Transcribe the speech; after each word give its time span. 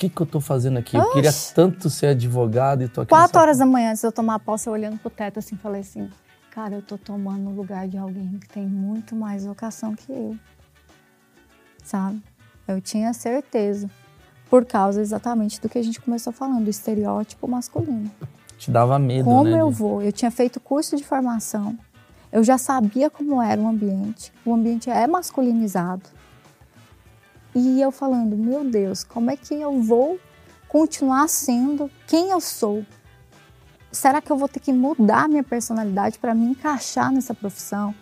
que, 0.00 0.08
que 0.08 0.20
eu 0.22 0.26
tô 0.26 0.40
fazendo 0.40 0.78
aqui? 0.78 0.96
Eu 0.96 1.12
queria 1.12 1.30
tanto 1.54 1.90
ser 1.90 2.06
advogado 2.08 2.82
e 2.82 2.88
tô 2.88 3.02
aqui. 3.02 3.10
Quatro 3.10 3.28
nessa- 3.28 3.40
horas 3.40 3.58
da 3.58 3.66
manhã, 3.66 3.90
antes 3.90 4.00
de 4.00 4.06
eu 4.06 4.12
tomar 4.12 4.38
posse, 4.38 4.66
eu 4.66 4.72
olhando 4.72 4.98
pro 4.98 5.10
teto 5.10 5.38
assim, 5.38 5.56
falei 5.56 5.82
assim, 5.82 6.08
cara, 6.50 6.74
eu 6.76 6.82
tô 6.82 6.96
tomando 6.96 7.50
o 7.50 7.54
lugar 7.54 7.86
de 7.86 7.98
alguém 7.98 8.38
que 8.40 8.48
tem 8.48 8.66
muito 8.66 9.14
mais 9.14 9.44
vocação 9.44 9.94
que 9.94 10.10
eu. 10.10 10.36
Sabe? 11.84 12.22
Eu 12.66 12.80
tinha 12.80 13.12
certeza. 13.12 13.90
Por 14.48 14.64
causa 14.64 15.00
exatamente 15.00 15.60
do 15.60 15.68
que 15.68 15.78
a 15.78 15.82
gente 15.82 16.00
começou 16.00 16.32
falando, 16.32 16.64
do 16.64 16.70
estereótipo 16.70 17.46
masculino. 17.46 18.10
Te 18.58 18.70
dava 18.70 18.98
medo, 18.98 19.24
Como 19.24 19.44
né? 19.44 19.60
eu 19.60 19.68
de- 19.70 19.76
vou? 19.76 20.02
Eu 20.02 20.12
tinha 20.12 20.30
feito 20.30 20.58
curso 20.60 20.96
de 20.96 21.04
formação. 21.04 21.78
Eu 22.32 22.42
já 22.44 22.58
sabia 22.58 23.08
como 23.10 23.40
era 23.42 23.60
o 23.60 23.66
ambiente. 23.68 24.32
O 24.44 24.52
ambiente 24.54 24.88
é 24.90 25.06
masculinizado. 25.06 26.02
E 27.54 27.80
eu 27.80 27.90
falando, 27.90 28.36
meu 28.36 28.64
Deus, 28.64 29.02
como 29.02 29.30
é 29.30 29.36
que 29.36 29.54
eu 29.54 29.80
vou 29.82 30.18
continuar 30.68 31.28
sendo 31.28 31.90
quem 32.06 32.30
eu 32.30 32.40
sou? 32.40 32.84
Será 33.90 34.20
que 34.20 34.30
eu 34.30 34.36
vou 34.36 34.48
ter 34.48 34.60
que 34.60 34.72
mudar 34.72 35.28
minha 35.28 35.42
personalidade 35.42 36.18
para 36.18 36.34
me 36.34 36.46
encaixar 36.46 37.10
nessa 37.10 37.34
profissão? 37.34 37.92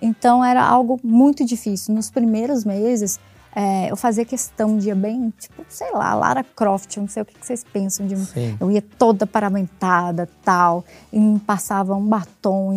Então 0.00 0.44
era 0.44 0.62
algo 0.62 1.00
muito 1.02 1.44
difícil. 1.44 1.94
Nos 1.94 2.10
primeiros 2.10 2.64
meses, 2.64 3.18
é, 3.54 3.90
eu 3.90 3.96
fazia 3.96 4.24
questão 4.24 4.78
de 4.78 4.90
ir 4.90 4.94
bem, 4.94 5.32
tipo, 5.38 5.64
sei 5.68 5.90
lá, 5.92 6.14
Lara 6.14 6.44
Croft, 6.44 6.96
não 6.96 7.08
sei 7.08 7.22
o 7.22 7.26
que 7.26 7.34
que 7.34 7.46
vocês 7.46 7.64
pensam 7.64 8.06
de 8.06 8.14
mim. 8.14 8.24
Sim. 8.24 8.56
Eu 8.60 8.70
ia 8.70 8.82
toda 8.82 9.26
paramentada, 9.26 10.28
tal, 10.44 10.84
e 11.12 11.18
me 11.18 11.38
passava 11.40 11.94
um 11.94 12.06
batom 12.06 12.72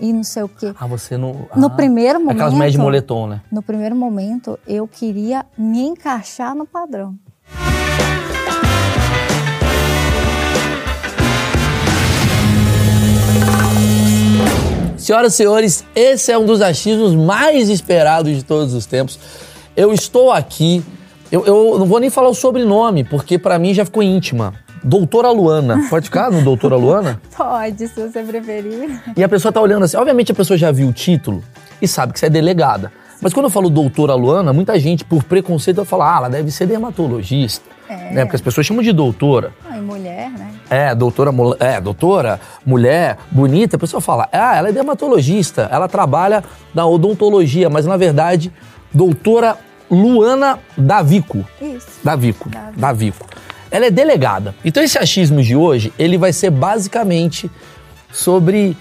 e, 0.00 0.08
e 0.08 0.12
não 0.12 0.24
sei 0.24 0.42
o 0.42 0.48
quê. 0.48 0.74
Ah, 0.78 0.86
você 0.86 1.16
não. 1.16 1.46
No 1.54 1.66
ah, 1.66 1.70
primeiro 1.70 2.20
momento. 2.20 2.36
Aquelas 2.36 2.54
médias 2.54 2.72
de 2.72 2.78
moletom, 2.78 3.26
né? 3.26 3.42
No 3.50 3.62
primeiro 3.62 3.94
momento, 3.94 4.58
eu 4.66 4.88
queria 4.88 5.44
me 5.58 5.82
encaixar 5.82 6.54
no 6.54 6.66
padrão. 6.66 7.14
Senhoras 15.04 15.34
e 15.34 15.36
senhores, 15.36 15.84
esse 15.94 16.32
é 16.32 16.38
um 16.38 16.46
dos 16.46 16.62
achismos 16.62 17.14
mais 17.14 17.68
esperados 17.68 18.34
de 18.34 18.42
todos 18.42 18.72
os 18.72 18.86
tempos. 18.86 19.18
Eu 19.76 19.92
estou 19.92 20.30
aqui, 20.30 20.84
eu, 21.32 21.44
eu 21.46 21.78
não 21.78 21.86
vou 21.86 21.98
nem 21.98 22.08
falar 22.08 22.28
o 22.28 22.34
sobrenome, 22.34 23.02
porque 23.02 23.38
pra 23.38 23.58
mim 23.58 23.74
já 23.74 23.84
ficou 23.84 24.02
íntima. 24.02 24.54
Doutora 24.84 25.30
Luana. 25.30 25.86
Pode 25.90 26.04
ficar 26.04 26.30
no 26.30 26.42
Doutora 26.42 26.76
Luana? 26.76 27.20
Pode, 27.36 27.88
se 27.88 28.00
você 28.00 28.22
preferir. 28.22 29.02
E 29.16 29.24
a 29.24 29.28
pessoa 29.28 29.50
tá 29.50 29.60
olhando 29.60 29.84
assim. 29.84 29.96
Obviamente 29.96 30.30
a 30.30 30.34
pessoa 30.34 30.56
já 30.56 30.70
viu 30.70 30.88
o 30.88 30.92
título 30.92 31.42
e 31.80 31.88
sabe 31.88 32.12
que 32.12 32.20
você 32.20 32.26
é 32.26 32.30
delegada. 32.30 32.92
Mas 33.20 33.32
quando 33.32 33.46
eu 33.46 33.50
falo 33.50 33.70
doutora 33.70 34.14
Luana, 34.14 34.52
muita 34.52 34.78
gente, 34.78 35.04
por 35.04 35.24
preconceito, 35.24 35.76
vai 35.76 35.86
falar, 35.86 36.14
ah, 36.14 36.18
ela 36.18 36.28
deve 36.28 36.50
ser 36.50 36.66
dermatologista. 36.66 37.64
É. 37.88 38.12
Né? 38.12 38.24
Porque 38.24 38.36
as 38.36 38.42
pessoas 38.42 38.66
chamam 38.66 38.82
de 38.82 38.92
doutora. 38.92 39.52
Ah, 39.68 39.78
e 39.78 39.80
mulher, 39.80 40.30
né? 40.30 40.50
É, 40.68 40.94
doutora, 40.94 41.30
é, 41.58 41.80
doutora, 41.80 42.40
mulher, 42.64 43.16
bonita, 43.30 43.76
a 43.76 43.78
pessoa 43.78 44.00
fala, 44.00 44.28
ah, 44.32 44.56
ela 44.56 44.68
é 44.68 44.72
dermatologista, 44.72 45.68
ela 45.70 45.88
trabalha 45.88 46.44
na 46.74 46.86
odontologia, 46.86 47.70
mas 47.70 47.86
na 47.86 47.96
verdade, 47.96 48.52
doutora 48.94 49.58
Luana 49.90 50.58
Davico. 50.78 51.44
Isso. 51.60 52.00
Davico. 52.02 52.48
Davico. 52.48 52.80
Davico. 52.80 53.26
Ela 53.70 53.86
é 53.86 53.90
delegada. 53.90 54.54
Então 54.64 54.82
esse 54.82 54.96
achismo 54.96 55.42
de 55.42 55.56
hoje, 55.56 55.92
ele 55.98 56.16
vai 56.16 56.32
ser 56.32 56.50
basicamente 56.50 57.50
sobre... 58.12 58.76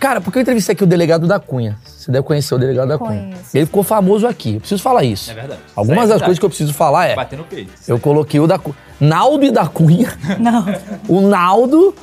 Cara, 0.00 0.20
porque 0.20 0.38
eu 0.38 0.42
entrevistei 0.42 0.72
aqui 0.72 0.84
o 0.84 0.86
delegado 0.86 1.26
da 1.26 1.38
Cunha. 1.40 1.76
Você 1.84 2.10
deve 2.12 2.24
conhecer 2.24 2.54
o 2.54 2.58
delegado 2.58 2.88
da 2.88 2.96
Cunha. 2.98 3.20
Conheço. 3.20 3.56
Ele 3.56 3.66
ficou 3.66 3.82
famoso 3.82 4.26
aqui. 4.26 4.54
Eu 4.54 4.60
preciso 4.60 4.82
falar 4.82 5.02
isso. 5.04 5.30
É 5.30 5.34
verdade. 5.34 5.60
Algumas 5.74 6.04
Isso 6.04 6.12
é 6.12 6.14
das 6.14 6.20
verdade. 6.20 6.24
coisas 6.24 6.38
que 6.38 6.44
eu 6.44 6.48
preciso 6.48 6.72
falar 6.72 7.06
é... 7.06 7.16
Bater 7.16 7.36
no 7.36 7.44
peito. 7.44 7.72
Eu 7.86 7.98
coloquei 7.98 8.40
o 8.40 8.46
da 8.46 8.58
Cunha. 8.58 8.76
Naldo 9.00 9.44
e 9.44 9.50
da 9.50 9.66
Cunha. 9.66 10.16
Não. 10.38 10.64
O 11.08 11.20
Naldo, 11.20 11.94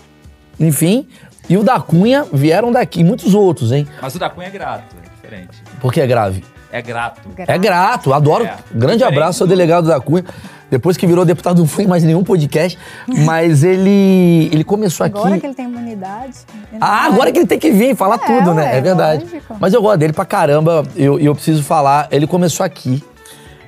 enfim, 0.59 1.07
e 1.49 1.57
o 1.57 1.63
da 1.63 1.79
Cunha 1.79 2.25
vieram 2.31 2.71
daqui. 2.71 2.99
E 2.99 3.03
muitos 3.03 3.33
outros, 3.33 3.71
hein? 3.71 3.87
Mas 4.01 4.13
o 4.13 4.19
da 4.19 4.29
Cunha 4.29 4.47
é 4.47 4.51
grato, 4.51 4.95
é 5.01 5.09
diferente. 5.15 5.63
Porque 5.79 6.01
é 6.01 6.07
grave. 6.07 6.43
É 6.77 6.81
grato. 6.81 7.21
É 7.37 7.57
grato, 7.57 8.13
adoro. 8.13 8.43
É. 8.43 8.55
Grande 8.71 8.97
Diferente 8.97 9.03
abraço 9.05 9.43
ao 9.43 9.47
do- 9.47 9.49
delegado 9.49 9.87
da 9.87 9.99
Cunha. 9.99 10.25
Depois 10.69 10.97
que 10.97 11.07
virou 11.07 11.23
deputado, 11.23 11.59
não 11.59 11.67
foi 11.67 11.83
em 11.85 11.87
mais 11.87 12.03
nenhum 12.03 12.23
podcast. 12.23 12.77
Mas 13.07 13.63
ele, 13.63 14.49
ele 14.51 14.63
começou 14.63 15.05
aqui. 15.05 15.17
Agora 15.17 15.39
que 15.39 15.45
ele 15.45 15.53
tem 15.53 15.65
imunidade. 15.65 16.37
ele 16.71 16.79
Ah, 16.81 17.01
vai- 17.03 17.11
agora 17.11 17.31
que 17.31 17.39
ele 17.39 17.47
tem 17.47 17.57
que 17.59 17.71
vir 17.71 17.95
falar 17.95 18.15
É, 18.15 18.17
tudo, 18.39 18.53
né? 18.53 18.63
ué, 18.63 18.77
É 18.77 18.81
verdade. 18.81 19.23
lógico. 19.23 19.55
Mas 19.59 19.73
eu 19.73 19.81
gosto 19.81 19.97
dele 19.99 20.11
pra 20.13 20.25
caramba. 20.25 20.83
E 20.95 21.03
eu, 21.03 21.17
eu 21.19 21.33
preciso 21.33 21.63
falar. 21.63 22.07
Ele 22.11 22.27
começou 22.27 22.65
aqui. 22.65 23.01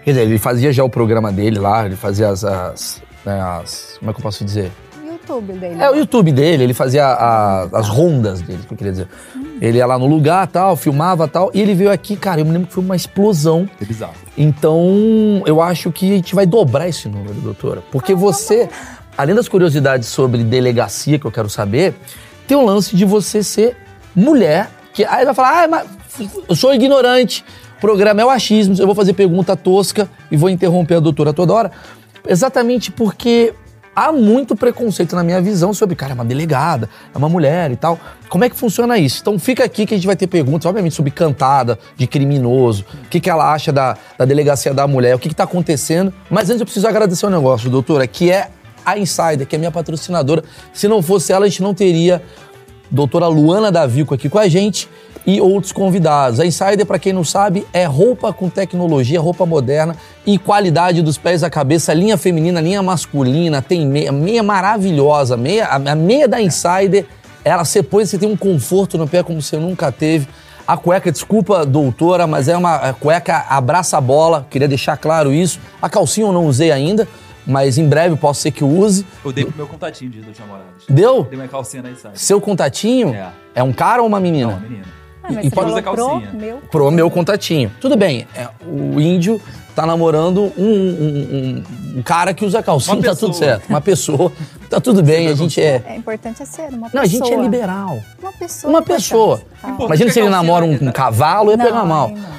Quer 0.04 0.12
dizer, 0.12 0.24
ele 0.24 0.38
fazia 0.38 0.74
já 0.74 0.84
o 0.84 0.90
programa 0.90 1.32
dele 1.32 1.60
lá, 1.60 1.86
ele 1.86 1.96
fazia 1.96 2.30
as. 2.30 2.44
as, 2.44 3.02
né, 3.26 3.40
as- 3.42 3.96
como 4.00 4.12
é 4.12 4.14
que 4.14 4.20
eu 4.20 4.24
posso 4.24 4.44
dizer? 4.44 4.72
YouTube 5.06 5.54
dele. 5.54 5.82
É 5.82 5.90
o 5.92 5.96
YouTube 5.96 6.32
dele, 6.32 6.64
ele 6.64 6.74
fazia 6.74 7.06
a- 7.06 7.64
as 7.74 7.88
rondas 7.90 8.42
dele, 8.42 8.60
que 8.68 8.74
eu 8.74 8.78
queria 8.78 8.92
dizer. 8.94 9.08
Ele 9.62 9.78
ia 9.80 9.86
lá 9.86 9.98
no 9.98 10.06
lugar, 10.06 10.48
tal, 10.48 10.76
filmava 10.76 11.28
tal, 11.28 11.50
e 11.54 11.62
ele 11.62 11.74
veio 11.74 11.92
aqui, 11.92 12.16
cara, 12.16 12.42
eu 12.42 12.46
me 12.46 12.52
lembro 12.52 12.68
que 12.68 12.74
foi 12.74 12.84
uma 12.84 12.96
explosão. 12.96 13.68
É 13.82 13.86
bizarro. 13.86 14.14
Então, 14.38 15.42
eu 15.46 15.62
acho 15.62 15.92
que 15.92 16.12
a 16.12 16.16
gente 16.16 16.36
vai 16.36 16.46
dobrar 16.46 16.88
esse 16.88 17.10
número, 17.10 17.34
doutora. 17.36 17.84
Porque 17.92 18.14
você, 18.14 18.70
além 19.18 19.36
das 19.36 19.48
curiosidades 19.48 20.08
sobre 20.10 20.44
delegacia 20.44 21.18
que 21.18 21.26
eu 21.26 21.32
quero 21.32 21.50
saber, 21.50 21.96
tem 22.48 22.56
o 22.56 22.64
lance 22.64 22.96
de 22.96 23.04
você 23.04 23.42
ser 23.42 23.76
mulher, 24.16 24.70
que 24.94 25.04
aí 25.06 25.26
vai 25.26 25.34
falar, 25.34 25.64
ah, 25.64 25.68
mas 25.68 25.88
eu 26.48 26.56
sou 26.56 26.74
ignorante, 26.74 27.44
o 27.78 27.82
programa 27.82 28.22
é 28.22 28.26
o 28.26 28.30
achismo, 28.30 28.76
eu 28.80 28.86
vou 28.86 28.96
fazer 28.96 29.14
pergunta 29.14 29.56
tosca 29.56 30.10
e 30.32 30.38
vou 30.38 30.50
interromper 30.50 30.96
a 30.96 31.00
doutora 31.00 31.34
toda 31.34 31.54
hora. 31.54 31.72
Exatamente 32.28 32.92
porque 32.92 33.54
há 33.98 34.12
muito 34.12 34.56
preconceito 34.56 35.16
na 35.16 35.24
minha 35.24 35.42
visão 35.42 35.74
sobre, 35.74 35.96
cara, 35.96 36.12
é 36.12 36.14
uma 36.14 36.24
delegada, 36.24 36.88
é 37.14 37.18
uma 37.18 37.28
mulher 37.28 37.72
e 37.72 37.76
tal. 37.76 38.00
Como 38.30 38.44
é 38.44 38.50
que 38.50 38.56
funciona 38.56 38.96
isso? 39.00 39.18
Então 39.22 39.40
fica 39.40 39.64
aqui 39.64 39.88
que 39.88 39.96
a 39.96 39.98
gente 39.98 40.06
vai 40.06 40.16
ter 40.16 40.28
perguntas, 40.28 40.68
obviamente, 40.68 40.94
sobre 40.94 41.10
cantada 41.10 41.80
de 41.96 42.06
criminoso, 42.06 42.86
o 43.06 43.10
que, 43.10 43.20
que 43.20 43.28
ela 43.28 43.52
acha 43.52 43.74
da, 43.74 43.98
da 44.16 44.24
delegacia 44.24 44.72
da 44.72 44.86
mulher, 44.86 45.16
o 45.16 45.20
que, 45.20 45.30
que 45.30 45.36
tá 45.36 45.46
acontecendo. 45.46 46.14
Mas 46.30 46.48
antes 46.52 46.60
eu 46.60 46.66
preciso 46.68 46.88
agradecer 46.88 47.26
um 47.26 47.32
negócio, 47.32 47.72
doutora, 47.72 48.06
que 48.06 48.30
é 48.30 48.52
a 48.86 49.00
Insider, 49.00 49.48
que 49.48 49.56
é 49.56 49.60
minha 49.60 49.72
patrocinadora. 49.72 50.44
Se 50.72 50.88
não 50.88 51.02
fosse 51.02 51.34
ela, 51.34 51.46
a 51.46 51.50
gente 51.50 51.64
não 51.64 51.74
teria 51.74 52.22
doutora 52.90 53.28
Luana 53.28 53.72
Davico 53.72 54.14
aqui 54.14 54.30
com 54.30 54.38
a 54.38 54.48
gente 54.48 54.90
e 55.26 55.42
outros 55.42 55.74
convidados. 55.74 56.40
A 56.40 56.46
Insider, 56.46 56.86
para 56.86 56.98
quem 56.98 57.12
não 57.12 57.24
sabe, 57.24 57.68
é 57.74 57.86
roupa 57.86 58.32
com 58.32 58.50
tecnologia, 58.50 59.20
roupa 59.20 59.46
moderna 59.46 59.94
e 60.26 60.38
qualidade 60.40 61.02
dos 61.02 61.18
pés 61.18 61.44
à 61.44 61.50
cabeça, 61.50 61.94
linha 61.94 62.18
feminina, 62.18 62.62
linha 62.62 62.82
masculina, 62.82 63.62
tem 63.62 63.86
meia, 63.86 64.12
meia 64.12 64.42
maravilhosa, 64.42 65.36
meia, 65.36 65.68
a, 65.68 65.96
meia 65.96 66.30
da 66.30 66.42
Insider, 66.42 67.06
ela 67.44 67.66
você 67.66 67.84
põe, 67.84 68.06
você 68.06 68.18
tem 68.18 68.30
um 68.30 68.38
conforto 68.38 68.98
no 68.98 69.08
pé 69.08 69.22
como 69.22 69.42
você 69.42 69.58
nunca 69.58 69.92
teve. 69.92 70.28
A 70.66 70.76
cueca, 70.76 71.12
desculpa, 71.12 71.66
doutora, 71.66 72.28
mas 72.28 72.48
é 72.48 72.58
uma 72.58 72.94
cueca 72.94 73.46
abraça 73.50 73.98
a 73.98 74.02
bola, 74.02 74.46
queria 74.50 74.68
deixar 74.68 74.98
claro 74.98 75.34
isso. 75.34 75.60
A 75.82 75.90
calcinha 75.90 76.28
eu 76.28 76.34
não 76.34 76.46
usei 76.46 76.72
ainda, 76.72 77.08
mas 77.48 77.78
em 77.78 77.88
breve 77.88 78.16
posso 78.18 78.42
ser 78.42 78.52
que 78.52 78.64
use. 78.64 79.06
Eu 79.24 79.32
dei 79.32 79.46
pro 79.46 79.56
meu 79.56 79.68
contatinho 79.68 80.12
de 80.12 80.22
dos 80.22 80.38
namorados. 80.38 80.84
Deu? 80.90 81.24
Dei 81.24 81.40
uma 81.40 81.48
calcinha 81.48 81.82
na 81.84 81.90
inside. 81.92 82.12
Seu 82.20 82.40
contatinho 82.42 83.14
É. 83.16 83.30
é 83.56 83.64
um 83.64 83.72
cara 83.74 84.02
ou 84.02 84.08
uma 84.08 84.20
menina? 84.20 84.52
Não, 84.52 84.60
menina. 84.60 84.86
Ah, 85.24 85.30
mas 85.34 85.46
e 85.46 85.50
você 85.50 85.56
pode 85.56 85.72
usar 85.72 85.82
falou 85.84 85.96
pro 85.96 86.08
calcinha. 86.22 86.32
meu. 86.34 86.58
Pro 86.72 86.92
meu 86.92 87.10
contatinho. 87.12 87.72
Tudo 87.82 87.98
bem, 87.98 88.28
é, 88.36 88.48
o 88.66 89.00
índio 89.02 89.42
tá 89.76 89.86
namorando 89.86 90.52
um, 90.58 90.64
um- 90.66 91.64
um- 91.96 91.98
um 92.00 92.02
cara 92.02 92.34
que 92.34 92.46
usa 92.46 92.64
calcinha, 92.64 92.96
Uma 92.96 93.04
tá 93.04 93.16
tudo 93.16 93.34
certo. 93.34 93.68
Uma 93.70 93.82
pessoa, 93.82 94.32
tá 94.70 94.80
tudo 94.80 95.04
bem, 95.04 95.28
a 95.28 95.34
gente 95.36 95.62
é... 95.62 95.84
É 95.86 95.96
importante 95.98 96.42
é 96.42 96.46
ser 96.46 96.62
uma 96.70 96.90
pessoa. 96.90 96.92
Não, 96.94 97.02
a 97.02 97.06
gente 97.06 97.32
é 97.34 97.36
liberal. 97.42 98.00
Uma 98.22 98.32
pessoa. 98.34 98.70
Uma 98.72 98.80
importante. 98.80 99.04
pessoa. 99.04 99.42
Tá. 99.62 99.76
Imagina 99.82 100.12
se 100.12 100.20
ele 100.20 100.30
namora 100.30 100.64
um, 100.66 100.74
um 100.74 100.92
cavalo, 100.92 101.52
ia 101.52 101.58
Não, 101.58 101.66
pegar 101.66 101.84
mal. 101.84 102.10
não. 102.10 102.38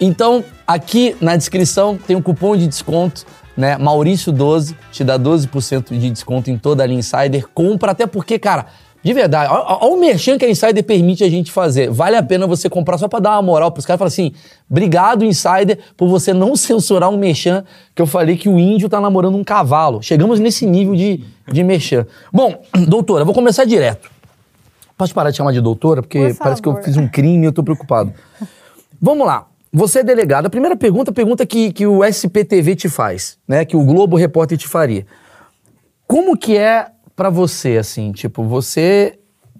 Então, 0.00 0.44
aqui 0.66 1.16
na 1.20 1.34
descrição 1.34 1.96
tem 1.96 2.14
um 2.14 2.22
cupom 2.22 2.56
de 2.56 2.66
desconto, 2.68 3.24
né? 3.58 3.76
Maurício12 3.76 4.76
te 4.92 5.02
dá 5.02 5.18
12% 5.18 5.98
de 5.98 6.10
desconto 6.10 6.48
em 6.48 6.56
toda 6.56 6.84
a 6.84 6.86
linha 6.86 7.00
Insider. 7.00 7.48
Compra, 7.52 7.90
até 7.90 8.06
porque, 8.06 8.38
cara, 8.38 8.66
de 9.02 9.12
verdade, 9.12 9.52
olha 9.52 9.92
o 9.92 9.98
merchan 9.98 10.38
que 10.38 10.44
a 10.44 10.48
Insider 10.48 10.84
permite 10.84 11.24
a 11.24 11.28
gente 11.28 11.50
fazer. 11.50 11.90
Vale 11.90 12.14
a 12.14 12.22
pena 12.22 12.46
você 12.46 12.70
comprar 12.70 12.98
só 12.98 13.08
pra 13.08 13.18
dar 13.18 13.32
uma 13.32 13.42
moral 13.42 13.72
pros 13.72 13.84
caras 13.84 13.98
e 13.98 13.98
falar 13.98 14.08
assim: 14.08 14.32
obrigado, 14.70 15.24
Insider, 15.24 15.76
por 15.96 16.08
você 16.08 16.32
não 16.32 16.54
censurar 16.54 17.10
um 17.10 17.16
merchan 17.16 17.64
que 17.96 18.00
eu 18.00 18.06
falei 18.06 18.36
que 18.36 18.48
o 18.48 18.60
índio 18.60 18.88
tá 18.88 19.00
namorando 19.00 19.36
um 19.36 19.42
cavalo. 19.42 20.00
Chegamos 20.04 20.38
nesse 20.38 20.64
nível 20.64 20.94
de, 20.94 21.24
de 21.50 21.64
merchan. 21.64 22.06
Bom, 22.32 22.62
doutora, 22.86 23.24
vou 23.24 23.34
começar 23.34 23.64
direto. 23.64 24.08
Posso 24.96 25.12
parar 25.12 25.32
de 25.32 25.36
chamar 25.36 25.52
de 25.52 25.60
doutora? 25.60 26.00
Porque 26.00 26.28
Por 26.28 26.36
parece 26.36 26.62
que 26.62 26.68
eu 26.68 26.80
fiz 26.80 26.96
um 26.96 27.08
crime 27.08 27.42
e 27.42 27.46
eu 27.46 27.52
tô 27.52 27.64
preocupado. 27.64 28.12
Vamos 29.02 29.26
lá. 29.26 29.47
Você 29.72 30.00
é 30.00 30.02
delegado. 30.02 30.46
A 30.46 30.50
primeira 30.50 30.76
pergunta, 30.76 31.10
a 31.10 31.14
pergunta 31.14 31.44
que, 31.46 31.72
que 31.72 31.86
o 31.86 32.04
SPTV 32.04 32.74
te 32.74 32.88
faz, 32.88 33.38
né? 33.46 33.64
Que 33.64 33.76
o 33.76 33.84
Globo 33.84 34.16
Repórter 34.16 34.56
te 34.56 34.66
faria. 34.66 35.06
Como 36.06 36.36
que 36.36 36.56
é 36.56 36.86
pra 37.14 37.28
você, 37.30 37.76
assim? 37.76 38.12
Tipo, 38.12 38.42
você 38.44 39.18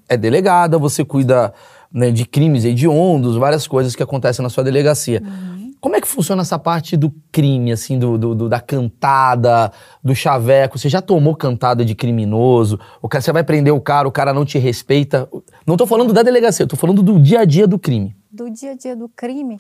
é 0.09 0.17
delegada, 0.17 0.79
você 0.79 1.05
cuida 1.05 1.53
né, 1.93 2.11
de 2.11 2.25
crimes 2.25 2.65
hediondos, 2.65 3.37
várias 3.37 3.67
coisas 3.67 3.95
que 3.95 4.03
acontecem 4.03 4.43
na 4.43 4.49
sua 4.49 4.65
delegacia. 4.65 5.23
como 5.81 5.95
é 5.95 6.01
que 6.01 6.09
funciona 6.09 6.43
essa 6.43 6.59
parte 6.59 6.97
do 6.97 7.13
crime, 7.31 7.71
assim, 7.71 7.99
do, 7.99 8.17
do- 8.19 8.35
do- 8.35 8.49
da 8.49 8.61
cantada, 8.61 9.71
do 10.03 10.15
chaveco? 10.15 10.79
Você 10.79 10.89
já 10.89 11.01
tomou 11.03 11.37
cantada 11.37 11.85
de 11.85 11.95
criminoso? 11.95 12.81
O 13.03 13.09
cara, 13.09 13.21
você 13.23 13.31
vai 13.33 13.45
prender 13.45 13.73
o 13.73 13.81
cara, 13.81 14.09
o 14.09 14.13
cara 14.13 14.33
não 14.33 14.45
te 14.45 14.59
respeita. 14.59 15.29
Não 15.67 15.77
tô 15.77 15.87
falando 15.87 16.13
da 16.13 16.23
delegacia, 16.23 16.65
eu 16.65 16.69
tô 16.69 16.77
falando 16.77 17.03
do 17.03 17.21
dia 17.21 17.41
a 17.41 17.45
dia 17.45 17.67
do 17.67 17.79
crime. 17.79 18.17
do 18.33 18.51
dia 18.51 18.73
a 18.73 18.75
dia 18.75 18.97
do 18.97 19.09
crime. 19.09 19.59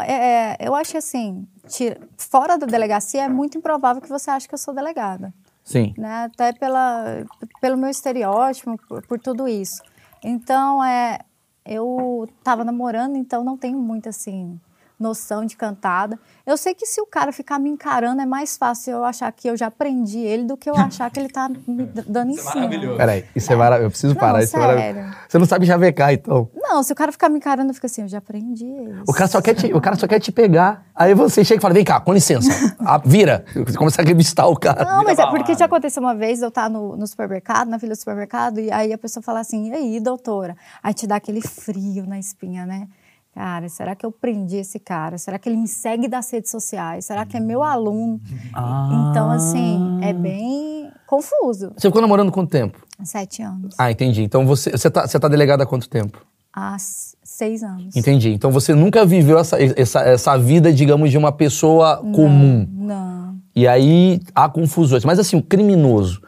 É, 0.00 0.12
é, 0.12 0.56
eu 0.60 0.74
acho 0.74 0.96
assim, 0.98 1.48
tira- 1.66 1.98
fora 2.18 2.58
da 2.58 2.66
delegacia 2.66 3.24
é 3.24 3.28
muito 3.28 3.56
improvável 3.56 4.02
que 4.02 4.08
você 4.08 4.30
ache 4.30 4.46
que 4.46 4.54
eu 4.54 4.58
sou 4.58 4.74
delegada, 4.74 5.32
Sim. 5.64 5.94
né? 5.96 6.24
Até 6.24 6.52
pela, 6.52 7.24
pelo 7.60 7.78
meu 7.78 7.88
estereótipo, 7.88 8.76
por, 8.86 9.06
por 9.06 9.18
tudo 9.18 9.48
isso. 9.48 9.82
Então, 10.22 10.84
é, 10.84 11.20
eu 11.64 12.28
estava 12.38 12.62
namorando, 12.64 13.16
então 13.16 13.42
não 13.42 13.56
tenho 13.56 13.78
muito 13.78 14.08
assim 14.08 14.60
noção 15.00 15.44
de 15.44 15.56
cantada. 15.56 16.18
Eu 16.46 16.56
sei 16.56 16.74
que 16.74 16.84
se 16.86 17.00
o 17.00 17.06
cara 17.06 17.32
ficar 17.32 17.58
me 17.58 17.70
encarando 17.70 18.20
é 18.20 18.26
mais 18.26 18.56
fácil 18.56 18.92
eu 18.92 19.04
achar 19.04 19.30
que 19.32 19.48
eu 19.48 19.56
já 19.56 19.70
prendi 19.70 20.18
ele 20.18 20.44
do 20.44 20.56
que 20.56 20.68
eu 20.68 20.76
achar 20.76 21.10
que 21.10 21.18
ele 21.18 21.28
tá 21.28 21.48
me 21.66 21.84
dando 22.06 22.30
em 22.30 22.34
Isso 22.34 22.48
é 22.48 22.52
cima. 22.52 22.64
maravilhoso. 22.66 22.96
Peraí, 22.98 23.24
isso 23.34 23.52
é 23.52 23.56
maravilhoso. 23.56 23.86
Eu 23.86 23.90
preciso 23.90 24.14
Não, 24.14 24.20
parar. 24.20 24.42
Isso 24.42 24.56
é 24.56 24.60
sério. 24.60 24.76
maravilhoso. 24.76 25.16
Você 25.28 25.38
não 25.38 25.46
sabe 25.46 25.66
chavecar, 25.66 26.12
então. 26.12 26.48
Não, 26.54 26.82
se 26.82 26.92
o 26.92 26.96
cara 26.96 27.10
ficar 27.10 27.28
me 27.28 27.38
encarando, 27.38 27.70
eu 27.70 27.74
fico 27.74 27.86
assim, 27.86 28.02
eu 28.02 28.08
já 28.08 28.20
prendi 28.20 28.66
ele. 28.66 29.02
O 29.08 29.12
cara, 29.12 29.26
só 29.28 29.40
quer 29.40 29.54
te, 29.54 29.72
o 29.72 29.80
cara 29.80 29.96
só 29.96 30.06
quer 30.06 30.20
te 30.20 30.30
pegar. 30.30 30.84
Aí 30.94 31.14
você 31.14 31.44
chega 31.44 31.58
e 31.58 31.62
fala: 31.62 31.74
vem 31.74 31.84
cá, 31.84 31.98
com 32.00 32.12
licença. 32.12 32.50
Ah, 32.78 32.98
vira. 33.02 33.44
Você 33.66 33.76
começa 33.76 34.02
a 34.02 34.04
revistar 34.04 34.48
o 34.48 34.56
cara. 34.56 34.84
Não, 34.84 35.02
mas 35.04 35.18
é 35.18 35.26
porque 35.26 35.54
já 35.54 35.64
aconteceu 35.64 36.02
uma 36.02 36.14
vez, 36.14 36.42
eu 36.42 36.48
estar 36.48 36.68
no, 36.68 36.96
no 36.96 37.06
supermercado, 37.06 37.68
na 37.68 37.78
fila 37.78 37.94
do 37.94 37.98
supermercado, 37.98 38.60
e 38.60 38.70
aí 38.70 38.92
a 38.92 38.98
pessoa 38.98 39.22
fala 39.22 39.40
assim, 39.40 39.70
e 39.70 39.72
aí, 39.74 40.00
doutora? 40.00 40.56
Aí 40.82 40.92
te 40.92 41.06
dá 41.06 41.16
aquele 41.16 41.40
frio 41.40 42.06
na 42.06 42.18
espinha, 42.18 42.66
né? 42.66 42.88
Cara, 43.34 43.68
será 43.68 43.94
que 43.94 44.04
eu 44.04 44.10
prendi 44.10 44.56
esse 44.56 44.78
cara? 44.78 45.16
Será 45.16 45.38
que 45.38 45.48
ele 45.48 45.56
me 45.56 45.68
segue 45.68 46.08
das 46.08 46.30
redes 46.30 46.50
sociais? 46.50 47.04
Será 47.06 47.24
que 47.24 47.36
é 47.36 47.40
meu 47.40 47.62
aluno? 47.62 48.20
Então, 49.10 49.30
assim, 49.30 50.00
é 50.02 50.12
bem 50.12 50.90
confuso. 51.06 51.72
Você 51.76 51.88
ficou 51.88 52.02
namorando 52.02 52.32
quanto 52.32 52.50
tempo? 52.50 52.84
Sete 53.04 53.42
anos. 53.42 53.74
Ah, 53.78 53.90
entendi. 53.90 54.22
Então 54.22 54.44
você, 54.46 54.70
você, 54.72 54.90
tá, 54.90 55.06
você 55.06 55.18
tá 55.18 55.28
delegada 55.28 55.62
há 55.62 55.66
quanto 55.66 55.88
tempo? 55.88 56.24
Há 56.52 56.76
seis 57.22 57.62
anos. 57.62 57.94
Entendi. 57.96 58.30
Então 58.30 58.50
você 58.50 58.74
nunca 58.74 59.06
viveu 59.06 59.38
essa, 59.38 59.56
essa, 59.62 60.00
essa 60.00 60.36
vida, 60.36 60.72
digamos, 60.72 61.10
de 61.10 61.16
uma 61.16 61.30
pessoa 61.32 61.98
comum. 61.98 62.68
Não, 62.68 63.36
E 63.54 63.66
aí 63.68 64.20
há 64.34 64.48
confusões. 64.48 65.04
Mas 65.04 65.18
assim, 65.20 65.36
o 65.36 65.42
criminoso, 65.42 66.20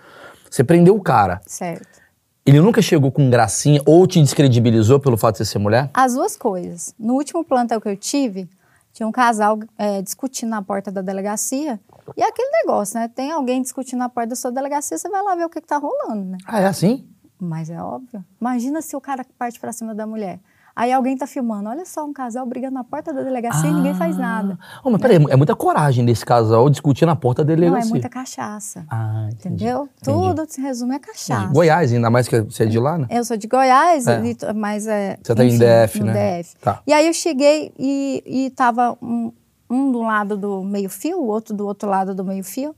você 0.49 0.63
prendeu 0.63 0.95
o 0.95 1.01
cara. 1.03 1.41
certo. 1.47 2.01
Ele 2.45 2.61
nunca 2.61 2.83
chegou 2.83 3.13
com 3.13 3.31
gracinha 3.31 3.81
ou 3.87 4.05
te 4.05 4.21
descredibilizou 4.21 4.99
pelo 4.99 5.17
fato 5.17 5.35
de 5.35 5.39
você 5.39 5.45
ser 5.45 5.59
mulher? 5.61 5.89
As 5.95 6.15
duas 6.15 6.37
coisas. 6.37 6.93
No 6.99 7.15
último 7.15 7.45
plantão 7.45 7.81
que 7.81 7.89
eu 7.89 7.97
tive, 7.97 8.49
tinha 8.93 9.07
um 9.07 9.13
casal 9.13 9.61
é, 9.79 10.03
discutindo 10.03 10.49
na 10.49 10.61
porta 10.61 10.91
da 10.91 11.01
delegacia. 11.01 11.79
E 12.17 12.23
é 12.23 12.27
aquele 12.27 12.51
negócio, 12.65 12.99
né? 12.99 13.07
Tem 13.07 13.31
alguém 13.31 13.63
discutindo 13.63 14.01
na 14.01 14.09
porta 14.09 14.31
da 14.31 14.37
sua 14.37 14.51
delegacia, 14.51 14.99
você 14.99 15.09
vai 15.09 15.23
lá 15.23 15.37
ver 15.37 15.45
o 15.45 15.49
que, 15.49 15.61
que 15.61 15.69
tá 15.69 15.77
rolando, 15.77 16.25
né? 16.25 16.39
Ah, 16.45 16.61
é 16.61 16.67
assim? 16.67 17.07
Mas 17.39 17.71
é 17.71 17.81
óbvio. 17.81 18.25
Imagina 18.41 18.83
se 18.83 18.97
o 18.97 19.01
cara 19.01 19.25
parte 19.39 19.61
pra 19.61 19.73
cima 19.73 19.95
da 19.95 20.05
mulher. 20.05 20.41
Aí 20.75 20.93
alguém 20.93 21.17
tá 21.17 21.27
filmando. 21.27 21.69
Olha 21.69 21.85
só, 21.85 22.05
um 22.05 22.13
casal 22.13 22.47
brigando 22.47 22.75
na 22.75 22.85
porta 22.85 23.13
da 23.13 23.23
delegacia 23.23 23.69
e 23.69 23.73
ninguém 23.73 23.95
faz 23.95 24.17
nada. 24.17 24.59
Oh, 24.83 24.91
mas 24.91 25.01
peraí, 25.01 25.17
é 25.29 25.37
muita 25.37 25.55
coragem 25.55 26.05
desse 26.05 26.25
casal 26.25 26.69
discutir 26.71 27.05
na 27.07 27.15
porta 27.15 27.45
da 27.45 27.53
Não, 27.53 27.61
delegacia. 27.61 27.89
é 27.89 27.91
muita 27.91 28.09
cachaça. 28.09 28.85
Ah, 28.91 29.29
entendi. 29.33 29.65
Entendeu? 29.65 29.89
Entendi. 30.01 30.29
Tudo 30.29 30.47
se 30.49 30.61
resume 30.61 30.95
a 30.95 30.99
cachaça. 31.01 31.35
Entendi. 31.43 31.55
Goiás, 31.55 31.93
ainda 31.93 32.11
mais 32.11 32.27
que 32.27 32.41
você 32.41 32.63
é 32.63 32.67
de 32.67 32.79
lá, 32.79 32.97
né? 32.97 33.07
Eu 33.11 33.25
sou 33.25 33.37
de 33.37 33.47
Goiás, 33.47 34.07
É. 34.07 34.23
e 34.25 34.53
mas 34.55 34.87
é. 34.87 35.19
Você 35.23 35.35
tá 35.35 35.45
em 35.45 35.59
DF, 35.59 36.03
né? 36.03 36.41
DF. 36.43 36.57
Tá. 36.61 36.81
E 36.87 36.93
aí 36.93 37.07
eu 37.07 37.13
cheguei 37.13 37.73
e, 37.79 38.23
e 38.27 38.51
tava 38.51 38.97
um, 39.03 39.31
um 39.69 39.93
do 39.93 40.01
lado 40.03 40.37
do 40.37 40.63
meio-fio, 40.63 41.19
o 41.19 41.27
outro 41.27 41.55
do 41.55 41.67
outro 41.67 41.89
lado 41.89 42.15
do 42.15 42.25
meio-fio. 42.25 42.75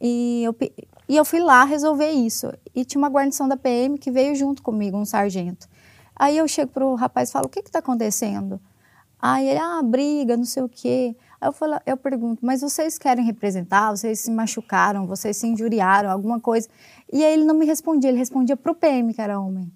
E 0.00 0.44
eu, 0.44 0.54
e 1.08 1.16
eu 1.16 1.24
fui 1.24 1.40
lá 1.40 1.64
resolver 1.64 2.10
isso. 2.10 2.52
E 2.74 2.84
tinha 2.84 3.00
uma 3.00 3.08
guarnição 3.08 3.48
da 3.48 3.56
PM 3.56 3.98
que 3.98 4.10
veio 4.10 4.34
junto 4.36 4.62
comigo, 4.62 4.96
um 4.96 5.04
sargento. 5.04 5.66
Aí 6.18 6.36
eu 6.36 6.48
chego 6.48 6.72
pro 6.72 6.94
rapaz 6.94 7.28
e 7.28 7.32
falo: 7.32 7.46
o 7.46 7.48
que 7.48 7.62
que 7.62 7.70
tá 7.70 7.78
acontecendo? 7.78 8.60
Aí 9.20 9.48
ele, 9.48 9.58
ah, 9.58 9.80
briga, 9.82 10.36
não 10.36 10.44
sei 10.44 10.62
o 10.62 10.68
quê. 10.68 11.16
Aí 11.40 11.48
eu, 11.48 11.52
falo, 11.52 11.78
eu 11.84 11.96
pergunto, 11.96 12.44
mas 12.44 12.60
vocês 12.60 12.98
querem 12.98 13.24
representar? 13.24 13.90
Vocês 13.90 14.20
se 14.20 14.30
machucaram? 14.30 15.06
Vocês 15.06 15.36
se 15.36 15.46
injuriaram? 15.46 16.10
Alguma 16.10 16.40
coisa? 16.40 16.68
E 17.12 17.24
aí 17.24 17.32
ele 17.32 17.44
não 17.44 17.54
me 17.54 17.66
respondia, 17.66 18.10
ele 18.10 18.18
respondia 18.18 18.56
pro 18.56 18.74
PM, 18.74 19.12
que 19.12 19.20
era 19.20 19.40
homem. 19.40 19.70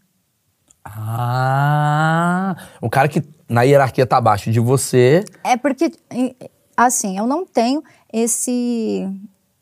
Ah, 0.84 2.56
um 2.82 2.88
cara 2.88 3.08
que 3.08 3.22
na 3.48 3.62
hierarquia 3.62 4.06
tá 4.06 4.16
abaixo 4.16 4.50
de 4.50 4.58
você. 4.58 5.24
É 5.44 5.56
porque, 5.56 5.92
assim, 6.76 7.16
eu 7.16 7.26
não 7.26 7.46
tenho 7.46 7.82
esse, 8.12 9.08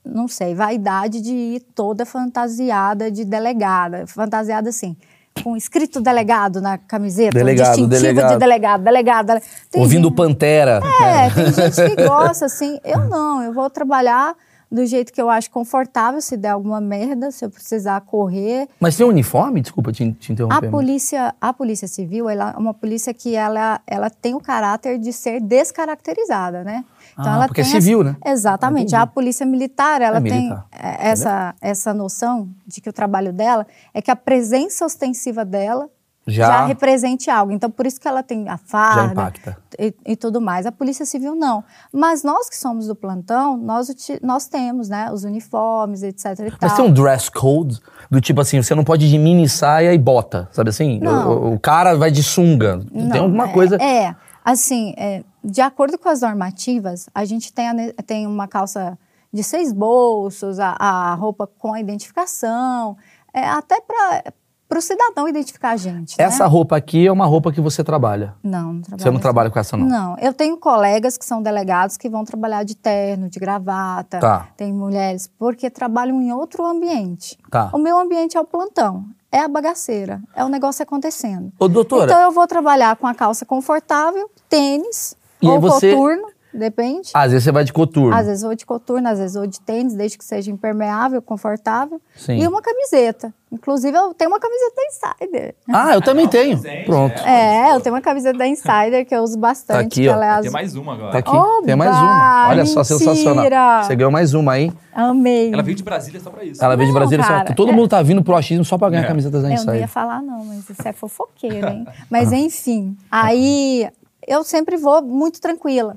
não 0.05 0.27
sei, 0.29 0.55
vaidade 0.55 1.21
de 1.21 1.35
ir 1.35 1.61
toda 1.75 2.07
fantasiada 2.07 3.11
de 3.11 3.25
delegada. 3.25 4.07
Fantasiada 4.07 4.71
assim, 4.71 4.97
com 5.43 5.57
escrito 5.57 6.01
delegado 6.01 6.61
na 6.61 6.77
camiseta, 6.77 7.33
Delegado, 7.33 7.69
distintivo 7.69 7.89
delegado. 7.89 8.33
de 8.33 8.39
delegado, 8.39 8.83
delegado. 8.85 9.31
ouvindo 9.77 10.09
gente- 10.09 10.17
Pantera. 10.17 10.81
É, 11.03 11.31
tem 11.31 11.53
gente 11.53 11.97
que 11.97 12.05
gosta, 12.07 12.47
assim. 12.47 12.79
Eu 12.85 13.09
não, 13.09 13.43
eu 13.43 13.53
vou 13.53 13.71
trabalhar 13.71 14.35
do 14.71 14.85
jeito 14.87 15.13
que 15.13 15.21
eu 15.21 15.29
acho 15.29 15.51
confortável, 15.51 16.21
se 16.21 16.37
der 16.37 16.51
alguma 16.51 16.81
merda, 16.81 17.31
se 17.33 17.45
eu 17.45 17.51
precisar 17.51 18.01
correr. 18.03 18.69
Mas 18.79 18.97
tem 18.97 19.05
um 19.05 19.09
uniforme? 19.09 19.61
Desculpa 19.61 19.91
te, 19.93 20.13
te 20.13 20.31
A 20.31 20.33
interromper. 20.33 20.71
polícia, 20.71 21.35
a 21.41 21.53
polícia 21.53 21.89
civil, 21.89 22.29
ela 22.29 22.53
é 22.55 22.57
uma 22.59 22.73
polícia 22.75 23.13
que 23.13 23.35
ela, 23.35 23.81
ela 23.87 24.09
tem 24.11 24.35
o 24.35 24.41
caráter 24.41 24.99
de 24.99 25.13
ser 25.13 25.41
descaracterizada, 25.41 26.63
né? 26.63 26.85
Ah, 27.27 27.47
porque 27.47 27.61
é 27.61 27.65
civil, 27.65 28.03
né? 28.05 28.17
Exatamente. 28.25 28.95
Ah, 28.97 29.03
A 29.03 29.07
polícia 29.07 29.45
militar, 29.47 30.01
ela 30.03 30.19
É 30.19 30.21
tem 30.21 30.33
militar. 30.33 30.67
é, 30.73 31.09
essa, 31.11 31.55
essa 31.61 31.95
noção 31.95 32.49
de 32.67 32.81
que 32.81 32.89
o 32.89 32.93
trabalho 32.93 33.33
dela 33.33 33.67
é 33.95 34.01
que 34.03 34.11
a 34.11 34.17
presença 34.17 34.85
ostensiva 34.85 35.45
dela 35.45 35.89
Já- 36.27 36.47
já, 36.47 36.67
represente 36.67 37.31
algo. 37.31 37.51
Então, 37.51 37.71
por 37.71 37.87
isso 37.87 38.01
que 38.01 38.07
ela 38.07 38.23
tem 38.23 38.49
a 38.49 38.57
farda 38.59 39.33
e, 39.79 39.95
e 40.07 40.17
tudo 40.17 40.41
mais. 40.41 40.67
A 40.67 40.71
polícia 40.73 41.05
civil 41.07 41.35
não. 41.35 41.65
Mas 41.93 42.23
nós 42.23 42.49
que 42.49 42.57
somos 42.57 42.87
do 42.87 42.95
plantão, 42.95 43.57
nós, 43.57 43.91
nós 44.23 44.47
temos, 44.47 44.89
né, 44.89 45.11
os 45.13 45.25
uniformes, 45.25 46.03
etc 46.03 46.39
e 46.39 46.43
Mas 46.61 46.73
tal. 46.73 46.77
tem 46.77 46.85
um 46.85 46.93
dress 46.93 47.31
code 47.31 47.81
do 48.11 48.21
tipo 48.21 48.41
assim, 48.41 48.63
você 48.63 48.75
não 48.75 48.85
pode 48.85 49.07
ir 49.07 49.09
de 49.09 49.19
mini 49.19 49.49
saia 49.49 49.93
e 49.95 49.99
bota, 49.99 50.49
sabe 50.53 50.71
assim? 50.71 51.01
O, 51.05 51.55
o 51.55 51.59
cara 51.61 51.97
vai 51.97 52.11
de 52.11 52.23
sunga. 52.23 52.81
tem 52.93 53.03
Não, 53.09 53.23
alguma 53.25 53.49
é- 53.49 53.53
coisa. 53.53 53.77
É, 53.77 54.15
assim, 54.45 54.95
é, 54.97 55.23
de 55.43 55.61
acordo 55.61 55.99
com 55.99 56.09
as 56.09 56.21
normativas, 56.23 57.09
a 57.15 57.25
gente 57.25 57.53
tem, 57.53 57.69
a 57.69 57.75
tem 58.05 58.27
uma 58.27 58.47
calça 58.49 58.99
de 59.33 59.43
seis 59.43 59.73
bolsos, 59.73 60.59
a, 60.59 60.75
a 60.79 61.15
roupa 61.15 61.47
com 61.47 61.73
a 61.73 61.81
identificação, 61.81 62.97
é, 63.33 63.47
até 63.49 63.81
para 63.81 64.79
o 64.79 64.81
cidadão 64.81 65.29
identificar 65.29 65.71
a 65.71 65.77
gente. 65.77 66.17
né? 66.19 66.25
Essa 66.25 66.47
roupa 66.47 66.77
aqui 66.77 67.07
é 67.07 67.13
uma 67.13 67.27
roupa 67.27 67.53
que 67.53 67.61
você 67.61 67.85
trabalha. 67.85 68.35
Não, 68.43 68.73
não 68.75 68.83
trabalho. 68.83 69.03
Você 69.03 69.11
não 69.11 69.21
trabalha 69.21 69.51
com 69.51 69.59
essa, 69.59 69.77
não? 69.77 69.87
Não, 69.87 70.17
eu 70.19 70.33
tenho 70.33 70.57
colegas 70.57 71.17
que 71.17 71.25
são 71.25 71.43
delegados 71.43 71.97
que 71.97 72.09
vão 72.09 72.25
trabalhar 72.25 72.65
de 72.65 72.75
terno, 72.77 73.29
de 73.29 73.39
gravata. 73.39 74.19
Tá. 74.19 74.49
Tem 74.57 74.73
mulheres 74.73 75.31
porque 75.39 75.71
trabalham 75.71 76.21
em 76.21 76.33
outro 76.33 76.65
ambiente. 76.67 77.39
Tá. 77.51 77.71
O 77.73 77.79
meu 77.79 77.99
ambiente 77.99 78.37
é 78.37 78.41
o 78.41 78.45
plantão, 78.45 79.05
é 79.33 79.41
a 79.41 79.49
bagaceira, 79.49 80.21
é 80.35 80.45
o 80.45 80.49
negócio 80.49 80.83
acontecendo. 80.83 81.53
Ô, 81.59 81.69
doutora, 81.69 82.05
Então 82.05 82.21
eu 82.23 82.31
vou 82.33 82.47
trabalhar 82.47 82.97
com 82.97 83.07
a 83.07 83.15
calça 83.15 83.45
confortável, 83.45 84.31
tênis 84.49 85.15
E 85.41 85.49
ou 85.49 85.61
você- 85.61 85.93
coturno, 85.93 86.27
depende. 86.53 87.11
às 87.15 87.31
vezes 87.33 87.45
você 87.45 87.53
vai 87.53 87.65
de 87.65 87.73
coturno. 87.73 88.15
Às 88.15 88.27
vezes 88.27 88.43
vou 88.43 88.55
de 88.55 88.67
coturno, 88.67 89.09
às 89.09 89.19
vezes 89.19 89.35
vou 89.37 89.47
de 89.47 89.61
tênis, 89.61 89.95
desde 89.95 90.17
que 90.19 90.25
seja 90.25 90.51
impermeável, 90.51 91.21
confortável. 91.23 92.01
Sim. 92.17 92.39
E 92.43 92.47
uma 92.47 92.61
camiseta. 92.63 93.33
Inclusive, 93.53 93.97
eu 93.99 94.15
tenho 94.15 94.31
uma 94.31 94.39
camiseta 94.39 94.73
da 94.77 94.83
Insider. 94.87 95.55
Ah, 95.69 95.95
eu 95.95 96.01
também 96.01 96.29
tenho. 96.29 96.57
presente, 96.61 96.85
Pronto. 96.87 97.19
É, 97.27 97.75
eu 97.75 97.81
tenho 97.81 97.97
uma 97.97 98.01
camiseta 98.01 98.39
da 98.39 98.47
Insider 98.47 99.05
que 99.05 99.13
eu 99.13 99.23
uso 99.23 99.37
bastante. 99.37 99.77
Tá 99.77 99.81
aqui, 99.81 100.03
que 100.03 100.09
ó. 100.09 100.13
ela 100.13 100.25
é 100.25 100.29
Tem 100.29 100.39
azul. 100.39 100.53
mais 100.53 100.77
uma 100.77 100.93
agora. 100.95 101.11
Tá 101.13 101.19
aqui. 101.19 101.31
Oba, 101.37 101.67
Tem 101.67 101.75
mais 101.75 101.91
uma. 101.91 102.49
Olha 102.49 102.65
só, 102.65 102.81
mentira. 102.81 102.99
sensacional. 102.99 103.83
Você 103.85 103.97
ganhou 103.97 104.13
mais 104.13 104.35
uma 104.35 104.53
aí. 104.53 104.73
Amei. 104.95 105.53
Ela 105.53 105.65
veio 105.65 105.77
de 105.77 105.83
Brasília 105.83 106.21
só 106.21 106.31
pra 106.31 106.45
isso. 106.45 106.63
Ela 106.65 106.77
veio 106.77 106.89
de 106.89 106.95
Brasília. 106.95 107.25
só- 107.25 107.29
cara, 107.33 107.55
todo 107.55 107.71
é- 107.71 107.75
mundo 107.75 107.89
tá 107.89 108.01
vindo 108.03 108.23
pro 108.23 108.37
achismo 108.37 108.65
só 108.65 108.79
pra 108.79 108.89
ganhar 108.89 109.03
É. 109.03 109.09
camisetas 109.09 109.43
da 109.43 109.49
Eu 109.49 109.51
não 109.51 109.57
Insider. 109.57 109.81
ia 109.81 109.89
falar, 109.89 110.23
não, 110.23 110.45
mas 110.45 110.71
isso 110.71 110.87
é 110.87 110.93
fofoqueiro, 110.93 111.69
hein? 111.69 111.87
Mas 112.09 112.33
enfim, 112.33 112.97
aí 113.11 113.89
eu 114.29 114.45
sempre 114.45 114.77
vou 114.77 115.03
muito 115.03 115.41
tranquila. 115.41 115.97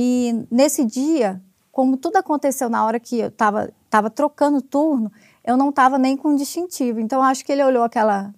E 0.00 0.46
nesse 0.48 0.84
dia, 0.84 1.42
como 1.72 1.96
tudo 1.96 2.18
aconteceu 2.18 2.70
na 2.70 2.84
hora 2.84 3.00
que 3.00 3.18
eu 3.18 3.32
tava, 3.32 3.68
tava 3.90 4.08
trocando 4.08 4.62
turno, 4.62 5.10
eu 5.44 5.56
não 5.56 5.72
tava 5.72 5.98
nem 5.98 6.16
com 6.16 6.36
distintivo. 6.36 7.00
Então, 7.00 7.20
acho 7.20 7.44
que 7.44 7.50
ele 7.50 7.64
olhou 7.64 7.82
aquela 7.82 8.32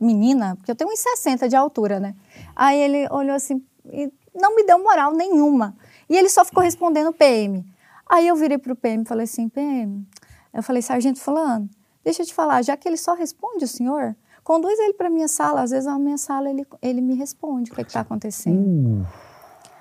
menina, 0.00 0.56
porque 0.56 0.68
eu 0.68 0.74
tenho 0.74 0.90
uns 0.90 0.98
60 0.98 1.48
de 1.48 1.54
altura, 1.54 2.00
né? 2.00 2.16
Aí 2.56 2.76
ele 2.76 3.06
olhou 3.12 3.36
assim 3.36 3.64
e 3.92 4.12
não 4.34 4.56
me 4.56 4.64
deu 4.66 4.82
moral 4.82 5.12
nenhuma. 5.12 5.76
E 6.10 6.16
ele 6.16 6.28
só 6.28 6.44
ficou 6.44 6.60
respondendo 6.60 7.12
PM. 7.12 7.64
Aí 8.04 8.26
eu 8.26 8.34
virei 8.34 8.58
pro 8.58 8.74
PM 8.74 9.04
e 9.04 9.06
falei 9.06 9.24
assim, 9.24 9.48
PM, 9.48 10.04
eu 10.52 10.62
falei, 10.62 10.82
Sargento 10.82 11.20
Fulano, 11.20 11.70
deixa 12.04 12.22
eu 12.22 12.26
te 12.26 12.34
falar, 12.34 12.62
já 12.62 12.76
que 12.76 12.88
ele 12.88 12.96
só 12.96 13.14
responde 13.14 13.64
o 13.64 13.68
senhor, 13.68 14.16
conduz 14.42 14.76
ele 14.80 14.94
para 14.94 15.08
minha 15.08 15.28
sala, 15.28 15.62
às 15.62 15.70
vezes 15.70 15.86
na 15.86 15.98
minha 16.00 16.18
sala 16.18 16.50
ele, 16.50 16.66
ele 16.82 17.00
me 17.00 17.14
responde 17.14 17.70
o 17.70 17.74
que 17.74 17.82
está 17.82 18.00
acontecendo. 18.00 18.58
Uh, 18.58 19.06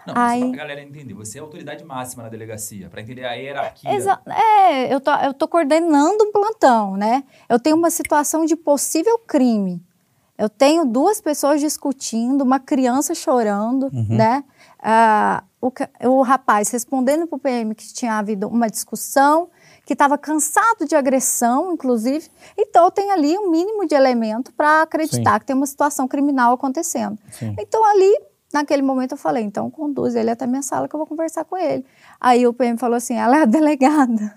Não, 0.08 0.14
Aí- 0.16 0.42
só 0.42 0.48
pra 0.50 0.58
galera 0.58 0.82
entender. 0.82 1.14
Você 1.14 1.38
é 1.38 1.42
a 1.42 1.44
autoridade 1.44 1.84
máxima 1.84 2.24
na 2.24 2.30
delegacia, 2.30 2.90
pra 2.90 3.02
entender 3.02 3.26
a 3.26 3.34
hierarquia. 3.34 3.92
Exa- 3.94 4.22
é, 4.28 4.94
eu 4.94 5.00
tô, 5.02 5.12
eu 5.12 5.34
tô 5.34 5.48
coordenando 5.48 6.24
um 6.24 6.32
plantão, 6.32 6.96
né? 6.96 7.24
Eu 7.50 7.60
tenho 7.60 7.76
uma 7.76 7.90
situação 7.90 8.46
de 8.46 8.56
possível 8.56 9.18
crime. 9.20 9.82
Eu 10.38 10.50
tenho 10.50 10.84
duas 10.86 11.22
pessoas 11.22 11.62
discutindo, 11.62 12.42
uma 12.44 12.60
criança 12.60 13.16
chorando, 13.16 13.90
né? 14.10 14.44
Ah, 14.80 15.44
o, 15.62 15.72
o 16.10 16.22
rapaz 16.22 16.70
respondendo 16.70 17.26
pro 17.26 17.40
PM 17.40 17.74
que 17.74 17.92
tinha 17.94 18.18
havido 18.20 18.48
uma 18.48 18.70
discussão, 18.70 19.50
que 19.86 19.94
estava 19.94 20.18
cansado 20.18 20.86
de 20.88 20.96
agressão, 20.96 21.72
inclusive. 21.74 22.28
Então, 22.58 22.86
eu 22.86 22.92
tenho 22.92 23.12
ali 23.14 23.38
um 23.38 23.50
mínimo 23.50 23.88
de 23.88 23.96
elemento 23.96 24.52
para 24.54 24.82
acreditar 24.82 25.40
que 25.40 25.46
tem 25.46 25.56
uma 25.56 25.66
situação 25.68 26.08
criminal 26.08 26.54
acontecendo. 26.54 27.18
Sim. 27.32 27.56
Então, 27.60 27.86
ali, 27.86 28.20
naquele 28.56 28.82
momento, 28.82 29.12
eu 29.12 29.18
falei: 29.18 29.44
então, 29.44 29.70
conduz 29.70 30.16
ele 30.16 30.32
até 30.32 30.48
minha 30.48 30.62
sala 30.64 30.88
que 30.88 30.96
eu 30.96 30.98
vou 30.98 31.06
conversar 31.08 31.46
com 31.46 31.56
ele. 31.58 31.86
Aí 32.20 32.48
o 32.48 32.54
PM 32.54 32.78
falou 32.78 32.96
assim: 32.96 33.16
ela 33.16 33.38
é 33.38 33.42
a 33.44 33.46
delegada. 33.58 34.34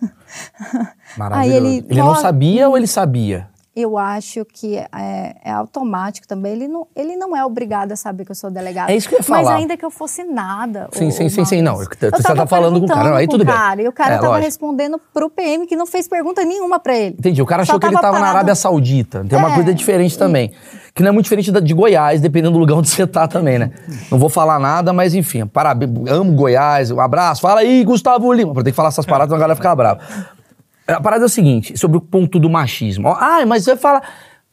Maravilhoso. 1.16 1.56
ele- 1.56 1.87
ele 1.88 2.02
não 2.02 2.14
sabia 2.16 2.68
ou 2.68 2.76
ele 2.76 2.87
sabia? 2.87 3.48
Eu 3.80 3.97
acho 3.97 4.44
que 4.44 4.76
é, 4.76 5.37
é 5.44 5.50
automático 5.52 6.26
também. 6.26 6.52
Ele 6.52 6.66
não, 6.66 6.85
ele 6.97 7.14
não 7.16 7.37
é 7.37 7.44
obrigado 7.44 7.92
a 7.92 7.97
saber 7.97 8.25
que 8.25 8.32
eu 8.32 8.35
sou 8.35 8.50
delegada. 8.50 8.90
É 8.90 8.97
isso 8.97 9.08
que 9.08 9.14
eu 9.14 9.20
ia 9.20 9.25
Mas 9.28 9.44
falar. 9.44 9.54
ainda 9.56 9.76
que 9.76 9.85
eu 9.85 9.90
fosse 9.90 10.25
nada. 10.25 10.88
Sim, 10.90 11.06
ô- 11.06 11.11
sim, 11.12 11.26
ô, 11.26 11.30
sim, 11.30 11.44
sim, 11.44 11.62
não. 11.62 11.76
Você 11.76 11.87
tá 12.11 12.18
tava 12.20 12.44
falando 12.47 12.80
com 12.80 12.87
o 12.87 12.88
cara, 12.88 13.11
não, 13.11 13.16
aí 13.16 13.28
tudo 13.28 13.44
bem. 13.44 13.54
cara, 13.54 13.80
E 13.82 13.87
o 13.87 13.92
cara 13.92 14.14
É, 14.14 14.16
tava 14.16 14.28
lógico. 14.30 14.44
respondendo 14.47 15.00
pro 15.14 15.30
PM 15.30 15.64
que 15.64 15.76
não 15.76 15.87
fez 15.87 16.08
pergunta 16.08 16.44
nenhuma 16.44 16.80
pra 16.80 16.97
ele. 16.99 17.14
Entendi. 17.16 17.40
O 17.40 17.47
cara 17.47 17.62
achou 17.62 17.78
que 17.78 17.87
ele 17.87 17.94
tava 17.94 18.08
tava 18.08 18.18
na. 18.18 18.28
Arábia 18.30 18.54
Saudita. 18.56 19.25
Tem 19.28 19.38
uma 19.38 19.52
É. 19.52 19.54
coisa 19.54 19.73
diferente 19.73 20.18
também. 20.18 20.50
Que 20.92 21.02
não 21.04 21.11
é 21.11 21.12
muito 21.12 21.25
diferente 21.26 21.52
da 21.52 21.61
de 21.61 21.73
Goiás, 21.73 22.20
dependendo 22.20 22.54
do 22.54 22.58
lugar 22.58 22.75
onde 22.75 22.88
você 22.88 23.06
tá 23.06 23.28
também, 23.28 23.61
né? 23.61 23.70
Não 24.11 24.18
vou 24.18 24.28
falar 24.28 24.58
nada, 24.58 24.92
mas 24.92 25.14
enfim. 25.14 25.47
Parabéns. 25.47 25.92
Amo 26.08 26.32
Goiás. 26.32 26.90
Um 26.90 26.99
abraço. 27.00 27.40
Fala 27.40 27.61
aí, 27.61 27.85
Gustavo 27.85 28.32
Lima. 28.32 28.52
Tem 28.54 28.64
que 28.64 28.73
falar 28.73 28.88
essas 28.88 29.06
paradas, 29.06 29.28
senão 29.28 29.37
a 29.37 29.40
galera 29.40 29.54
fica 29.54 29.76
brava. 29.76 30.00
A 30.88 31.00
parada 31.00 31.25
é 31.25 31.26
o 31.26 31.28
seguinte, 31.28 31.76
sobre 31.76 31.99
o 31.99 32.00
ponto 32.00 32.38
do 32.38 32.49
machismo. 32.49 33.09
Ah, 33.09 33.45
mas 33.47 33.64
você 33.64 33.76
fala... 33.76 34.02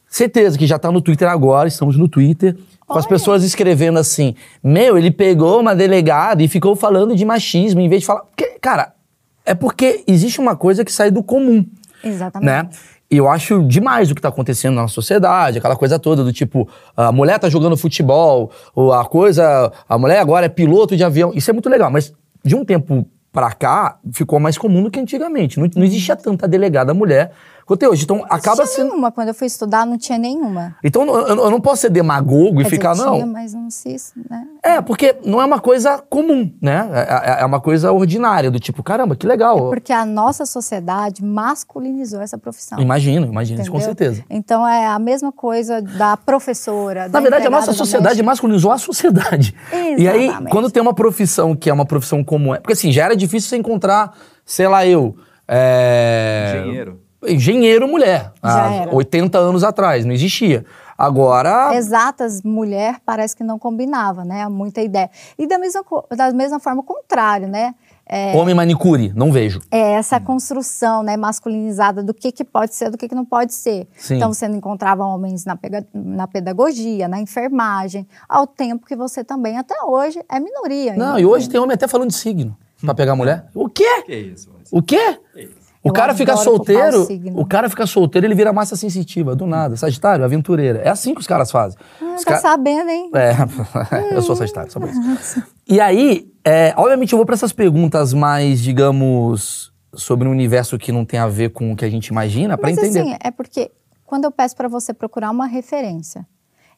Certeza 0.08 0.56
que 0.56 0.68
já 0.68 0.78
tá 0.78 0.90
no 0.92 1.00
Twitter 1.00 1.28
agora, 1.28 1.66
estamos 1.66 1.96
no 1.98 2.06
Twitter, 2.08 2.56
com 2.86 2.96
as 2.96 3.04
Olha. 3.04 3.08
pessoas 3.08 3.42
escrevendo 3.42 3.98
assim, 3.98 4.36
meu, 4.62 4.96
ele 4.96 5.10
pegou 5.10 5.60
uma 5.60 5.74
delegada 5.74 6.44
e 6.44 6.48
ficou 6.48 6.76
falando 6.76 7.14
de 7.16 7.24
machismo, 7.24 7.80
em 7.80 7.88
vez 7.88 8.02
de 8.02 8.06
falar... 8.06 8.20
Porque, 8.20 8.56
cara, 8.60 8.94
é 9.44 9.52
porque 9.52 10.04
existe 10.06 10.40
uma 10.40 10.54
coisa 10.54 10.84
que 10.84 10.92
sai 10.92 11.10
do 11.10 11.24
comum 11.24 11.66
Exatamente. 12.04 12.46
né? 12.46 12.68
E 13.10 13.16
eu 13.16 13.28
acho 13.28 13.64
demais 13.64 14.08
o 14.08 14.14
que 14.14 14.22
tá 14.22 14.28
acontecendo 14.28 14.76
na 14.76 14.86
sociedade, 14.86 15.58
aquela 15.58 15.76
coisa 15.76 15.98
toda 15.98 16.22
do 16.22 16.32
tipo, 16.32 16.68
a 16.96 17.10
mulher 17.10 17.40
tá 17.40 17.48
jogando 17.48 17.76
futebol, 17.76 18.52
ou 18.76 18.92
a 18.92 19.04
coisa, 19.04 19.72
a 19.88 19.98
mulher 19.98 20.20
agora 20.20 20.46
é 20.46 20.48
piloto 20.48 20.96
de 20.96 21.02
avião. 21.02 21.32
Isso 21.34 21.50
é 21.50 21.52
muito 21.52 21.68
legal, 21.68 21.90
mas 21.90 22.12
de 22.44 22.54
um 22.54 22.64
tempo 22.64 23.04
pra 23.36 23.52
cá 23.52 23.98
ficou 24.14 24.40
mais 24.40 24.56
comum 24.56 24.82
do 24.82 24.90
que 24.90 24.98
antigamente. 24.98 25.60
Não, 25.60 25.68
não 25.76 25.84
existia 25.84 26.16
tanta 26.16 26.48
delegada 26.48 26.94
mulher 26.94 27.32
quanto 27.66 27.82
é 27.82 27.88
hoje. 27.88 28.04
Então 28.04 28.24
acaba 28.30 28.56
não 28.58 28.64
tinha 28.64 28.66
sendo. 28.68 28.88
nenhuma. 28.90 29.12
Quando 29.12 29.28
eu 29.28 29.34
fui 29.34 29.46
estudar, 29.46 29.84
não 29.84 29.98
tinha 29.98 30.16
nenhuma. 30.16 30.76
Então 30.82 31.04
eu, 31.06 31.26
eu 31.26 31.50
não 31.50 31.60
posso 31.60 31.82
ser 31.82 31.90
demagogo 31.90 32.60
e 32.60 32.64
Quer 32.64 32.70
ficar, 32.70 32.92
dizer, 32.92 33.04
não. 33.04 33.14
Tinha, 33.16 33.26
mas 33.26 33.52
não 33.52 33.68
se... 33.68 33.96
Né? 34.30 34.46
É, 34.62 34.80
porque 34.80 35.16
não 35.24 35.42
é 35.42 35.44
uma 35.44 35.58
coisa 35.60 35.98
comum, 36.08 36.50
né? 36.62 36.88
É, 36.92 37.40
é- 37.40 37.42
é 37.42 37.44
uma 37.44 37.60
coisa 37.60 37.92
ordinária, 37.92 38.50
do 38.50 38.58
tipo, 38.60 38.82
caramba, 38.82 39.14
que 39.16 39.26
legal. 39.26 39.68
Porque 39.68 39.92
a 39.92 40.06
nossa 40.06 40.46
sociedade 40.46 41.22
masculinizou 41.24 42.20
essa 42.20 42.38
profissão. 42.38 42.78
Imagino, 42.78 43.26
imagino, 43.26 43.60
isso 43.60 43.70
com 43.70 43.80
certeza. 43.80 44.24
Então 44.30 44.66
é 44.66 44.86
a 44.86 44.98
mesma 44.98 45.32
coisa 45.32 45.82
da 45.82 46.16
professora. 46.16 47.02
Na 47.02 47.08
da 47.08 47.20
verdade, 47.20 47.46
a 47.46 47.50
nossa 47.50 47.72
sociedade 47.72 48.22
masculinizou 48.22 48.70
a 48.70 48.78
sociedade. 48.78 49.54
E 49.98 50.08
aí, 50.08 50.24
Exatamente. 50.26 50.50
quando 50.52 50.70
tem 50.70 50.80
uma 50.80 50.94
profissão 50.94 51.56
que 51.56 51.68
é 51.68 51.72
uma 51.72 51.84
profissão 51.86 52.22
como 52.22 52.54
é. 52.54 52.58
Porque 52.60 52.74
assim, 52.74 52.92
já 52.92 53.04
era 53.04 53.16
difícil 53.16 53.48
você 53.48 53.56
encontrar, 53.56 54.16
sei 54.44 54.68
lá, 54.68 54.86
eu. 54.86 55.16
é, 55.48 56.60
Engenheiro. 56.62 57.00
Engenheiro 57.28 57.86
mulher. 57.88 58.32
Já 58.42 58.66
há 58.66 58.72
era. 58.74 58.94
80 58.94 59.38
anos 59.38 59.64
atrás, 59.64 60.04
não 60.04 60.12
existia. 60.12 60.64
Agora. 60.98 61.74
Exatas, 61.74 62.42
mulher 62.42 62.96
parece 63.04 63.36
que 63.36 63.44
não 63.44 63.58
combinava, 63.58 64.24
né? 64.24 64.48
Muita 64.48 64.80
ideia. 64.80 65.10
E 65.38 65.46
da 65.46 65.58
mesma, 65.58 65.82
da 66.16 66.32
mesma 66.32 66.58
forma, 66.58 66.80
o 66.80 66.84
contrário, 66.84 67.46
né? 67.48 67.74
É, 68.08 68.36
Homem 68.36 68.54
manicure, 68.54 69.12
não 69.16 69.32
vejo. 69.32 69.60
é 69.68 69.94
essa 69.94 70.20
construção 70.20 71.02
né, 71.02 71.16
masculinizada 71.16 72.04
do 72.04 72.14
que, 72.14 72.30
que 72.30 72.44
pode 72.44 72.72
ser 72.72 72.88
do 72.88 72.96
que, 72.96 73.08
que 73.08 73.14
não 73.16 73.24
pode 73.24 73.52
ser. 73.52 73.88
Sim. 73.98 74.14
Então 74.16 74.32
você 74.32 74.46
não 74.46 74.54
encontrava 74.56 75.04
homens 75.04 75.44
na, 75.44 75.56
pega- 75.56 75.84
na 75.92 76.28
pedagogia, 76.28 77.08
na 77.08 77.20
enfermagem, 77.20 78.06
ao 78.28 78.46
tempo 78.46 78.86
que 78.86 78.94
você 78.94 79.24
também, 79.24 79.58
até 79.58 79.74
hoje, 79.82 80.20
é 80.30 80.38
minoria. 80.38 80.94
Não, 80.94 81.06
ainda. 81.16 81.20
e 81.20 81.26
hoje 81.26 81.48
tem 81.48 81.58
homem 81.60 81.74
até 81.74 81.88
falando 81.88 82.10
de 82.10 82.14
signo 82.16 82.56
pra 82.80 82.94
pegar 82.94 83.16
mulher. 83.16 83.46
O 83.52 83.68
quê? 83.68 84.02
Que 84.06 84.14
isso? 84.14 84.50
O 84.70 84.80
quê? 84.80 85.18
Que 85.34 85.40
isso? 85.42 85.65
O 85.86 85.90
Eu 85.90 85.92
cara 85.92 86.14
fica 86.14 86.36
solteiro, 86.36 87.06
o 87.34 87.46
cara 87.46 87.68
fica 87.70 87.86
solteiro, 87.86 88.26
ele 88.26 88.34
vira 88.34 88.52
massa 88.52 88.74
sensitiva, 88.74 89.36
do 89.36 89.46
nada. 89.46 89.76
Sagitário, 89.76 90.24
aventureira. 90.24 90.80
É 90.80 90.88
assim 90.88 91.14
que 91.14 91.20
os 91.20 91.26
caras 91.28 91.50
fazem. 91.50 91.78
Ah, 92.02 92.14
Os 92.16 92.24
tá 92.24 92.32
ca- 92.32 92.38
sabendo, 92.40 92.90
hein? 92.90 93.10
É, 93.14 93.36
eu 94.16 94.20
sou 94.22 94.34
Sagitário, 94.34 94.72
só 94.72 94.80
por 94.80 94.88
isso. 94.88 95.42
E 95.68 95.80
aí, 95.80 96.28
é, 96.44 96.74
obviamente 96.76 97.12
eu 97.12 97.16
vou 97.18 97.24
pra 97.24 97.34
essas 97.34 97.52
perguntas 97.52 98.12
mais, 98.12 98.60
digamos, 98.60 99.72
sobre 99.94 100.26
um 100.26 100.30
universo 100.32 100.76
que 100.76 100.90
não 100.90 101.04
tem 101.04 101.20
a 101.20 101.28
ver 101.28 101.50
com 101.50 101.72
o 101.72 101.76
que 101.76 101.84
a 101.84 101.90
gente 101.90 102.08
imagina, 102.08 102.58
pra 102.58 102.68
Mas 102.68 102.78
entender. 102.78 103.00
assim, 103.00 103.16
é 103.22 103.30
porque 103.30 103.70
quando 104.04 104.24
eu 104.24 104.32
peço 104.32 104.56
para 104.56 104.66
você 104.68 104.92
procurar 104.92 105.30
uma 105.30 105.46
referência 105.46 106.26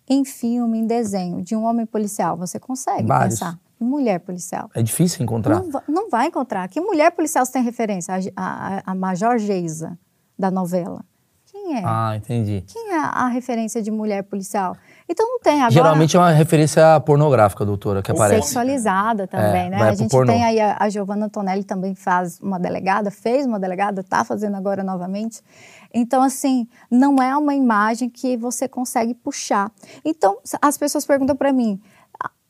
em 0.09 0.25
filme, 0.25 0.79
em 0.79 0.87
desenho, 0.87 1.43
de 1.43 1.57
um 1.57 1.65
homem 1.65 1.87
policial, 1.87 2.37
você 2.37 2.59
consegue 2.59 3.07
Vários. 3.07 3.38
pensar 3.41 3.59
mulher 3.81 4.21
policial. 4.21 4.71
É 4.75 4.83
difícil 4.83 5.23
encontrar. 5.23 5.61
Não, 5.63 5.83
não 5.89 6.11
vai 6.11 6.27
encontrar. 6.27 6.69
Que 6.69 6.81
mulher 6.81 7.11
policial 7.13 7.45
você 7.45 7.53
tem 7.53 7.63
referência? 7.63 8.15
A, 8.15 8.19
a, 8.37 8.83
a- 8.93 8.95
Major 8.95 9.39
Geisa, 9.39 9.99
da 10.39 10.51
novela. 10.51 11.05
Quem 11.51 11.77
é? 11.79 11.83
Ah, 11.85 12.15
entendi. 12.17 12.63
Quem 12.67 12.93
é 12.93 12.99
a 12.99 13.27
referência 13.29 13.83
de 13.83 13.91
mulher 13.91 14.23
policial? 14.23 14.77
Então 15.09 15.27
não 15.27 15.41
tem. 15.41 15.55
Agora, 15.57 15.71
Geralmente 15.71 16.17
é 16.17 16.21
uma 16.21 16.31
referência 16.31 17.01
pornográfica, 17.01 17.65
doutora, 17.65 18.03
que 18.03 18.11
aparece. 18.11 18.43
sexualizada 18.43 19.27
também, 19.27 19.67
É, 19.67 19.71
né? 19.71 19.83
A 19.83 19.95
gente 19.95 20.11
pornô. 20.11 20.31
tem 20.33 20.45
aí 20.45 20.61
a, 20.61 20.77
a 20.79 20.89
Giovanna 20.91 21.27
Antonelli 21.27 21.65
também 21.65 21.95
faz 21.95 22.39
uma 22.41 22.59
delegada, 22.61 23.11
fez 23.11 23.47
uma 23.47 23.59
delegada, 23.59 24.03
tá 24.03 24.25
fazendo 24.25 24.57
agora 24.57 24.83
novamente. 24.85 25.41
Então, 25.93 26.23
assim, 26.23 26.69
não 26.91 27.17
é 27.17 27.35
uma 27.37 27.55
imagem 27.55 28.11
que 28.11 28.37
você 28.37 28.69
consegue 28.69 29.15
puxar. 29.15 29.73
Então, 30.05 30.39
as 30.61 30.77
pessoas 30.77 31.07
perguntam 31.07 31.35
para 31.35 31.51
mim: 31.51 31.81
"Ah, 31.81 31.98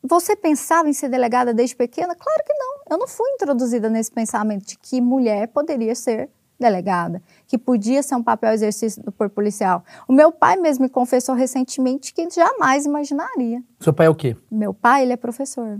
você 0.03 0.35
pensava 0.35 0.89
em 0.89 0.93
ser 0.93 1.09
delegada 1.09 1.53
desde 1.53 1.75
pequena? 1.75 2.15
Claro 2.15 2.43
que 2.45 2.53
não. 2.53 2.79
Eu 2.89 2.97
não 2.97 3.07
fui 3.07 3.29
introduzida 3.31 3.89
nesse 3.89 4.11
pensamento 4.11 4.65
de 4.65 4.77
que 4.77 5.01
mulher 5.01 5.47
poderia 5.49 5.93
ser 5.95 6.29
delegada, 6.59 7.21
que 7.47 7.57
podia 7.57 8.03
ser 8.03 8.15
um 8.15 8.23
papel 8.23 8.51
exercido 8.51 9.11
por 9.13 9.29
policial. 9.29 9.83
O 10.07 10.13
meu 10.13 10.31
pai 10.31 10.57
mesmo 10.57 10.83
me 10.83 10.89
confessou 10.89 11.33
recentemente 11.33 12.13
que 12.13 12.29
jamais 12.29 12.85
imaginaria. 12.85 13.63
Seu 13.79 13.93
pai 13.93 14.07
é 14.07 14.09
o 14.09 14.15
quê? 14.15 14.35
Meu 14.51 14.73
pai, 14.73 15.03
ele 15.03 15.13
é 15.13 15.17
professor. 15.17 15.79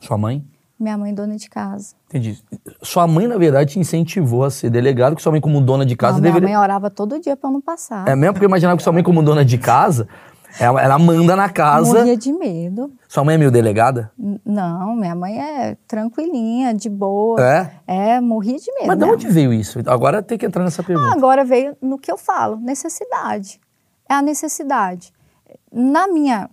Sua 0.00 0.16
mãe? 0.16 0.44
Minha 0.78 0.96
mãe, 0.96 1.12
dona 1.12 1.36
de 1.36 1.50
casa. 1.50 1.94
Entendi. 2.08 2.42
Sua 2.80 3.06
mãe, 3.06 3.26
na 3.26 3.36
verdade, 3.36 3.72
te 3.72 3.78
incentivou 3.78 4.44
a 4.44 4.50
ser 4.50 4.70
delegado, 4.70 5.14
que 5.14 5.20
sua 5.20 5.30
mãe, 5.32 5.40
como 5.40 5.60
dona 5.60 5.84
de 5.84 5.94
casa, 5.94 6.14
não, 6.14 6.20
minha 6.22 6.32
deveria. 6.32 6.54
mãe 6.54 6.62
orava 6.62 6.88
todo 6.88 7.18
dia 7.18 7.36
para 7.36 7.50
eu 7.50 7.52
não 7.52 7.60
passar. 7.60 8.08
É 8.08 8.16
mesmo 8.16 8.34
porque 8.34 8.46
eu 8.46 8.48
imaginava 8.48 8.78
que 8.78 8.82
sua 8.82 8.92
mãe, 8.92 9.02
como 9.02 9.22
dona 9.22 9.44
de 9.44 9.58
casa, 9.58 10.08
ela, 10.58 10.82
ela 10.82 10.98
manda 10.98 11.36
na 11.36 11.48
casa. 11.48 11.92
Morria 11.98 12.16
de 12.16 12.32
medo. 12.32 12.92
Sua 13.08 13.22
mãe 13.24 13.34
é 13.34 13.38
meio 13.38 13.50
delegada? 13.50 14.10
N- 14.18 14.40
Não, 14.44 14.96
minha 14.96 15.14
mãe 15.14 15.38
é 15.38 15.76
tranquilinha, 15.86 16.72
de 16.74 16.88
boa. 16.88 17.40
É? 17.40 17.72
É, 17.86 18.20
morria 18.20 18.58
de 18.58 18.72
medo. 18.74 18.86
Mas 18.88 18.98
de 18.98 19.04
onde 19.04 19.28
veio 19.28 19.52
isso? 19.52 19.78
Agora 19.86 20.22
tem 20.22 20.36
que 20.38 20.46
entrar 20.46 20.64
nessa 20.64 20.82
pergunta. 20.82 21.12
Agora 21.14 21.44
veio 21.44 21.76
no 21.80 21.98
que 21.98 22.10
eu 22.10 22.16
falo, 22.16 22.56
necessidade. 22.56 23.60
É 24.08 24.14
a 24.14 24.22
necessidade. 24.22 25.12
Na 25.72 26.08
minha 26.08 26.48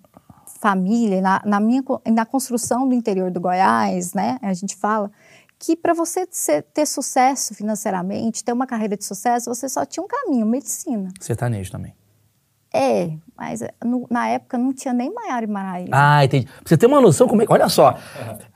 família, 0.60 1.22
na, 1.22 1.42
na 1.46 1.60
minha, 1.60 1.84
na 2.08 2.25
construção 2.25 2.88
do 2.88 2.94
interior 2.96 3.30
do 3.32 3.39
Goiás, 3.39 4.13
né, 4.13 4.38
a 4.42 4.54
gente 4.54 4.75
fala 4.75 5.12
que 5.60 5.75
para 5.75 5.94
você 5.94 6.27
ter 6.74 6.86
sucesso 6.86 7.56
financeiramente, 7.56 8.44
ter 8.44 8.54
uma 8.54 8.68
carreira 8.68 8.96
de 8.96 9.04
sucesso, 9.04 9.54
você 9.54 9.68
só 9.68 9.86
tinha 9.86 10.04
um 10.04 10.08
caminho, 10.08 10.46
medicina. 10.46 11.10
Sertanejo 11.20 11.72
também. 11.72 11.94
É, 12.77 13.12
mas 13.36 13.62
eh, 13.62 13.72
no- 13.84 14.05
na 14.10 14.27
época 14.27 14.57
não 14.57 14.72
tinha 14.72 14.93
nem 14.93 15.12
Maiara 15.13 15.46
e 15.46 15.50
Maraíza. 15.50 15.89
Ah, 15.91 16.24
entendi. 16.24 16.46
Pra 16.46 16.53
você 16.65 16.77
ter 16.77 16.86
uma 16.86 17.01
noção 17.01 17.27
como 17.27 17.41
é. 17.41 17.46
Olha 17.50 17.67
só. 17.69 17.96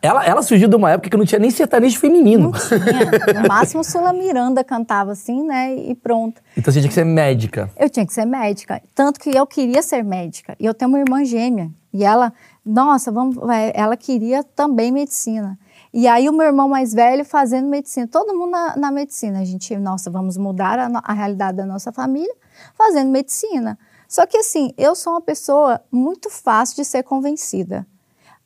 Ela, 0.01 0.25
ela 0.25 0.41
surgiu 0.43 0.67
de 0.67 0.75
uma 0.75 0.91
época 0.91 1.09
que 1.09 1.17
não 1.17 1.25
tinha 1.25 1.39
nem 1.39 1.49
sertanejo 1.49 1.97
feminino. 1.99 2.51
Tinha. 2.51 3.41
No 3.41 3.47
máximo, 3.47 3.83
Sula 3.83 4.13
Miranda 4.13 4.63
cantava 4.63 5.11
assim, 5.11 5.43
né, 5.45 5.73
e 5.75 5.95
pronto. 5.95 6.41
Então 6.55 6.71
você 6.71 6.79
tinha 6.79 6.89
que 6.89 6.93
ser 6.93 7.05
médica. 7.05 7.69
Eu 7.77 7.89
tinha 7.89 8.05
que 8.05 8.13
ser 8.13 8.25
médica. 8.25 8.81
Tanto 8.93 9.19
que 9.19 9.29
eu 9.35 9.45
queria 9.47 9.81
ser 9.81 10.03
médica. 10.03 10.55
E 10.59 10.65
eu 10.65 10.73
tenho 10.73 10.89
uma 10.89 10.99
irmã 10.99 11.23
gêmea. 11.25 11.69
E 11.93 12.03
ela, 12.03 12.31
nossa, 12.65 13.11
vamos, 13.11 13.35
vai, 13.35 13.71
ela 13.75 13.97
queria 13.97 14.43
também 14.43 14.91
medicina. 14.91 15.57
E 15.93 16.07
aí 16.07 16.29
o 16.29 16.33
meu 16.33 16.45
irmão 16.45 16.69
mais 16.69 16.93
velho 16.93 17.25
fazendo 17.25 17.67
medicina. 17.67 18.07
Todo 18.07 18.33
mundo 18.33 18.51
na, 18.51 18.77
na 18.77 18.91
medicina. 18.91 19.39
A 19.39 19.43
gente, 19.43 19.75
nossa, 19.77 20.09
vamos 20.09 20.37
mudar 20.37 20.79
a, 20.79 20.89
a 21.03 21.13
realidade 21.13 21.57
da 21.57 21.65
nossa 21.65 21.91
família 21.91 22.33
fazendo 22.77 23.09
medicina. 23.11 23.77
Só 24.11 24.25
que 24.25 24.37
assim, 24.37 24.73
eu 24.77 24.93
sou 24.93 25.13
uma 25.13 25.21
pessoa 25.21 25.79
muito 25.89 26.29
fácil 26.29 26.75
de 26.75 26.83
ser 26.83 27.01
convencida. 27.01 27.87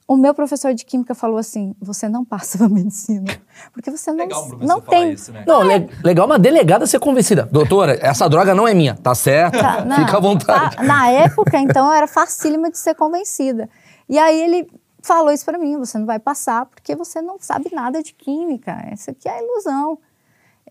o 0.07 0.15
meu 0.15 0.35
professor 0.35 0.71
de 0.75 0.85
química 0.85 1.15
falou 1.15 1.39
assim: 1.39 1.73
você 1.81 2.07
não 2.07 2.23
passa 2.23 2.55
pra 2.59 2.69
medicina. 2.69 3.25
Porque 3.73 3.89
você 3.89 4.11
não, 4.11 4.19
Legal 4.19 4.47
professor 4.47 4.67
não 4.67 4.79
falar 4.79 4.89
tem. 4.99 5.11
isso, 5.13 5.31
né? 5.31 5.43
Não, 5.47 5.63
le- 5.63 5.89
legal 6.03 6.27
uma 6.27 6.37
delegada 6.37 6.85
ser 6.85 6.99
convencida. 6.99 7.49
Doutora, 7.51 7.97
essa 7.99 8.29
droga 8.29 8.53
não 8.53 8.67
é 8.67 8.75
minha, 8.75 8.93
tá 8.93 9.15
certo? 9.15 9.57
Tá, 9.57 9.83
não, 9.83 9.95
Fica 9.95 10.17
à 10.17 10.19
vontade. 10.19 10.75
fa- 10.75 10.83
Na 10.83 11.09
época, 11.09 11.57
então, 11.57 11.87
eu 11.87 11.93
era 11.93 12.05
facílima 12.07 12.69
de 12.69 12.77
ser 12.77 12.93
convencida. 12.93 13.67
E 14.07 14.19
aí 14.19 14.39
ele 14.39 14.67
falou 15.01 15.31
isso 15.31 15.43
pra 15.45 15.57
mim: 15.57 15.79
você 15.79 15.97
não 15.97 16.05
vai 16.05 16.19
passar 16.19 16.67
porque 16.67 16.95
você 16.95 17.23
não 17.23 17.37
sabe 17.39 17.73
nada 17.73 18.03
de 18.03 18.13
química. 18.13 18.87
Isso 18.93 19.09
aqui 19.09 19.27
é 19.27 19.41
ilusão. 19.43 19.97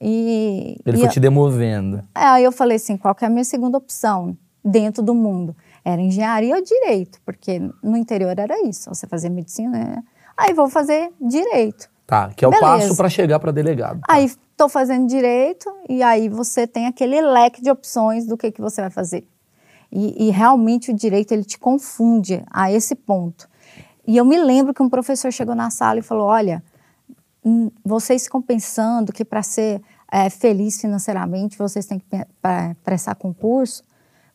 E, 0.00 0.76
Ele 0.86 0.96
e 0.96 1.00
foi 1.00 1.08
eu- 1.08 1.12
te 1.12 1.18
demovendo. 1.18 1.96
É, 2.14 2.24
Aí 2.24 2.44
eu 2.44 2.52
falei 2.52 2.76
assim, 2.76 2.96
qual 2.96 3.12
que 3.14 3.24
é 3.24 3.26
a 3.26 3.30
minha 3.30 3.44
segunda 3.44 3.76
opção 3.78 4.36
dentro 4.64 5.02
do 5.02 5.14
mundo? 5.14 5.54
Era 5.84 6.00
engenharia 6.00 6.56
ou 6.56 6.62
direito, 6.62 7.20
porque 7.24 7.60
no 7.82 7.96
interior 7.96 8.38
era 8.38 8.66
isso, 8.66 8.88
você 8.88 9.06
fazia 9.06 9.28
medicina, 9.28 9.78
né? 9.78 10.04
Aí 10.36 10.52
vou 10.52 10.68
fazer 10.68 11.12
direito. 11.20 11.88
Tá, 12.06 12.30
que 12.30 12.44
é 12.44 12.48
o 12.48 12.50
Beleza. 12.50 12.66
passo 12.66 12.96
pra 12.96 13.08
chegar 13.08 13.38
pra 13.38 13.50
delegado. 13.50 14.00
Aí 14.08 14.24
estou 14.24 14.68
fazendo 14.68 15.06
direito 15.06 15.70
e 15.88 16.02
aí 16.02 16.28
você 16.28 16.66
tem 16.66 16.86
aquele 16.86 17.20
leque 17.20 17.62
de 17.62 17.70
opções 17.70 18.26
do 18.26 18.36
que, 18.36 18.50
que 18.50 18.60
você 18.60 18.80
vai 18.80 18.90
fazer. 18.90 19.26
E, 19.90 20.28
e 20.28 20.30
realmente 20.30 20.90
o 20.90 20.94
direito 20.94 21.32
ele 21.32 21.44
te 21.44 21.58
confunde 21.58 22.42
a 22.50 22.70
esse 22.70 22.94
ponto. 22.94 23.48
E 24.06 24.16
eu 24.16 24.24
me 24.24 24.36
lembro 24.36 24.74
que 24.74 24.82
um 24.82 24.88
professor 24.88 25.32
chegou 25.32 25.54
na 25.54 25.70
sala 25.70 26.00
e 26.00 26.02
falou: 26.02 26.26
olha, 26.26 26.62
hum, 27.44 27.70
vocês 27.84 28.24
ficam 28.24 28.42
pensando 28.42 29.12
que 29.12 29.24
para 29.24 29.42
ser 29.42 29.80
é, 30.10 30.28
feliz 30.28 30.80
financeiramente 30.80 31.56
vocês 31.56 31.86
têm 31.86 31.98
que 31.98 32.06
prestar 32.82 33.14
concurso, 33.14 33.82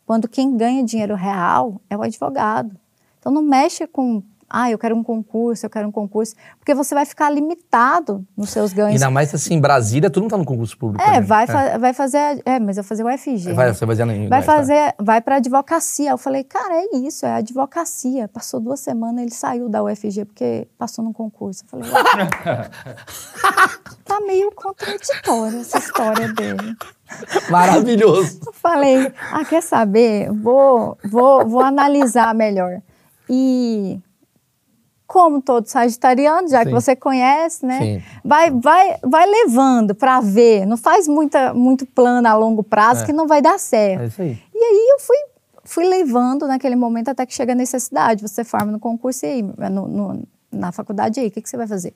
quando 0.09 0.27
quem 0.27 0.57
ganha 0.57 0.83
dinheiro 0.83 1.13
real 1.13 1.79
é 1.87 1.95
o 1.95 2.01
advogado. 2.01 2.75
Então 3.19 3.31
não 3.31 3.43
mexe 3.43 3.85
com, 3.85 4.23
ah, 4.49 4.69
eu 4.71 4.77
quero 4.77 4.95
um 4.95 5.03
concurso, 5.03 5.65
eu 5.65 5.69
quero 5.69 5.87
um 5.87 5.91
concurso, 5.91 6.35
porque 6.59 6.73
você 6.73 6.95
vai 6.95 7.05
ficar 7.05 7.29
limitado 7.29 8.25
nos 8.35 8.49
seus 8.49 8.73
ganhos. 8.73 8.93
Ainda 9.01 9.11
mais 9.11 9.33
assim, 9.33 9.53
em 9.53 9.61
Brasília, 9.61 10.09
tu 10.09 10.19
não 10.19 10.27
tá 10.27 10.37
no 10.37 10.45
concurso 10.45 10.77
público. 10.77 11.03
É, 11.03 11.13
também. 11.13 11.21
vai, 11.21 11.47
fa- 11.47 11.77
vai 11.77 11.93
fazer, 11.93 12.41
é, 12.45 12.59
mas 12.59 12.77
eu 12.77 12.83
fazer 12.83 13.03
o 13.03 13.17
FG. 13.17 13.53
Vai, 13.53 13.73
você 13.73 13.85
vai 13.85 13.95
fazer 13.95 14.05
na 14.05 14.29
Vai 14.29 14.41
fazer, 14.41 14.95
vai 14.99 15.21
para 15.21 15.35
advocacia. 15.35 16.11
Eu 16.11 16.17
falei, 16.17 16.43
cara, 16.43 16.75
é 16.75 16.95
isso, 16.97 17.25
é 17.25 17.35
advocacia. 17.35 18.27
Passou 18.27 18.59
duas 18.59 18.79
semanas, 18.79 19.21
ele 19.21 19.33
saiu 19.33 19.69
da 19.69 19.83
UFG 19.83 20.25
porque 20.25 20.67
passou 20.77 21.05
num 21.05 21.13
concurso. 21.13 21.63
Eu 21.71 21.79
falei, 21.83 21.89
tá 24.05 24.19
meio 24.21 24.51
contraditória 24.51 25.59
essa 25.59 25.77
história 25.77 26.31
dele. 26.33 26.75
Maravilhoso. 27.49 28.39
Eu 28.45 28.53
falei, 28.53 29.11
ah, 29.31 29.45
quer 29.45 29.61
saber? 29.61 30.31
Vou, 30.31 30.97
vou, 31.03 31.47
vou 31.47 31.61
analisar 31.61 32.33
melhor. 32.33 32.81
E 33.29 33.99
como 35.09 35.41
todo 35.41 35.65
sagitariano, 35.65 36.47
já 36.47 36.59
que 36.59 36.69
Sim. 36.69 36.71
você 36.75 36.95
conhece, 36.95 37.65
né? 37.65 37.79
Sim. 37.79 38.03
Vai, 38.23 38.51
vai, 38.51 38.99
vai 39.03 39.25
levando 39.25 39.95
para 39.95 40.21
ver. 40.21 40.67
Não 40.67 40.77
faz 40.77 41.07
muita, 41.07 41.51
muito 41.51 41.83
plano 41.83 42.27
a 42.27 42.35
longo 42.35 42.61
prazo 42.61 43.01
É. 43.01 43.05
que 43.07 43.11
não 43.11 43.25
vai 43.25 43.41
dar 43.41 43.57
certo. 43.59 44.03
É 44.03 44.05
isso 44.05 44.21
aí. 44.21 44.39
E 44.53 44.57
aí 44.63 44.87
eu 44.91 44.99
fui, 44.99 45.17
fui 45.63 45.83
levando 45.85 46.47
naquele 46.47 46.75
momento 46.75 47.09
até 47.09 47.25
que 47.25 47.33
chega 47.33 47.53
a 47.53 47.55
necessidade. 47.55 48.21
Você 48.21 48.43
forma 48.43 48.71
no 48.71 48.79
concurso 48.79 49.25
e 49.25 49.29
aí, 49.29 49.41
no- 49.41 49.87
no- 49.87 50.23
na 50.51 50.71
faculdade 50.71 51.19
aí, 51.19 51.27
o 51.27 51.31
que, 51.31 51.41
que 51.41 51.49
você 51.49 51.57
vai 51.57 51.65
fazer? 51.65 51.95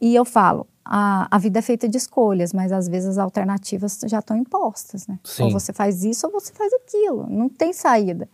E 0.00 0.12
eu 0.12 0.24
falo, 0.24 0.66
a, 0.84 1.28
a 1.30 1.38
vida 1.38 1.60
é 1.60 1.62
feita 1.62 1.88
de 1.88 1.96
escolhas, 1.96 2.52
mas 2.52 2.72
às 2.72 2.88
vezes 2.88 3.10
as 3.10 3.18
alternativas 3.18 4.00
já 4.04 4.18
estão 4.18 4.36
impostas, 4.36 5.06
né? 5.06 5.16
Sim. 5.22 5.44
Ou 5.44 5.50
você 5.52 5.72
faz 5.72 6.02
isso 6.02 6.26
ou 6.26 6.32
você 6.32 6.52
faz 6.52 6.72
aquilo, 6.74 7.24
não 7.30 7.48
tem 7.48 7.72
saída. 7.72 8.28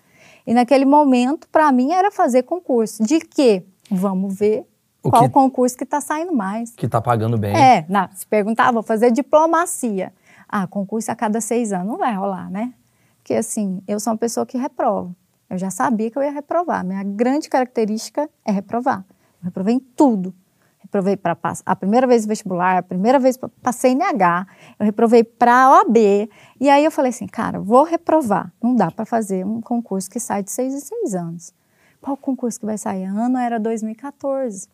E 0.46 0.54
naquele 0.54 0.86
momento, 0.86 1.46
para 1.52 1.70
mim, 1.70 1.92
era 1.92 2.10
fazer 2.10 2.42
concurso. 2.44 3.02
De 3.04 3.20
quê? 3.20 3.64
Vamos 3.94 4.34
ver 4.38 4.66
O 5.02 5.10
qual 5.10 5.24
que- 5.24 5.28
concurso 5.30 5.76
que 5.76 5.84
está 5.84 6.00
saindo 6.00 6.32
mais. 6.34 6.70
Que 6.74 6.88
tá 6.88 7.00
pagando 7.00 7.36
bem. 7.38 7.54
É, 7.56 7.84
não, 7.88 8.08
se 8.14 8.26
perguntar, 8.26 8.72
vou 8.72 8.82
fazer 8.82 9.10
diplomacia. 9.10 10.12
Ah, 10.48 10.66
concurso 10.66 11.10
a 11.10 11.14
cada 11.16 11.40
seis 11.40 11.72
anos, 11.72 11.86
não 11.88 11.98
vai 11.98 12.14
rolar, 12.14 12.50
né? 12.50 12.72
Porque 13.18 13.34
assim, 13.34 13.82
eu 13.86 13.98
sou 14.00 14.12
uma 14.12 14.18
pessoa 14.18 14.44
que 14.44 14.58
reprovo. 14.58 15.14
Eu 15.48 15.56
já 15.58 15.70
sabia 15.70 16.10
que 16.10 16.18
eu 16.18 16.22
ia 16.22 16.30
reprovar. 16.32 16.84
Minha 16.84 17.02
grande 17.04 17.48
característica 17.48 18.28
é 18.44 18.50
reprovar. 18.52 19.04
Eu 19.40 19.46
reprovei 19.46 19.74
em 19.74 19.80
tudo. 19.80 20.34
Reprovei 20.80 21.16
para 21.16 21.36
a 21.64 21.76
primeira 21.76 22.06
vez 22.06 22.22
no 22.24 22.28
vestibular, 22.28 22.76
a 22.78 22.82
primeira 22.82 23.18
vez 23.18 23.38
passei 23.62 23.92
NH, 23.94 24.46
eu 24.78 24.84
reprovei 24.84 25.24
para 25.24 25.54
a 25.54 25.70
OAB. 25.78 26.28
E 26.60 26.68
aí 26.68 26.84
eu 26.84 26.90
falei 26.90 27.10
assim, 27.10 27.26
cara, 27.26 27.58
vou 27.60 27.82
reprovar. 27.84 28.52
Não 28.62 28.74
dá 28.76 28.90
para 28.90 29.06
fazer 29.06 29.46
um 29.46 29.60
concurso 29.60 30.10
que 30.10 30.20
sai 30.20 30.42
de 30.42 30.50
seis 30.50 30.74
em 30.74 30.80
seis 30.80 31.14
anos. 31.14 31.54
Qual 32.02 32.16
concurso 32.16 32.58
que 32.58 32.66
vai 32.66 32.76
sair? 32.76 33.04
Ano 33.04 33.38
era 33.38 33.60
2014. 33.60 34.68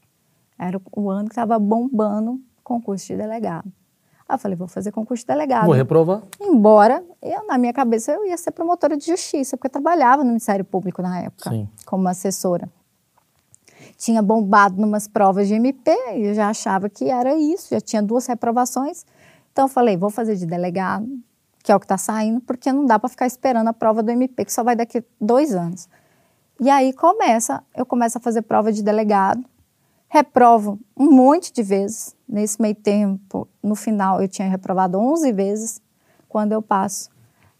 Era 0.58 0.80
o- 0.90 1.10
ano 1.10 1.28
que 1.28 1.32
estava 1.32 1.58
bombando 1.58 2.40
concurso 2.64 3.06
de 3.06 3.16
delegado. 3.16 3.70
Aí 4.26 4.34
eu 4.34 4.38
falei, 4.38 4.56
vou 4.56 4.66
fazer 4.66 4.90
concurso 4.90 5.22
de 5.22 5.26
delegado. 5.28 5.66
Vou 5.66 5.74
reprovar. 5.74 6.22
Embora, 6.40 7.04
eu, 7.22 7.46
na 7.46 7.58
minha 7.58 7.72
cabeça, 7.72 8.12
eu 8.12 8.26
ia 8.26 8.36
ser 8.36 8.50
promotora 8.50 8.96
de 8.96 9.06
justiça, 9.06 9.56
porque 9.56 9.66
eu 9.68 9.70
trabalhava 9.70 10.22
no 10.22 10.28
Ministério 10.30 10.64
Público 10.64 11.00
na 11.02 11.20
época, 11.20 11.50
Sim. 11.50 11.68
como 11.86 12.08
assessora. 12.08 12.68
Tinha 13.96 14.22
bombado 14.22 14.80
numas 14.80 15.06
provas 15.06 15.48
de 15.48 15.54
MP 15.54 15.90
e 16.16 16.26
eu 16.26 16.34
já 16.34 16.48
achava 16.48 16.88
que 16.88 17.08
era 17.10 17.34
isso, 17.36 17.68
já 17.70 17.80
tinha 17.80 18.02
duas 18.02 18.26
reprovações. 18.26 19.04
Então 19.52 19.64
eu 19.66 19.68
falei, 19.68 19.96
vou 19.96 20.10
fazer 20.10 20.34
de 20.36 20.46
delegado, 20.46 21.06
que 21.62 21.70
é 21.72 21.76
o 21.76 21.80
que 21.80 21.84
está 21.86 21.98
saindo, 21.98 22.40
porque 22.40 22.72
não 22.72 22.86
dá 22.86 22.98
para 22.98 23.08
ficar 23.08 23.26
esperando 23.26 23.68
a 23.68 23.72
prova 23.72 24.02
do 24.02 24.10
MP, 24.10 24.44
que 24.44 24.52
só 24.52 24.62
vai 24.62 24.74
daqui 24.76 25.02
dois 25.20 25.54
anos. 25.54 25.88
E 26.60 26.68
aí 26.68 26.92
começa, 26.92 27.62
eu 27.76 27.86
começo 27.86 28.18
a 28.18 28.20
fazer 28.20 28.42
prova 28.42 28.72
de 28.72 28.82
delegado, 28.82 29.44
reprovo 30.08 30.78
um 30.96 31.10
monte 31.10 31.52
de 31.52 31.62
vezes. 31.62 32.16
Nesse 32.28 32.60
meio 32.60 32.74
tempo, 32.74 33.48
no 33.62 33.74
final, 33.74 34.20
eu 34.20 34.28
tinha 34.28 34.48
reprovado 34.48 34.98
11 34.98 35.32
vezes 35.32 35.82
quando 36.28 36.52
eu 36.52 36.60
passo 36.60 37.10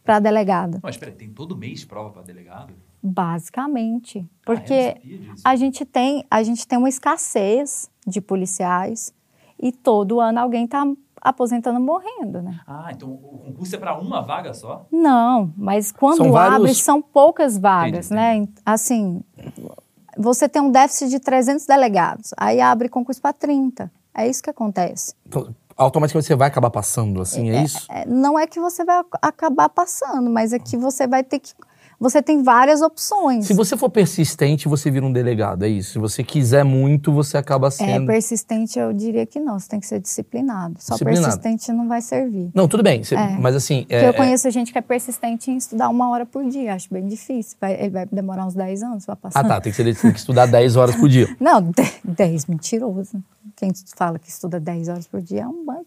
para 0.05 0.19
delegada. 0.19 0.81
Mas 0.83 0.97
espera, 0.97 1.13
tem 1.13 1.31
todo 1.31 1.57
mês 1.57 1.85
prova 1.85 2.11
para 2.11 2.23
delegado? 2.23 2.73
Basicamente. 3.03 4.19
Ah, 4.19 4.43
Porque 4.45 4.95
disso. 5.03 5.43
a 5.45 5.55
gente 5.55 5.85
tem 5.85 6.25
a 6.31 6.43
gente 6.43 6.67
tem 6.67 6.79
uma 6.79 6.89
escassez 6.89 7.89
de 8.07 8.21
policiais 8.21 9.15
e 9.61 9.71
todo 9.71 10.21
ano 10.21 10.41
alguém 10.41 10.65
está 10.65 10.85
aposentando 11.21 11.81
morrendo, 11.81 12.41
né? 12.43 12.61
Ah, 12.67 12.91
então 12.93 13.11
o 13.11 13.19
concurso 13.47 13.75
é 13.75 13.79
para 13.79 13.99
uma 13.99 14.23
vaga 14.23 14.53
só? 14.55 14.87
Não, 14.91 15.53
mas 15.57 15.91
quando 15.93 16.19
São 16.19 16.33
vários- 16.33 16.55
abre 16.57 16.75
são 16.75 17.01
poucas 17.03 17.57
vagas, 17.59 18.11
Entendi, 18.11 18.15
né? 18.45 18.49
Assim, 18.65 19.23
você 20.17 20.49
tem 20.49 20.61
um 20.63 20.71
déficit 20.71 21.11
de 21.11 21.21
300 21.21 21.67
delegados, 21.67 22.33
aí 22.37 22.61
abre 22.61 22.89
concurso 22.89 23.21
para 23.21 23.33
30. 23.33 23.91
É 24.15 24.29
isso 24.29 24.43
que 24.43 24.51
acontece. 24.51 25.15
Então, 25.27 25.55
automaticamente 25.77 26.27
você 26.27 26.35
vai 26.35 26.49
acabar 26.49 26.71
passando, 26.71 27.21
assim, 27.21 27.51
é, 27.51 27.63
isso? 27.63 27.87
É, 27.89 28.05
não 28.07 28.37
é 28.39 28.47
que 28.47 28.59
você 28.59 28.85
vai 28.85 28.97
ac- 28.99 29.19
acabar 29.23 29.69
passando, 29.69 30.29
mas 30.29 30.53
é 30.53 30.59
que 30.59 30.77
você 30.77 31.07
vai 31.07 31.23
ter 31.23 31.39
que 31.39 31.53
você 32.01 32.23
tem 32.23 32.43
várias 32.43 32.81
opções. 32.81 33.47
Se 33.47 33.55
você 33.55 33.77
for 33.77 33.91
persistente, 33.91 34.69
você 34.69 34.91
vira 34.91 35.05
um 35.05 35.13
delegado, 35.13 35.65
é 35.65 35.69
isso. 35.69 35.93
Se 35.93 35.99
você 35.99 36.23
quiser 36.23 36.65
muito, 36.65 37.13
você 37.13 37.37
acaba 37.37 37.69
É, 37.69 37.71
sendo. 37.71 38.07
persistente 38.07 38.79
eu 38.79 38.93
diria 38.93 39.27
que 39.27 39.41
não, 39.41 39.59
você 39.59 39.69
tem 39.69 39.81
que 39.81 39.87
ser 39.87 40.01
disciplinado. 40.01 40.77
Só 40.79 40.95
Disciplinado. 40.95 41.27
persistente 41.41 41.73
não 41.73 41.89
vai 41.89 42.01
servir. 42.01 42.51
Não, 42.55 42.69
tudo 42.69 42.83
bem. 42.83 43.03
você- 43.03 43.15
É. 43.15 43.37
Mas 43.39 43.57
assim. 43.57 43.85
É- 43.89 44.09
eu 44.09 44.15
conheço 44.15 44.51
gente 44.51 44.73
que 44.73 44.79
é 44.79 44.83
persistente 44.83 45.51
em 45.51 45.57
estudar 45.57 45.89
uma 45.89 46.09
hora 46.11 46.25
por 46.25 46.45
dia, 46.49 46.75
acho 46.75 46.89
bem 46.93 47.07
difícil. 47.07 47.57
Vai- 47.61 47.75
ele 47.75 47.91
vai 47.91 48.07
demorar 48.11 48.47
uns 48.47 48.55
10 48.55 48.83
anos 48.83 49.05
para 49.05 49.17
passar. 49.17 49.41
Ah, 49.41 49.45
tá. 49.49 49.61
Tem 49.61 49.73
que, 49.73 49.77
ser, 49.77 49.95
tem 49.97 50.13
que 50.13 50.19
estudar 50.19 50.47
10 50.47 50.77
horas 50.77 50.95
por 50.97 51.09
dia. 51.09 51.27
Não, 51.41 51.73
10 52.05 52.47
mentiroso. 52.47 53.23
Quem 53.57 53.73
fala 53.97 54.19
que 54.19 54.29
estuda 54.29 54.61
10 54.61 54.89
horas 54.89 55.07
por 55.09 55.21
dia 55.21 55.43
é 55.43 55.47
um 55.49 55.65
bando 55.65 55.87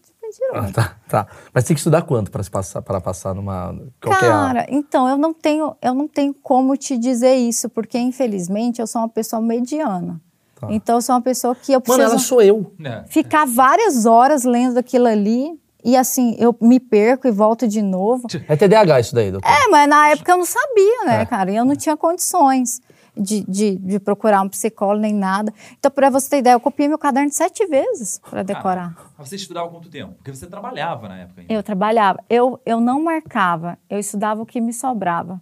Ah, 0.52 0.70
tá, 0.72 0.96
tá. 1.08 1.26
Mas 1.52 1.64
tem 1.64 1.74
que 1.74 1.80
estudar 1.80 2.02
quanto 2.02 2.30
para 2.30 2.42
passar, 2.44 2.82
para 2.82 3.00
passar 3.00 3.34
numa. 3.34 3.74
Qualquer 4.00 4.28
Cara, 4.28 4.66
então 4.68 5.08
eu 5.08 5.16
não 5.16 5.32
tenho, 5.32 5.76
eu 5.82 5.94
não 5.94 6.08
tenho 6.08 6.34
como 6.34 6.76
te 6.76 6.96
dizer 6.96 7.34
isso, 7.34 7.68
porque 7.68 7.98
infelizmente 7.98 8.80
eu 8.80 8.86
sou 8.86 9.02
uma 9.02 9.08
pessoa 9.08 9.40
mediana. 9.42 10.20
Tá. 10.60 10.68
Então 10.70 10.96
eu 10.96 11.02
sou 11.02 11.14
uma 11.14 11.20
pessoa 11.22 11.54
que 11.54 11.72
eu 11.72 11.82
Mano, 11.86 11.98
preciso 11.98 12.10
ela 12.10 12.18
sou 12.18 12.42
eu. 12.42 12.72
Né? 12.78 13.04
ficar 13.08 13.46
várias 13.46 14.06
horas 14.06 14.44
lendo 14.44 14.78
aquilo 14.78 15.06
ali 15.06 15.60
e 15.84 15.96
assim 15.96 16.36
eu 16.38 16.54
me 16.60 16.78
perco 16.78 17.26
e 17.26 17.30
volto 17.32 17.66
de 17.66 17.82
novo. 17.82 18.28
É 18.48 18.54
TDAH 18.56 19.00
isso 19.00 19.14
daí, 19.14 19.32
doutor. 19.32 19.48
É, 19.48 19.68
mas 19.68 19.88
na 19.88 20.08
época 20.10 20.30
eu 20.32 20.38
não 20.38 20.44
sabia, 20.44 21.04
né, 21.06 21.22
É. 21.22 21.26
cara? 21.26 21.50
E 21.50 21.56
eu 21.56 21.64
não 21.64 21.74
tinha 21.74 21.96
condições 21.96 22.80
de, 23.16 23.44
de, 23.46 23.76
de 23.76 24.00
procurar 24.00 24.42
um 24.42 24.48
psicólogo 24.48 25.02
nem 25.02 25.14
nada. 25.14 25.52
Então, 25.78 25.90
para 25.90 26.10
você 26.10 26.30
ter 26.30 26.38
ideia, 26.38 26.54
eu 26.54 26.60
copiei 26.60 26.88
meu 26.88 26.98
caderno 26.98 27.30
sete 27.30 27.66
vezes 27.66 28.20
para 28.30 28.42
decorar. 28.42 28.94
Ah, 28.96 29.24
você 29.24 29.36
estudava 29.36 29.68
quanto 29.68 29.88
tempo? 29.88 30.14
Porque 30.14 30.34
você 30.34 30.46
trabalhava 30.46 31.08
na 31.08 31.18
época 31.18 31.42
ainda. 31.42 31.52
Eu 31.52 31.62
trabalhava, 31.62 32.22
eu, 32.28 32.60
eu 32.64 32.80
não 32.80 33.02
marcava, 33.02 33.78
eu 33.88 33.98
estudava 33.98 34.42
o 34.42 34.46
que 34.46 34.60
me 34.60 34.72
sobrava. 34.72 35.40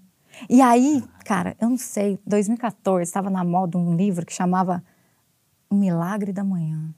E 0.48 0.60
aí, 0.60 1.02
cara, 1.24 1.56
eu 1.60 1.68
não 1.68 1.76
sei, 1.76 2.18
2014, 2.26 3.02
estava 3.02 3.30
na 3.30 3.44
moda 3.44 3.76
um 3.76 3.94
livro 3.96 4.24
que 4.24 4.32
chamava 4.32 4.82
O 5.68 5.74
Milagre 5.74 6.32
da 6.32 6.44
Manhã. 6.44 6.94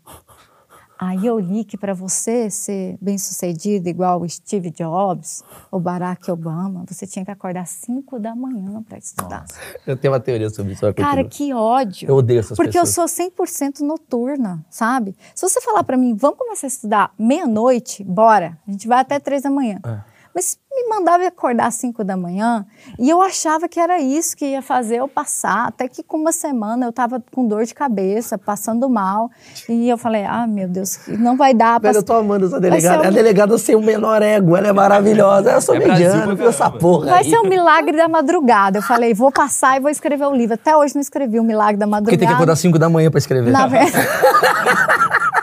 Aí 1.04 1.26
eu 1.26 1.36
li 1.36 1.64
que 1.64 1.76
para 1.76 1.92
você 1.94 2.48
ser 2.48 2.96
bem-sucedido, 3.00 3.88
igual 3.88 4.20
o 4.20 4.28
Steve 4.28 4.70
Jobs 4.70 5.42
ou 5.68 5.80
Barack 5.80 6.30
Obama, 6.30 6.84
você 6.86 7.08
tinha 7.08 7.24
que 7.24 7.30
acordar 7.32 7.62
às 7.62 7.70
5 7.70 8.20
da 8.20 8.36
manhã 8.36 8.80
para 8.88 8.98
estudar. 8.98 9.44
Eu 9.84 9.96
tenho 9.96 10.14
uma 10.14 10.20
teoria 10.20 10.48
sobre 10.48 10.74
isso. 10.74 10.94
Cara, 10.94 11.24
que 11.24 11.52
ódio. 11.52 12.08
Eu 12.08 12.14
odeio 12.14 12.38
essas 12.38 12.56
Porque 12.56 12.78
pessoas. 12.78 12.96
eu 12.96 13.08
sou 13.08 13.46
100% 13.46 13.80
noturna, 13.80 14.64
sabe? 14.70 15.16
Se 15.34 15.42
você 15.42 15.60
falar 15.60 15.82
pra 15.82 15.96
mim, 15.96 16.14
vamos 16.14 16.38
começar 16.38 16.66
a 16.66 16.68
estudar 16.68 17.12
meia-noite, 17.18 18.04
bora. 18.04 18.56
A 18.64 18.70
gente 18.70 18.86
vai 18.86 19.00
até 19.00 19.18
três 19.18 19.42
da 19.42 19.50
manhã. 19.50 19.80
É. 19.84 20.11
Mas 20.34 20.58
me 20.74 20.88
mandava 20.88 21.26
acordar 21.26 21.66
às 21.66 21.74
5 21.74 22.02
da 22.02 22.16
manhã 22.16 22.64
e 22.98 23.10
eu 23.10 23.20
achava 23.20 23.68
que 23.68 23.78
era 23.78 24.00
isso 24.00 24.34
que 24.34 24.46
ia 24.46 24.62
fazer 24.62 24.96
eu 24.96 25.06
passar. 25.08 25.66
Até 25.68 25.86
que 25.86 26.02
com 26.02 26.16
uma 26.16 26.32
semana 26.32 26.86
eu 26.86 26.92
tava 26.92 27.22
com 27.30 27.46
dor 27.46 27.64
de 27.66 27.74
cabeça, 27.74 28.38
passando 28.38 28.88
mal. 28.88 29.30
E 29.68 29.88
eu 29.90 29.98
falei, 29.98 30.24
ah, 30.24 30.46
meu 30.46 30.66
Deus, 30.66 30.98
não 31.06 31.36
vai 31.36 31.52
dar 31.52 31.78
pra... 31.78 31.90
Velho, 31.90 32.00
eu 32.00 32.02
tô 32.02 32.14
amando 32.14 32.46
essa 32.46 32.58
delegada. 32.58 33.02
um- 33.04 33.06
A 33.08 33.10
delegada 33.10 33.58
sem 33.58 33.74
o 33.76 33.82
menor 33.82 34.22
ego, 34.22 34.56
ela 34.56 34.68
é 34.68 34.72
maravilhosa. 34.72 35.50
Eu 35.52 35.60
sou 35.60 35.74
É 35.74 35.80
Brasil 35.80 36.06
mediana, 36.06 36.26
pra 36.26 36.34
viu 36.34 36.48
essa 36.48 36.70
porra 36.70 37.10
Vai 37.10 37.24
aí. 37.24 37.28
ser 37.30 37.38
um 37.38 37.48
milagre 37.48 37.94
da 37.96 38.08
madrugada. 38.08 38.78
Eu 38.78 38.82
falei, 38.82 39.12
vou 39.12 39.30
passar 39.30 39.76
e 39.76 39.80
vou 39.80 39.90
escrever 39.90 40.24
o 40.26 40.34
livro. 40.34 40.54
Até 40.54 40.74
hoje 40.74 40.94
não 40.94 41.02
escrevi 41.02 41.38
o 41.38 41.44
milagre 41.44 41.76
da 41.76 41.86
madrugada. 41.86 42.04
Porque 42.04 42.16
tem 42.18 42.28
que 42.28 42.32
acordar 42.34 42.56
5 42.56 42.78
da 42.78 42.88
manhã 42.88 43.10
pra 43.10 43.18
escrever. 43.18 43.50
Na 43.50 43.66
verdade. 43.66 44.06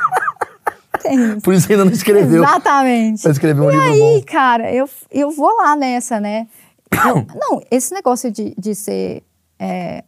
isso. 1.08 1.42
Por 1.42 1.54
isso 1.54 1.72
ainda 1.72 1.86
não 1.86 1.92
escreveu. 1.92 2.44
Exatamente. 2.44 3.22
Pra 3.22 3.32
escrever 3.32 3.62
um 3.62 3.70
e 3.70 3.74
livro 3.74 3.86
aí, 3.86 4.20
bom. 4.20 4.26
cara, 4.26 4.74
eu, 4.74 4.90
eu 5.12 5.32
vou 5.32 5.56
lá 5.56 5.76
nessa, 5.76 6.20
né? 6.20 6.48
Eu- 7.06 7.26
não, 7.36 7.62
esse 7.72 7.94
negócio 7.94 8.32
de, 8.32 8.54
de 8.58 8.76
ser. 8.76 9.24
é, 9.60 10.04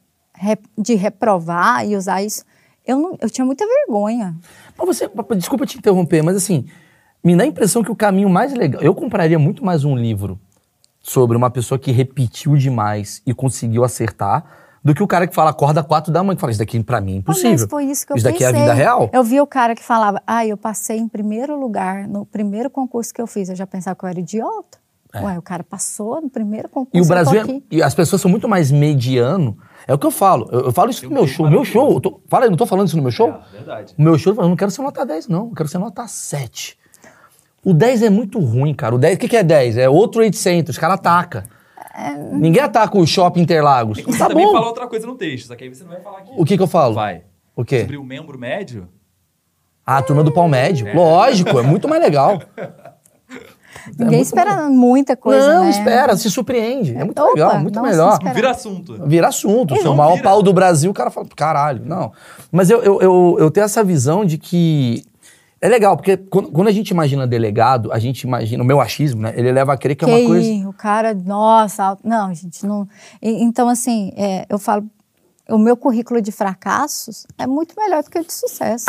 de 0.77 0.95
reprovar 0.95 1.86
e 1.88 1.95
usar 1.95 2.21
isso, 2.23 2.43
eu, 2.86 2.97
não, 2.97 3.17
eu 3.21 3.30
tinha 3.30 3.45
muita 3.45 3.65
vergonha. 3.65 4.36
Mas 4.77 4.88
você, 4.88 5.10
desculpa 5.36 5.65
te 5.65 5.77
interromper, 5.77 6.23
mas 6.23 6.36
assim, 6.36 6.65
me 7.23 7.36
dá 7.36 7.43
a 7.43 7.47
impressão 7.47 7.84
que 7.84 7.91
o 7.91 7.95
caminho 7.95 8.30
mais 8.30 8.54
legal. 8.54 8.82
Eu 8.82 8.95
compraria 8.95 9.38
muito 9.38 9.63
mais 9.63 9.84
um 9.84 9.95
livro 9.95 10.39
sobre 11.01 11.38
uma 11.38 11.49
pessoa 11.49 11.77
que 11.77 11.91
repetiu 11.91 12.56
demais 12.56 13.21
e 13.25 13.34
conseguiu 13.34 13.84
acertar 13.84 14.43
do 14.84 14.94
que 14.96 15.04
o 15.04 15.08
cara 15.08 15.28
que 15.28 15.36
fala 15.36 15.52
acorda 15.52 15.84
quatro 15.84 16.12
da 16.12 16.24
manhã 16.24 16.36
que 16.36 16.41
fala 16.41 16.52
isso 16.52 16.60
daqui 16.60 16.82
pra 16.84 17.00
mim 17.00 17.13
é 17.13 17.17
impossível. 17.17 17.52
Mas 17.52 17.70
foi 17.70 17.86
isso 17.86 18.06
que 18.06 18.13
eu 18.13 18.17
Isso 18.17 18.26
daqui 18.26 18.39
pensei. 18.39 18.56
é 18.56 18.58
a 18.58 18.62
vida 18.62 18.74
real. 18.74 19.10
Eu 19.13 19.24
vi 19.24 19.39
o 19.39 19.46
cara 19.46 19.76
que 19.76 19.84
falava, 19.84 20.22
ah, 20.26 20.46
eu 20.46 20.58
passei 20.58 20.98
em 20.98 21.08
primeiro 21.08 21.60
lugar 21.60 22.08
no 22.08 22.26
primeiro 22.26 22.70
concurso 22.70 23.13
que 23.13 23.22
eu 23.22 23.28
fiz. 23.28 23.50
Eu 23.50 23.56
já 23.56 23.67
pensava 23.67 23.96
que 23.96 24.04
eu 24.04 24.10
era 24.10 24.20
idiota. 24.20 24.80
Ué, 25.13 25.38
o 25.38 25.41
cara 25.41 25.62
passou 25.62 26.22
no 26.22 26.30
primeiro 26.30 26.70
concurso. 26.70 26.96
É. 26.96 26.98
E 26.98 27.02
o 27.02 27.04
eu 27.04 27.08
tô 27.08 27.32
Brasil 27.32 27.41
é, 27.41 27.76
e 27.76 27.84
as 27.84 27.94
pessoas 27.94 28.22
são 28.22 28.32
muito 28.32 28.48
mais 28.48 28.72
mediano. 28.72 29.58
É 29.86 29.94
o 29.94 30.00
que 30.00 30.06
eu 30.06 30.12
falo. 30.12 30.48
Eu, 30.52 30.62
eu 30.62 30.72
falo 30.72 30.89
isso 30.89 31.04
no 31.06 31.12
meu 31.12 31.28
show. 31.28 31.50
Meu 31.50 31.65
show, 31.65 31.91
eu 31.94 32.00
tô, 32.00 32.22
fala 32.28 32.46
aí, 32.46 32.50
não 32.50 32.58
tô 32.58 32.65
falando 32.65 32.88
isso 32.88 32.96
no 32.96 33.04
meu 33.04 33.12
show? 33.12 33.30
É, 33.30 33.58
verdade. 33.58 33.94
O 33.98 34.02
meu 34.02 34.17
show, 34.17 34.34
eu 34.34 34.48
não 34.48 34.56
quero 34.56 34.72
ser 34.72 34.82
nota 34.82 35.06
10, 35.06 35.28
não. 35.28 35.48
Eu 35.48 35.56
quero 35.56 35.67
ser 35.67 35.80
nota 35.80 36.08
7. 36.08 36.78
O 37.63 37.74
10 37.74 38.04
é 38.04 38.10
muito 38.10 38.39
ruim, 38.39 38.74
cara. 38.74 38.96
O 38.96 38.98
10, 38.98 39.15
o 39.15 39.20
que, 39.20 39.28
que 39.28 39.38
é 39.38 39.44
10? 39.44 39.78
É 39.78 39.89
outro 39.89 40.22
800. 40.22 40.74
Os 40.74 40.80
caras 40.80 40.96
atacam. 40.96 41.44
Ninguém 42.32 42.62
ataca 42.62 42.97
o 42.97 43.06
shopping 43.06 43.41
Interlagos. 43.41 44.01
Você 44.01 44.17
Tá 44.17 44.27
também 44.27 44.45
bom. 44.45 44.54
fala 44.54 44.67
outra 44.67 44.88
coisa 44.88 45.06
no 45.06 45.15
texto, 45.15 45.47
só 45.47 45.56
que 45.56 45.63
aí 45.63 45.69
você 45.73 45.84
não 45.84 45.91
vai 45.91 46.01
falar 46.01 46.19
aqui. 46.19 46.32
O 46.38 46.45
que 46.45 46.56
que 46.58 46.63
eu 46.63 46.67
falo? 46.67 46.93
Vai. 46.95 47.23
O 47.56 47.65
quê? 47.65 47.82
Sobre 47.82 47.97
o 47.97 48.04
membro 48.04 48.38
médio? 48.39 48.88
Ah, 49.86 49.97
a 49.97 50.01
turma 50.01 50.23
do 50.23 50.32
pau 50.32 50.47
médio. 50.47 50.88
Lógico, 50.95 51.60
é 51.60 51.63
muito 51.63 51.88
mais 51.88 52.01
legal. 52.01 52.41
Ninguém 53.97 54.17
muito 54.17 54.21
espera 54.25 54.69
muita 54.69 55.17
coisa, 55.17 55.56
não, 55.56 55.63
né? 55.63 55.69
espera, 55.71 56.15
se 56.15 56.30
surpreende. 56.30 56.95
É 56.95 57.04
muito 57.04 57.19
Opa, 57.19 57.32
legal, 57.34 57.60
muito 57.60 57.82
melhor. 57.82 58.19
Vira 58.34 58.51
assunto. 58.51 59.08
Vira 59.08 59.27
assunto. 59.27 59.75
Se 59.75 59.86
é 59.86 59.89
o 59.89 59.95
maior 59.95 60.13
vira. 60.13 60.23
pau 60.23 60.43
do 60.43 60.54
Brasil, 60.54 60.91
o 60.91 60.93
cara 60.93 61.10
fala, 61.10 61.25
caralho, 61.36 61.82
não. 61.86 62.12
Mas 62.51 62.69
eu, 62.69 62.84
eu, 62.84 63.01
eu, 63.01 63.38
eu 63.39 63.51
tenho 63.51 63.63
essa 63.63 63.84
visão 63.84 64.23
de 64.23 64.38
que. 64.38 65.04
É 65.62 65.69
legal, 65.69 65.95
porque 65.95 66.17
quando, 66.17 66.52
quando 66.52 66.67
a 66.69 66.71
gente 66.71 66.89
imagina 66.89 67.28
delegado, 67.28 67.91
a 67.93 68.00
gente 68.00 68.21
imagina, 68.24 68.63
o 68.63 68.65
meu 68.65 68.82
achismo, 68.82 69.21
né? 69.21 69.34
Ele 69.36 69.52
leva 69.52 69.74
a 69.74 69.78
crer 69.78 69.95
que 69.95 70.04
é 70.04 70.08
uma 70.08 70.17
coisa. 70.26 70.67
o 70.69 70.74
cara, 70.74 71.13
nossa, 71.13 71.95
não, 72.04 72.34
gente, 72.34 72.65
não. 72.65 72.88
Então, 73.21 73.69
assim, 73.69 74.12
é, 74.17 74.45
eu 74.50 74.58
falo, 74.58 74.89
o 75.47 75.60
meu 75.60 75.78
currículo 75.78 76.19
de 76.19 76.32
fracassos 76.32 77.28
é 77.38 77.45
muito 77.45 77.76
melhor 77.78 78.02
do 78.02 78.10
que 78.10 78.17
o 78.17 78.26
de 78.26 78.34
sucesso. 78.34 78.88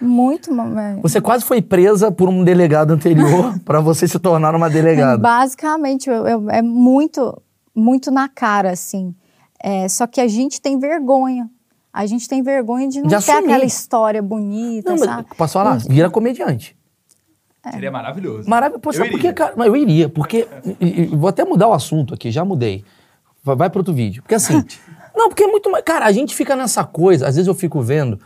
Muito 0.00 0.52
ma- 0.52 0.96
Você 1.02 1.20
quase 1.20 1.44
foi 1.44 1.60
presa 1.62 2.10
por 2.10 2.28
um 2.28 2.42
delegado 2.42 2.90
anterior 2.92 3.58
pra 3.64 3.80
você 3.80 4.08
se 4.08 4.18
tornar 4.18 4.54
uma 4.56 4.68
delegada. 4.70 5.18
Basicamente, 5.18 6.08
eu- 6.08 6.26
eu- 6.26 6.50
é 6.50 6.62
muito, 6.62 7.40
muito 7.74 8.10
na 8.10 8.28
cara, 8.28 8.72
assim. 8.72 9.14
É, 9.62 9.86
só 9.88 10.06
que 10.06 10.20
a 10.20 10.26
gente 10.26 10.60
tem 10.60 10.78
vergonha. 10.78 11.48
A 11.92 12.06
gente 12.06 12.28
tem 12.28 12.42
vergonha 12.42 12.88
de 12.88 12.98
não 13.00 13.04
De 13.08 13.10
ter 13.10 13.16
assumir. 13.32 13.46
aquela 13.52 13.64
história 13.64 14.22
bonita, 14.22 14.90
Não, 14.90 14.98
sabe? 14.98 15.26
posso 15.36 15.54
falar? 15.54 15.78
Vira 15.88 16.08
comediante. 16.10 16.76
Seria 17.72 17.90
maravilhoso. 17.90 18.48
Maravilhoso. 18.48 18.80
Pô, 18.80 18.90
Eu 18.90 18.94
sabe 18.94 19.10
por 19.10 19.16
quê, 19.20 19.26
iria. 19.26 19.32
cara? 19.34 19.52
Mas 19.56 19.66
eu 19.66 19.76
iria, 19.76 20.08
porque. 20.08 20.48
e- 20.80 21.02
e- 21.02 21.06
vou 21.16 21.28
até 21.28 21.44
mudar 21.44 21.68
o 21.68 21.72
assunto 21.72 22.14
aqui, 22.14 22.30
já 22.30 22.44
mudei. 22.44 22.84
Vai, 23.42 23.56
vai 23.56 23.70
pro 23.70 23.80
outro 23.80 23.92
vídeo. 23.92 24.22
Porque 24.22 24.34
assim. 24.34 24.64
não, 25.14 25.28
porque 25.28 25.42
é 25.42 25.46
muito 25.46 25.70
mais. 25.70 25.84
Cara, 25.84 26.06
a 26.06 26.12
gente 26.12 26.34
fica 26.34 26.54
nessa 26.56 26.84
coisa. 26.84 27.26
Às 27.28 27.34
vezes 27.36 27.48
eu 27.48 27.54
fico 27.54 27.82
vendo. 27.82 28.18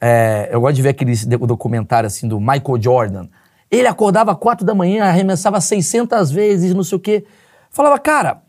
é, 0.00 0.50
eu 0.52 0.60
gosto 0.60 0.76
de 0.76 0.82
ver 0.82 0.90
aqueles 0.90 1.24
de- 1.24 1.36
documentário 1.38 2.06
assim 2.06 2.28
do 2.28 2.38
Michael 2.38 2.80
Jordan. 2.80 3.28
Ele 3.70 3.88
acordava 3.88 4.36
quatro 4.36 4.64
da 4.64 4.74
manhã, 4.74 5.04
arremessava 5.04 5.58
600 5.60 6.30
vezes, 6.30 6.74
não 6.74 6.84
sei 6.84 6.96
o 6.96 7.00
quê. 7.00 7.24
Falava, 7.70 7.98
cara, 7.98 8.42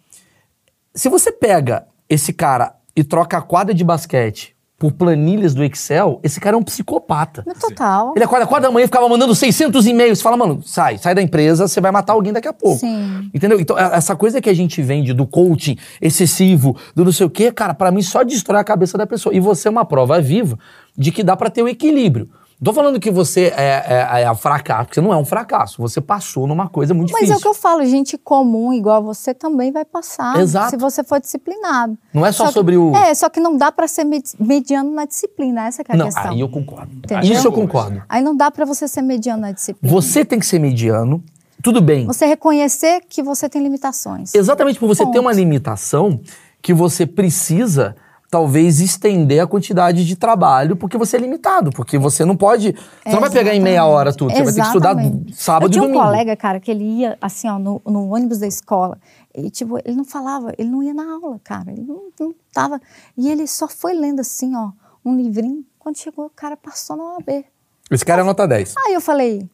se 0.93 1.07
você 1.09 1.31
pega 1.31 1.87
esse 2.09 2.33
cara 2.33 2.75
e 2.95 3.03
troca 3.03 3.37
a 3.37 3.41
quadra 3.41 3.73
de 3.73 3.83
basquete 3.83 4.55
por 4.79 4.91
planilhas 4.91 5.55
do 5.55 5.63
Excel, 5.63 6.19
esse 6.23 6.39
cara 6.39 6.55
é 6.55 6.59
um 6.59 6.63
psicopata. 6.63 7.43
No 7.47 7.53
total. 7.55 8.13
Ele 8.15 8.23
acorda 8.23 8.45
4 8.45 8.67
da 8.67 8.71
manhã 8.71 8.83
e 8.83 8.87
ficava 8.87 9.09
mandando 9.09 9.33
600 9.33 9.87
e-mails. 9.87 10.21
Fala, 10.21 10.37
mano, 10.37 10.61
sai, 10.63 10.99
sai 10.99 11.15
da 11.15 11.21
empresa, 11.21 11.67
você 11.67 11.81
vai 11.81 11.91
matar 11.91 12.13
alguém 12.13 12.31
daqui 12.31 12.47
a 12.47 12.53
pouco. 12.53 12.77
Sim. 12.79 13.29
Entendeu? 13.33 13.59
Então, 13.59 13.75
a- 13.75 13.95
essa 13.95 14.15
coisa 14.15 14.39
que 14.39 14.49
a 14.49 14.53
gente 14.53 14.79
vende 14.83 15.13
do 15.13 15.25
coaching 15.25 15.77
excessivo, 15.99 16.77
do 16.95 17.03
não 17.03 17.11
sei 17.11 17.25
o 17.25 17.29
quê, 17.29 17.51
cara, 17.51 17.73
pra 17.73 17.89
mim 17.91 18.03
só 18.03 18.23
destrói 18.23 18.61
a 18.61 18.63
cabeça 18.63 18.97
da 18.99 19.07
pessoa. 19.07 19.33
E 19.33 19.39
você 19.39 19.67
é 19.67 19.71
uma 19.71 19.83
prova 19.85 20.21
viva 20.21 20.57
de 20.95 21.11
que 21.11 21.23
dá 21.23 21.35
pra 21.35 21.49
ter 21.49 21.63
o 21.63 21.67
equilíbrio. 21.67 22.29
Tô 22.63 22.73
falando 22.73 22.99
que 22.99 23.11
você 23.11 23.53
é, 23.55 24.07
é, 24.17 24.21
é 24.23 24.31
um 24.31 24.35
fracasso, 24.35 24.85
porque 24.85 24.95
você 24.95 25.01
não 25.05 25.13
é 25.13 25.17
um 25.17 25.23
fracasso. 25.25 25.79
Você 25.79 26.01
passou 26.01 26.47
numa 26.47 26.67
coisa 26.67 26.91
muito 26.91 27.11
Mas 27.13 27.21
é 27.21 27.25
difícil. 27.25 27.37
o 27.37 27.41
que 27.43 27.47
eu 27.47 27.53
falo, 27.53 27.85
gente 27.85 28.17
comum, 28.17 28.73
igual 28.73 29.03
você, 29.03 29.31
também 29.31 29.71
vai 29.71 29.85
passar. 29.85 30.39
Exato. 30.39 30.71
Se 30.71 30.77
você 30.77 31.03
for 31.03 31.19
disciplinado. 31.19 31.95
Não 32.11 32.25
é 32.25 32.31
só 32.31 32.47
que- 32.47 32.53
sobre 32.53 32.75
o- 32.75 32.95
É, 32.95 33.13
só 33.13 33.29
que 33.29 33.39
não 33.39 33.55
dá 33.55 33.71
pra 33.71 33.87
ser 33.87 34.05
med- 34.05 34.33
mediano 34.39 34.89
na 34.91 35.05
disciplina, 35.05 35.67
essa 35.67 35.83
é 35.83 35.85
a 35.87 35.95
Não, 35.97 36.05
questão. 36.05 36.31
aí 36.31 36.39
eu 36.39 36.49
concordo. 36.49 36.91
Entendeu? 36.95 37.31
Isso 37.31 37.47
eu 37.47 37.51
concordo. 37.51 38.01
Aí 38.09 38.23
não 38.23 38.35
dá 38.35 38.49
pra 38.49 38.65
você 38.65 38.87
ser 38.87 39.03
mediano 39.03 39.41
na 39.41 39.51
disciplina. 39.51 39.93
Você 39.93 40.25
tem 40.25 40.39
que 40.39 40.45
ser 40.45 40.57
mediano, 40.57 41.23
tudo 41.61 41.79
bem. 41.79 42.07
Você 42.07 42.25
reconhecer 42.25 43.01
que 43.07 43.21
você 43.21 43.47
tem 43.47 43.61
limitações. 43.61 44.33
Exatamente 44.33 44.79
por 44.79 44.87
você 44.87 45.03
ter 45.05 45.11
Ponto. 45.11 45.21
uma 45.21 45.31
limitação 45.33 46.19
que 46.59 46.73
você 46.73 47.05
precisa 47.05 47.95
talvez 48.29 48.79
estender 48.79 49.41
a 49.41 49.47
quantidade 49.47 50.05
de 50.05 50.15
trabalho 50.15 50.75
porque 50.75 50.97
você 50.97 51.15
é 51.15 51.19
limitado, 51.19 51.71
porque 51.71 51.97
você 51.97 52.25
não 52.25 52.35
pode, 52.35 52.75
você 53.03 53.13
não 53.13 53.21
vai 53.21 53.29
pegar 53.29 53.55
em 53.55 53.59
meia 53.59 53.85
hora 53.85 54.13
tudo, 54.13 54.31
você 54.31 54.43
vai 54.43 54.53
ter 54.53 54.61
que 54.61 54.67
estudar 54.67 54.91
Exatamente. 54.91 55.35
sábado 55.35 55.65
Eu 55.65 55.69
e 55.69 55.71
tinha 55.71 55.83
um 55.83 55.87
domingo. 55.87 56.03
colega, 56.03 56.35
cara, 56.35 56.59
que 56.59 56.69
ele 56.69 56.83
ia 56.83 57.17
assim, 57.21 57.47
ó, 57.47 57.57
no, 57.57 57.81
no 57.85 58.13
ônibus 58.13 58.39
da 58.39 58.47
escola. 58.47 58.97
E, 59.33 59.49
tipo, 59.49 59.77
ele 59.85 59.95
não 59.95 60.03
falava, 60.03 60.53
ele 60.57 60.69
não 60.69 60.81
ia 60.81 60.93
na 60.93 61.03
aula, 61.13 61.39
cara. 61.43 61.71
Ele 61.71 61.83
não, 61.83 62.09
não 62.19 62.33
tava. 62.51 62.81
E 63.15 63.29
ele 63.29 63.45
só 63.45 63.67
foi 63.67 63.93
lendo 63.93 64.19
assim, 64.19 64.55
ó, 64.55 64.71
um 65.05 65.15
livrinho. 65.15 65.63
Quando 65.77 65.97
chegou, 65.97 66.25
o 66.25 66.29
cara 66.29 66.57
passou 66.57 66.97
na 66.97 67.03
OAB. 67.03 67.45
Esse 67.91 68.03
cara 68.03 68.21
é 68.21 68.25
nota 68.25 68.47
10. 68.47 68.73
Aí 68.85 68.93
eu 68.93 68.99
falei, 68.99 69.47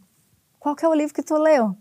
qual 0.57 0.75
que 0.75 0.85
é 0.85 0.87
o 0.87 0.93
livro 0.93 1.13
que 1.13 1.21
tu 1.21 1.35
leu? 1.37 1.75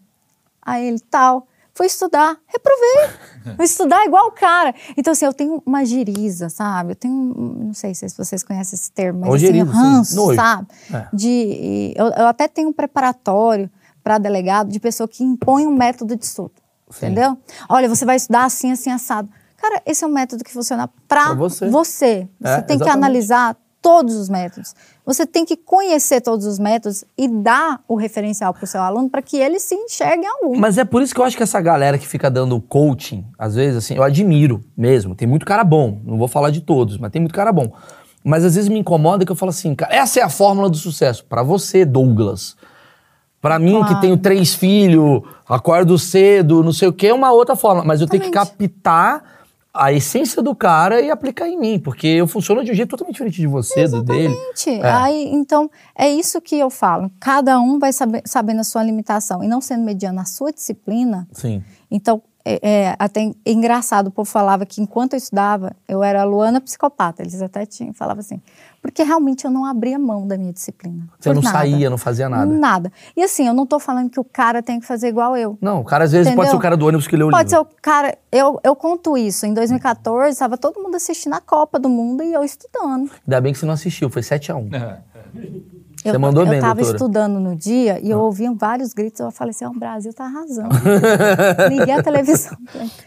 Aí 0.61 0.87
ele, 0.87 0.99
tal. 0.99 1.47
Fui 1.75 1.87
estudar, 1.87 2.37
reprovei. 2.47 3.55
Fui 3.57 3.65
estudar 3.65 4.05
igual 4.05 4.27
o 4.29 4.33
cara. 4.33 4.75
Então, 4.97 5.13
assim, 5.13 5.25
eu 5.25 5.33
tenho 5.33 5.63
uma 5.65 5.85
giriza, 5.85 6.49
sabe? 6.49 6.93
Eu 6.93 6.97
tenho, 6.97 7.15
um- 7.15 7.65
não 7.67 7.75
sei 7.75 7.95
se 7.95 8.07
vocês 8.17 8.43
conhecem 8.45 8.77
esse 8.77 8.93
termo, 8.93 9.21
mas 9.21 9.29
assim, 9.35 9.45
Ojeriza, 9.47 9.73
sim. 9.73 9.79
ranço, 9.79 10.35
sabe? 10.35 10.67
É. 10.93 11.07
De, 11.13 11.93
eu, 11.97 12.07
eu 12.09 12.27
até 12.27 12.47
tenho 12.47 12.69
um 12.69 12.73
preparatório 12.73 13.71
para 14.05 14.19
delegado 14.19 14.69
de 14.69 14.79
pessoa 14.79 15.09
que 15.09 15.25
impõe 15.25 15.67
um 15.67 15.75
método 15.75 16.17
de 16.17 16.25
estudo, 16.25 16.53
Sim. 16.91 17.07
entendeu? 17.07 17.39
Olha, 17.69 17.89
você 17.89 18.05
vai 18.05 18.17
estudar 18.17 18.45
assim, 18.45 18.71
assim, 18.73 18.91
assado. 18.91 19.29
Cara, 19.57 19.81
esse 19.87 20.03
é 20.05 20.07
um 20.07 20.11
método 20.13 20.43
que 20.45 20.53
funciona 20.53 20.89
para 21.09 21.27
Pra 21.27 21.35
você. 21.35 21.69
você. 21.71 22.29
Você 22.41 22.49
É, 22.49 22.57
tem 22.63 22.77
que 22.77 22.83
exatamente. 22.83 22.91
analisar 22.91 23.57
todos 23.81 24.15
os 24.17 24.29
métodos. 24.29 24.75
Você 25.05 25.27
tem 25.27 25.45
que 25.45 25.57
conhecer 25.57 26.21
todos 26.21 26.47
os 26.47 26.61
métodos 26.61 27.05
e 27.19 27.27
dar 27.27 27.81
o 27.89 27.97
referencial 27.97 28.55
para 28.55 28.63
o 28.63 28.67
seu 28.67 28.81
aluno 28.81 29.11
para 29.11 29.21
que 29.21 29.37
ele 29.37 29.59
se 29.59 29.75
enxergue 29.75 30.25
em 30.25 30.29
algum. 30.29 30.57
Mas 30.59 30.79
é 30.79 30.85
por 30.85 31.03
isso 31.03 31.13
que 31.13 31.21
eu 31.21 31.25
acho 31.25 31.37
que 31.37 31.43
essa 31.43 31.61
galera 31.61 31.99
que 31.99 32.07
fica 32.07 32.31
dando 32.31 32.61
coaching, 32.61 33.25
às 33.37 33.57
vezes, 33.57 33.77
assim, 33.79 33.95
eu 33.97 34.03
admiro 34.05 34.63
mesmo. 34.77 35.15
Tem 35.17 35.27
muito 35.27 35.45
cara 35.45 35.65
bom. 35.65 36.01
Não 36.05 36.17
vou 36.17 36.29
falar 36.29 36.51
de 36.51 36.61
todos, 36.61 36.99
mas 36.99 37.11
tem 37.11 37.21
muito 37.21 37.35
cara 37.35 37.51
bom. 37.53 37.73
Mas 38.25 38.45
às 38.45 38.55
vezes 38.55 38.69
me 38.69 38.79
incomoda 38.79 39.25
que 39.25 39.33
eu 39.33 39.37
falo 39.37 39.51
assim, 39.51 39.75
cara, 39.75 39.93
essa 39.93 40.21
é 40.21 40.23
a 40.23 40.29
fórmula 40.29 40.71
do 40.71 40.77
sucesso. 40.77 41.25
Pra 41.25 41.43
você, 41.43 41.85
Douglas. 41.85 42.57
Pra 43.41 43.59
mim, 43.59 43.73
que 43.81 43.87
Claro. 43.87 44.01
tenho 44.01 44.17
três 44.17 44.55
filhos, 44.55 45.21
acordo 45.49 45.99
cedo, 45.99 46.63
não 46.63 46.73
sei 46.73 46.87
o 46.87 46.93
quê, 46.93 47.09
é 47.09 47.13
uma 47.15 47.33
outra 47.33 47.57
fórmula. 47.57 47.85
Mas 47.85 48.01
eu 48.01 48.07
tenho 48.07 48.23
que 48.23 48.29
Exatamente. 48.29 48.69
captar 48.73 49.25
a 49.75 49.93
essência 49.93 50.43
do 50.43 50.55
cara 50.55 51.01
e 51.01 51.11
aplicar 51.11 51.49
em 51.49 51.59
mim, 51.59 51.79
porque 51.79 52.07
eu 52.07 52.27
funciono 52.27 52.63
de 52.63 52.71
um 52.71 52.75
jeito 52.75 52.91
totalmente 52.91 53.15
diferente 53.15 53.41
de 53.41 53.47
você, 53.47 53.89
do 53.89 54.03
dele. 54.03 54.35
Gente, 54.55 54.83
aí, 54.83 55.31
então, 55.33 55.71
é 55.97 56.09
isso 56.11 56.41
que 56.43 56.59
eu 56.59 56.69
falo. 56.69 57.11
Cada 57.19 57.59
um 57.59 57.79
vai 57.79 57.93
saber, 57.93 58.23
sabendo 58.27 58.61
a 58.61 58.65
sua 58.65 58.83
limitação 58.83 59.43
e 59.43 59.49
não 59.49 59.63
sendo 59.63 59.83
mediano 59.83 60.21
a 60.21 60.27
sua 60.27 60.53
disciplina. 60.53 61.27
Sim. 61.33 61.65
Então, 61.91 62.23
é, 62.45 62.61
é, 62.63 62.97
até 62.99 63.23
é 63.23 63.53
engraçado, 63.53 64.09
o 64.09 64.11
povo 64.11 64.29
falava 64.29 64.67
que 64.67 64.83
enquanto 64.83 65.15
eu 65.15 65.19
estudava, 65.19 65.75
eu 65.89 66.03
era 66.03 66.23
a 66.23 66.25
Luana 66.25 66.61
psicopata. 66.61 67.23
Eles 67.23 67.41
até 67.41 67.65
tinham, 67.65 67.95
falavam 67.95 68.21
assim, 68.21 68.43
porque 68.83 69.05
realmente 69.05 69.45
eu 69.45 69.51
não 69.51 69.65
abria 69.65 69.97
mão 69.97 70.27
da 70.27 70.37
minha 70.37 70.53
disciplina. 70.53 71.09
Você 71.19 71.33
não 71.33 71.41
nada. 71.41 71.57
saía, 71.57 71.89
não 71.89 71.97
fazia 71.97 72.29
nada. 72.29 72.53
Nada. 72.53 72.93
E 73.17 73.23
assim, 73.23 73.47
eu 73.47 73.55
não 73.55 73.65
tô 73.65 73.79
falando 73.79 74.11
que 74.11 74.19
o 74.19 74.25
cara 74.25 74.61
tem 74.61 74.81
que 74.81 74.87
fazer 74.87 75.07
igual 75.07 75.37
eu. 75.37 75.57
Não, 75.61 75.81
o 75.81 75.85
cara 75.85 76.03
às 76.05 76.11
vezes 76.11 76.27
pode 76.27 76.41
Entendeu? 76.41 76.51
ser 76.51 76.57
o 76.57 76.61
cara 76.61 76.77
do 76.77 76.85
ônibus 76.87 77.07
que 77.07 77.17
leu 77.17 77.29
o 77.29 77.31
Pode 77.31 77.49
ser 77.49 77.59
livro. 77.59 77.71
o 77.73 77.77
cara. 77.81 78.19
Eu, 78.33 78.59
eu 78.65 78.75
conto 78.75 79.17
isso. 79.17 79.47
Em 79.47 79.55
2014, 79.55 80.33
estava 80.33 80.59
todo 80.59 80.83
mundo 80.83 80.97
assistindo 80.97 81.35
a 81.35 81.41
Copa 81.41 81.79
do 81.79 81.89
Mundo 81.89 82.25
e 82.25 82.33
eu 82.33 82.43
estudando. 82.43 83.09
Ainda 83.25 83.41
bem 83.41 83.53
que 83.53 83.59
você 83.61 83.67
não 83.67 83.75
assistiu, 83.75 84.11
foi 84.11 84.23
7x1. 84.23 84.75
É. 84.75 84.99
Você 86.03 86.17
eu, 86.17 86.21
mandou 86.21 86.43
eu 86.45 86.49
bem, 86.51 86.61
tava 86.61 86.75
doutora. 86.75 86.97
estudando 86.97 87.39
no 87.39 87.55
dia 87.55 88.01
e 88.03 88.11
eu 88.11 88.19
ouvia 88.19 88.53
vários 88.53 88.93
gritos. 88.93 89.21
Eu 89.21 89.31
falei 89.31 89.51
assim: 89.51 89.65
ó, 89.65 89.69
o 89.71 89.79
Brasil 89.79 90.13
tá 90.13 90.25
arrasando. 90.25 90.69
Liguei 91.71 91.95
a 91.95 92.03
televisão. 92.03 92.57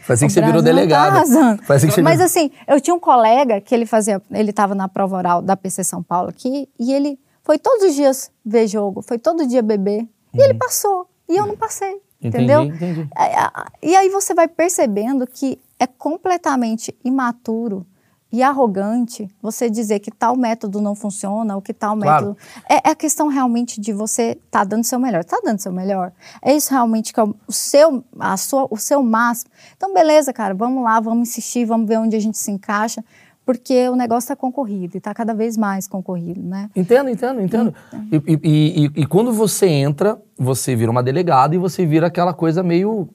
Foi 0.02 0.14
assim 0.14 0.26
que 0.26 0.32
O 0.32 0.34
você 0.34 0.40
virou 0.42 0.62
delegada. 0.62 1.10
Tá 1.10 1.16
arrasando. 1.16 1.62
Assim 1.68 1.88
que 1.88 2.00
Mas 2.00 2.20
assim, 2.20 2.50
eu 2.66 2.80
tinha 2.80 2.94
um 2.94 3.00
colega 3.00 3.60
que 3.60 3.74
ele 3.74 3.84
fazia. 3.84 4.22
Ele 4.30 4.52
tava 4.52 4.74
na 4.74 4.88
prova 4.88 5.16
oral 5.16 5.42
da 5.42 5.56
PC 5.56 5.84
São 5.84 6.02
Paulo 6.02 6.30
aqui 6.30 6.68
e 6.78 6.92
ele 6.92 7.18
foi 7.44 7.58
todos 7.58 7.84
os 7.90 7.94
dias 7.94 8.30
ver 8.44 8.66
jogo, 8.66 9.02
foi 9.02 9.18
todo 9.18 9.46
dia 9.46 9.62
beber. 9.62 10.06
E 10.34 10.42
ele 10.42 10.54
passou. 10.54 11.08
E 11.28 11.36
eu 11.36 11.46
não 11.46 11.56
passei. 11.56 11.92
Uhum. 11.92 12.00
Entendi, 12.22 12.44
entendeu? 12.44 12.62
entendi. 12.64 13.08
É, 13.16 13.86
E 13.86 13.94
aí 13.94 14.08
você 14.08 14.32
vai 14.34 14.48
percebendo 14.48 15.26
que 15.26 15.60
é 15.78 15.86
completamente 15.86 16.96
imaturo 17.04 17.86
e 18.32 18.42
arrogante 18.42 19.28
você 19.40 19.70
dizer 19.70 20.00
que 20.00 20.10
tal 20.10 20.36
método 20.36 20.80
não 20.80 20.94
funciona 20.94 21.54
ou 21.54 21.62
que 21.62 21.72
tal 21.72 21.96
Claro. 21.96 22.26
método. 22.34 22.38
É, 22.68 22.88
é 22.88 22.90
a 22.90 22.94
questão 22.94 23.28
realmente 23.28 23.80
de 23.80 23.92
você 23.92 24.32
estar 24.32 24.60
tá 24.60 24.64
dando 24.64 24.84
seu 24.84 24.98
melhor. 24.98 25.20
Está 25.20 25.38
dando 25.44 25.60
seu 25.60 25.72
melhor? 25.72 26.12
É 26.42 26.54
isso 26.54 26.70
realmente 26.72 27.12
que 27.14 27.20
é 27.20 27.22
o 27.22 27.34
seu, 27.48 28.04
a 28.18 28.36
sua, 28.36 28.66
o 28.70 28.76
seu 28.76 29.02
máximo. 29.02 29.50
Então, 29.76 29.94
beleza, 29.94 30.32
cara, 30.32 30.54
vamos 30.54 30.82
lá, 30.82 30.98
vamos 31.00 31.28
insistir, 31.28 31.64
vamos 31.64 31.86
ver 31.88 31.98
onde 31.98 32.16
a 32.16 32.20
gente 32.20 32.36
se 32.36 32.50
encaixa, 32.50 33.02
porque 33.44 33.88
o 33.88 33.94
negócio 33.94 34.24
está 34.26 34.34
concorrido 34.36 34.96
e 34.96 34.98
está 34.98 35.14
cada 35.14 35.32
vez 35.32 35.56
mais 35.56 35.86
concorrido, 35.86 36.42
né? 36.42 36.68
Entendo, 36.74 37.08
entendo, 37.08 37.40
entendo. 37.40 37.72
E, 38.10 38.16
e- 38.42 38.84
e- 38.86 39.02
e 39.02 39.06
quando 39.06 39.32
você 39.32 39.68
entra, 39.68 40.20
você 40.36 40.74
vira 40.74 40.90
uma 40.90 41.02
delegada 41.02 41.54
e 41.54 41.58
você 41.58 41.86
vira 41.86 42.08
aquela 42.08 42.34
coisa 42.34 42.60
meio. 42.62 43.08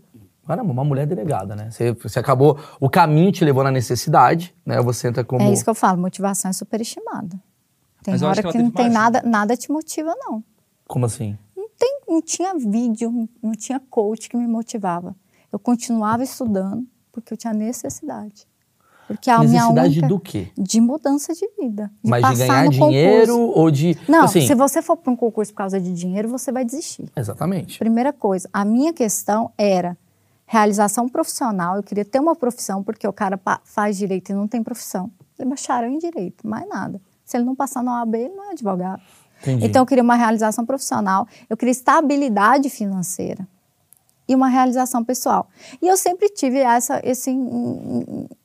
Caramba, 0.46 0.72
uma 0.72 0.84
mulher 0.84 1.06
delegada, 1.06 1.56
né? 1.56 1.70
Você, 1.70 1.94
você 1.94 2.20
acabou. 2.20 2.58
O 2.80 2.90
caminho 2.90 3.32
te 3.32 3.46
levou 3.46 3.64
na 3.64 3.72
necessidade, 3.72 4.54
né? 4.66 4.82
Você 4.82 5.08
entra 5.08 5.24
como. 5.24 5.42
É 5.42 5.52
isso 5.52 5.64
que 5.64 5.70
eu 5.70 5.76
falo, 5.76 6.02
motivação 6.02 6.50
é 6.50 6.54
superestimada. 6.54 7.40
Tem 8.04 8.14
Mas 8.14 8.24
hora 8.24 8.42
que 8.42 8.52
que, 8.52 8.58
não 8.58 8.72
tem 8.72 8.86
mais- 8.90 8.94
nada, 8.94 9.22
nada 9.24 9.56
te 9.56 9.72
motiva, 9.72 10.14
não. 10.18 10.44
Como 10.88 11.06
assim? 11.06 11.38
Não, 11.56 11.68
tem, 11.78 12.00
não 12.08 12.22
tinha 12.22 12.54
vídeo, 12.58 13.30
não 13.42 13.52
tinha 13.52 13.80
coach 13.80 14.28
que 14.28 14.36
me 14.36 14.48
motivava. 14.48 15.16
Eu 15.54 15.60
continuava 15.60 16.24
estudando 16.24 16.86
porque 17.12 17.34
eu 17.34 17.38
tinha 17.38 17.54
necessidade. 17.54 18.48
Porque 19.08 19.30
a 19.30 19.40
minha 19.40 19.52
Necessidade 19.64 19.90
única... 20.00 20.08
do 20.08 20.20
quê? 20.20 20.48
De 20.58 20.80
mudança 20.80 21.34
de 21.34 21.46
vida. 21.60 21.92
De 22.02 22.10
Mas 22.10 22.26
de 22.30 22.36
ganhar 22.48 22.64
no 22.66 22.70
dinheiro 22.72 23.34
concurso. 23.38 23.60
ou 23.60 23.70
de. 23.72 23.98
Não, 24.08 24.24
assim, 24.24 24.48
se 24.48 24.56
você 24.56 24.82
for 24.82 24.96
para 24.96 25.12
um 25.12 25.16
concurso 25.18 25.52
por 25.52 25.58
causa 25.58 25.80
de 25.82 25.94
dinheiro, 25.94 26.30
você 26.30 26.50
vai 26.52 26.64
desistir. 26.64 27.10
Exatamente. 27.16 27.78
Primeira 27.78 28.14
coisa, 28.14 28.50
a 28.54 28.64
minha 28.64 28.94
questão 28.94 29.52
era 29.58 29.98
realização 30.52 31.08
profissional. 31.08 31.78
Eu 31.78 31.84
queria 31.84 32.04
ter 32.04 32.20
uma 32.20 32.36
profissão, 32.36 32.84
porque 32.84 33.08
o 33.08 33.14
cara 33.14 33.40
faz 33.64 33.98
direito 33.98 34.32
e 34.32 34.36
não 34.36 34.50
tem 34.50 34.62
profissão. 34.62 35.10
Ele 35.40 35.50
bacharel 35.50 35.90
em 35.90 35.98
direito, 35.98 36.46
mais 36.46 36.68
nada. 36.68 37.02
Se 37.24 37.38
ele 37.38 37.46
não 37.46 37.56
passar 37.56 37.82
na 37.82 38.02
OAB, 38.02 38.16
ele 38.16 38.36
não 38.36 38.50
é 38.50 38.52
advogado. 38.52 39.02
Entendi. 39.42 39.66
Então, 39.66 39.82
eu 39.82 39.86
queria 39.86 40.04
uma 40.04 40.16
realização 40.16 40.66
profissional, 40.66 41.26
eu 41.50 41.56
queria 41.56 41.72
estabilidade 41.72 42.70
financeira 42.70 43.48
e 44.28 44.36
uma 44.36 44.50
realização 44.50 45.06
pessoal. 45.06 45.48
E 45.82 45.88
eu 45.88 45.96
sempre 45.96 46.28
tive 46.28 46.60
essa, 46.60 47.00
esse 47.02 47.34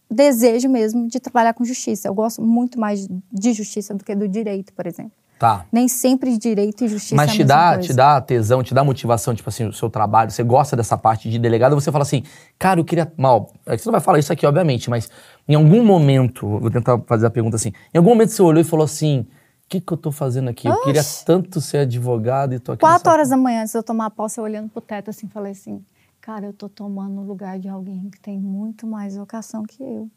desejo 0.09 0.69
mesmo 0.69 1.09
de 1.09 1.19
trabalhar 1.19 1.55
com 1.55 1.65
justiça. 1.65 2.07
Eu 2.07 2.15
gosto 2.15 2.41
muito 2.41 2.79
mais 2.79 3.09
de 3.33 3.53
justiça 3.53 3.93
do 3.93 4.05
que 4.05 4.15
do 4.15 4.29
direito, 4.29 4.73
por 4.73 4.87
exemplo. 4.87 5.13
Tá. 5.39 5.67
Nem 5.71 5.87
sempre 5.87 6.39
direito 6.39 6.83
e 6.85 6.89
justiça 6.89 7.15
Mas 7.15 7.29
é 7.29 7.31
a 7.31 7.35
te 7.35 7.39
mesma 7.41 7.55
dá, 7.55 7.73
coisa. 7.75 7.87
te 7.89 7.95
dá 7.95 8.21
tesão, 8.23 8.63
te 8.63 8.73
dá 8.73 8.83
motivação, 8.83 9.35
tipo 9.35 9.49
assim, 9.51 9.67
o 9.67 9.73
seu 9.73 9.91
trabalho, 9.91 10.31
você 10.31 10.43
gosta 10.43 10.75
dessa 10.75 10.97
parte 10.97 11.29
de 11.29 11.39
delegado, 11.39 11.75
você 11.75 11.93
fala 11.93 12.03
assim, 12.03 12.23
cara, 12.59 12.81
eu 12.81 12.85
queria. 12.85 13.13
Mal, 13.19 13.53
é 13.67 13.77
você 13.77 13.85
não 13.87 13.93
vai 13.93 14.01
falar 14.01 14.19
isso 14.19 14.33
aqui, 14.33 14.47
obviamente, 14.47 14.89
mas 14.89 15.11
em 15.47 15.55
algum 15.55 15.85
momento, 15.85 16.47
vou 16.59 16.71
tentar 16.71 16.99
fazer 17.07 17.27
a 17.27 17.31
pergunta 17.31 17.57
assim, 17.57 17.73
em 17.93 17.99
algum 17.99 18.11
momento 18.11 18.31
você 18.31 18.41
olhou 18.41 18.61
e 18.63 18.65
falou 18.65 18.85
assim, 18.85 19.21
o 19.21 19.69
que, 19.69 19.79
que 19.81 19.93
eu 19.93 19.97
tô 19.99 20.11
fazendo 20.11 20.49
aqui? 20.49 20.69
Eu 20.69 20.81
queria 20.81 21.03
tanto 21.27 21.61
ser 21.61 21.79
advogado 21.79 22.55
e 22.55 22.59
tô 22.59 22.73
aqui. 22.73 22.81
Quatro 22.81 23.01
nessa- 23.01 23.11
horas 23.13 23.29
da 23.29 23.37
manhã, 23.37 23.61
antes 23.61 23.73
de 23.73 23.79
eu 23.79 23.83
tomar 23.83 24.09
posse, 24.11 24.39
eu 24.41 24.45
olhando 24.45 24.71
pro 24.71 24.81
teto 24.81 25.11
assim, 25.11 25.29
falei 25.29 25.53
assim, 25.53 25.85
cara, 26.21 26.47
eu 26.47 26.53
tô 26.55 26.67
tomando 26.67 27.21
o 27.21 27.25
lugar 27.25 27.59
de 27.59 27.69
alguém 27.69 28.09
que 28.09 28.19
tem 28.21 28.39
muito 28.41 28.87
mais 28.87 29.17
vocação 29.17 29.65
que 29.65 29.83
eu. 29.83 30.09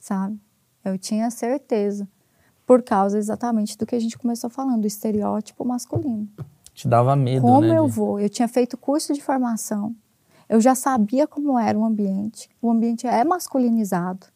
Sabe? 0.00 0.38
Eu 0.84 0.96
tinha 0.98 1.30
certeza. 1.30 2.06
Por 2.72 2.82
causa 2.82 3.18
exatamente 3.18 3.76
do 3.76 3.84
que 3.84 3.94
a 3.94 4.00
gente 4.00 4.16
começou 4.16 4.48
falando, 4.48 4.80
do 4.80 4.86
estereótipo 4.86 5.62
masculino. 5.62 6.26
Te 6.72 6.88
dava 6.88 7.14
medo, 7.14 7.42
como 7.42 7.60
né? 7.60 7.76
eu 7.76 7.84
de- 7.84 7.92
vou? 7.92 8.18
Eu 8.18 8.30
tinha 8.30 8.48
feito 8.48 8.78
curso 8.78 9.12
de 9.12 9.20
formação. 9.22 9.94
Eu 10.48 10.58
já 10.58 10.74
sabia 10.74 11.26
como 11.26 11.58
era 11.58 11.78
o 11.78 11.84
ambiente. 11.84 12.48
O 12.62 12.70
ambiente 12.70 13.06
é 13.06 13.22
masculinizado. 13.24 14.26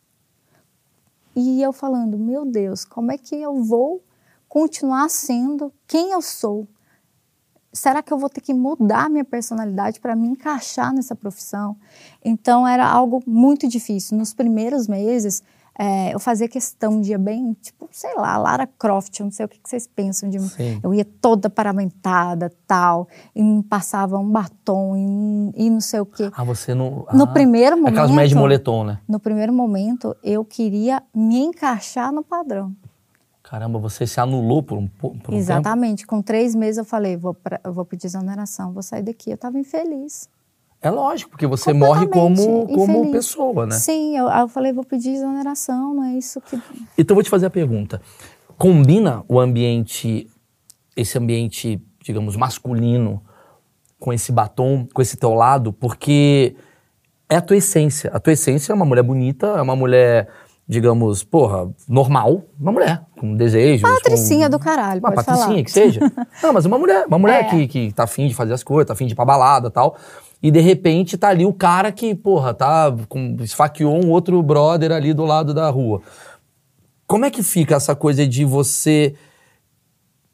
E 1.34 1.62
eu 1.62 1.72
falando, 1.72 2.18
meu 2.18 2.44
Deus, 2.44 2.84
como 2.84 3.10
é 3.10 3.16
que 3.16 3.34
eu 3.34 3.62
vou 3.62 4.02
continuar 4.46 5.08
sendo 5.08 5.72
quem 5.86 6.10
eu 6.10 6.20
sou? 6.20 6.68
Será 7.72 8.02
que 8.02 8.12
eu 8.12 8.18
vou 8.18 8.28
ter 8.28 8.42
que 8.42 8.52
mudar 8.52 9.08
minha 9.08 9.24
personalidade 9.24 9.98
para 9.98 10.14
me 10.14 10.28
encaixar 10.28 10.92
nessa 10.92 11.14
profissão? 11.16 11.74
Então 12.22 12.68
era 12.68 12.86
algo 12.86 13.22
muito 13.26 13.66
difícil. 13.66 14.18
Nos 14.18 14.34
primeiros 14.34 14.86
meses, 14.86 15.42
eh, 15.78 16.14
eu 16.14 16.18
fazia 16.18 16.48
questão 16.48 17.00
de 17.00 17.12
ir 17.12 17.18
bem, 17.18 17.52
tipo, 17.60 17.88
sei 17.92 18.14
lá, 18.16 18.36
Lara 18.36 18.66
Croft, 18.66 19.18
eu 19.20 19.24
não 19.24 19.30
sei 19.30 19.44
o 19.46 19.48
que 19.48 19.58
que 19.58 19.68
vocês 19.68 19.86
pensam 19.86 20.28
de 20.28 20.38
mim. 20.38 20.50
Eu 20.82 20.94
ia 20.94 21.04
toda 21.04 21.50
paramentada, 21.50 22.52
tal, 22.66 23.08
e 23.34 23.42
me 23.42 23.62
passava 23.62 24.18
um 24.18 24.30
batom 24.30 24.96
e, 25.56 25.66
e 25.66 25.70
não 25.70 25.80
sei 25.80 26.00
o 26.00 26.06
quê. 26.06 26.30
Ah, 26.34 26.44
você 26.44 26.74
não. 26.74 27.06
No 27.12 27.24
ah, 27.24 27.26
primeiro 27.26 27.76
momento. 27.76 27.92
Aquelas 27.94 28.10
médias 28.10 28.30
de 28.30 28.36
moletom, 28.36 28.84
né? 28.84 28.98
No 29.08 29.20
primeiro 29.20 29.52
momento, 29.52 30.16
eu 30.22 30.44
queria 30.44 31.02
me 31.14 31.38
encaixar 31.38 32.12
no 32.12 32.22
padrão. 32.22 32.74
Caramba, 33.42 33.78
você 33.78 34.06
se 34.08 34.18
anulou 34.18 34.60
por 34.62 34.76
um, 34.76 34.88
po- 34.88 35.10
por 35.10 35.14
um 35.14 35.18
tempo? 35.18 35.34
Exatamente. 35.34 36.04
Com 36.04 36.20
três 36.20 36.52
meses 36.54 36.78
eu 36.78 36.84
falei, 36.84 37.16
vou, 37.16 37.32
pra- 37.32 37.60
eu 37.62 37.72
vou 37.72 37.84
pedir 37.84 38.06
exoneração, 38.06 38.72
vou 38.72 38.82
sair 38.82 39.02
daqui. 39.04 39.30
Eu 39.30 39.36
estava 39.36 39.56
infeliz. 39.56 40.28
É 40.82 40.90
lógico, 40.90 41.30
porque 41.30 41.46
você 41.46 41.72
morre 41.72 42.06
como, 42.06 42.66
como 42.68 42.98
infeliz. 42.98 43.10
pessoa, 43.12 43.66
né? 43.66 43.74
Sim, 43.74 44.16
eu, 44.16 44.28
eu 44.28 44.48
falei, 44.48 44.72
vou 44.72 44.84
pedir 44.84 45.10
exoneração, 45.14 45.94
não 45.94 46.04
é 46.04 46.12
isso 46.14 46.40
que. 46.40 46.56
Então 46.96 47.14
eu 47.14 47.16
vou 47.16 47.22
te 47.22 47.30
fazer 47.30 47.46
a 47.46 47.50
pergunta. 47.50 48.00
Combina 48.56 49.24
o 49.28 49.40
ambiente, 49.40 50.28
esse 50.96 51.18
ambiente, 51.18 51.82
digamos, 52.02 52.36
masculino, 52.36 53.22
com 53.98 54.12
esse 54.12 54.30
batom, 54.30 54.86
com 54.92 55.02
esse 55.02 55.16
teu 55.16 55.34
lado, 55.34 55.72
porque 55.72 56.54
é 57.28 57.36
a 57.36 57.40
tua 57.40 57.56
essência. 57.56 58.10
A 58.14 58.20
tua 58.20 58.32
essência 58.34 58.72
é 58.72 58.74
uma 58.74 58.84
mulher 58.84 59.02
bonita, 59.02 59.46
é 59.58 59.62
uma 59.62 59.74
mulher, 59.74 60.28
digamos, 60.68 61.24
porra, 61.24 61.68
normal, 61.88 62.44
uma 62.60 62.70
mulher 62.72 63.02
com 63.18 63.34
desejos. 63.34 63.90
Patricinha 63.90 64.46
com... 64.48 64.56
do 64.56 64.58
caralho, 64.62 65.00
Uma 65.00 65.10
pode 65.12 65.24
patricinha, 65.26 65.48
falar. 65.48 65.62
que 65.64 65.70
seja. 65.70 66.00
Não, 66.42 66.52
mas 66.52 66.64
uma 66.66 66.78
mulher, 66.78 67.06
uma 67.06 67.18
mulher 67.18 67.40
É. 67.40 67.44
que, 67.48 67.66
que 67.66 67.92
tá 67.92 68.04
afim 68.04 68.28
de 68.28 68.34
fazer 68.34 68.52
as 68.52 68.62
coisas, 68.62 68.86
tá 68.86 68.92
afim 68.92 69.06
de 69.06 69.12
ir 69.14 69.16
pra 69.16 69.24
balada 69.24 69.68
e 69.68 69.70
tal. 69.70 69.96
E 70.42 70.50
de 70.50 70.60
repente 70.60 71.16
tá 71.16 71.28
ali 71.28 71.44
o 71.46 71.52
cara 71.52 71.90
que, 71.90 72.14
porra, 72.14 72.52
tá 72.54 72.94
com, 73.08 73.36
esfaqueou 73.40 73.94
um 74.04 74.10
outro 74.10 74.40
brother 74.42 74.92
ali 74.92 75.12
do 75.14 75.24
lado 75.24 75.52
da 75.54 75.68
rua. 75.70 76.02
Como 77.06 77.24
é 77.24 77.30
que 77.30 77.42
fica 77.42 77.74
essa 77.76 77.96
coisa 77.96 78.26
de 78.26 78.44
você 78.44 79.16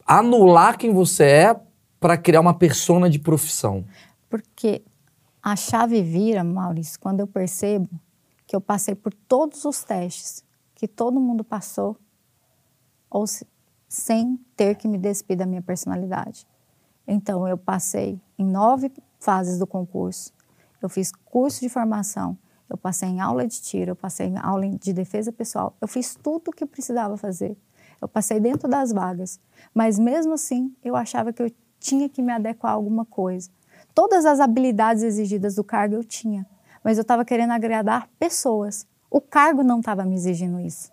anular 0.07 0.77
quem 0.79 0.93
você 0.93 1.25
é 1.25 1.61
pra 2.01 2.17
criar 2.17 2.41
uma 2.41 2.55
persona 2.55 3.09
de 3.09 3.19
profissão? 3.19 3.85
Porque 4.29 4.83
a 5.43 5.55
chave 5.57 6.03
vira, 6.03 6.43
Maurício, 6.43 6.99
quando 6.99 7.21
eu 7.21 7.27
percebo 7.27 7.89
que 8.47 8.57
eu 8.57 8.61
passei 8.61 8.95
por 8.95 9.13
todos 9.15 9.65
os 9.65 9.83
testes 9.85 10.45
que 10.75 10.89
todo 10.89 11.21
mundo 11.21 11.45
passou, 11.45 11.97
ou 13.09 13.27
se- 13.27 13.47
sem 13.89 14.39
ter 14.57 14.75
que 14.75 14.89
me 14.89 14.99
despir 14.99 15.37
da 15.37 15.47
minha 15.47 15.63
personalidade. 15.63 16.47
Então, 17.07 17.47
eu 17.47 17.57
passei 17.57 18.19
em 18.39 18.45
nove 18.45 18.91
fases 19.23 19.59
do 19.59 19.67
concurso, 19.67 20.33
eu 20.83 20.89
fiz 20.89 21.13
curso 21.25 21.61
de 21.61 21.69
formação, 21.69 22.37
eu 22.69 22.77
passei 22.77 23.09
em 23.09 23.21
aula 23.21 23.47
de 23.47 23.61
tiro, 23.61 23.93
eu 23.93 23.97
passei 23.97 24.27
em 24.27 24.39
aula 24.39 24.69
de 24.69 24.93
defesa 24.93 25.33
pessoal, 25.33 25.77
eu 25.81 25.87
fiz 25.87 26.15
tudo 26.15 26.49
o 26.49 26.53
que 26.53 26.67
precisava 26.67 27.17
fazer. 27.17 27.57
Eu 28.01 28.09
passei 28.09 28.41
dentro 28.41 28.69
das 28.69 28.91
vagas, 28.91 29.39
mas 29.73 29.97
mesmo 29.97 30.33
assim, 30.33 30.75
eu 30.83 30.97
achava 30.97 31.33
que 31.33 31.41
eu 31.41 31.53
tinha 31.79 32.09
que 32.09 32.21
me 32.21 32.33
adequar 32.33 32.73
a 32.73 32.75
alguma 32.75 33.05
coisa. 33.05 33.49
Todas 33.95 34.25
as 34.25 34.41
habilidades 34.41 35.05
exigidas 35.05 35.55
do 35.55 35.63
cargo 35.63 35.95
eu 35.95 36.03
tinha, 36.03 36.45
mas 36.83 36.99
eu 36.99 37.03
estava 37.03 37.25
querendo 37.25 37.53
agradar 37.53 38.09
pessoas. 38.19 38.87
O 39.09 39.21
cargo 39.21 39.63
não 39.63 39.79
estava 39.79 40.05
me 40.05 40.17
exigindo 40.17 40.59
isso. 40.59 40.91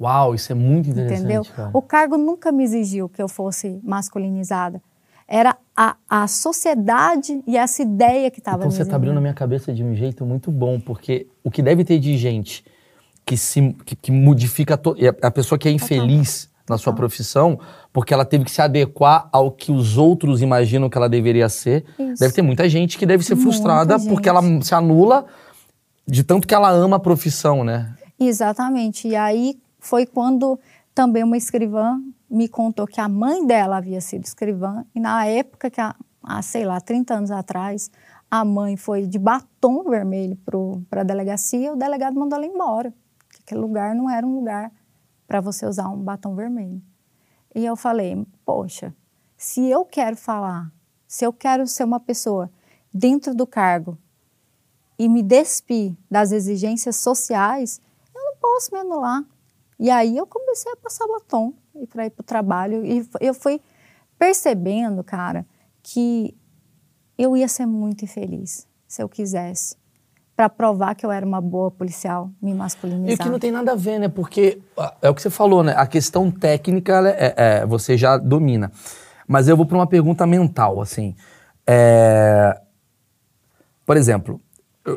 Uau, 0.00 0.34
isso 0.34 0.52
é 0.52 0.54
muito 0.54 0.88
interessante, 0.88 1.18
Entendeu? 1.20 1.44
cara. 1.44 1.70
O 1.74 1.82
cargo 1.82 2.16
nunca 2.16 2.50
me 2.52 2.64
exigiu 2.64 3.08
que 3.08 3.20
eu 3.20 3.28
fosse 3.28 3.80
masculinizada. 3.82 4.80
Era 5.28 5.56
a, 5.76 5.96
a 6.08 6.26
sociedade 6.26 7.42
e 7.46 7.56
essa 7.56 7.82
ideia 7.82 8.30
que 8.30 8.38
estava 8.38 8.58
Então 8.64 8.70
você 8.70 8.84
tá 8.84 8.96
abrindo 8.96 9.18
a 9.18 9.20
minha 9.20 9.34
cabeça 9.34 9.72
de 9.72 9.84
um 9.84 9.94
jeito 9.94 10.24
muito 10.24 10.50
bom, 10.50 10.80
porque 10.80 11.26
o 11.44 11.50
que 11.50 11.60
deve 11.62 11.84
ter 11.84 11.98
de 11.98 12.16
gente 12.16 12.64
que 13.26 13.36
se 13.36 13.76
que, 13.84 13.94
que 13.94 14.10
modifica 14.10 14.76
to, 14.76 14.96
a, 15.22 15.26
a 15.26 15.30
pessoa 15.30 15.58
que 15.58 15.68
é 15.68 15.70
infeliz 15.70 16.48
na 16.68 16.78
sua 16.78 16.92
profissão, 16.92 17.58
porque 17.92 18.12
ela 18.12 18.24
teve 18.24 18.44
que 18.44 18.50
se 18.50 18.60
adequar 18.60 19.28
ao 19.32 19.50
que 19.50 19.70
os 19.70 19.96
outros 19.96 20.42
imaginam 20.42 20.88
que 20.88 20.96
ela 20.96 21.08
deveria 21.08 21.48
ser. 21.48 21.84
Isso. 21.98 22.20
Deve 22.20 22.34
ter 22.34 22.42
muita 22.42 22.68
gente 22.68 22.98
que 22.98 23.06
deve 23.06 23.22
ser 23.24 23.34
Muita 23.34 23.50
frustrada 23.50 23.98
gente. 23.98 24.08
porque 24.08 24.28
ela 24.28 24.42
se 24.62 24.74
anula 24.74 25.26
de 26.06 26.24
tanto 26.24 26.46
que 26.46 26.54
ela 26.54 26.70
ama 26.70 26.96
a 26.96 27.00
profissão, 27.00 27.64
né? 27.64 27.94
Exatamente. 28.18 29.08
E 29.08 29.14
aí 29.14 29.58
foi 29.78 30.06
quando 30.06 30.58
também 30.94 31.22
uma 31.22 31.36
escrivã 31.36 31.98
me 32.30 32.48
contou 32.48 32.86
que 32.86 33.00
a 33.00 33.08
mãe 33.08 33.46
dela 33.46 33.78
havia 33.78 34.00
sido 34.00 34.24
escrivã 34.24 34.84
e 34.94 35.00
na 35.00 35.24
época 35.26 35.70
que, 35.70 35.80
há, 35.80 35.94
sei 36.42 36.64
lá, 36.64 36.80
30 36.80 37.14
anos 37.14 37.30
atrás, 37.30 37.90
a 38.30 38.44
mãe 38.44 38.76
foi 38.76 39.06
de 39.06 39.18
batom 39.18 39.84
vermelho 39.84 40.38
para 40.90 41.00
a 41.00 41.04
delegacia, 41.04 41.72
o 41.72 41.76
delegado 41.76 42.18
mandou 42.18 42.36
ela 42.38 42.46
embora. 42.46 42.92
Que 43.30 43.40
aquele 43.42 43.60
lugar 43.60 43.94
não 43.94 44.10
era 44.10 44.26
um 44.26 44.34
lugar 44.34 44.70
para 45.26 45.40
você 45.40 45.66
usar 45.66 45.88
um 45.88 45.98
batom 45.98 46.34
vermelho. 46.34 46.82
E 47.54 47.64
eu 47.64 47.76
falei, 47.76 48.26
poxa, 48.44 48.94
se 49.36 49.68
eu 49.68 49.84
quero 49.84 50.16
falar, 50.16 50.70
se 51.06 51.24
eu 51.24 51.32
quero 51.32 51.66
ser 51.66 51.84
uma 51.84 52.00
pessoa 52.00 52.50
dentro 52.92 53.34
do 53.34 53.46
cargo 53.46 53.96
e 54.98 55.08
me 55.08 55.22
despir 55.22 55.96
das 56.10 56.32
exigências 56.32 56.96
sociais, 56.96 57.80
eu 58.14 58.22
não 58.22 58.36
posso 58.36 58.72
me 58.72 58.80
anular. 58.80 59.24
E 59.78 59.90
aí 59.90 60.16
eu 60.16 60.26
comecei 60.26 60.72
a 60.72 60.76
passar 60.76 61.06
batom 61.06 61.54
e 61.80 61.86
para 61.86 62.06
ir 62.06 62.10
para 62.10 62.22
o 62.22 62.24
trabalho. 62.24 62.84
E 62.84 63.06
eu 63.20 63.34
fui 63.34 63.60
percebendo, 64.18 65.02
cara, 65.04 65.46
que 65.82 66.36
eu 67.16 67.36
ia 67.36 67.48
ser 67.48 67.66
muito 67.66 68.04
infeliz 68.04 68.66
se 68.86 69.02
eu 69.02 69.08
quisesse. 69.08 69.76
Para 70.36 70.48
provar 70.48 70.94
que 70.94 71.04
eu 71.04 71.10
era 71.10 71.26
uma 71.26 71.40
boa 71.40 71.68
policial, 71.68 72.30
me 72.40 72.52
E 72.52 72.54
masculinizar. 72.54 73.14
o 73.14 73.18
que 73.24 73.28
não 73.28 73.38
tem 73.40 73.50
nada 73.50 73.72
a 73.72 73.74
ver, 73.74 73.98
né? 73.98 74.08
Porque 74.08 74.60
é 75.02 75.10
o 75.10 75.14
que 75.14 75.20
você 75.20 75.30
falou, 75.30 75.64
né? 75.64 75.74
A 75.76 75.84
questão 75.86 76.30
técnica 76.30 76.92
ela 76.92 77.08
é, 77.08 77.34
é, 77.36 77.66
você 77.66 77.96
já 77.96 78.16
domina. 78.16 78.70
Mas 79.26 79.48
eu 79.48 79.56
vou 79.56 79.66
para 79.66 79.76
uma 79.76 79.86
pergunta 79.86 80.24
mental, 80.26 80.80
assim. 80.80 81.16
É, 81.66 82.56
Por 83.84 83.96
exemplo, 83.96 84.40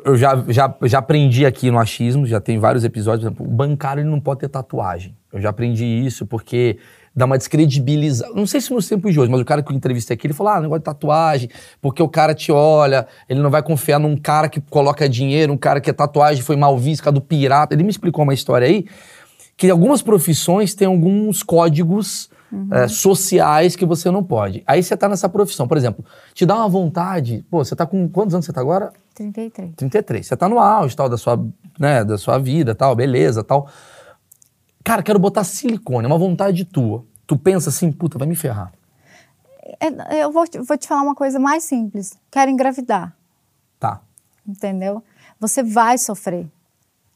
eu 0.05 0.15
já, 0.15 0.43
já, 0.47 0.75
já 0.83 0.99
aprendi 0.99 1.45
aqui 1.45 1.71
no 1.71 1.79
achismo, 1.79 2.25
já 2.25 2.39
tem 2.39 2.59
vários 2.59 2.83
episódios, 2.83 3.23
por 3.23 3.27
exemplo, 3.27 3.45
o 3.45 3.49
bancário 3.49 4.01
ele 4.01 4.09
não 4.09 4.19
pode 4.19 4.41
ter 4.41 4.49
tatuagem. 4.49 5.15
Eu 5.31 5.41
já 5.41 5.49
aprendi 5.49 5.85
isso 5.85 6.25
porque 6.25 6.77
dá 7.15 7.25
uma 7.25 7.37
descredibilização. 7.37 8.35
Não 8.35 8.45
sei 8.45 8.61
se 8.61 8.73
nos 8.73 8.87
tempos 8.87 9.13
de 9.13 9.19
hoje, 9.19 9.31
mas 9.31 9.41
o 9.41 9.45
cara 9.45 9.61
que 9.61 9.71
eu 9.71 9.75
entrevistei 9.75 10.15
aqui, 10.15 10.27
ele 10.27 10.33
falou, 10.33 10.53
ah, 10.53 10.61
negócio 10.61 10.79
de 10.79 10.85
tatuagem, 10.85 11.49
porque 11.81 12.01
o 12.01 12.07
cara 12.07 12.33
te 12.33 12.51
olha, 12.51 13.07
ele 13.27 13.39
não 13.39 13.49
vai 13.49 13.61
confiar 13.61 13.99
num 13.99 14.15
cara 14.15 14.49
que 14.49 14.61
coloca 14.61 15.07
dinheiro, 15.07 15.53
um 15.53 15.57
cara 15.57 15.81
que 15.81 15.89
a 15.89 15.93
tatuagem 15.93 16.43
foi 16.43 16.55
mal 16.55 16.77
vista, 16.77 17.05
cara 17.05 17.13
do 17.13 17.21
pirata. 17.21 17.73
Ele 17.73 17.83
me 17.83 17.89
explicou 17.89 18.23
uma 18.23 18.33
história 18.33 18.67
aí, 18.67 18.85
que 19.57 19.69
algumas 19.69 20.01
profissões 20.01 20.73
têm 20.73 20.87
alguns 20.87 21.43
códigos 21.43 22.29
eh, 22.71 22.87
sociais 22.87 23.75
que 23.75 23.85
você 23.85 24.09
não 24.11 24.23
pode. 24.23 24.63
Aí 24.67 24.81
você 24.83 24.95
tá 24.97 25.07
nessa 25.09 25.27
profissão, 25.29 25.67
por 25.67 25.77
exemplo, 25.77 26.03
te 26.33 26.45
dá 26.45 26.55
uma 26.55 26.67
vontade, 26.69 27.45
pô, 27.49 27.63
você 27.63 27.75
tá 27.75 27.85
com 27.85 28.07
quantos 28.09 28.33
anos 28.33 28.45
você 28.45 28.53
tá 28.53 28.61
agora? 28.61 28.91
33. 29.15 29.73
33. 29.75 30.25
Você 30.27 30.35
tá 30.37 30.47
no 30.49 30.59
auge, 30.59 30.95
tal, 30.95 31.07
da 31.09 31.17
sua, 31.17 31.43
né, 31.79 32.03
da 32.03 32.17
sua 32.17 32.37
vida, 32.37 32.73
tal, 32.75 32.95
beleza, 32.95 33.43
tal. 33.43 33.67
Cara, 34.83 35.03
quero 35.03 35.19
botar 35.19 35.43
silicone, 35.43 36.05
é 36.05 36.07
uma 36.07 36.17
vontade 36.17 36.65
tua. 36.65 37.05
Tu 37.27 37.37
pensa 37.37 37.69
assim, 37.69 37.91
puta, 37.91 38.17
vai 38.17 38.27
me 38.27 38.35
ferrar. 38.35 38.71
É, 39.79 40.23
eu 40.23 40.31
vou, 40.31 40.45
te- 40.47 40.59
vou 40.59 40.77
te 40.77 40.87
falar 40.87 41.01
uma 41.03 41.15
coisa 41.15 41.39
mais 41.39 41.63
simples. 41.63 42.17
Quero 42.29 42.49
engravidar. 42.51 43.15
Tá. 43.79 44.01
entendeu? 44.47 45.03
Você 45.39 45.63
vai 45.63 45.97
sofrer. 45.97 46.47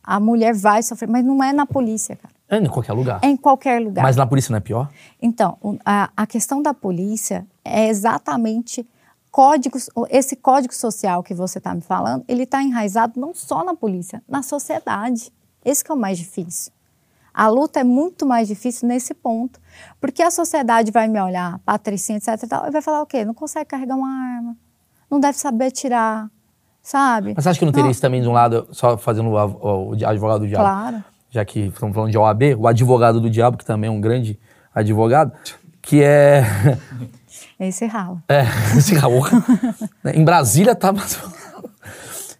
A 0.04 0.20
mulher 0.20 0.54
vai 0.54 0.82
sofrer, 0.84 1.10
mas 1.10 1.26
não 1.26 1.44
é 1.44 1.52
na 1.52 1.66
polícia, 1.66 2.16
cara. 2.16 2.34
É 2.50 2.58
em 2.58 2.66
qualquer 2.68 2.94
lugar. 2.94 3.20
É 3.24 3.28
em 3.28 3.38
qualquer 3.38 3.82
lugar. 3.82 4.04
Mas 4.04 4.16
na 4.16 4.26
polícia 4.26 4.52
não 4.52 4.58
é 4.58 4.62
pior? 4.62 4.90
Então, 5.22 5.58
a, 5.84 6.10
a 6.16 6.28
questão 6.28 6.62
da 6.62 6.74
polícia 6.74 7.46
é 7.64 7.88
exatamente 7.88 8.88
códigos, 9.32 9.90
esse 10.10 10.36
código 10.36 10.74
social 10.74 11.22
que 11.22 11.34
você 11.34 11.58
está 11.58 11.74
me 11.74 11.82
falando, 11.82 12.24
ele 12.28 12.44
está 12.44 12.64
enraizado 12.64 13.20
não 13.20 13.34
só 13.34 13.64
na 13.64 13.76
polícia, 13.76 14.24
na 14.30 14.42
sociedade. 14.42 15.34
Esse 15.64 15.84
que 15.84 15.92
é 15.92 15.94
o 15.94 15.98
mais 15.98 16.18
difícil. 16.18 16.72
A 17.34 17.50
luta 17.50 17.82
é 17.82 17.84
muito 17.84 18.26
mais 18.26 18.48
difícil 18.48 18.88
nesse 18.88 19.14
ponto, 19.14 19.60
porque 20.00 20.24
a 20.24 20.32
sociedade 20.32 20.90
vai 20.90 21.10
me 21.10 21.20
olhar, 21.20 21.60
patricinha, 21.66 22.18
etc 22.18 22.42
e 22.42 22.48
tal, 22.48 22.66
e 22.66 22.72
vai 22.72 22.82
falar 22.82 23.02
o 23.02 23.06
quê? 23.06 23.26
Não 23.26 23.34
consegue 23.34 23.66
carregar 23.66 23.98
uma 23.98 24.08
arma, 24.08 24.56
não 25.12 25.20
deve 25.20 25.38
saber 25.38 25.70
tirar, 25.72 26.32
sabe? 26.82 27.34
Mas 27.36 27.44
você 27.44 27.50
acha 27.50 27.60
que 27.60 27.66
não 27.66 27.74
teria 27.74 27.92
isso 27.92 28.00
também 28.00 28.22
de 28.22 28.30
um 28.30 28.32
lado, 28.32 28.70
só 28.72 28.98
fazendo 28.98 29.32
o 29.32 29.92
advogado 30.06 30.42
do 30.42 30.48
diabo? 30.48 30.64
Claro. 30.64 31.04
Já 31.36 31.44
que 31.44 31.68
estamos 31.68 31.94
falando 31.94 32.12
de 32.12 32.18
OAB, 32.18 32.44
o 32.58 32.66
advogado 32.66 33.20
do 33.20 33.30
diabo, 33.30 33.58
que 33.58 33.66
também 33.66 33.90
é 33.90 33.92
um 33.92 34.00
grande 34.00 34.40
advogado, 34.74 35.34
que 35.82 36.02
é. 36.02 36.46
Esse 37.60 37.86
rala. 37.86 38.24
É, 38.30 38.44
esse 38.78 38.96
caô. 38.98 39.22
em 40.14 40.24
Brasília 40.24 40.74
tá. 40.74 40.94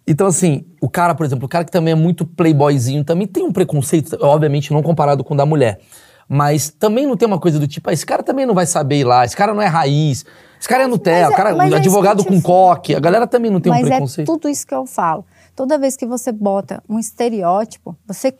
Então, 0.06 0.26
assim, 0.26 0.64
o 0.80 0.88
cara, 0.88 1.14
por 1.14 1.26
exemplo, 1.26 1.44
o 1.44 1.48
cara 1.48 1.62
que 1.64 1.70
também 1.70 1.92
é 1.92 1.94
muito 1.94 2.24
playboyzinho, 2.24 3.04
também 3.04 3.26
tem 3.26 3.42
um 3.44 3.52
preconceito, 3.52 4.16
obviamente 4.22 4.72
não 4.72 4.82
comparado 4.82 5.22
com 5.22 5.34
o 5.34 5.36
da 5.36 5.44
mulher. 5.44 5.78
Mas 6.26 6.70
também 6.70 7.06
não 7.06 7.18
tem 7.18 7.28
uma 7.28 7.38
coisa 7.38 7.58
do 7.58 7.68
tipo, 7.68 7.90
ah, 7.90 7.92
esse 7.92 8.06
cara 8.06 8.22
também 8.22 8.46
não 8.46 8.54
vai 8.54 8.64
saber 8.64 9.00
ir 9.00 9.04
lá, 9.04 9.26
esse 9.26 9.36
cara 9.36 9.52
não 9.52 9.60
é 9.60 9.66
raiz, 9.66 10.24
esse 10.58 10.68
cara 10.68 10.84
é 10.84 10.86
Nutella, 10.86 11.26
é- 11.26 11.34
o 11.34 11.36
cara, 11.36 11.50
é 11.50 11.76
advogado 11.76 12.24
com 12.24 12.40
falo. 12.40 12.42
coque, 12.42 12.94
a 12.94 13.00
galera 13.00 13.26
também 13.26 13.50
não 13.50 13.60
tem 13.60 13.70
um 13.70 13.74
Mas 13.74 13.86
é 13.86 13.90
preconceito. 13.90 14.26
tudo 14.26 14.48
isso 14.48 14.66
que 14.66 14.74
eu 14.74 14.86
falo. 14.86 15.24
Toda 15.54 15.78
vez 15.78 15.96
que 15.96 16.06
você 16.06 16.32
bota 16.32 16.82
um 16.88 16.98
estereótipo, 16.98 17.96
você 18.06 18.34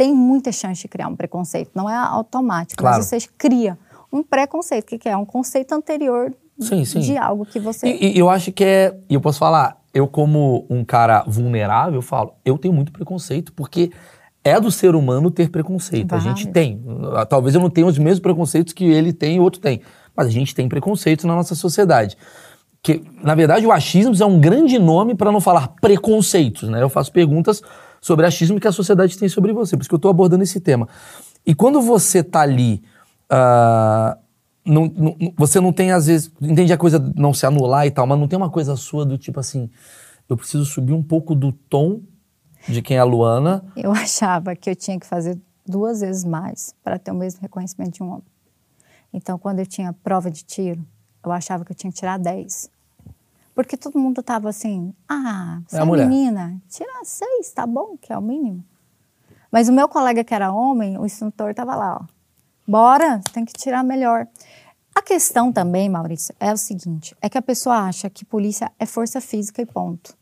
tem 0.00 0.14
muita 0.14 0.50
chance 0.50 0.80
de 0.80 0.88
criar 0.88 1.08
um 1.08 1.14
preconceito. 1.14 1.72
Não 1.74 1.86
é 1.88 1.94
automático, 1.94 2.80
Claro. 2.80 2.96
mas 2.96 3.04
você 3.04 3.18
cria 3.36 3.76
um 4.10 4.22
preconceito. 4.22 4.94
O 4.94 4.98
que, 4.98 5.06
é? 5.06 5.14
Um 5.14 5.26
conceito 5.26 5.74
anterior 5.74 6.32
Sim, 6.58 6.86
sim. 6.86 7.00
de 7.00 7.18
algo 7.18 7.44
que 7.44 7.60
você... 7.60 7.86
E, 7.86 8.16
e 8.16 8.18
eu 8.18 8.30
acho 8.30 8.50
que 8.50 8.64
é. 8.64 8.96
E 9.10 9.12
eu 9.12 9.20
posso 9.20 9.38
falar, 9.38 9.76
eu, 9.92 10.08
como 10.08 10.64
um 10.70 10.82
cara 10.86 11.22
vulnerável, 11.26 11.96
eu 11.96 12.02
falo, 12.02 12.32
eu 12.46 12.56
tenho 12.56 12.72
muito 12.72 12.90
preconceito, 12.92 13.52
porque 13.52 13.92
é 14.42 14.58
do 14.58 14.70
ser 14.70 14.94
humano 14.94 15.30
ter 15.30 15.50
preconceito. 15.50 16.14
A 16.14 16.18
gente 16.18 16.44
Vários. 16.46 16.54
tem. 16.54 16.82
Talvez 17.28 17.54
eu 17.54 17.60
não 17.60 17.68
tenha 17.68 17.86
os 17.86 17.98
mesmos 17.98 18.20
preconceitos 18.20 18.72
que 18.72 18.86
ele 18.86 19.12
tem 19.12 19.36
e 19.36 19.38
o 19.38 19.42
outro 19.42 19.60
tem. 19.60 19.82
Mas 20.16 20.28
a 20.28 20.30
gente 20.30 20.54
tem 20.54 20.66
preconceito 20.66 21.26
na 21.26 21.34
nossa 21.34 21.54
sociedade. 21.54 22.16
Que, 22.82 23.04
na 23.22 23.34
verdade, 23.34 23.66
o 23.66 23.70
achismo 23.70 24.14
é 24.18 24.24
um 24.26 24.40
grande 24.40 24.78
nome 24.78 25.14
para 25.14 25.30
não 25.30 25.42
falar 25.42 25.74
preconceitos, 25.78 26.70
né? 26.70 26.80
Eu 26.80 26.88
faço 26.88 27.12
perguntas 27.12 27.60
sobre 28.00 28.26
achismo 28.26 28.58
que 28.58 28.66
a 28.68 28.72
sociedade 28.72 29.16
tem 29.18 29.28
sobre 29.28 29.52
você, 29.52 29.76
por 29.76 29.82
isso 29.82 29.88
que 29.88 29.94
eu 29.94 29.98
estou 29.98 30.10
abordando 30.10 30.42
esse 30.42 30.60
tema. 30.60 30.88
E 31.46 31.54
quando 31.54 31.80
você 31.80 32.22
tá 32.22 32.40
ali, 32.40 32.82
ah, 33.28 34.16
não- 34.64 34.86
não- 34.96 35.16
você 35.36 35.60
não 35.60 35.72
tem, 35.72 35.92
às 35.92 36.06
vezes, 36.06 36.30
entende 36.40 36.72
a 36.72 36.78
coisa 36.78 36.98
não 37.16 37.32
se 37.34 37.46
anular 37.46 37.86
e 37.86 37.90
tal, 37.90 38.06
mas 38.06 38.18
não 38.18 38.28
tem 38.28 38.36
uma 38.36 38.50
coisa 38.50 38.76
sua 38.76 39.04
do 39.04 39.16
tipo 39.18 39.40
assim, 39.40 39.68
eu 40.28 40.36
preciso 40.36 40.64
subir 40.64 40.92
um 40.92 41.02
pouco 41.02 41.34
do 41.34 41.52
tom 41.52 42.00
de 42.68 42.82
quem 42.82 42.96
é 42.96 43.00
a 43.00 43.04
Luana. 43.04 43.64
Eu 43.76 43.90
achava 43.92 44.54
que 44.54 44.68
eu 44.70 44.76
tinha 44.76 44.98
que 44.98 45.06
fazer 45.06 45.38
duas 45.66 46.00
vezes 46.00 46.24
mais 46.24 46.74
para 46.82 46.98
ter 46.98 47.10
o 47.10 47.14
mesmo 47.14 47.40
reconhecimento 47.40 47.92
de 47.92 48.02
um 48.02 48.08
homem. 48.10 48.24
Então, 49.12 49.38
quando 49.38 49.58
eu 49.60 49.66
tinha 49.66 49.92
prova 49.92 50.30
de 50.30 50.44
tiro, 50.44 50.84
eu 51.24 51.32
achava 51.32 51.64
que 51.64 51.72
eu 51.72 51.76
tinha 51.76 51.90
que 51.92 51.98
tirar 51.98 52.18
10. 52.18 52.70
Porque 53.54 53.76
todo 53.76 53.98
mundo 53.98 54.22
tava 54.22 54.48
assim, 54.48 54.94
ah, 55.08 55.60
você 55.66 55.78
É 55.78 55.82
é, 55.82 55.84
menina, 55.84 56.60
tira 56.68 56.90
6, 57.02 57.50
tá 57.52 57.66
bom, 57.66 57.96
que 58.00 58.12
é 58.12 58.18
o 58.18 58.22
mínimo. 58.22 58.64
Mas 59.50 59.68
o 59.68 59.72
meu 59.72 59.88
colega 59.88 60.22
que 60.22 60.34
era 60.34 60.52
homem, 60.52 60.96
o 60.98 61.04
instrutor 61.04 61.54
tava 61.54 61.74
lá, 61.74 61.98
ó. 62.00 62.06
Bora, 62.66 63.18
você 63.18 63.32
tem 63.32 63.44
que 63.44 63.52
tirar 63.52 63.82
melhor. 63.82 64.28
A 64.94 65.02
questão 65.02 65.52
também, 65.52 65.88
Maurício, 65.88 66.34
é 66.38 66.52
o 66.52 66.56
seguinte: 66.56 67.16
é 67.20 67.28
que 67.28 67.36
a 67.36 67.42
pessoa 67.42 67.76
acha 67.76 68.08
que 68.08 68.24
polícia 68.24 68.70
é 68.78 68.86
força 68.86 69.20
física 69.20 69.60
e 69.60 69.66
ponto. 69.66 70.16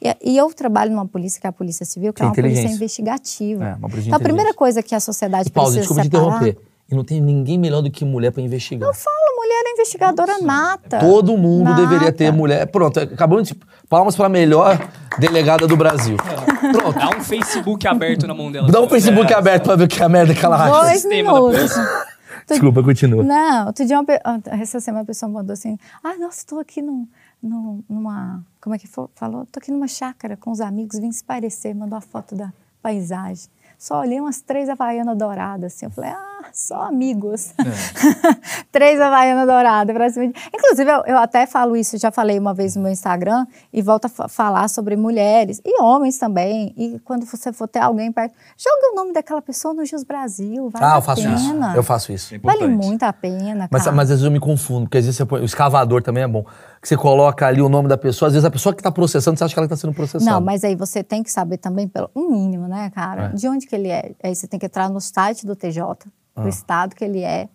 E, 0.00 0.32
e 0.32 0.36
eu 0.36 0.52
trabalho 0.54 0.92
numa 0.92 1.06
polícia, 1.06 1.40
que 1.40 1.46
é 1.46 1.50
a 1.50 1.52
Polícia 1.52 1.84
Civil, 1.84 2.12
que 2.12 2.18
Que 2.18 2.22
é 2.22 2.26
uma 2.26 2.34
polícia 2.34 2.68
investigativa. 2.68 3.64
É, 3.64 3.74
uma 3.74 3.88
polícia 3.88 4.08
então, 4.08 4.16
a 4.16 4.22
primeira 4.22 4.54
coisa 4.54 4.82
que 4.82 4.94
a 4.94 5.00
sociedade 5.00 5.50
Pausa, 5.50 5.78
precisa 5.78 6.02
desculpa 6.02 6.02
te 6.02 6.04
separar... 6.04 6.42
interromper. 6.44 6.69
E 6.90 6.94
não 6.94 7.04
tem 7.04 7.20
ninguém 7.20 7.56
melhor 7.58 7.82
do 7.82 7.90
que 7.90 8.04
mulher 8.04 8.32
para 8.32 8.42
investigar. 8.42 8.88
Eu 8.88 8.92
falo, 8.94 9.16
mulher 9.36 9.62
é 9.66 9.72
investigadora 9.72 10.38
nata. 10.40 10.98
Todo 10.98 11.36
mundo 11.36 11.64
Nata. 11.70 11.80
deveria 11.82 12.12
ter 12.12 12.32
mulher. 12.32 12.66
Pronto, 12.66 12.98
acabamos 12.98 13.48
de. 13.48 13.54
Palmas 13.88 14.14
para 14.16 14.26
a 14.26 14.28
melhor 14.28 14.78
delegada 15.18 15.66
do 15.66 15.76
Brasil. 15.76 16.16
Pronto. 16.72 16.98
Dá 16.98 17.10
um 17.16 17.20
Facebook 17.22 17.86
aberto 17.86 18.26
na 18.26 18.34
mão 18.34 18.50
dela. 18.50 18.68
Dá 18.70 18.80
um 18.80 18.88
Facebook 18.88 19.32
aberto 19.32 19.64
para 19.64 19.76
ver 19.76 19.84
o 19.84 19.88
que 19.88 20.00
é 20.00 20.04
a 20.04 20.08
merda 20.08 20.34
que 20.34 20.44
ela 20.44 20.56
acha. 20.56 20.80
Dois 20.82 21.00
Sistema 21.00 21.32
da 21.32 21.40
minutos. 21.40 21.76
Desculpa, 22.48 22.82
continua. 22.82 23.22
Não, 23.22 23.66
outro 23.68 23.86
dia, 23.86 23.98
uma, 24.00 24.06
ah, 24.24 24.40
essa 24.60 24.80
semana 24.80 25.02
a 25.02 25.06
pessoa 25.06 25.30
mandou 25.30 25.52
assim: 25.52 25.78
Ah, 26.02 26.14
nossa, 26.18 26.38
estou 26.38 26.58
aqui 26.58 26.82
num, 26.82 27.06
no- 27.42 27.84
numa. 27.88 28.42
Como 28.60 28.74
é 28.74 28.78
que 28.78 28.88
foi? 28.88 29.06
falou? 29.14 29.46
Tô 29.50 29.58
aqui 29.60 29.70
numa 29.70 29.86
chácara 29.88 30.36
com 30.36 30.50
os 30.50 30.60
amigos, 30.60 30.98
vim 30.98 31.12
se 31.12 31.22
parecer, 31.22 31.72
mandou 31.74 31.96
a 31.96 32.00
foto 32.00 32.34
da 32.34 32.52
paisagem. 32.82 33.48
Só 33.80 34.00
olhei 34.00 34.20
umas 34.20 34.42
três 34.42 34.68
havaianas 34.68 35.16
douradas, 35.16 35.72
assim. 35.72 35.86
Eu 35.86 35.90
falei, 35.90 36.10
ah, 36.10 36.44
só 36.52 36.82
amigos. 36.82 37.54
três 38.70 39.00
havaianas 39.00 39.46
douradas. 39.46 39.96
pra 39.96 40.10
cima 40.10 40.28
de- 40.28 40.34
Inclusive, 40.54 40.90
eu, 40.90 41.02
eu 41.06 41.16
até 41.16 41.46
falo 41.46 41.74
isso, 41.74 41.96
já 41.96 42.10
falei 42.10 42.38
uma 42.38 42.52
vez 42.52 42.76
no 42.76 42.82
meu 42.82 42.92
Instagram, 42.92 43.46
e 43.72 43.80
volto 43.80 44.04
a 44.04 44.08
fa- 44.10 44.28
falar 44.28 44.68
sobre 44.68 44.96
mulheres 44.96 45.62
e 45.64 45.80
homens 45.82 46.18
também. 46.18 46.74
E 46.76 46.98
quando 47.04 47.24
você 47.24 47.54
for 47.54 47.66
ter 47.66 47.78
alguém 47.78 48.12
perto, 48.12 48.34
joga 48.56 48.92
o 48.92 48.96
nome 48.96 49.14
daquela 49.14 49.40
pessoa 49.40 49.72
no 49.72 49.84
Jus 49.86 50.04
Brasil. 50.04 50.68
Vale 50.68 50.84
Ah, 50.84 50.94
a 50.94 50.98
eu 50.98 51.02
faço 51.02 51.28
isso. 51.28 51.48
pena. 51.52 51.72
Eu 51.74 51.82
faço 51.82 52.12
isso. 52.12 52.34
É 52.34 52.38
Vale 52.38 52.68
muito 52.68 53.02
a 53.02 53.12
pena, 53.14 53.66
Mas, 53.70 53.84
cara. 53.84 53.96
mas 53.96 54.02
às 54.10 54.18
vezes 54.18 54.24
eu 54.24 54.30
me 54.30 54.40
confundo, 54.40 54.82
porque 54.82 54.98
às 54.98 55.04
vezes 55.06 55.16
você 55.16 55.24
põe, 55.24 55.40
o 55.40 55.44
escavador 55.44 56.02
também 56.02 56.22
é 56.22 56.28
bom. 56.28 56.44
Que 56.80 56.88
você 56.88 56.96
coloca 56.96 57.46
ali 57.46 57.60
o 57.60 57.68
nome 57.68 57.88
da 57.88 57.98
pessoa, 57.98 58.28
às 58.28 58.32
vezes 58.32 58.44
a 58.44 58.50
pessoa 58.50 58.74
que 58.74 58.82
tá 58.82 58.90
processando, 58.90 59.36
você 59.38 59.44
acha 59.44 59.52
que 59.52 59.58
ela 59.60 59.68
tá 59.68 59.76
sendo 59.76 59.92
processada. 59.92 60.30
Não, 60.30 60.40
mas 60.40 60.64
aí 60.64 60.74
você 60.74 61.02
tem 61.04 61.22
que 61.22 61.30
saber 61.30 61.58
também, 61.58 61.86
pelo 61.86 62.10
um 62.16 62.30
mínimo, 62.30 62.66
né, 62.66 62.88
cara? 62.90 63.24
É. 63.24 63.28
De 63.34 63.46
onde 63.48 63.66
que 63.66 63.74
ele 63.74 63.88
é. 63.88 64.12
Aí 64.22 64.34
você 64.34 64.46
tem 64.46 64.58
que 64.58 64.64
entrar 64.66 64.88
no 64.88 65.00
site 65.00 65.44
do 65.44 65.54
TJ, 65.54 65.82
Ah. 66.34 66.42
do 66.42 66.48
estado 66.48 66.94
que 66.94 67.04
ele 67.04 67.22
é, 67.22 67.48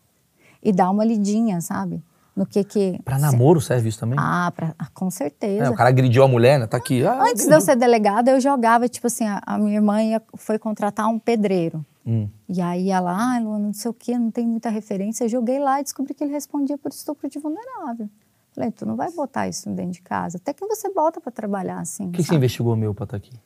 e 0.62 0.72
dar 0.72 0.92
uma 0.92 1.04
lidinha, 1.04 1.60
sabe? 1.62 2.04
No 2.36 2.46
que 2.46 2.64
que... 2.66 3.00
Pra 3.04 3.18
namoro 3.18 3.62
serve 3.62 3.88
isso 3.90 3.98
também? 4.00 4.20
Ah, 4.20 4.52
pra- 4.56 4.76
ah, 4.78 4.88
com 4.94 5.10
certeza. 5.10 5.64
É, 5.64 5.70
o 5.70 5.74
cara 5.76 5.90
agrediu 5.90 6.22
a 6.24 6.28
mulher, 6.28 6.60
né? 6.60 6.68
Tá 6.68 6.76
aqui. 6.78 7.04
Ah, 7.06 7.24
Antes 7.24 7.48
de 7.48 7.54
eu 7.54 7.62
ser 7.62 7.78
delegada, 7.78 8.30
eu 8.30 8.40
jogava, 8.42 8.88
tipo 8.90 9.08
assim, 9.08 9.26
a, 9.26 9.42
a 9.46 9.58
minha 9.58 9.76
irmã 9.76 10.04
ia- 10.04 10.22
foi 10.36 10.60
contratar 10.60 11.08
um 11.08 11.18
pedreiro. 11.18 11.84
Hum. 12.06 12.28
E 12.50 12.62
aí 12.62 12.90
ela, 12.92 13.12
ah, 13.12 13.40
Luana, 13.40 13.66
não 13.68 13.74
sei 13.74 13.90
o 13.90 13.94
quê, 13.94 14.20
não 14.20 14.30
tem 14.30 14.46
muita 14.46 14.70
referência. 14.70 15.24
Eu 15.24 15.30
joguei 15.30 15.58
lá 15.60 15.80
e 15.80 15.84
descobri 15.84 16.14
que 16.14 16.24
ele 16.24 16.34
respondia 16.34 16.78
por 16.78 16.92
estupro 16.92 17.28
de 17.30 17.40
vulnerável. 17.40 18.08
Falei, 18.56 18.72
tu 18.72 18.86
não 18.86 18.96
vai 18.96 19.12
botar 19.12 19.48
isso 19.50 19.70
dentro 19.70 19.92
de 19.92 20.02
casa. 20.02 20.38
Até 20.38 20.54
que 20.54 20.66
você 20.66 20.90
bota 20.94 21.20
pra 21.20 21.30
trabalhar 21.32 21.80
assim. 21.80 22.08
O 22.08 22.12
que, 22.12 22.22
que 22.24 22.30
você 22.30 22.36
investigou 22.36 22.74
meu 22.76 22.94
pra 22.96 23.04
estar 23.04 23.18
aqui? 23.18 23.38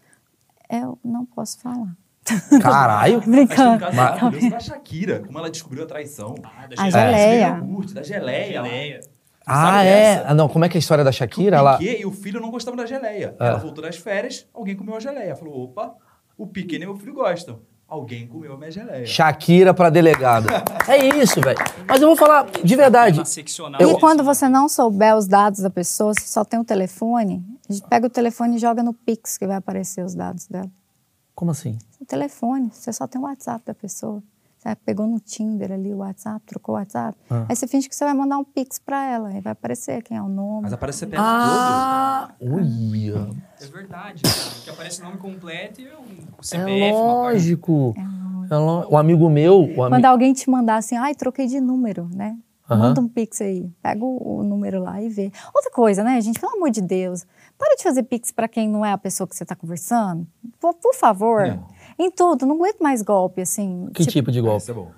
Eu 0.69 0.99
não 1.03 1.25
posso 1.25 1.59
falar. 1.59 1.95
Caralho! 2.61 3.15
Mas 3.15 3.25
tem 3.25 3.33
um 3.33 3.45
Brincando. 3.47 3.79
caso 3.79 3.95
maravilhoso 3.97 4.49
da 4.51 4.59
Shakira, 4.59 5.19
como 5.21 5.39
ela 5.39 5.49
descobriu 5.49 5.83
a 5.83 5.87
traição. 5.87 6.35
Ah, 6.43 6.67
da 6.67 6.81
A 6.83 6.89
geleia. 6.91 7.17
geleia. 7.17 7.47
Iogurte, 7.57 7.93
da 7.95 8.03
geleia. 8.03 8.63
Geleia. 8.63 9.01
Ah, 9.47 9.55
Sabe 9.65 9.87
é? 9.87 10.15
dessa? 10.15 10.27
Ah, 10.29 10.33
não, 10.35 10.47
como 10.47 10.63
é 10.65 10.69
que 10.69 10.77
é 10.77 10.77
a 10.77 10.79
história 10.79 11.03
da 11.03 11.11
Shakira? 11.11 11.57
o 11.57 11.59
Ela... 11.59 11.77
Piquet 11.79 12.01
e 12.01 12.05
o 12.05 12.11
filho 12.11 12.39
não 12.39 12.51
gostavam 12.51 12.77
da 12.77 12.85
geleia. 12.85 13.35
É. 13.39 13.47
Ela 13.47 13.57
voltou 13.57 13.83
das 13.83 13.97
férias, 13.97 14.47
alguém 14.53 14.75
comeu 14.75 14.95
a 14.95 14.99
geleia. 14.99 15.35
Falou, 15.35 15.63
opa, 15.63 15.95
o 16.37 16.45
Piquet 16.45 16.77
nem 16.77 16.87
meu 16.87 16.95
filho 16.97 17.15
gostam. 17.15 17.61
Alguém 17.89 18.27
comeu 18.27 18.53
a 18.53 18.57
minha 18.57 18.69
geleia. 18.69 19.05
Shakira 19.05 19.73
pra 19.73 19.89
delegada. 19.89 20.47
é 20.87 21.07
isso, 21.17 21.41
velho. 21.41 21.57
Mas 21.87 21.99
eu 21.99 22.07
vou 22.07 22.15
falar 22.15 22.45
de 22.63 22.75
verdade. 22.75 23.19
E 23.79 23.99
quando 23.99 24.23
você 24.23 24.47
não 24.47 24.69
souber 24.69 25.15
os 25.17 25.27
dados 25.27 25.61
da 25.61 25.71
pessoa, 25.71 26.13
você 26.13 26.27
só 26.27 26.45
tem 26.45 26.59
o 26.59 26.63
telefone, 26.63 27.43
a 27.67 27.73
gente 27.73 27.87
pega 27.87 28.05
o 28.05 28.09
telefone 28.09 28.57
e 28.57 28.59
joga 28.59 28.83
no 28.83 28.93
Pix, 28.93 29.39
que 29.39 29.47
vai 29.47 29.55
aparecer 29.57 30.05
os 30.05 30.13
dados 30.13 30.45
dela. 30.45 30.69
Como 31.33 31.49
assim? 31.49 31.79
O 31.99 32.05
telefone, 32.05 32.69
você 32.71 32.93
só 32.93 33.07
tem 33.07 33.19
o 33.19 33.23
WhatsApp 33.23 33.65
da 33.65 33.73
pessoa. 33.73 34.21
Você 34.71 34.75
pegou 34.85 35.07
no 35.07 35.19
Tinder 35.19 35.71
ali 35.71 35.93
o 35.93 35.97
WhatsApp, 35.97 36.41
trocou 36.45 36.75
o 36.75 36.77
WhatsApp. 36.77 37.17
Ah. 37.29 37.45
Aí 37.49 37.55
você 37.55 37.67
finge 37.67 37.87
que 37.89 37.95
você 37.95 38.03
vai 38.05 38.13
mandar 38.13 38.37
um 38.37 38.43
Pix 38.43 38.79
pra 38.79 39.03
ela. 39.05 39.29
Aí 39.29 39.41
vai 39.41 39.53
aparecer 39.53 40.01
quem 40.03 40.17
é 40.17 40.21
o 40.21 40.27
nome. 40.27 40.63
Mas 40.63 40.73
aparece 40.73 40.99
CPF 40.99 41.21
Ah, 41.21 42.29
uia. 42.41 43.29
É 43.61 43.65
verdade, 43.65 44.21
cara. 44.23 44.35
Que 44.63 44.69
aparece 44.69 45.01
o 45.01 45.05
nome 45.05 45.17
completo 45.17 45.81
e 45.81 45.87
o 45.87 45.89
É 45.89 46.43
CPF. 46.43 46.93
uma 46.95 47.13
parte. 47.23 47.33
lógico. 47.35 47.93
É 48.51 48.55
lo- 48.55 48.87
O 48.89 48.97
amigo 48.97 49.29
meu, 49.29 49.59
o 49.61 49.83
ami... 49.83 49.95
Quando 49.95 50.05
alguém 50.05 50.33
te 50.33 50.49
mandar 50.49 50.77
assim, 50.77 50.95
ai, 50.97 51.13
troquei 51.13 51.45
de 51.47 51.59
número, 51.59 52.09
né? 52.13 52.37
Aham. 52.69 52.79
Manda 52.89 53.01
um 53.01 53.07
pix 53.07 53.41
aí. 53.41 53.67
Pega 53.81 54.03
o, 54.05 54.39
o 54.39 54.43
número 54.43 54.81
lá 54.83 55.01
e 55.01 55.09
vê. 55.09 55.31
Outra 55.53 55.71
coisa, 55.71 56.03
né, 56.03 56.21
gente? 56.21 56.39
Pelo 56.39 56.53
amor 56.55 56.69
de 56.69 56.81
Deus. 56.81 57.25
Para 57.57 57.75
de 57.75 57.83
fazer 57.83 58.03
pix 58.03 58.31
para 58.31 58.47
quem 58.47 58.69
não 58.69 58.85
é 58.85 58.91
a 58.91 58.97
pessoa 58.97 59.27
que 59.27 59.35
você 59.35 59.43
está 59.43 59.55
conversando. 59.55 60.25
Por, 60.59 60.73
por 60.75 60.93
favor. 60.95 61.47
Não. 61.47 61.67
Em 61.99 62.09
tudo. 62.09 62.45
Não 62.45 62.55
aguento 62.55 62.79
mais 62.79 63.01
golpe, 63.01 63.41
assim. 63.41 63.89
Que 63.93 64.05
tipo 64.05 64.31
de 64.31 64.39
Golpe. 64.39 64.61
Isso 64.61 64.71
é 64.71 64.73
bom. 64.73 64.91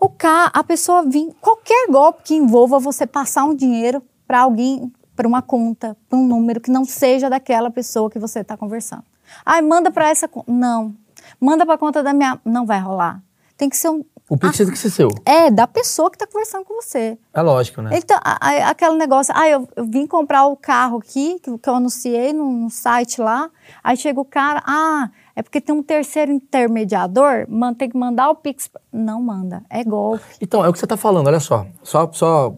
O 0.00 0.08
ca, 0.08 0.50
a 0.54 0.64
pessoa 0.64 1.02
vir. 1.02 1.34
Qualquer 1.40 1.86
golpe 1.90 2.22
que 2.24 2.34
envolva 2.34 2.78
você 2.78 3.06
passar 3.06 3.44
um 3.44 3.54
dinheiro 3.54 4.02
para 4.26 4.40
alguém, 4.40 4.90
para 5.14 5.28
uma 5.28 5.42
conta, 5.42 5.96
para 6.08 6.18
um 6.18 6.26
número 6.26 6.60
que 6.60 6.70
não 6.70 6.84
seja 6.84 7.28
daquela 7.30 7.70
pessoa 7.70 8.10
que 8.10 8.18
você 8.18 8.40
está 8.40 8.56
conversando. 8.56 9.04
Ai, 9.44 9.60
manda 9.62 9.90
para 9.90 10.08
essa 10.08 10.26
conta. 10.26 10.50
Não. 10.50 10.94
Manda 11.40 11.64
para 11.66 11.76
conta 11.78 12.02
da 12.02 12.12
minha. 12.12 12.40
Não 12.44 12.64
vai 12.66 12.80
rolar. 12.80 13.22
Tem 13.56 13.68
que 13.68 13.76
ser 13.76 13.90
um. 13.90 14.04
O 14.28 14.38
Pix 14.38 14.56
tem 14.56 14.70
que 14.70 14.78
ser 14.78 14.90
seu. 14.90 15.08
É, 15.26 15.50
da 15.50 15.66
pessoa 15.66 16.10
que 16.10 16.16
está 16.16 16.26
conversando 16.26 16.64
com 16.64 16.74
você. 16.80 17.18
É 17.32 17.42
lógico, 17.42 17.82
né? 17.82 17.90
Então, 17.92 18.18
a- 18.24 18.38
a- 18.40 18.70
aquele 18.70 18.96
negócio, 18.96 19.34
ah, 19.36 19.46
eu, 19.46 19.68
eu 19.76 19.84
vim 19.84 20.06
comprar 20.06 20.46
o 20.46 20.56
carro 20.56 20.96
aqui, 20.98 21.38
que, 21.40 21.58
que 21.58 21.68
eu 21.68 21.74
anunciei 21.74 22.32
no 22.32 22.70
site 22.70 23.20
lá, 23.20 23.50
aí 23.82 23.96
chega 23.98 24.18
o 24.18 24.24
cara, 24.24 24.62
ah, 24.66 25.10
é 25.36 25.42
porque 25.42 25.60
tem 25.60 25.74
um 25.74 25.82
terceiro 25.82 26.30
intermediador, 26.32 27.46
man, 27.48 27.74
tem 27.74 27.88
que 27.90 27.96
mandar 27.96 28.30
o 28.30 28.34
Pix. 28.34 28.68
pra-" 28.68 28.80
Não 28.92 29.22
manda, 29.22 29.62
é 29.70 29.82
golpe. 29.84 30.24
Então, 30.40 30.64
é 30.64 30.68
o 30.68 30.72
que 30.72 30.78
você 30.78 30.86
tá 30.86 30.96
falando, 30.96 31.26
olha 31.26 31.40
só. 31.40 31.66
Só, 31.82 32.10
só 32.12 32.54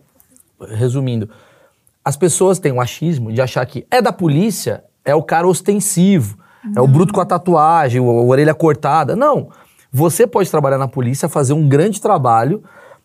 resumindo. 0.61 1.29
As 2.05 2.17
pessoas 2.17 2.59
têm 2.59 2.73
um 2.73 2.81
achismo 2.81 3.33
de 3.33 3.41
achar 3.41 3.65
que 3.67 3.87
é 3.91 4.01
da 4.01 4.13
polícia, 4.13 4.85
é 5.05 5.15
o 5.15 5.23
cara 5.23 5.47
ostensivo, 5.49 6.39
é 6.75 6.81
o 6.81 6.87
bruto 6.87 7.13
com 7.13 7.21
a 7.21 7.25
tatuagem, 7.27 8.01
o- 8.01 8.09
a 8.11 8.23
orelha 8.23 8.55
cortada. 8.55 9.15
Não. 9.17 9.51
Você 9.93 10.27
pode 10.27 10.51
trabalhar 10.51 10.79
na 10.79 10.89
polícia, 10.89 11.29
fazer 11.29 11.53
um 11.53 11.69
grande 11.69 12.01
trabalho, 12.01 12.63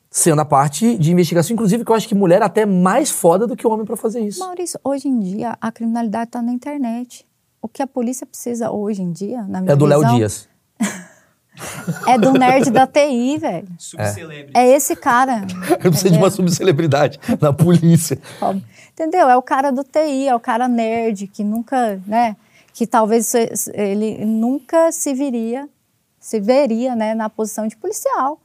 sendo 0.09 0.41
a 0.41 0.45
parte 0.45 0.97
de 0.97 1.11
investigação. 1.11 1.53
Inclusive, 1.53 1.85
que 1.85 1.91
eu 1.91 1.95
acho 1.95 2.07
que 2.07 2.13
mulher 2.15 2.41
é 2.41 2.45
até 2.45 2.65
mais 2.65 3.09
foda 3.09 3.47
do 3.47 3.55
que 3.55 3.65
homem 3.65 3.85
pra 3.85 3.95
fazer 3.95 4.19
isso. 4.21 4.39
Maurício, 4.39 4.79
hoje 4.83 5.07
em 5.07 5.19
dia 5.19 5.57
a 5.61 5.71
criminalidade 5.71 6.25
está 6.29 6.41
na 6.41 6.51
internet. 6.51 7.25
O 7.61 7.67
que 7.67 7.81
a 7.81 7.87
polícia 7.87 8.25
precisa 8.25 8.71
hoje 8.71 9.01
em 9.01 9.11
dia, 9.11 9.43
na 9.43 9.61
minha 9.61 9.73
É 9.73 9.75
do 9.75 9.85
Léo 9.85 10.05
Dias. 10.15 10.49
É 12.07 12.17
do 12.17 12.31
nerd 12.31 12.71
da 12.71 12.87
TI, 12.87 13.37
velho. 13.37 13.67
Subcelebre. 13.77 14.51
É 14.55 14.67
esse 14.67 14.95
cara. 14.95 15.41
Eu 15.83 15.91
preciso 15.91 16.13
de 16.13 16.17
uma 16.17 16.31
subcelebridade 16.31 17.19
na 17.39 17.53
polícia. 17.53 18.17
Entendeu? 18.93 19.29
É 19.29 19.37
o 19.37 19.41
cara 19.41 19.71
do 19.71 19.83
TI, 19.83 20.27
é 20.27 20.35
o 20.35 20.39
cara 20.39 20.67
nerd 20.67 21.27
que 21.27 21.43
nunca, 21.43 22.01
né? 22.07 22.35
Que 22.73 22.87
talvez 22.87 23.33
ele 23.73 24.25
nunca 24.25 24.91
se 24.91 25.13
viria, 25.13 25.69
se 26.19 26.39
veria, 26.39 26.95
né, 26.95 27.13
na 27.13 27.29
posição 27.29 27.67
de 27.67 27.75
policial. 27.75 28.39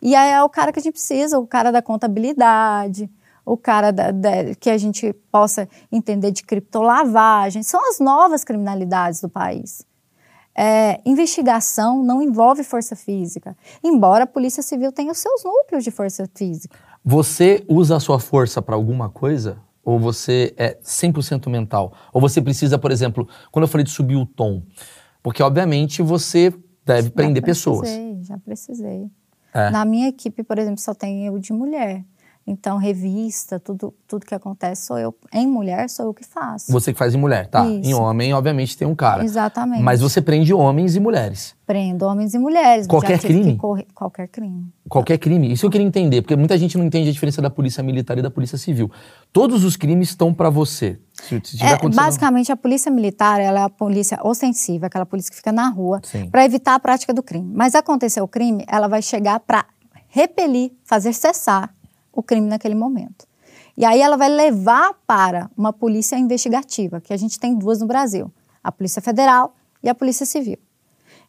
E 0.00 0.14
aí 0.14 0.30
é 0.32 0.42
o 0.42 0.48
cara 0.48 0.70
que 0.70 0.78
a 0.78 0.82
gente 0.82 0.92
precisa, 0.92 1.38
o 1.38 1.46
cara 1.46 1.72
da 1.72 1.80
contabilidade, 1.80 3.10
o 3.44 3.56
cara 3.56 3.90
da- 3.90 4.10
da- 4.10 4.54
que 4.58 4.70
a 4.70 4.78
gente 4.78 5.12
possa 5.32 5.68
entender 5.90 6.30
de 6.30 6.42
criptolavagem. 6.42 7.62
São 7.62 7.88
as 7.90 7.98
novas 8.00 8.44
criminalidades 8.44 9.20
do 9.20 9.28
país. 9.28 9.84
É, 10.56 11.00
investigação 11.06 12.02
não 12.02 12.20
envolve 12.20 12.62
força 12.64 12.96
física, 12.96 13.56
embora 13.82 14.24
a 14.24 14.26
Polícia 14.26 14.62
Civil 14.62 14.92
tenha 14.92 15.12
os 15.12 15.18
seus 15.18 15.44
núcleos 15.44 15.84
de 15.84 15.90
força 15.90 16.28
física. 16.34 16.76
Você 17.04 17.64
usa 17.68 17.96
a 17.96 18.00
sua 18.00 18.18
força 18.18 18.60
pra 18.60 18.74
alguma 18.74 19.08
coisa? 19.08 19.58
Ou 19.82 19.98
você 19.98 20.52
é 20.58 20.76
100% 20.82 21.48
mental? 21.48 21.92
Ou 22.12 22.20
você 22.20 22.42
precisa, 22.42 22.78
por 22.78 22.90
exemplo, 22.90 23.26
quando 23.50 23.62
eu 23.62 23.68
falei 23.68 23.84
de 23.84 23.90
subir 23.90 24.16
o 24.16 24.26
tom, 24.26 24.62
porque 25.22 25.42
obviamente 25.42 26.02
você 26.02 26.52
deve 26.84 27.10
prender 27.10 27.42
já 27.42 27.46
pessoas. 27.46 27.80
precisei, 27.80 28.22
Já 28.24 28.38
precisei. 28.38 29.10
É. 29.54 29.70
Na 29.70 29.84
minha 29.84 30.08
equipe, 30.08 30.42
por 30.42 30.58
exemplo, 30.58 30.80
só 30.80 30.92
tem 30.92 31.24
eu 31.26 31.38
de 31.38 31.52
mulher. 31.52 32.04
Então, 32.50 32.78
revista, 32.78 33.60
tudo, 33.60 33.94
tudo 34.08 34.26
que 34.26 34.34
acontece 34.34 34.84
sou 34.86 34.98
eu. 34.98 35.14
Em 35.32 35.46
mulher, 35.46 35.88
sou 35.88 36.06
eu 36.06 36.12
que 36.12 36.24
faço. 36.26 36.72
Você 36.72 36.92
que 36.92 36.98
faz 36.98 37.14
em 37.14 37.18
mulher, 37.18 37.46
tá? 37.46 37.64
Isso. 37.64 37.88
Em 37.88 37.94
homem, 37.94 38.34
obviamente, 38.34 38.76
tem 38.76 38.88
um 38.88 38.94
cara. 38.94 39.24
Exatamente. 39.24 39.82
Mas 39.84 40.00
você 40.00 40.20
prende 40.20 40.52
homens 40.52 40.96
e 40.96 41.00
mulheres. 41.00 41.54
Prendo 41.64 42.04
homens 42.06 42.34
e 42.34 42.38
mulheres. 42.40 42.88
Qualquer 42.88 43.20
crime? 43.20 43.56
correr- 43.56 43.86
Qualquer 43.94 44.26
crime. 44.26 44.66
Qualquer 44.88 45.18
crime. 45.18 45.52
Isso 45.52 45.64
eu 45.64 45.70
queria 45.70 45.86
entender, 45.86 46.22
porque 46.22 46.34
muita 46.34 46.58
gente 46.58 46.76
não 46.76 46.84
entende 46.84 47.08
a 47.08 47.12
diferença 47.12 47.40
da 47.40 47.48
polícia 47.48 47.84
militar 47.84 48.18
e 48.18 48.22
da 48.22 48.30
polícia 48.32 48.58
civil. 48.58 48.90
Todos 49.32 49.62
os 49.62 49.76
crimes 49.76 50.08
estão 50.08 50.34
pra 50.34 50.50
você. 50.50 50.98
Se, 51.12 51.28
se 51.44 51.56
tiver 51.56 51.74
É, 51.74 51.88
basicamente, 51.88 52.50
a 52.50 52.56
polícia 52.56 52.90
militar 52.90 53.40
ela 53.40 53.60
é 53.60 53.62
a 53.62 53.68
polícia 53.70 54.18
ostensiva, 54.24 54.86
aquela 54.86 55.06
polícia 55.06 55.30
que 55.30 55.36
fica 55.36 55.52
na 55.52 55.68
rua, 55.68 56.00
para 56.32 56.44
evitar 56.44 56.74
a 56.74 56.80
prática 56.80 57.14
do 57.14 57.22
crime. 57.22 57.48
Mas 57.54 57.76
aconteceu 57.76 58.24
o 58.24 58.28
crime, 58.28 58.64
ela 58.66 58.88
vai 58.88 59.00
chegar 59.02 59.38
para 59.38 59.64
repelir, 60.08 60.72
fazer 60.84 61.12
cessar 61.12 61.72
o 62.12 62.22
crime 62.22 62.48
naquele 62.48 62.74
momento. 62.74 63.26
E 63.76 63.84
aí 63.84 64.00
ela 64.00 64.16
vai 64.16 64.28
levar 64.28 64.94
para 65.06 65.50
uma 65.56 65.72
polícia 65.72 66.16
investigativa, 66.16 67.00
que 67.00 67.12
a 67.12 67.16
gente 67.16 67.38
tem 67.38 67.54
duas 67.54 67.80
no 67.80 67.86
Brasil: 67.86 68.30
a 68.62 68.70
Polícia 68.70 69.00
Federal 69.00 69.54
e 69.82 69.88
a 69.88 69.94
Polícia 69.94 70.26
Civil. 70.26 70.58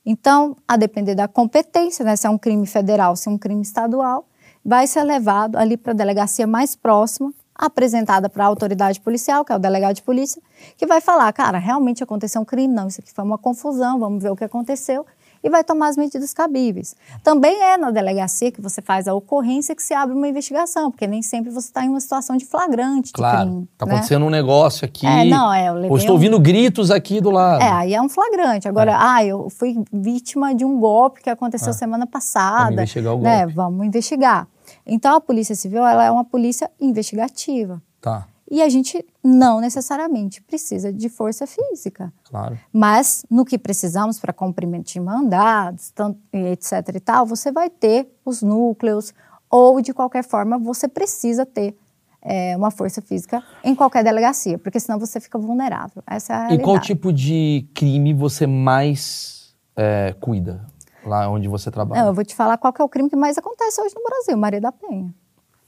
Então, 0.05 0.57
a 0.67 0.77
depender 0.77 1.13
da 1.13 1.27
competência, 1.27 2.03
né, 2.03 2.15
se 2.15 2.25
é 2.25 2.29
um 2.29 2.37
crime 2.37 2.65
federal, 2.65 3.15
se 3.15 3.29
é 3.29 3.31
um 3.31 3.37
crime 3.37 3.61
estadual, 3.61 4.25
vai 4.65 4.87
ser 4.87 5.03
levado 5.03 5.57
ali 5.57 5.77
para 5.77 5.91
a 5.91 5.95
delegacia 5.95 6.47
mais 6.47 6.75
próxima, 6.75 7.31
apresentada 7.53 8.27
para 8.27 8.43
a 8.43 8.47
autoridade 8.47 8.99
policial, 8.99 9.45
que 9.45 9.53
é 9.53 9.55
o 9.55 9.59
delegado 9.59 9.95
de 9.95 10.01
polícia, 10.01 10.41
que 10.75 10.87
vai 10.87 10.99
falar, 10.99 11.31
cara, 11.33 11.59
realmente 11.59 12.03
aconteceu 12.03 12.41
um 12.41 12.45
crime, 12.45 12.73
não, 12.73 12.87
isso 12.87 12.99
aqui 12.99 13.13
foi 13.13 13.23
uma 13.23 13.37
confusão, 13.37 13.99
vamos 13.99 14.21
ver 14.23 14.31
o 14.31 14.35
que 14.35 14.43
aconteceu. 14.43 15.05
E 15.43 15.49
vai 15.49 15.63
tomar 15.63 15.87
as 15.89 15.97
medidas 15.97 16.33
cabíveis. 16.33 16.95
Também 17.23 17.61
é 17.61 17.77
na 17.77 17.91
delegacia 17.91 18.51
que 18.51 18.61
você 18.61 18.81
faz 18.81 19.07
a 19.07 19.13
ocorrência 19.13 19.75
que 19.75 19.81
se 19.83 19.93
abre 19.93 20.15
uma 20.15 20.27
investigação, 20.27 20.91
porque 20.91 21.07
nem 21.07 21.21
sempre 21.21 21.51
você 21.51 21.67
está 21.67 21.83
em 21.85 21.89
uma 21.89 21.99
situação 21.99 22.37
de 22.37 22.45
flagrante 22.45 23.11
Claro. 23.11 23.37
de 23.37 23.45
crime. 23.51 23.69
Tá 23.77 23.85
né? 23.85 23.91
acontecendo 23.93 24.25
um 24.25 24.29
negócio 24.29 24.85
aqui. 24.85 25.05
É, 25.05 25.25
não, 25.25 25.51
é, 25.53 25.69
eu 25.69 25.89
Ou 25.89 25.97
estou 25.97 26.11
um- 26.11 26.15
ouvindo 26.15 26.39
gritos 26.39 26.91
aqui 26.91 27.19
do 27.21 27.31
lado. 27.31 27.61
É, 27.61 27.69
aí 27.71 27.93
é 27.93 28.01
um 28.01 28.09
flagrante. 28.09 28.67
Agora, 28.67 28.95
ah, 28.99 29.23
eu 29.25 29.49
fui 29.49 29.83
vítima 29.91 30.53
de 30.53 30.63
um 30.65 30.79
golpe 30.79 31.21
que 31.21 31.29
aconteceu 31.29 31.73
semana 31.73 32.05
passada. 32.05 32.51
É. 32.51 32.63
Vamos 32.65 32.73
investigar 32.73 33.13
o 33.15 33.21
né? 33.21 33.39
golpe. 33.39 33.53
Vamos 33.53 33.85
investigar. 33.87 34.47
Então, 34.85 35.15
a 35.15 35.21
Polícia 35.21 35.55
Civil 35.55 35.85
ela 35.85 36.03
é 36.03 36.11
uma 36.11 36.23
polícia 36.23 36.69
investigativa. 36.79 37.81
Tá, 37.99 38.25
E 38.51 38.61
a 38.61 38.67
gente 38.67 39.03
não 39.23 39.61
necessariamente 39.61 40.41
precisa 40.41 40.91
de 40.91 41.07
força 41.07 41.47
física. 41.47 42.11
claro. 42.29 42.59
Mas 42.73 43.25
no 43.29 43.45
que 43.45 43.57
precisamos 43.57 44.19
para 44.19 44.33
cumprimento 44.33 44.91
de 44.91 44.99
mandados, 44.99 45.93
etc 46.33 46.95
e 46.95 46.99
tal, 46.99 47.25
você 47.25 47.49
vai 47.49 47.69
ter 47.69 48.13
os 48.25 48.41
núcleos 48.41 49.13
ou 49.49 49.81
de 49.81 49.93
qualquer 49.93 50.23
forma 50.25 50.57
você 50.59 50.87
precisa 50.89 51.45
ter 51.45 51.77
é, 52.21 52.55
uma 52.57 52.69
força 52.69 53.01
física 53.01 53.41
em 53.63 53.73
qualquer 53.73 54.03
delegacia, 54.03 54.59
porque 54.59 54.81
senão 54.81 54.99
você 54.99 55.21
fica 55.21 55.39
vulnerável. 55.39 56.03
Essa 56.05 56.33
é 56.33 56.35
a 56.35 56.39
E 56.39 56.41
realidade. 56.41 56.63
qual 56.65 56.79
tipo 56.79 57.13
de 57.13 57.65
crime 57.73 58.13
você 58.13 58.45
mais 58.45 59.55
é, 59.77 60.13
cuida 60.19 60.67
lá 61.05 61.29
onde 61.29 61.47
você 61.47 61.71
trabalha? 61.71 62.01
Não, 62.01 62.09
eu 62.09 62.13
vou 62.13 62.25
te 62.25 62.35
falar 62.35 62.57
qual 62.57 62.73
é 62.77 62.83
o 62.83 62.89
crime 62.89 63.09
que 63.09 63.15
mais 63.15 63.37
acontece 63.37 63.81
hoje 63.81 63.95
no 63.95 64.03
Brasil, 64.03 64.35
Maria 64.37 64.59
da 64.59 64.73
Penha. 64.73 65.13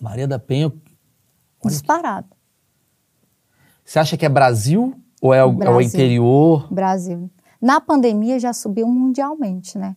Maria 0.01 0.27
da 0.27 0.37
Penha, 0.37 0.67
Olha 0.67 1.71
Disparado. 1.71 2.27
Você 3.83 3.99
acha 3.99 4.17
que 4.17 4.25
é 4.25 4.29
Brasil 4.29 4.93
ou 5.21 5.33
é 5.33 5.43
o, 5.43 5.47
é 5.47 5.51
o 5.51 5.53
Brasil. 5.53 5.81
interior? 5.81 6.73
Brasil. 6.73 7.29
Na 7.61 7.79
pandemia 7.79 8.39
já 8.39 8.51
subiu 8.51 8.87
mundialmente, 8.87 9.77
né? 9.77 9.95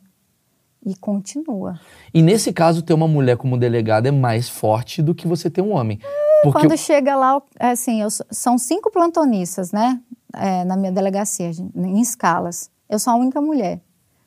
E 0.84 0.94
continua. 0.94 1.80
E 2.14 2.22
nesse 2.22 2.52
caso, 2.52 2.80
ter 2.80 2.94
uma 2.94 3.08
mulher 3.08 3.36
como 3.36 3.58
delegada 3.58 4.08
é 4.08 4.12
mais 4.12 4.48
forte 4.48 5.02
do 5.02 5.14
que 5.14 5.26
você 5.26 5.50
ter 5.50 5.60
um 5.62 5.72
homem. 5.72 5.98
Porque 6.44 6.60
Quando 6.60 6.76
chega 6.76 7.16
lá, 7.16 7.42
é 7.58 7.70
assim, 7.70 8.02
eu 8.02 8.08
são 8.30 8.56
cinco 8.56 8.90
plantonistas, 8.90 9.72
né? 9.72 10.00
É, 10.32 10.64
na 10.64 10.76
minha 10.76 10.92
delegacia, 10.92 11.50
em 11.74 12.00
escalas. 12.00 12.70
Eu 12.88 13.00
sou 13.00 13.12
a 13.12 13.16
única 13.16 13.40
mulher. 13.40 13.80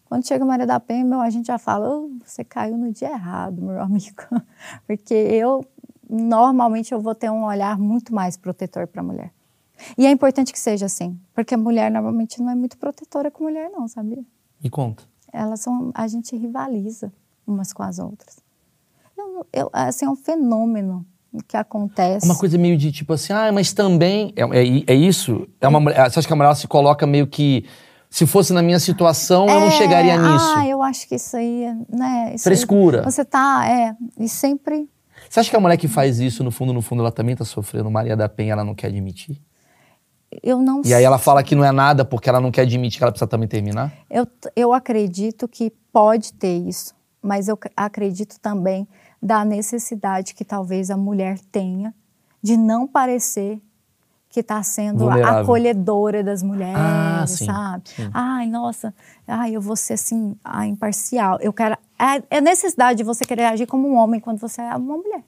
Quando 0.06 0.28
chega 0.28 0.44
Maria 0.44 0.66
da 0.66 0.80
Penha, 0.80 1.06
meu, 1.06 1.22
a 1.22 1.30
gente 1.30 1.46
já 1.46 1.58
fala, 1.58 1.88
"Oh, 1.88 2.10
você 2.26 2.44
caiu 2.44 2.76
no 2.78 2.92
dia 2.92 3.12
errado, 3.12 3.62
meu 3.62 3.80
amigo. 3.82 4.24
Porque 4.86 5.14
eu, 5.14 5.64
normalmente, 6.10 6.92
eu 6.92 7.00
vou 7.00 7.16
ter 7.16 7.30
um 7.30 7.46
olhar 7.46 7.78
muito 7.78 8.14
mais 8.14 8.36
protetor 8.36 8.88
para 8.88 9.02
a 9.02 9.04
mulher. 9.04 9.32
E 9.98 10.06
é 10.06 10.12
importante 10.12 10.52
que 10.52 10.60
seja 10.60 10.86
assim, 10.86 11.20
porque 11.34 11.56
a 11.56 11.58
mulher 11.58 11.92
normalmente 11.92 12.42
não 12.42 12.52
é 12.52 12.56
muito 12.56 12.78
protetora 12.78 13.32
com 13.32 13.44
mulher, 13.44 13.70
não, 13.70 13.88
sabia? 13.88 14.24
me 14.62 14.70
conta. 14.70 15.04
Elas 15.32 15.62
são, 15.62 15.92
a 15.94 16.08
gente 16.08 16.36
rivaliza 16.36 17.12
umas 17.46 17.72
com 17.72 17.84
as 17.84 18.00
outras. 18.00 18.38
Eu, 19.18 19.46
eu, 19.54 19.70
assim, 19.74 20.06
é 20.06 20.10
um 20.10 20.16
fenômeno 20.16 21.06
que 21.48 21.56
acontece. 21.56 22.26
Uma 22.26 22.38
coisa 22.38 22.58
meio 22.58 22.78
de 22.78 22.92
tipo 22.92 23.14
assim, 23.14 23.34
ah, 23.34 23.52
mas 23.52 23.74
também. 23.74 24.34
É, 24.36 24.42
é, 24.44 24.84
é 24.88 24.96
isso? 24.96 25.48
É 25.62 25.68
uma, 25.68 25.80
você 25.80 26.20
acha 26.20 26.28
que 26.28 26.34
a 26.34 26.36
mulher 26.36 26.56
se 26.56 26.68
coloca 26.68 27.06
meio 27.06 27.28
que. 27.28 27.66
Se 28.10 28.26
fosse 28.26 28.52
na 28.54 28.64
minha 28.64 28.80
situação, 28.80 29.48
eu 29.48 29.60
não 29.60 29.68
É, 29.68 29.72
chegaria 29.72 30.18
nisso. 30.18 30.54
Ah, 30.58 30.68
eu 30.68 30.82
acho 30.82 31.08
que 31.08 31.14
isso 31.14 31.38
aí, 31.38 31.66
é, 31.66 31.76
né? 31.96 32.32
Isso 32.34 32.44
Frescura. 32.44 33.02
Aí, 33.02 33.06
você 33.06 33.24
tá, 33.24 33.70
é, 33.70 33.96
e 34.18 34.28
sempre. 34.28 34.90
Você 35.30 35.40
acha 35.40 35.50
que 35.52 35.56
a 35.56 35.60
mulher 35.60 35.78
que 35.78 35.88
faz 35.88 36.20
isso, 36.20 36.44
no 36.44 36.50
fundo, 36.50 36.74
no 36.74 36.82
fundo, 36.82 37.02
ela 37.02 37.12
também 37.12 37.36
tá 37.36 37.46
sofrendo 37.46 37.92
Maria 37.92 38.18
da 38.18 38.28
Penha, 38.28 38.54
ela 38.54 38.64
não 38.64 38.74
quer 38.74 38.88
admitir? 38.88 39.40
Eu 40.44 40.62
não 40.62 40.82
E 40.86 40.94
aí 40.94 41.04
ela 41.04 41.18
fala 41.18 41.44
que 41.44 41.56
não 41.56 41.64
é 41.64 41.72
nada 41.72 42.06
porque 42.06 42.30
ela 42.30 42.40
não 42.40 42.52
quer 42.52 42.62
admitir 42.62 42.98
que 43.00 43.04
ela 43.04 43.12
precisa 43.12 43.28
também 43.28 43.48
terminar? 43.48 43.92
Eu, 44.10 44.28
eu 44.56 44.74
acredito 44.74 45.48
que 45.48 45.72
pode 45.92 46.34
ter 46.34 46.58
isso, 46.58 46.94
mas 47.22 47.48
eu 47.48 47.58
acredito 47.76 48.40
também 48.40 48.88
da 49.22 49.44
necessidade 49.44 50.34
que 50.34 50.46
talvez 50.46 50.90
a 50.92 50.98
mulher 50.98 51.40
tenha 51.52 51.94
de 52.42 52.56
não 52.56 52.88
parecer 52.88 53.60
que 54.30 54.42
está 54.42 54.62
sendo 54.62 55.10
a 55.10 55.14
Vulnerável. 55.14 55.42
acolhedora 55.42 56.24
das 56.24 56.44
mulheres, 56.44 56.78
Ah, 56.78 57.26
sim, 57.28 57.46
sabe? 57.48 57.90
sim. 57.90 58.10
Ai, 58.14 58.46
nossa, 58.46 58.94
ai, 59.28 59.56
eu 59.56 59.60
vou 59.62 59.76
ser 59.76 59.94
assim, 59.94 60.36
ah, 60.44 60.68
imparcial. 60.68 61.40
Eu 61.42 61.52
quero. 61.52 61.76
É, 61.98 62.38
é 62.38 62.40
necessidade 62.40 63.00
de 63.00 63.04
você 63.04 63.26
querer 63.26 63.46
agir 63.46 63.66
como 63.66 63.88
um 63.90 63.96
homem 63.98 64.20
quando 64.22 64.38
você 64.38 64.62
é 64.62 64.76
uma 64.76 64.96
mulher. 64.98 65.24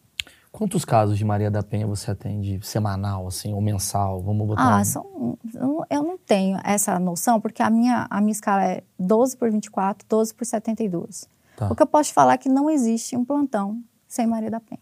Quantos 0.52 0.84
casos 0.84 1.18
de 1.18 1.24
Maria 1.24 1.50
da 1.50 1.64
Penha 1.64 1.88
você 1.88 2.12
atende 2.12 2.60
semanal, 2.62 3.26
assim, 3.28 3.54
ou 3.54 3.62
mensal? 3.62 4.22
Vamos 4.22 4.46
botar. 4.48 4.80
Ah, 4.80 4.84
são, 4.84 5.38
eu- 5.54 5.86
eu 5.90 6.04
não 6.04 6.18
tenho 6.18 6.60
essa 6.64 7.00
noção, 7.00 7.40
porque 7.40 7.64
a 7.64 7.70
minha, 7.70 8.06
a 8.10 8.20
minha 8.20 8.34
escala 8.34 8.64
é 8.66 8.84
12 9.00 9.38
por 9.38 9.50
24, 9.50 10.06
12 10.10 10.34
por 10.34 10.46
72. 10.46 11.26
Tá. 11.56 11.70
O 11.72 11.76
que 11.76 11.82
eu 11.82 11.88
posso 11.88 12.10
te 12.10 12.14
falar 12.14 12.34
é 12.34 12.38
que 12.38 12.50
não 12.50 12.70
existe 12.70 13.16
um 13.16 13.24
plantão 13.24 13.82
sem 14.08 14.28
Maria 14.28 14.52
da 14.52 14.60
Penha. 14.60 14.82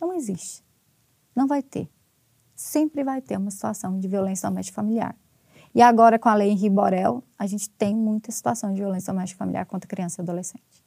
Não 0.00 0.14
existe. 0.14 0.64
Não 1.34 1.46
vai 1.46 1.62
ter. 1.62 1.90
Sempre 2.54 3.04
vai 3.04 3.20
ter 3.20 3.36
uma 3.36 3.50
situação 3.50 3.98
de 3.98 4.08
violência 4.08 4.48
doméstica 4.48 4.76
familiar. 4.76 5.14
E 5.74 5.82
agora, 5.82 6.18
com 6.18 6.30
a 6.30 6.34
lei 6.34 6.50
Henri 6.52 6.70
Borel, 6.70 7.22
a 7.38 7.46
gente 7.46 7.68
tem 7.68 7.94
muita 7.94 8.32
situação 8.32 8.72
de 8.72 8.80
violência 8.80 9.12
doméstica 9.12 9.36
familiar 9.38 9.66
contra 9.66 9.86
criança 9.86 10.20
e 10.20 10.22
adolescente. 10.22 10.85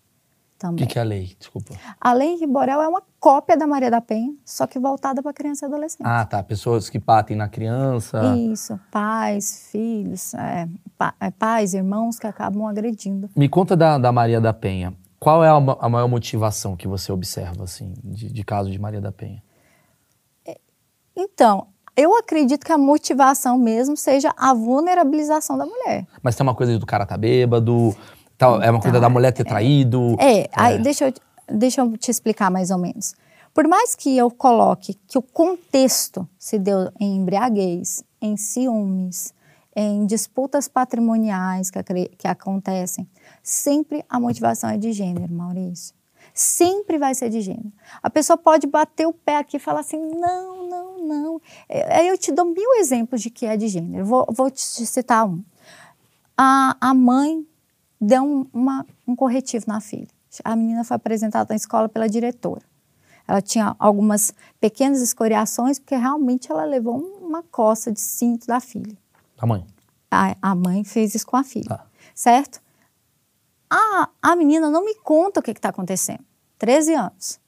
O 0.60 0.62
Também. 0.62 0.86
que, 0.86 0.93
que 0.93 0.99
é 0.99 1.01
a 1.01 1.05
lei? 1.05 1.36
Desculpa. 1.39 1.74
A 2.01 2.12
lei 2.12 2.34
Henri 2.34 2.45
Borel 2.45 2.82
é 2.82 2.88
uma 2.89 3.01
cópia 3.18 3.55
da 3.55 3.66
Maria 3.66 3.89
da 3.89 4.01
Penha, 4.01 4.34
só 4.43 4.68
que 4.68 4.78
voltada 4.78 5.24
para 5.24 5.32
criança 5.32 5.66
e 5.66 5.68
adolescente. 5.68 6.05
Ah, 6.05 6.26
tá. 6.26 6.43
Pessoas 6.43 6.89
que 6.89 6.99
batem 6.99 7.38
na 7.38 7.47
criança. 7.47 8.36
Isso, 8.36 8.78
pais, 8.91 9.70
filhos, 9.72 10.34
é, 10.34 10.68
pa- 10.97 11.14
é, 11.20 11.32
pais, 11.32 11.74
irmãos 11.74 12.20
que 12.20 12.28
acabam 12.28 12.66
agredindo. 12.66 13.30
Me 13.38 13.47
conta 13.47 13.78
da, 13.78 13.97
da 13.97 14.12
Maria 14.12 14.41
da 14.41 14.51
Penha. 14.53 14.93
Qual 15.18 15.43
é 15.45 15.47
a, 15.49 15.53
a 15.55 15.88
maior 15.89 16.07
motivação 16.10 16.76
que 16.76 16.88
você 16.89 17.10
observa, 17.12 17.64
assim, 17.64 17.93
de, 18.03 18.30
de 18.30 18.43
caso 18.43 18.70
de 18.70 18.78
Maria 18.80 18.99
da 18.99 19.12
Penha? 19.14 19.41
Então, 21.16 21.68
eu 21.95 22.18
acredito 22.18 22.66
que 22.66 22.72
a 22.72 22.78
motivação 22.78 23.57
mesmo 23.57 23.97
seja 23.97 24.34
a 24.38 24.53
vulnerabilização 24.53 25.57
da 25.57 25.66
mulher. 25.66 26.05
Mas 26.24 26.36
tem 26.36 26.45
uma 26.45 26.55
coisa 26.55 26.78
do 26.80 26.86
cara 26.86 27.05
tá 27.05 27.18
bêbado, 27.18 27.93
tal, 28.40 28.62
é 28.62 28.72
uma 28.72 28.80
coisa 28.80 28.98
Então, 28.98 29.02
da 29.02 29.10
mulher 29.10 29.32
ter 29.34 29.44
traído. 29.44 30.16
É, 30.20 30.50
aí 30.54 30.82
deixa 30.82 31.10
eu, 31.10 31.14
deixa 31.48 31.82
eu 31.82 31.98
te 31.98 32.10
explicar 32.10 32.50
mais 32.50 32.72
ou 32.72 32.78
menos. 32.78 33.14
Por 33.54 33.68
mais 33.68 33.94
que 33.94 34.18
eu 34.18 34.32
coloque 34.32 34.94
que 35.08 35.18
o 35.18 35.22
contexto 35.22 36.28
se 36.40 36.58
deu 36.58 36.90
em 37.00 37.18
embriaguez, 37.18 38.04
em 38.22 38.38
ciúmes, 38.38 39.34
em 39.76 40.06
disputas 40.06 40.68
patrimoniais 40.68 41.70
que, 41.70 41.84
que 42.18 42.28
acontecem, 42.28 43.08
sempre 43.44 44.04
a 44.10 44.20
motivação 44.20 44.70
é 44.70 44.78
de 44.78 44.94
gênero, 44.94 45.32
Maurício. 45.32 45.94
Sempre 46.34 46.98
vai 46.98 47.14
ser 47.14 47.30
de 47.30 47.42
gênero. 47.42 47.72
A 48.02 48.10
pessoa 48.10 48.38
pode 48.38 48.66
bater 48.66 49.06
o 49.06 49.14
pé 49.14 49.38
aqui 49.38 49.58
e 49.58 49.60
falar 49.60 49.82
assim: 49.82 50.00
não, 50.00 50.70
não, 50.70 51.00
não. 51.00 51.42
É, 51.68 52.10
eu 52.10 52.18
te 52.18 52.32
dou 52.32 52.46
mil 52.46 52.76
exemplos 52.76 53.22
de 53.22 53.30
que 53.30 53.46
é 53.46 53.58
de 53.58 53.68
gênero. 53.68 54.06
Vou, 54.06 54.26
vou 54.32 54.50
te 54.50 54.62
citar 54.62 55.26
um. 55.26 55.44
A, 56.38 56.78
a 56.80 56.94
mãe 56.94 57.46
deu 58.00 58.24
um, 58.24 58.45
uma- 58.54 58.86
um 59.08 59.16
corretivo 59.16 59.66
na 59.68 59.80
filha. 59.82 60.08
A 60.43 60.56
menina 60.56 60.84
foi 60.84 60.95
apresentada 60.95 61.47
na 61.50 61.56
escola 61.56 61.89
pela 61.89 62.08
diretora. 62.08 62.62
Ela 63.28 63.41
tinha 63.41 63.76
algumas 63.78 64.34
pequenas 64.60 65.02
escoriações, 65.02 65.78
porque 65.80 65.95
realmente 65.95 66.52
ela 66.52 66.66
levou 66.66 66.97
uma 67.22 67.43
coça 67.43 67.91
de 67.91 68.00
cinto 68.00 68.47
da 68.47 68.60
filha. 68.60 68.97
A 69.38 69.45
mãe. 69.45 69.66
A, 70.10 70.36
a 70.41 70.56
mãe 70.56 70.84
fez 70.84 71.14
isso 71.14 71.28
com 71.28 71.38
a 71.38 71.43
filha, 71.43 71.68
Tá. 71.70 71.86
certo? 72.16 72.60
A, 73.70 74.10
a 74.22 74.36
menina 74.36 74.70
não 74.70 74.84
me 74.84 74.95
conta 74.95 75.39
o 75.39 75.43
que 75.43 75.52
está 75.52 75.70
acontecendo. 75.70 76.24
13 76.58 76.93
anos. 76.95 77.39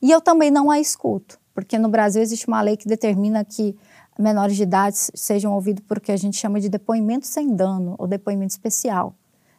E 0.00 0.10
eu 0.10 0.20
também 0.20 0.50
não 0.50 0.70
a 0.70 0.78
escuto, 0.78 1.38
porque 1.54 1.78
no 1.78 1.88
Brasil 1.88 2.20
existe 2.22 2.46
uma 2.46 2.60
lei 2.60 2.76
que 2.76 2.86
determina 2.86 3.44
que 3.44 3.76
menores 4.18 4.56
de 4.56 4.62
idade 4.64 4.96
sejam 5.14 5.52
ouvidos 5.54 5.82
por 5.86 5.98
o 5.98 6.00
que 6.00 6.12
a 6.12 6.16
gente 6.16 6.36
chama 6.36 6.60
de 6.60 6.68
depoimento 6.68 7.26
sem 7.26 7.54
dano 7.54 7.94
ou 7.98 8.06
depoimento 8.06 8.52
especial. 8.52 9.14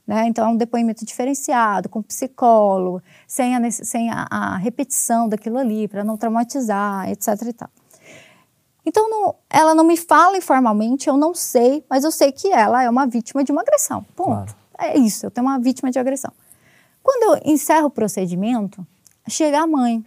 Né? 0.10 0.26
Então, 0.26 0.43
é 0.43 0.47
um 0.51 0.57
depoimento 0.57 1.05
diferenciado, 1.05 1.88
com 1.88 2.01
psicólogo, 2.01 2.99
sem 3.28 3.55
a, 3.55 3.70
sem 3.70 4.10
a, 4.10 4.26
a 4.32 4.57
repetição 4.57 5.30
daquilo 5.30 5.60
ali, 5.60 5.88
para 5.88 6.03
não 6.03 6.18
traumatizar, 6.18 7.07
etc. 7.12 7.68
Então, 8.84 9.07
não- 9.07 9.36
ela 9.47 9.76
não 9.76 9.84
me 9.84 9.95
fala 9.95 10.36
informalmente, 10.36 11.07
eu 11.07 11.16
não 11.16 11.36
sei, 11.36 11.86
mas 11.88 12.03
eu 12.03 12.10
sei 12.10 12.32
que 12.32 12.51
ela 12.51 12.82
é 12.82 12.89
uma 12.89 13.05
vítima 13.05 13.43
de 13.43 13.51
uma 13.51 13.62
agressão. 13.62 14.03
Ponto. 14.16 14.32
Claro. 14.32 14.55
É 14.80 14.97
isso, 14.97 15.28
eu 15.28 15.30
tenho 15.30 15.45
uma 15.45 15.60
vítima 15.60 15.91
de 15.91 15.99
agressão. 15.99 16.32
Quando 17.03 17.36
eu 17.36 17.41
encerro 17.53 17.86
o 17.86 17.91
procedimento, 17.91 18.84
chega 19.28 19.60
a 19.62 19.68
mãe, 19.68 20.03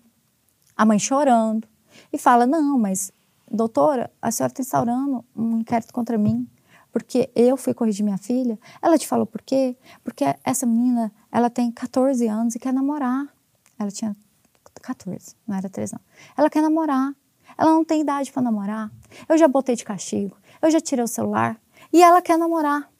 a 0.76 0.84
mãe 0.84 0.98
chorando, 0.98 1.68
e 2.12 2.18
fala: 2.18 2.44
Não, 2.44 2.76
mas, 2.76 3.12
doutora, 3.48 4.10
a 4.20 4.32
senhora 4.32 4.50
está 4.50 4.62
instaurando 4.62 5.24
um 5.36 5.58
inquérito 5.58 5.92
contra 5.92 6.18
mim, 6.18 6.44
porque 6.92 7.30
eu 7.34 7.56
fui 7.56 7.72
corrigir 7.72 8.04
minha 8.04 8.18
filha. 8.18 8.58
Ela 8.80 8.98
te 8.98 9.08
falou 9.08 9.26
por 9.26 9.40
quê? 9.42 9.76
Porque 10.04 10.24
essa 10.44 10.66
menina, 10.66 11.10
ela 11.30 11.48
tem 11.48 11.70
14 11.70 12.26
anos 12.28 12.54
e 12.54 12.58
quer 12.58 12.72
namorar. 12.72 13.26
Ela 13.78 13.90
tinha 13.90 14.14
14, 14.82 15.34
não 15.46 15.56
era 15.56 15.68
13 15.68 15.94
não. 15.94 16.00
Ela 16.36 16.50
quer 16.50 16.60
namorar. 16.60 17.14
Ela 17.56 17.70
não 17.70 17.84
tem 17.84 18.00
idade 18.00 18.30
para 18.30 18.42
namorar. 18.42 18.90
Eu 19.28 19.36
já 19.38 19.48
botei 19.48 19.74
de 19.74 19.84
castigo, 19.84 20.36
eu 20.60 20.70
já 20.70 20.80
tirei 20.80 21.04
o 21.04 21.08
celular 21.08 21.60
e 21.92 22.02
ela 22.02 22.22
quer 22.22 22.38
namorar. 22.38 22.90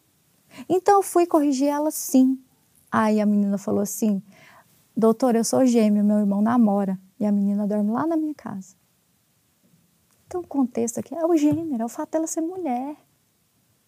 Então 0.69 0.97
eu 0.97 1.03
fui 1.03 1.27
corrigir 1.27 1.69
ela 1.69 1.91
sim. 1.91 2.39
Aí 2.91 3.21
a 3.21 3.27
menina 3.27 3.57
falou 3.57 3.81
assim: 3.81 4.23
Doutor, 4.97 5.35
eu 5.35 5.45
sou 5.45 5.65
gêmea, 5.65 6.03
meu 6.03 6.19
irmão 6.19 6.43
namora. 6.43 6.99
E 7.19 7.25
a 7.25 7.33
menina 7.33 7.67
dorme 7.67 7.91
lá 7.91 8.07
na 8.07 8.17
minha 8.17 8.35
casa. 8.35 8.75
Então, 10.27 10.41
o 10.41 10.47
contexto 10.47 10.99
aqui 10.99 11.15
é 11.15 11.25
o 11.27 11.37
gênero, 11.37 11.83
é 11.83 11.85
o 11.85 11.89
fato 11.89 12.13
dela 12.13 12.27
ser 12.27 12.41
mulher. 12.41 12.97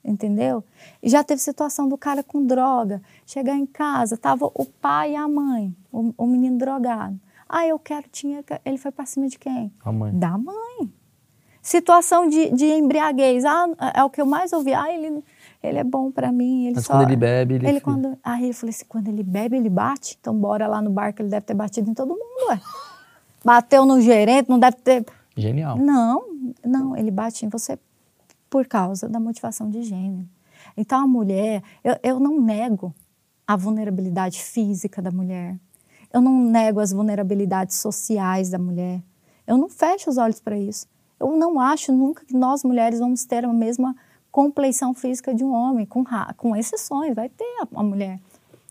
Entendeu? 0.04 0.62
E 1.02 1.08
já 1.08 1.24
teve 1.24 1.40
situação 1.40 1.88
do 1.88 1.96
cara 1.96 2.22
com 2.22 2.44
droga. 2.44 3.00
Chegar 3.24 3.56
em 3.56 3.64
casa, 3.64 4.18
tava 4.18 4.50
o 4.54 4.66
pai 4.66 5.12
e 5.12 5.16
a 5.16 5.26
mãe, 5.26 5.74
o, 5.90 6.12
o 6.18 6.26
menino 6.26 6.58
drogado. 6.58 7.18
Ah, 7.48 7.66
eu 7.66 7.78
quero, 7.78 8.06
tinha. 8.10 8.44
Ele 8.64 8.76
foi 8.76 8.90
pra 8.90 9.06
cima 9.06 9.28
de 9.28 9.38
quem? 9.38 9.72
A 9.82 9.92
mãe. 9.92 10.12
Da 10.12 10.36
mãe. 10.36 10.92
Situação 11.62 12.28
de, 12.28 12.50
de 12.50 12.66
embriaguez. 12.66 13.44
Ah, 13.46 13.66
é 13.94 14.04
o 14.04 14.10
que 14.10 14.20
eu 14.20 14.26
mais 14.26 14.52
ouvi. 14.52 14.74
Ah, 14.74 14.92
ele, 14.92 15.24
ele 15.62 15.78
é 15.78 15.84
bom 15.84 16.10
pra 16.10 16.30
mim. 16.30 16.66
Ele 16.66 16.74
Mas 16.74 16.84
só, 16.84 16.92
quando 16.92 17.08
ele 17.08 17.16
bebe, 17.16 17.54
ele. 17.54 17.66
ele 17.66 17.80
quando, 17.80 18.18
aí 18.22 18.48
eu 18.48 18.54
falei 18.54 18.74
assim, 18.74 18.84
quando 18.86 19.08
ele 19.08 19.22
bebe, 19.22 19.56
ele 19.56 19.70
bate. 19.70 20.18
Então 20.20 20.34
bora 20.34 20.66
lá 20.66 20.82
no 20.82 20.90
bar 20.90 21.14
que 21.14 21.22
ele 21.22 21.30
deve 21.30 21.46
ter 21.46 21.54
batido 21.54 21.90
em 21.90 21.94
todo 21.94 22.10
mundo, 22.10 22.48
ué. 22.50 22.60
Bateu 23.42 23.86
no 23.86 24.00
gerente, 24.00 24.50
não 24.50 24.58
deve 24.58 24.76
ter... 24.76 25.06
Genial. 25.36 25.76
Não, 25.78 26.24
não, 26.64 26.96
ele 26.96 27.10
bate 27.10 27.44
em 27.44 27.48
você 27.48 27.78
por 28.54 28.68
causa 28.68 29.08
da 29.08 29.18
motivação 29.18 29.68
de 29.68 29.82
gênero. 29.82 30.28
Então 30.76 31.00
a 31.02 31.08
mulher, 31.08 31.60
eu, 31.82 31.96
eu 32.04 32.20
não 32.20 32.40
nego 32.40 32.94
a 33.44 33.56
vulnerabilidade 33.56 34.40
física 34.40 35.02
da 35.02 35.10
mulher. 35.10 35.58
Eu 36.12 36.20
não 36.20 36.40
nego 36.40 36.78
as 36.78 36.92
vulnerabilidades 36.92 37.74
sociais 37.78 38.50
da 38.50 38.58
mulher. 38.58 39.02
Eu 39.44 39.58
não 39.58 39.68
fecho 39.68 40.08
os 40.08 40.18
olhos 40.18 40.38
para 40.38 40.56
isso. 40.56 40.86
Eu 41.18 41.36
não 41.36 41.58
acho 41.58 41.90
nunca 41.90 42.24
que 42.24 42.32
nós 42.36 42.62
mulheres 42.62 43.00
vamos 43.00 43.24
ter 43.24 43.44
a 43.44 43.52
mesma 43.52 43.96
compleição 44.30 44.94
física 44.94 45.34
de 45.34 45.42
um 45.44 45.52
homem, 45.52 45.84
com, 45.84 46.04
com 46.36 46.54
exceções, 46.54 47.12
vai 47.12 47.28
ter 47.28 47.44
a, 47.60 47.80
a 47.80 47.82
mulher. 47.82 48.20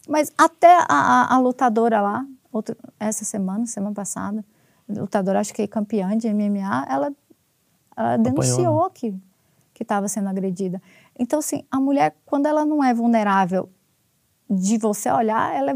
Mas 0.07 0.31
até 0.37 0.77
a, 0.77 0.85
a- 0.87 1.35
a 1.35 1.39
lutadora 1.39 1.99
lá, 2.01 2.25
essa 2.97 3.25
semana, 3.25 3.65
semana 3.65 3.93
passada, 3.93 4.45
lutadora, 4.87 5.41
acho 5.41 5.53
que 5.53 5.61
é 5.61 5.67
campeã 5.67 6.17
de 6.17 6.33
MMA, 6.33 6.85
ela, 6.87 7.11
ela 7.97 8.15
denunciou 8.17 8.89
que 8.89 9.13
que 9.73 9.83
estava 9.83 10.07
sendo 10.07 10.29
agredida. 10.29 10.81
Então, 11.17 11.39
assim, 11.39 11.65
a 11.71 11.79
mulher, 11.79 12.15
quando 12.25 12.45
ela 12.45 12.65
não 12.65 12.83
é 12.83 12.93
vulnerável 12.93 13.69
de 14.49 14.77
você 14.77 15.09
olhar, 15.11 15.55
ela 15.55 15.71
é 15.71 15.75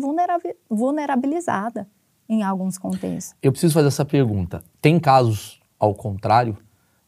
vulnerabilizada 0.69 1.87
em 2.29 2.43
alguns 2.43 2.77
contextos. 2.77 3.35
Eu 3.41 3.51
preciso 3.51 3.73
fazer 3.73 3.87
essa 3.87 4.05
pergunta. 4.05 4.63
Tem 4.81 4.99
casos, 4.99 5.61
ao 5.79 5.95
contrário, 5.95 6.57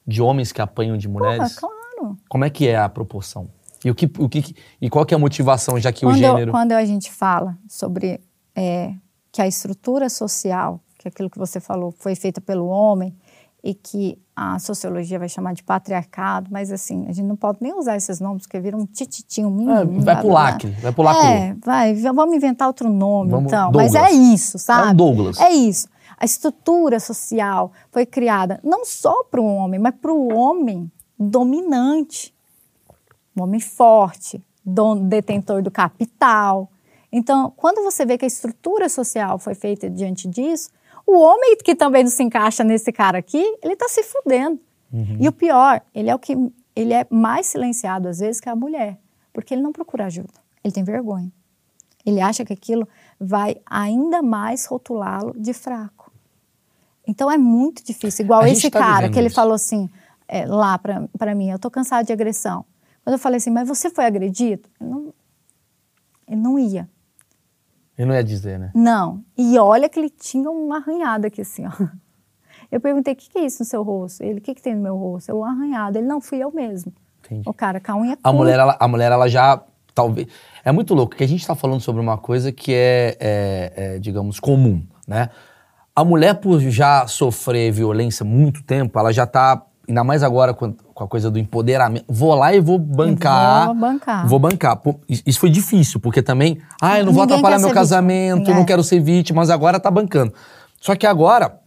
de 0.07 0.21
homens 0.21 0.51
que 0.51 0.61
apanham 0.61 0.97
de 0.97 1.07
Porra, 1.07 1.31
mulheres? 1.31 1.55
claro. 1.59 2.17
Como 2.29 2.45
é 2.45 2.49
que 2.49 2.67
é 2.67 2.77
a 2.77 2.89
proporção? 2.89 3.49
E, 3.83 3.91
o 3.91 3.95
que, 3.95 4.05
o 4.17 4.27
que, 4.27 4.55
e 4.81 4.89
qual 4.89 5.05
que 5.05 5.13
é 5.13 5.17
a 5.17 5.19
motivação, 5.19 5.79
já 5.79 5.91
que 5.91 6.05
o 6.05 6.09
Quando, 6.09 6.17
gênero... 6.17 6.51
quando 6.51 6.71
a 6.73 6.83
gente 6.83 7.11
fala 7.11 7.57
sobre 7.67 8.19
é, 8.55 8.93
que 9.31 9.41
a 9.41 9.47
estrutura 9.47 10.09
social, 10.09 10.81
que 10.97 11.07
é 11.07 11.09
aquilo 11.09 11.29
que 11.29 11.37
você 11.37 11.59
falou, 11.59 11.91
foi 11.91 12.15
feita 12.15 12.41
pelo 12.41 12.67
homem 12.67 13.15
e 13.63 13.73
que 13.73 14.17
a 14.41 14.57
sociologia 14.59 15.19
vai 15.19 15.27
chamar 15.27 15.53
de 15.53 15.61
patriarcado, 15.63 16.47
mas 16.49 16.71
assim, 16.71 17.05
a 17.09 17.11
gente 17.11 17.25
não 17.25 17.35
pode 17.35 17.57
nem 17.61 17.73
usar 17.73 17.97
esses 17.97 18.19
nomes, 18.21 18.43
porque 18.43 18.59
vira 18.59 18.77
um 18.77 18.85
tititinho, 18.85 19.49
um 19.49 19.69
Ah, 19.69 19.83
mimimi, 19.83 20.03
vai 20.05 20.15
blá, 20.15 20.15
pro 20.21 20.29
blá, 20.29 20.41
blá. 20.41 20.49
lacre, 20.51 20.69
vai 20.81 20.91
pro 20.93 21.03
lacre. 21.03 21.27
É, 21.27 21.55
vai, 21.65 21.93
vamos 21.95 22.35
inventar 22.35 22.67
outro 22.67 22.89
nome, 22.89 23.31
Vamos- 23.31 23.51
então. 23.51 23.71
Mas 23.75 23.91
Douglas. 23.91 24.11
é 24.11 24.15
isso, 24.15 24.57
sabe? 24.57 24.87
É 24.87 24.91
um 24.91 24.95
Douglas. 24.95 25.39
É 25.41 25.49
isso. 25.51 25.87
A 26.17 26.23
estrutura 26.25 26.99
social 26.99 27.71
foi 27.91 28.05
criada 28.05 28.59
não 28.63 28.85
só 28.85 29.23
para 29.25 29.41
o 29.41 29.45
homem, 29.45 29.79
mas 29.79 29.93
para 30.01 30.11
o 30.13 30.33
homem 30.33 30.89
dominante, 31.17 32.33
um 33.35 33.43
homem 33.43 33.59
forte, 33.59 34.41
dono, 34.65 35.01
detentor 35.07 35.61
do 35.61 35.71
capital. 35.71 36.69
Então, 37.11 37.51
quando 37.57 37.83
você 37.83 38.05
vê 38.05 38.17
que 38.17 38.25
a 38.25 38.27
estrutura 38.27 38.87
social 38.89 39.39
foi 39.39 39.55
feita 39.55 39.89
diante 39.89 40.27
disso, 40.27 40.69
o 41.09 41.19
homem 41.19 41.57
que 41.57 41.75
também 41.75 42.03
não 42.03 42.11
se 42.11 42.21
encaixa 42.21 42.63
nesse 42.63 42.91
cara 42.91 43.17
aqui, 43.17 43.41
ele 43.63 43.73
está 43.73 43.87
se 43.87 44.03
fudendo. 44.03 44.59
E 45.19 45.27
o 45.27 45.31
pior, 45.31 45.81
ele 45.93 46.09
é 46.09 46.15
o 46.15 46.19
que 46.19 46.35
ele 46.75 46.93
é 46.93 47.05
mais 47.09 47.45
silenciado 47.45 48.07
às 48.07 48.19
vezes 48.19 48.41
que 48.41 48.49
a 48.49 48.55
mulher, 48.55 48.97
porque 49.31 49.53
ele 49.53 49.61
não 49.61 49.71
procura 49.71 50.05
ajuda. 50.05 50.33
Ele 50.63 50.73
tem 50.73 50.83
vergonha. 50.83 51.31
Ele 52.05 52.19
acha 52.21 52.43
que 52.43 52.53
aquilo 52.53 52.87
vai 53.19 53.57
ainda 53.65 54.21
mais 54.21 54.65
rotulá-lo 54.65 55.33
de 55.37 55.53
fraco. 55.53 56.11
Então 57.07 57.29
é 57.29 57.37
muito 57.37 57.83
difícil. 57.83 58.25
Igual 58.25 58.41
A 58.41 58.49
esse 58.49 58.69
tá 58.69 58.79
cara 58.79 59.09
que 59.09 59.17
ele 59.19 59.27
isso. 59.27 59.35
falou 59.35 59.53
assim 59.53 59.89
é, 60.27 60.45
lá 60.45 60.77
pra 60.77 61.07
pra 61.17 61.35
mim, 61.35 61.49
eu 61.49 61.59
tô 61.59 61.69
cansado 61.69 62.05
de 62.05 62.13
agressão. 62.13 62.65
Quando 63.03 63.13
eu 63.13 63.19
falei 63.19 63.37
assim, 63.37 63.49
mas 63.51 63.67
você 63.67 63.89
foi 63.89 64.05
agredido? 64.05 64.67
Ele 64.79 64.89
não, 64.89 65.13
ele 66.27 66.41
não 66.41 66.59
ia. 66.59 66.89
Eu 67.99 68.07
não 68.07 68.15
ia 68.15 68.23
dizer, 68.23 68.57
né? 68.57 68.71
Não. 68.73 69.21
E 69.37 69.59
olha 69.59 69.89
que 69.89 69.99
ele 69.99 70.09
tinha 70.09 70.49
uma 70.49 70.77
arranhada 70.77 71.27
aqui 71.27 71.41
assim, 71.41 71.65
ó. 71.67 71.71
Eu 72.71 72.79
perguntei, 72.79 73.13
o 73.13 73.15
que, 73.15 73.29
que 73.29 73.39
é 73.39 73.45
isso 73.45 73.63
no 73.63 73.65
seu 73.65 73.83
rosto? 73.83 74.23
Ele, 74.23 74.39
o 74.39 74.41
que, 74.41 74.53
que 74.53 74.61
tem 74.61 74.75
no 74.75 74.81
meu 74.81 74.95
rosto? 74.95 75.29
Eu, 75.29 75.39
um 75.39 75.43
arranhado. 75.43 75.97
Ele, 75.97 76.07
não, 76.07 76.21
fui 76.21 76.37
eu 76.37 76.51
mesmo. 76.51 76.93
Entendi. 77.25 77.41
O 77.45 77.53
cara 77.53 77.79
com 77.79 77.91
a 77.91 77.97
unha 77.97 78.17
A 78.23 78.31
mulher, 78.31 78.59
ela, 78.59 78.77
a 78.79 78.87
mulher, 78.87 79.11
ela 79.11 79.27
já, 79.27 79.61
talvez... 79.93 80.27
É 80.63 80.71
muito 80.71 80.93
louco, 80.93 81.15
que 81.15 81.23
a 81.23 81.27
gente 81.27 81.45
tá 81.45 81.55
falando 81.55 81.81
sobre 81.81 81.99
uma 81.99 82.17
coisa 82.17 82.51
que 82.51 82.71
é, 82.71 83.17
é, 83.19 83.73
é, 83.75 83.99
digamos, 83.99 84.39
comum, 84.39 84.85
né? 85.07 85.29
A 85.95 86.05
mulher, 86.05 86.35
por 86.35 86.59
já 86.61 87.07
sofrer 87.07 87.71
violência 87.71 88.23
há 88.23 88.27
muito 88.27 88.63
tempo, 88.63 88.97
ela 88.99 89.11
já 89.11 89.25
tá, 89.25 89.65
ainda 89.89 90.03
mais 90.03 90.21
agora 90.23 90.53
com, 90.53 90.73
a 90.95 91.07
coisa 91.07 91.31
do 91.31 91.39
empoderamento, 91.39 92.05
vou 92.07 92.33
lá 92.35 92.53
e 92.53 92.59
vou 92.59 92.77
bancar. 92.77 93.65
Vou 93.65 93.75
bancar. 93.75 94.27
Vou 94.27 94.39
bancar. 94.39 94.81
Isso 95.25 95.39
foi 95.39 95.49
difícil, 95.49 95.99
porque 95.99 96.21
também, 96.21 96.59
ah, 96.81 96.99
eu 96.99 97.05
não 97.05 97.11
vou 97.11 97.23
Ninguém 97.23 97.37
atrapalhar 97.37 97.57
quer 97.57 97.65
meu 97.65 97.73
casamento, 97.73 98.37
vítima. 98.39 98.55
não 98.55 98.63
É. 98.63 98.65
quero 98.65 98.83
ser 98.83 98.99
vítima, 98.99 99.41
mas 99.41 99.49
agora 99.49 99.79
tá 99.79 99.89
bancando. 99.89 100.33
Só 100.79 100.95
que 100.95 101.07
agora, 101.07 101.59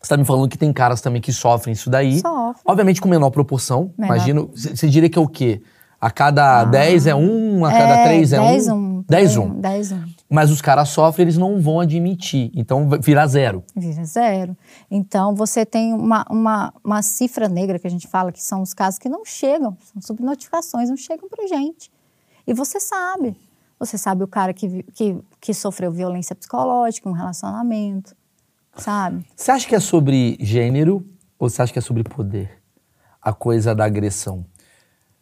você 0.00 0.10
tá 0.10 0.16
me 0.16 0.24
falando 0.24 0.48
que 0.48 0.56
tem 0.56 0.72
caras 0.72 1.00
também 1.00 1.20
que 1.20 1.32
sofrem 1.32 1.72
isso 1.72 1.90
daí. 1.90 2.20
Sofrem. 2.20 2.62
Obviamente 2.64 3.00
com 3.00 3.08
menor 3.08 3.30
proporção. 3.30 3.90
Menor. 3.98 4.14
Imagino, 4.14 4.50
você 4.54 4.88
diria 4.88 5.10
que 5.10 5.18
é 5.18 5.20
o 5.22 5.28
quê? 5.28 5.60
A 6.00 6.10
cada 6.10 6.64
10 6.64 7.06
é 7.06 7.14
um, 7.14 7.64
a 7.64 7.72
cada 7.72 8.04
3 8.04 8.32
é 8.32 8.38
10 8.38 8.68
um? 8.68 8.74
um. 8.74 9.04
10 9.08 9.36
um. 9.36 9.60
10 9.60 9.92
um. 9.92 10.02
Mas 10.28 10.50
os 10.50 10.60
caras 10.60 10.88
sofrem, 10.88 11.24
eles 11.24 11.38
não 11.38 11.60
vão 11.60 11.80
admitir. 11.80 12.50
Então 12.54 12.88
vai 12.88 12.98
virar 12.98 13.26
zero. 13.28 13.62
Vira 13.74 14.04
zero. 14.04 14.56
Então, 14.90 15.34
você 15.34 15.64
tem 15.64 15.94
uma, 15.94 16.26
uma, 16.28 16.74
uma 16.82 17.02
cifra 17.02 17.48
negra 17.48 17.78
que 17.78 17.86
a 17.86 17.90
gente 17.90 18.08
fala, 18.08 18.32
que 18.32 18.42
são 18.42 18.60
os 18.60 18.74
casos 18.74 18.98
que 18.98 19.08
não 19.08 19.24
chegam, 19.24 19.76
são 19.92 20.02
subnotificações, 20.02 20.88
não 20.88 20.96
chegam 20.96 21.28
pra 21.28 21.46
gente. 21.46 21.90
E 22.46 22.52
você 22.52 22.80
sabe. 22.80 23.36
Você 23.78 23.98
sabe 23.98 24.24
o 24.24 24.28
cara 24.28 24.52
que, 24.52 24.82
que, 24.94 25.18
que 25.40 25.54
sofreu 25.54 25.92
violência 25.92 26.34
psicológica, 26.34 27.08
um 27.08 27.12
relacionamento, 27.12 28.16
sabe? 28.74 29.24
Você 29.36 29.50
acha 29.50 29.68
que 29.68 29.74
é 29.74 29.80
sobre 29.80 30.36
gênero 30.40 31.06
ou 31.38 31.48
você 31.48 31.62
acha 31.62 31.72
que 31.72 31.78
é 31.78 31.82
sobre 31.82 32.02
poder? 32.02 32.62
A 33.20 33.32
coisa 33.34 33.74
da 33.74 33.84
agressão. 33.84 34.46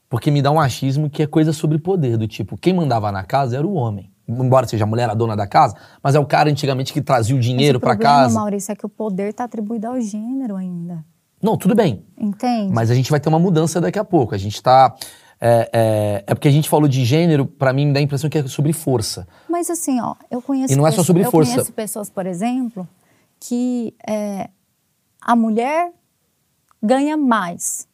Porque 0.09 0.31
me 0.31 0.41
dá 0.41 0.53
um 0.53 0.61
achismo 0.61 1.11
que 1.11 1.23
é 1.23 1.27
coisa 1.27 1.53
sobre 1.53 1.79
poder, 1.79 2.17
do 2.17 2.29
tipo, 2.29 2.57
quem 2.57 2.73
mandava 2.73 3.11
na 3.11 3.25
casa 3.25 3.57
era 3.57 3.67
o 3.67 3.75
homem. 3.75 4.14
Embora 4.27 4.66
seja 4.66 4.85
a 4.85 4.87
mulher 4.87 5.09
a 5.11 5.14
dona 5.14 5.37
da 5.37 5.47
casa, 5.47 5.77
mas 6.03 6.14
é 6.14 6.18
o 6.18 6.25
cara 6.25 6.51
antigamente 6.51 6.93
que 6.93 7.03
trazia 7.03 7.37
o 7.37 7.41
dinheiro 7.41 7.79
problema, 7.79 8.03
casa. 8.03 8.35
Maurício, 8.39 8.72
é 8.72 8.75
que 8.75 8.87
o 8.87 8.89
poder 8.89 9.31
está 9.31 9.45
atribuído 9.45 9.87
ao 9.87 10.01
gênero 10.01 10.57
ainda. 10.57 11.05
Não, 11.43 11.59
tudo 11.59 11.75
bem. 11.75 12.03
Entende? 12.16 12.72
Mas 12.72 12.91
a 12.91 12.95
gente 12.95 13.11
vai 13.11 13.20
ter 13.20 13.29
uma 13.29 13.39
mudança 13.39 13.81
daqui 13.81 13.99
a 13.99 14.05
pouco. 14.05 14.35
A 14.35 14.39
gente 14.39 14.62
tá. 14.62 14.95
É, 15.39 15.68
é, 15.72 16.25
é 16.27 16.35
porque 16.35 16.49
a 16.49 16.51
gente 16.51 16.70
falou 16.70 16.89
de 16.89 17.05
gênero, 17.05 17.45
pra 17.45 17.70
mim 17.72 17.87
me 17.87 17.93
dá 17.93 17.99
a 17.99 18.03
impressão 18.03 18.31
que 18.31 18.39
é 18.39 18.47
sobre 18.47 18.72
força. 18.72 19.29
Mas 19.51 19.68
assim, 19.68 20.01
ó, 20.01 20.14
eu 20.31 20.41
conheço. 20.41 20.72
E 20.72 20.77
não 20.77 20.87
é 20.87 20.91
só 20.91 21.03
sobre 21.03 21.22
eu 21.22 21.31
força. 21.31 21.53
conheço 21.53 21.72
pessoas, 21.72 22.09
por 22.09 22.25
exemplo, 22.25 22.89
que 23.39 23.95
é, 24.09 24.49
a 25.20 25.37
mulher 25.37 25.93
ganha 26.83 27.14
mais. 27.16 27.87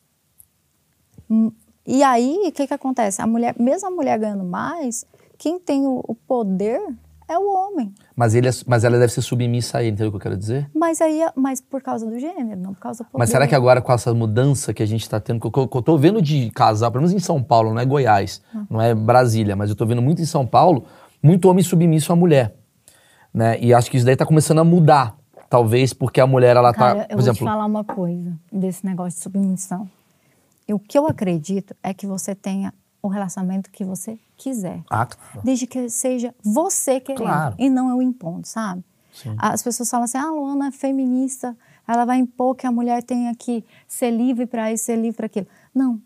Hum, 1.29 1.51
E 1.87 2.05
aí, 2.05 2.45
o 2.47 2.53
que, 2.53 2.69
que 2.69 2.75
acontece? 2.75 3.21
A 3.21 3.27
mulher, 3.27 3.57
mesmo 3.59 3.89
a 3.89 3.91
mulher 3.91 4.17
ganhando 4.19 4.45
mais, 4.45 5.05
quem 5.41 5.59
tem 5.59 5.87
o, 5.87 6.15
poder 6.29 6.79
é 7.27 7.39
o 7.39 7.51
homem. 7.51 7.95
Mas, 8.15 8.35
ele 8.35 8.47
é- 8.47 8.53
mas 8.67 8.85
ela 8.85 8.99
deve 8.99 9.11
ser 9.11 9.23
submissa 9.23 9.79
a 9.79 9.83
ele, 9.83 9.93
entendeu 9.93 10.09
o 10.09 10.11
que 10.11 10.17
eu 10.17 10.21
quero 10.21 10.37
dizer? 10.37 10.69
Mas 10.75 11.01
aí, 11.01 11.23
mas 11.35 11.63
por 11.63 11.81
causa 11.81 12.05
do 12.05 12.19
gênero, 12.19 12.61
não 12.61 12.75
por 12.75 12.81
causa 12.81 13.03
do 13.03 13.07
poder. 13.07 13.19
Mas 13.19 13.31
será 13.31 13.47
que 13.49 13.55
agora 13.55 13.81
com 13.81 13.91
essa 13.91 14.13
mudança 14.13 14.75
que 14.75 14.83
a 14.83 14.87
gente 14.87 15.09
tá 15.09 15.19
tendo, 15.19 15.41
que 15.41 15.59
eu, 15.59 15.71
eu 15.75 15.83
tô 15.83 15.97
vendo 15.97 16.21
de 16.21 16.51
casal, 16.51 16.91
pelo 16.93 17.01
menos 17.03 17.15
em 17.15 17.19
São 17.25 17.43
Paulo, 17.43 17.73
não 17.73 17.81
é 17.81 17.87
Goiás, 17.87 18.43
Ah. 18.55 18.65
não 18.69 18.83
é 18.83 18.95
Brasília, 18.95 19.57
mas 19.57 19.71
eu 19.71 19.77
tô 19.77 19.87
vendo 19.87 20.03
muito 20.03 20.21
em 20.21 20.27
São 20.27 20.47
Paulo, 20.47 20.85
muito 21.23 21.49
homem 21.49 21.65
submisso 21.65 22.13
à 22.13 22.17
mulher. 22.17 22.55
Né? 23.33 23.59
E 23.61 23.73
acho 23.73 23.91
que 23.91 23.97
isso 23.97 24.05
daí 24.05 24.17
tá 24.17 24.27
começando 24.27 24.59
a 24.59 24.65
mudar. 24.65 25.17
Talvez 25.49 25.93
porque 25.95 26.21
a 26.21 26.27
mulher, 26.27 26.55
ela 26.57 26.73
Cara, 26.75 26.95
tá. 26.95 27.03
eu 27.05 27.09
Por 27.09 27.15
vou 27.15 27.23
te 27.23 27.23
exemplo, 27.31 27.47
falar 27.47 27.65
uma 27.65 27.83
coisa 27.85 28.33
desse 28.53 28.85
negócio 28.85 29.17
de 29.17 29.23
submissão. 29.23 29.89
E 30.69 30.75
o 30.75 30.79
que 30.79 30.97
eu 30.99 31.07
acredito 31.07 31.75
é 31.83 31.95
que 31.95 32.07
você 32.07 32.35
tenha 32.35 32.73
o 33.03 33.09
relacionamento 33.09 33.71
que 33.71 33.85
você 33.85 34.19
quiser. 34.37 34.83
ah, 34.91 35.09
Desde 35.43 35.67
que 35.67 35.89
seja 35.89 36.35
você 36.43 37.01
querendo 37.01 37.23
Claro. 37.25 37.55
e 37.59 37.69
não 37.71 37.91
eu 37.91 38.03
impondo, 38.03 38.47
sabe? 38.47 38.85
Sim. 39.13 39.35
As 39.39 39.63
pessoas 39.63 39.91
falam 39.91 40.05
assim, 40.05 40.19
ah, 40.19 40.25
a 40.29 40.31
Luana 40.31 40.69
é 40.69 40.71
feminista, 40.71 41.57
ela 41.87 42.05
vai 42.05 42.19
impor 42.19 42.55
que 42.55 42.67
a 42.67 42.73
mulher 42.73 43.03
tenha 43.03 43.35
que 43.35 43.65
ser 43.89 44.11
livre 44.11 44.47
para 44.47 44.73
isso, 44.73 44.85
ser 44.85 44.97
livre 44.97 45.17
para 45.17 45.27
aquilo. 45.27 45.47
Não, 45.75 46.01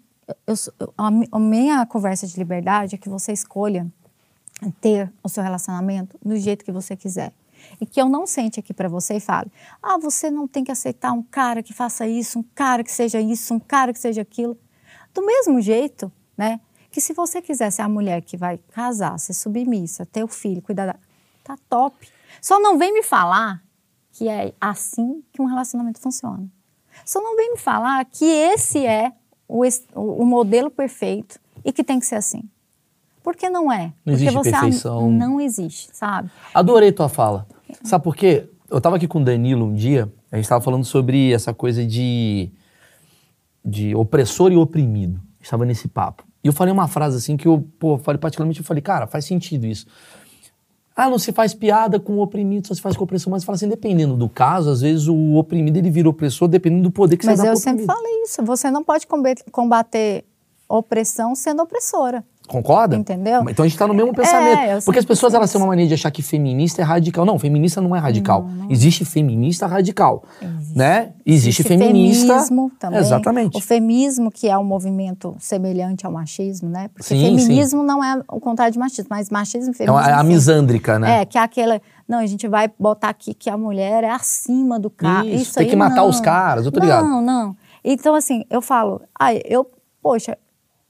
eu, 0.47 0.55
eu 0.81 0.95
a 0.97 1.39
minha 1.39 1.85
conversa 1.87 2.27
de 2.27 2.37
liberdade 2.39 2.95
é 2.95 2.99
que 2.99 3.09
você 3.09 3.33
escolha 3.33 3.87
ter 4.81 5.13
o 5.23 5.29
seu 5.29 5.43
relacionamento 5.43 6.19
do 6.25 6.37
jeito 6.37 6.65
que 6.65 6.73
você 6.73 6.97
quiser. 6.97 7.33
E 7.81 7.87
que 7.87 8.01
eu 8.01 8.09
não 8.09 8.27
sente 8.27 8.61
aqui 8.61 8.75
para 8.75 8.89
você 8.89 9.15
e 9.15 9.21
fale: 9.21 9.51
ah, 9.83 9.97
você 9.99 10.31
não 10.31 10.47
tem 10.47 10.63
que 10.65 10.71
aceitar 10.73 11.13
um 11.13 11.23
cara 11.23 11.63
que 11.63 11.73
faça 11.73 12.07
isso, 12.07 12.39
um 12.39 12.45
cara 12.55 12.85
que 12.85 12.93
seja 12.93 13.21
isso, 13.21 13.55
um 13.55 13.59
cara 13.61 13.93
que 13.93 13.99
seja 13.99 14.21
aquilo. 14.23 14.57
Do 15.15 15.25
mesmo 15.25 15.61
jeito, 15.61 16.11
né? 16.37 16.61
Que 16.95 17.01
se 17.01 17.13
você 17.13 17.43
quiser 17.43 17.73
ser 17.73 17.83
a 17.83 17.89
mulher 17.89 18.23
que 18.23 18.37
vai 18.37 18.57
casar, 18.71 19.19
ser 19.19 19.33
submissa, 19.33 20.07
ter 20.07 20.23
o 20.23 20.29
filho, 20.29 20.63
cuidar 20.63 20.87
da. 20.87 20.97
Tá 21.43 21.57
top. 21.69 22.09
Só 22.41 22.61
não 22.61 22.79
vem 22.79 22.93
me 22.93 23.03
falar 23.03 23.61
que 24.13 24.29
é 24.29 24.55
assim 24.61 25.21
que 25.33 25.43
um 25.43 25.47
relacionamento 25.47 25.99
funciona. 25.99 26.47
Só 27.05 27.21
não 27.21 27.35
vem 27.35 27.51
me 27.51 27.59
falar 27.59 28.05
que 28.05 28.25
esse 28.25 28.87
é 28.87 29.11
o, 29.49 29.65
o 29.97 30.25
modelo 30.25 30.71
perfeito 30.71 31.41
e 31.65 31.73
que 31.73 31.83
tem 31.83 31.99
que 31.99 32.07
ser 32.07 32.15
assim. 32.15 32.49
Porque 33.25 33.51
não 33.51 33.73
é. 33.73 33.93
Não 34.07 34.15
Porque 34.15 34.29
existe 34.29 34.53
perfeição. 34.53 35.11
Não 35.11 35.41
existe, 35.41 35.91
sabe? 35.93 36.31
Adorei 36.55 36.93
tua 36.93 37.09
fala. 37.09 37.45
Sabe 37.83 38.05
por 38.05 38.15
quê? 38.15 38.49
Eu 38.71 38.81
tava 38.81 38.95
aqui 38.95 39.09
com 39.09 39.21
o 39.21 39.25
Danilo 39.25 39.67
um 39.67 39.75
dia, 39.75 40.09
a 40.31 40.37
gente 40.37 40.49
tava 40.49 40.63
falando 40.63 40.85
sobre 40.85 41.33
essa 41.33 41.53
coisa 41.53 41.85
de, 41.85 42.53
de 43.65 43.97
opressor 43.97 44.53
e 44.53 44.57
oprimido. 44.57 45.17
A 45.17 45.43
gente 45.43 45.51
tava 45.51 45.65
nesse 45.65 45.89
papo. 45.89 46.25
E 46.45 46.47
eu 46.47 46.53
falei 46.53 46.73
uma 46.73 46.87
frase 46.87 47.17
assim 47.17 47.39
que 47.39 47.49
eu, 47.49 47.67
pô, 47.79 47.97
falei 47.97 48.19
particularmente, 48.19 48.61
eu 48.61 48.67
falei, 48.67 48.83
cara, 48.83 49.07
faz 49.07 49.25
sentido 49.25 49.67
isso. 49.67 49.87
Ah, 50.95 51.09
não 51.09 51.19
se 51.19 51.33
faz 51.33 51.55
piada 51.55 51.99
com 51.99 52.19
o 52.19 52.21
oprimido, 52.21 52.69
só 52.69 52.75
se 52.75 52.83
faz 52.83 52.95
com 52.95 53.03
o 53.03 53.05
opressor. 53.05 53.31
Mas 53.31 53.43
fala 53.43 53.57
assim, 53.57 53.69
dependendo 53.69 54.15
do 54.15 54.29
caso, 54.29 54.71
às 54.71 54.83
vezes 54.83 55.09
o 55.09 55.35
oprimido 55.35 55.77
ele 55.79 55.91
vira 55.91 56.09
opressor 56.09 56.47
dependendo 56.47 56.83
do 56.83 56.91
poder 56.91 57.17
que 57.17 57.27
Mas 57.27 57.39
você 57.39 57.43
dá 57.43 57.49
eu 57.49 57.55
pro 57.55 57.63
sempre 57.63 57.87
falei 57.87 58.23
isso. 58.23 58.45
Você 58.45 58.71
não 58.71 58.85
pode 58.85 59.09
combater 59.51 60.25
opressão 60.69 61.35
sendo 61.35 61.63
opressora. 61.63 62.23
Concorda? 62.47 62.95
Entendeu? 62.97 63.43
Então 63.49 63.65
a 63.65 63.69
gente 63.69 63.79
tá 63.79 63.87
no 63.87 63.95
mesmo 63.95 64.13
pensamento. 64.13 64.61
eu 64.63 64.83
Porque 64.83 64.99
as 64.99 65.05
pessoas 65.05 65.33
elas 65.33 65.51
têm 65.51 65.59
uma 65.61 65.67
mania 65.69 65.87
de 65.87 65.95
achar 65.95 66.11
que 66.11 66.21
feminista 66.23 66.83
é 66.83 66.85
radical. 66.85 67.25
Não, 67.25 67.39
feminista 67.39 67.81
não 67.81 67.97
é 67.97 67.99
radical. 67.99 68.47
Existe 68.69 69.05
feminista 69.05 69.67
radical. 69.67 70.25
Né? 70.75 71.13
Existe, 71.25 71.63
feminista. 71.63 72.27
feminismo 72.35 72.71
também. 72.79 72.99
Exatamente. 73.01 73.57
O 73.57 73.61
feminismo, 73.61 74.31
que 74.31 74.49
é 74.49 74.59
um 74.59 74.65
movimento 74.65 75.35
semelhante 75.39 76.05
ao 76.05 76.13
machismo, 76.13 76.69
né? 76.69 76.89
Porque 76.89 77.05
Sim, 77.05 77.21
feminismo 77.39 77.83
não 77.83 78.03
é 78.05 78.21
o 78.29 78.41
contrário 78.41 78.73
de 78.73 78.79
machismo, 78.79 79.07
mas 79.11 79.31
machismo 79.31 79.69
e 79.69 79.71
É 79.71 79.75
feminismo. 79.75 79.97
uma- 79.99 80.11
é 80.11 80.13
a 80.13 80.21
sim. 80.21 80.27
misândrica, 80.27 80.99
né? 80.99 81.21
É, 81.21 81.25
que 81.25 81.39
é 81.39 81.41
aquela. 81.43 81.81
Não, 82.07 82.19
a 82.19 82.27
gente 82.27 82.47
vai 82.49 82.71
botar 82.79 83.09
aqui 83.09 83.33
que 83.33 83.49
a 83.49 83.57
mulher 83.57 84.05
é 84.05 84.11
acima 84.11 84.79
do 84.79 84.91
cara. 84.91 85.25
Isso, 85.27 85.43
Isso, 85.45 85.55
tem 85.55 85.65
aí 85.65 85.71
que 85.71 85.77
matar 85.77 85.97
não. 86.03 86.09
os 86.09 86.21
caras, 86.21 86.67
eu 86.67 86.73
tô 86.73 86.81
ligado. 86.81 87.07
Não, 87.07 87.23
não. 87.23 87.57
Então, 87.83 88.15
assim, 88.15 88.45
eu 88.51 88.61
falo, 88.61 89.01
ai, 89.19 89.41
eu, 89.45 89.67
poxa, 90.03 90.37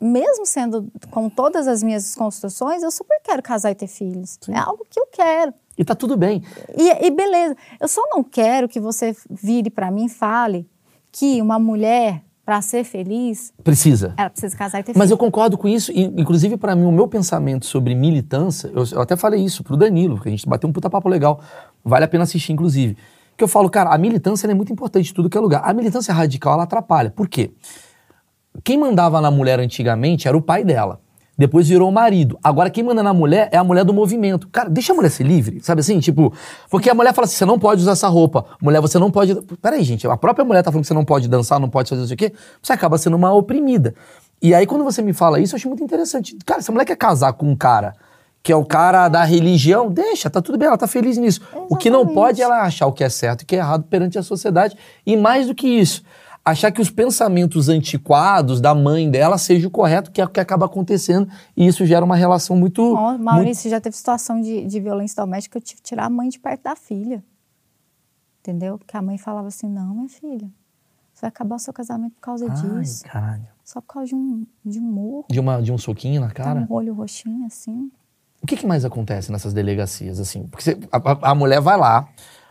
mesmo 0.04 0.44
sendo 0.46 0.88
com 1.10 1.28
todas 1.28 1.66
as 1.66 1.82
minhas 1.82 2.02
desconstruções, 2.04 2.82
eu 2.82 2.90
super 2.90 3.20
quero 3.22 3.42
casar 3.42 3.70
e 3.70 3.74
ter 3.74 3.86
filhos. 3.86 4.38
É 4.48 4.58
algo 4.58 4.86
que 4.88 4.98
eu 5.00 5.06
quero. 5.10 5.52
E 5.76 5.84
tá 5.84 5.94
tudo 5.94 6.16
bem. 6.16 6.42
E, 6.76 7.06
e 7.06 7.10
beleza. 7.10 7.56
Eu 7.80 7.88
só 7.88 8.02
não 8.10 8.22
quero 8.22 8.68
que 8.68 8.78
você 8.78 9.16
vire 9.28 9.70
pra 9.70 9.90
mim 9.90 10.06
e 10.06 10.08
fale 10.08 10.68
que 11.10 11.40
uma 11.40 11.58
mulher, 11.58 12.22
pra 12.44 12.60
ser 12.60 12.84
feliz, 12.84 13.52
Precisa. 13.62 14.12
ela 14.16 14.28
precisa 14.28 14.54
casar 14.56 14.80
e 14.80 14.82
ter 14.82 14.92
Mas 14.94 15.06
filho. 15.06 15.14
eu 15.14 15.18
concordo 15.18 15.56
com 15.56 15.66
isso, 15.66 15.90
e, 15.92 16.02
inclusive 16.04 16.56
para 16.58 16.76
mim 16.76 16.84
o 16.84 16.92
meu 16.92 17.08
pensamento 17.08 17.64
sobre 17.64 17.94
militância, 17.94 18.70
eu, 18.74 18.84
eu 18.92 19.00
até 19.00 19.16
falei 19.16 19.42
isso 19.42 19.64
pro 19.64 19.76
Danilo, 19.76 20.20
que 20.20 20.28
a 20.28 20.30
gente 20.30 20.46
bateu 20.46 20.68
um 20.68 20.72
puta 20.72 20.90
papo 20.90 21.08
legal, 21.08 21.40
vale 21.82 22.04
a 22.04 22.08
pena 22.08 22.24
assistir 22.24 22.52
inclusive. 22.52 22.96
Que 23.36 23.42
eu 23.42 23.48
falo, 23.48 23.70
cara, 23.70 23.90
a 23.94 23.98
militância 23.98 24.46
é 24.46 24.54
muito 24.54 24.72
importante 24.72 25.10
em 25.10 25.14
tudo 25.14 25.28
que 25.30 25.36
é 25.36 25.40
lugar. 25.40 25.62
A 25.64 25.72
militância 25.72 26.12
radical 26.14 26.52
ela 26.54 26.62
atrapalha. 26.64 27.10
Por 27.10 27.26
quê? 27.28 27.50
Quem 28.62 28.78
mandava 28.78 29.20
na 29.20 29.30
mulher 29.30 29.58
antigamente 29.58 30.28
era 30.28 30.36
o 30.36 30.42
pai 30.42 30.64
dela. 30.64 31.00
Depois 31.36 31.68
virou 31.68 31.88
o 31.88 31.92
marido. 31.92 32.38
Agora 32.42 32.70
quem 32.70 32.84
manda 32.84 33.02
na 33.02 33.12
mulher 33.12 33.48
é 33.50 33.56
a 33.56 33.64
mulher 33.64 33.84
do 33.84 33.92
movimento. 33.92 34.48
Cara, 34.48 34.70
deixa 34.70 34.92
a 34.92 34.96
mulher 34.96 35.10
ser 35.10 35.24
livre, 35.24 35.60
sabe 35.60 35.80
assim? 35.80 35.98
Tipo, 35.98 36.32
porque 36.70 36.88
a 36.88 36.94
mulher 36.94 37.12
fala 37.12 37.24
assim: 37.24 37.34
você 37.34 37.44
não 37.44 37.58
pode 37.58 37.82
usar 37.82 37.92
essa 37.92 38.06
roupa. 38.06 38.44
Mulher, 38.62 38.80
você 38.80 38.98
não 39.00 39.10
pode. 39.10 39.34
Peraí, 39.60 39.82
gente, 39.82 40.06
a 40.06 40.16
própria 40.16 40.44
mulher 40.44 40.62
tá 40.62 40.70
falando 40.70 40.82
que 40.82 40.88
você 40.88 40.94
não 40.94 41.04
pode 41.04 41.28
dançar, 41.28 41.58
não 41.58 41.68
pode 41.68 41.90
fazer 41.90 42.04
isso 42.04 42.14
aqui. 42.14 42.32
Você 42.62 42.72
acaba 42.72 42.96
sendo 42.98 43.16
uma 43.16 43.32
oprimida. 43.32 43.94
E 44.40 44.54
aí, 44.54 44.64
quando 44.64 44.84
você 44.84 45.02
me 45.02 45.12
fala 45.12 45.40
isso, 45.40 45.54
eu 45.54 45.56
acho 45.56 45.68
muito 45.68 45.82
interessante. 45.82 46.36
Cara, 46.46 46.62
se 46.62 46.70
a 46.70 46.72
mulher 46.72 46.84
quer 46.84 46.96
casar 46.96 47.32
com 47.32 47.50
um 47.50 47.56
cara 47.56 47.94
que 48.44 48.52
é 48.52 48.56
o 48.56 48.64
cara 48.64 49.08
da 49.08 49.24
religião, 49.24 49.88
deixa, 49.88 50.28
tá 50.28 50.42
tudo 50.42 50.58
bem, 50.58 50.68
ela 50.68 50.76
tá 50.76 50.86
feliz 50.86 51.16
nisso. 51.16 51.40
O 51.70 51.76
que 51.76 51.88
não 51.88 52.00
Exatamente. 52.00 52.14
pode 52.14 52.42
é 52.42 52.44
ela 52.44 52.60
achar 52.60 52.86
o 52.86 52.92
que 52.92 53.02
é 53.02 53.08
certo 53.08 53.40
e 53.40 53.44
o 53.44 53.46
que 53.46 53.56
é 53.56 53.58
errado 53.58 53.84
perante 53.84 54.18
a 54.18 54.22
sociedade. 54.22 54.76
E 55.06 55.16
mais 55.16 55.46
do 55.46 55.54
que 55.54 55.66
isso, 55.66 56.02
achar 56.44 56.70
que 56.70 56.80
os 56.80 56.90
pensamentos 56.90 57.68
antiquados 57.68 58.60
da 58.60 58.74
mãe 58.74 59.10
dela 59.10 59.38
seja 59.38 59.66
o 59.66 59.70
correto, 59.70 60.10
que 60.12 60.20
é 60.20 60.24
o 60.24 60.28
que 60.28 60.38
acaba 60.40 60.66
acontecendo, 60.66 61.28
e 61.56 61.66
isso 61.66 61.86
gera 61.86 62.04
uma 62.04 62.16
relação 62.16 62.56
muito. 62.56 62.94
Muito 62.96 63.22
Maurício, 63.22 63.70
já 63.70 63.80
teve 63.80 63.96
situação 63.96 64.40
de, 64.40 64.66
de 64.66 64.80
violência 64.80 65.16
doméstica, 65.22 65.56
eu 65.58 65.62
tive 65.62 65.80
que 65.80 65.88
tirar 65.88 66.04
a 66.06 66.10
mãe 66.10 66.28
de 66.28 66.38
perto 66.38 66.62
da 66.64 66.76
filha. 66.76 67.24
Entendeu? 68.40 68.78
Que 68.86 68.96
a 68.96 69.02
mãe 69.02 69.16
falava 69.16 69.48
assim: 69.48 69.68
não, 69.68 69.94
minha 69.94 70.08
filha, 70.08 70.48
você 71.14 71.22
vai 71.22 71.28
acabar 71.28 71.56
o 71.56 71.58
seu 71.58 71.72
casamento 71.72 72.12
por 72.14 72.20
causa 72.20 72.48
disso. 72.50 73.02
Ai, 73.06 73.10
caralho. 73.10 73.46
Só 73.64 73.80
por 73.80 73.86
causa 73.94 74.08
de 74.08 74.14
um, 74.14 74.46
de 74.62 74.78
um 74.78 74.82
murro, 74.82 75.24
De, 75.30 75.40
uma, 75.40 75.62
de 75.62 75.72
um 75.72 75.78
soquinho 75.78 76.20
na 76.20 76.28
tá 76.28 76.34
cara. 76.34 76.66
um 76.68 76.74
olho 76.74 76.92
roxinho 76.92 77.46
assim. 77.46 77.90
O 78.42 78.46
que, 78.46 78.56
que 78.58 78.66
mais 78.66 78.84
acontece 78.84 79.32
nessas 79.32 79.54
delegacias, 79.54 80.20
assim? 80.20 80.46
Porque 80.48 80.62
você- 80.62 80.78
a- 80.92 81.30
a 81.30 81.34
mulher 81.34 81.62
vai 81.62 81.78
lá, 81.78 82.06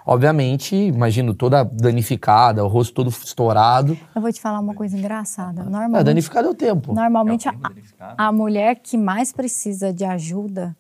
obviamente, 0.06 0.76
imagino, 0.76 1.34
toda 1.34 1.64
danificada, 1.64 2.64
o 2.64 2.68
rosto 2.68 2.94
todo 2.94 3.10
estourado. 3.10 3.98
Eu 4.16 4.22
vou 4.22 4.32
te 4.32 4.40
falar 4.42 4.60
uma 4.60 4.74
coisa 4.74 4.98
engraçada. 4.98 5.62
É, 5.62 5.66
Normalmente, 5.66 6.04
danificado 6.04 6.48
é 6.48 6.52
o 6.52 6.56
tempo. 6.56 6.94
normalmente 6.94 7.48
É 7.48 7.52
a, 7.52 7.54
o 7.54 7.58
termo 7.58 7.70
danificado? 7.76 8.16
a 8.18 8.32
mulher 8.32 8.76
que 8.76 8.98
mais 8.98 9.32
precisa 9.32 9.92
de 9.94 10.04
ajuda 10.06 10.76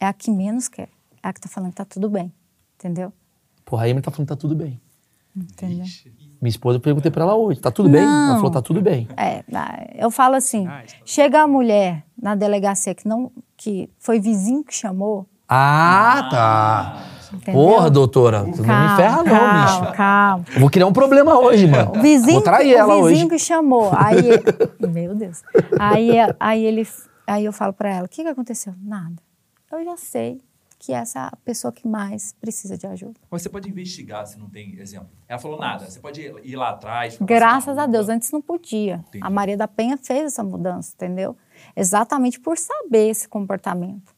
é 0.00 0.06
a 0.06 0.12
que 0.12 0.30
menos 0.30 0.68
quer. 0.68 0.88
É 1.22 1.28
a 1.28 1.32
que 1.32 1.40
tá 1.40 1.48
falando 1.48 1.70
que 1.70 1.76
tá 1.76 1.84
tudo 1.84 2.08
bem. 2.10 2.32
Entendeu? 2.78 3.12
Porra, 3.64 3.84
a 3.84 3.88
Emily 3.88 4.02
tá 4.04 4.10
falando 4.10 4.28
que 4.28 4.34
tá 4.34 4.40
tudo 4.40 4.54
bem. 4.54 4.80
Entendeu? 5.34 5.84
Minha 6.40 6.50
esposa, 6.50 6.76
eu 6.76 6.80
perguntei 6.80 7.10
pra 7.10 7.22
ela 7.24 7.34
hoje, 7.34 7.60
tá 7.60 7.70
tudo 7.70 7.88
bem? 7.88 8.02
Ela 8.02 8.26
Não. 8.28 8.36
falou, 8.36 8.50
tá 8.50 8.62
tudo 8.62 8.80
bem. 8.80 9.08
É, 9.16 9.42
na- 9.50 9.86
eu 9.94 10.10
falo 10.10 10.34
assim, 10.34 10.66
Ah, 10.66 10.82
tá- 10.86 10.94
chega 11.04 11.42
a 11.42 11.48
mulher 11.48 12.04
na 12.20 12.34
delegacia 12.34 12.94
que 12.94 13.08
não 13.08 13.30
que 13.56 13.88
foi 13.98 14.20
vizinho 14.20 14.62
que 14.62 14.74
chamou, 14.74 15.26
Ah, 15.48 16.28
tá. 16.30 17.02
Entendeu? 17.34 17.60
Porra, 17.60 17.90
doutora, 17.90 18.40
tu 18.44 18.62
não 18.62 18.90
me 18.90 18.96
ferra 18.96 19.16
não, 19.18 19.24
calma, 19.24 19.80
bicho. 19.80 19.92
calma. 19.96 20.44
Eu 20.54 20.60
Vou 20.60 20.70
criar 20.70 20.86
um 20.86 20.92
problema 20.92 21.38
hoje, 21.38 21.66
mano. 21.66 21.92
O 21.96 22.02
vizinho, 22.02 22.32
Vou 22.34 22.42
trair 22.42 22.74
o 22.74 22.78
ela 22.78 22.94
vizinho 22.96 23.26
hoje. 23.26 23.28
que 23.28 23.38
chamou. 23.38 23.90
Aí, 23.96 24.22
meu 24.88 25.14
Deus. 25.14 25.42
Aí, 25.78 26.10
aí 26.38 26.64
ele, 26.64 26.86
aí 27.26 27.44
eu 27.44 27.52
falo 27.52 27.72
pra 27.72 27.90
ela, 27.90 28.06
o 28.06 28.08
que 28.08 28.22
que 28.22 28.28
aconteceu? 28.28 28.74
Nada. 28.82 29.16
Eu 29.70 29.84
já 29.84 29.96
sei 29.96 30.40
que 30.78 30.92
essa 30.92 31.18
é 31.18 31.22
a 31.22 31.32
pessoa 31.44 31.72
que 31.72 31.88
mais 31.88 32.34
precisa 32.40 32.76
de 32.76 32.86
ajuda. 32.86 33.18
Mas 33.30 33.42
você 33.42 33.48
pode 33.48 33.68
investigar 33.68 34.26
se 34.26 34.38
não 34.38 34.48
tem 34.48 34.78
exemplo. 34.78 35.08
Ela 35.28 35.38
falou 35.38 35.58
nada. 35.58 35.86
Você 35.86 35.98
pode 35.98 36.20
ir 36.20 36.56
lá 36.56 36.70
atrás. 36.70 37.14
ficar 37.14 37.24
Graças 37.24 37.78
a. 37.78 37.86
Deus, 37.86 38.08
antes 38.08 38.30
não 38.30 38.40
podia. 38.40 39.04
Entendi. 39.08 39.24
A 39.24 39.30
Maria 39.30 39.56
da 39.56 39.66
Penha 39.66 39.96
fez 39.96 40.24
essa 40.26 40.44
mudança, 40.44 40.92
entendeu? 40.94 41.36
Exatamente 41.74 42.38
por 42.38 42.56
saber 42.58 43.08
esse 43.08 43.28
comportamento. 43.28 44.14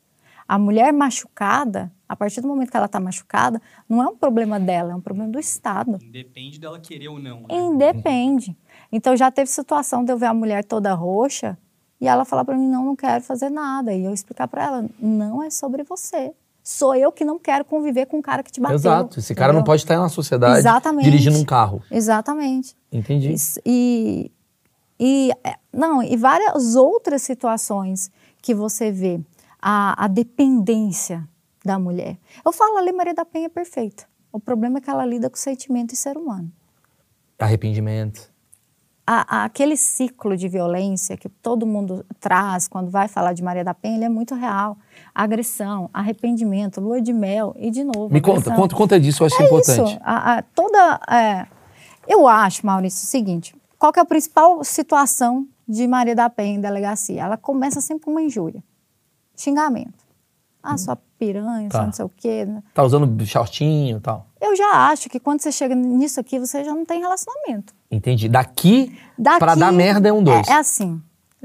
A 0.48 0.58
mulher 0.58 0.92
machucada, 0.94 1.92
a 2.08 2.16
partir 2.16 2.40
do 2.40 2.48
momento 2.48 2.70
que 2.70 2.76
ela 2.76 2.86
está 2.86 2.98
machucada, 2.98 3.60
não 3.86 4.02
é 4.02 4.06
um 4.08 4.16
problema 4.16 4.58
dela, 4.58 4.92
é 4.92 4.94
um 4.94 5.00
problema 5.00 5.30
do 5.30 5.38
Estado. 5.38 5.98
Independe 6.02 6.58
dela 6.58 6.80
querer 6.80 7.08
ou 7.08 7.18
não. 7.18 7.40
Né? 7.40 7.46
Independe. 7.50 8.56
Então 8.90 9.14
já 9.14 9.30
teve 9.30 9.50
situação 9.50 10.02
de 10.02 10.10
eu 10.10 10.16
ver 10.16 10.24
a 10.26 10.32
mulher 10.32 10.64
toda 10.64 10.94
roxa 10.94 11.58
e 12.00 12.08
ela 12.08 12.24
falar 12.24 12.46
para 12.46 12.56
mim: 12.56 12.66
não, 12.66 12.82
não 12.82 12.96
quero 12.96 13.22
fazer 13.22 13.50
nada. 13.50 13.92
E 13.92 14.02
eu 14.02 14.14
explicar 14.14 14.48
para 14.48 14.64
ela: 14.64 14.86
não 14.98 15.42
é 15.42 15.50
sobre 15.50 15.82
você. 15.82 16.32
Sou 16.64 16.94
eu 16.94 17.12
que 17.12 17.24
não 17.24 17.38
quero 17.38 17.64
conviver 17.64 18.06
com 18.06 18.18
um 18.18 18.22
cara 18.22 18.42
que 18.42 18.50
te 18.50 18.60
bateu. 18.60 18.76
Exato. 18.76 19.18
Esse 19.18 19.34
cara 19.34 19.52
não 19.52 19.60
entendeu? 19.60 19.72
pode 19.72 19.82
estar 19.82 19.98
na 19.98 20.08
sociedade 20.08 20.58
Exatamente. 20.60 21.04
dirigindo 21.04 21.38
um 21.38 21.44
carro. 21.44 21.82
Exatamente. 21.90 22.74
Entendi. 22.92 23.32
Isso- 23.32 23.60
E, 23.66 24.30
e 25.00 25.30
é, 25.44 25.56
não, 25.72 26.02
e 26.02 26.16
várias 26.16 26.74
outras 26.74 27.22
situações 27.22 28.10
que 28.42 28.54
você 28.54 28.90
vê 28.90 29.18
a, 29.60 30.04
a 30.04 30.08
dependência 30.08 31.26
da 31.64 31.78
mulher. 31.78 32.16
Eu 32.44 32.52
falo 32.52 32.76
ali, 32.78 32.92
Maria 32.92 33.14
da 33.14 33.24
Penha 33.24 33.46
é 33.46 33.48
perfeita. 33.50 34.04
O 34.32 34.38
problema 34.38 34.78
é 34.78 34.80
que 34.80 34.88
ela 34.90 35.04
lida 35.04 35.28
com 35.28 35.36
sentimento 35.36 35.92
e 35.92 35.96
ser 35.96 36.16
humano. 36.16 36.50
Arrependimento. 37.38 38.30
A- 39.06 39.38
a- 39.40 39.44
aquele 39.44 39.76
ciclo 39.76 40.36
de 40.36 40.48
violência 40.48 41.16
que 41.16 41.28
todo 41.30 41.64
mundo 41.66 42.04
traz 42.20 42.68
quando 42.68 42.90
vai 42.90 43.08
falar 43.08 43.32
de 43.32 43.42
Maria 43.42 43.64
da 43.64 43.72
Penha, 43.72 43.96
ele 43.96 44.04
é 44.04 44.08
muito 44.08 44.34
real. 44.34 44.76
Agressão, 45.14 45.88
arrependimento, 45.94 46.80
lua 46.80 47.00
de 47.00 47.12
mel 47.12 47.54
e 47.58 47.70
de 47.70 47.84
novo. 47.84 48.12
Me 48.12 48.20
conta, 48.20 48.40
agressão. 48.40 48.56
conta, 48.56 48.76
conta 48.76 49.00
disso, 49.00 49.22
eu 49.22 49.26
acho 49.26 49.42
É 49.42 49.46
importante. 49.46 49.90
isso. 49.92 50.00
A- 50.02 50.34
a- 50.38 50.42
toda, 50.42 51.00
é, 51.10 51.46
eu 52.06 52.28
acho, 52.28 52.66
Maurício, 52.66 53.04
o 53.04 53.06
seguinte: 53.06 53.56
qual 53.78 53.92
é 53.96 54.00
a 54.00 54.04
principal 54.04 54.62
situação 54.62 55.46
de 55.66 55.86
Maria 55.88 56.14
da 56.14 56.28
Penha 56.28 56.56
em 56.56 56.60
delegacia? 56.60 57.22
Ela 57.22 57.38
começa 57.38 57.80
sempre 57.80 58.04
com 58.04 58.10
uma 58.10 58.20
injúria, 58.22 58.62
xingamento. 59.40 60.06
Ah, 60.62 60.76
sua 60.76 60.96
piranha, 61.18 61.68
Tá. 61.68 61.84
não 61.86 61.92
sei 61.92 62.04
o 62.04 62.10
quê. 62.14 62.44
né? 62.44 62.62
Tá 62.74 62.82
usando 62.82 63.24
shortinho 63.24 63.98
e 63.98 64.00
tal. 64.00 64.26
Eu 64.40 64.54
já 64.56 64.88
acho 64.90 65.08
que 65.08 65.18
quando 65.20 65.40
você 65.40 65.50
chega 65.52 65.74
nisso 65.74 66.20
aqui, 66.20 66.38
você 66.38 66.64
já 66.64 66.74
não 66.74 66.84
tem 66.84 67.00
relacionamento. 67.00 67.72
Entendi. 67.90 68.28
Daqui, 68.28 68.96
Daqui, 69.18 69.38
pra 69.38 69.54
dar 69.54 69.72
merda 69.72 70.08
é 70.08 70.12
um 70.12 70.22
dois. 70.22 70.46
É, 70.48 70.52
é 70.52 70.56
assim. 70.56 71.00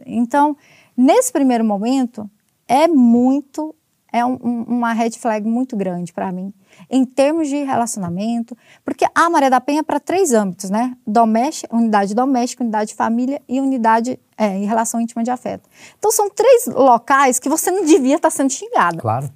Então, 0.06 0.58
nesse 0.98 1.32
primeiro 1.32 1.64
momento, 1.64 2.30
é 2.68 2.88
muito 2.88 3.74
é 4.12 4.24
um- 4.24 4.36
uma 4.68 4.94
red 4.94 5.12
flag 5.12 5.48
muito 5.48 5.76
grande 5.76 6.14
para 6.14 6.32
mim, 6.32 6.54
em 6.90 7.06
termos 7.06 7.48
de 7.48 7.64
relacionamento, 7.64 8.56
porque 8.84 9.06
a 9.14 9.30
Maria 9.30 9.50
da 9.50 9.60
Penha 9.62 9.80
é 9.80 9.84
para 9.84 10.00
três 10.00 10.34
âmbitos, 10.34 10.70
né? 10.70 10.96
Doméstica, 11.06 11.76
unidade 11.76 12.14
doméstica, 12.14 12.64
unidade 12.64 12.90
de 12.92 12.96
família 12.96 13.42
e 13.48 13.60
unidade 13.60 14.20
é, 14.38 14.58
em 14.58 14.66
relação 14.66 15.00
íntima 15.02 15.24
de 15.24 15.32
afeto. 15.32 15.70
Então 15.98 16.12
são 16.12 16.30
três 16.30 16.66
locais 16.68 17.40
que 17.40 17.50
você 17.50 17.72
não 17.72 17.86
devia 17.86 18.16
estar 18.18 18.30
sendo 18.30 18.52
xingada 18.52 18.98
Claro. 18.98 19.30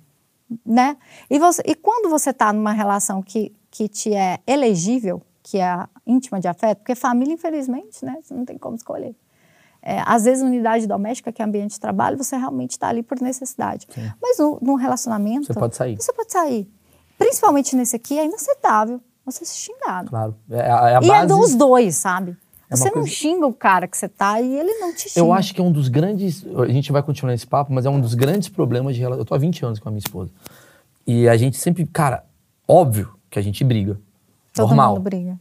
né? 0.65 0.97
E, 1.29 1.39
você- 1.39 1.63
e 1.65 1.75
quando 1.75 2.09
você 2.09 2.29
está 2.31 2.51
numa 2.53 2.71
relação 2.73 3.21
que, 3.21 3.53
que 3.69 3.87
te 3.87 4.13
é 4.13 4.39
elegível, 4.47 5.21
que 5.43 5.57
é 5.59 5.65
a 5.67 5.87
íntima 6.05 6.39
de 6.39 6.47
afeto, 6.47 6.79
porque 6.79 6.93
família, 6.95 7.33
infelizmente, 7.33 8.03
né? 8.03 8.17
Você 8.21 8.33
não 8.33 8.43
tem 8.45 8.57
como 8.57 8.75
escolher. 8.75 9.15
É, 9.81 10.01
às 10.05 10.25
vezes, 10.25 10.43
unidade 10.43 10.85
doméstica, 10.85 11.31
que 11.31 11.41
é 11.41 11.45
ambiente 11.45 11.71
de 11.75 11.79
trabalho, 11.79 12.17
você 12.17 12.35
realmente 12.35 12.71
está 12.71 12.89
ali 12.89 13.01
por 13.01 13.21
necessidade. 13.21 13.87
Mas 14.21 14.37
no, 14.39 14.57
num 14.61 14.73
relacionamento. 14.75 15.45
Você 15.47 15.53
pode 15.53 15.75
sair. 15.77 15.95
Você 15.95 16.11
pode 16.11 16.31
sair. 16.33 16.69
Principalmente 17.17 17.75
nesse 17.75 17.95
aqui, 17.95 18.17
é 18.19 18.25
inaceitável 18.25 19.01
você 19.25 19.43
ser 19.45 19.55
xingado. 19.55 20.09
Claro. 20.09 20.35
É, 20.49 20.61
a- 20.71 20.89
é 20.89 20.95
a 20.95 20.99
e 21.01 21.07
base. 21.07 21.11
é 21.11 21.25
dos 21.25 21.55
dois, 21.55 21.95
sabe? 21.95 22.37
É 22.69 22.75
Você 22.75 22.85
não 22.85 22.93
coisa- 22.93 23.07
xinga 23.09 23.45
o 23.47 23.53
cara 23.53 23.87
que 23.87 23.97
você 23.97 24.09
tá 24.09 24.41
e 24.41 24.57
ele 24.59 24.73
não 24.79 24.93
te 24.93 25.09
xinga. 25.09 25.25
Eu 25.25 25.31
acho 25.33 25.53
que 25.53 25.61
é 25.61 25.63
um 25.63 25.71
dos 25.71 25.87
grandes. 25.87 26.45
A 26.57 26.67
gente 26.67 26.91
vai 26.91 27.01
continuar 27.01 27.33
esse 27.33 27.47
papo, 27.47 27.71
mas 27.73 27.85
é 27.85 27.89
um 27.89 27.99
dos 27.99 28.13
grandes 28.13 28.49
problemas 28.49 28.93
de 28.95 29.01
relação. 29.01 29.21
Eu 29.21 29.25
tô 29.25 29.33
há 29.33 29.37
20 29.37 29.65
anos 29.65 29.79
com 29.79 29.87
a 29.87 29.91
minha 29.91 29.99
esposa. 29.99 30.31
E 31.05 31.27
a 31.29 31.37
gente 31.37 31.57
sempre. 31.57 31.85
Cara, 31.87 32.25
óbvio 32.67 33.13
que 33.29 33.39
a 33.39 33.41
gente 33.41 33.63
briga. 33.63 33.97
Todo 34.53 34.67
normal. 34.67 34.95
mundo 34.95 35.01
briga. 35.03 35.39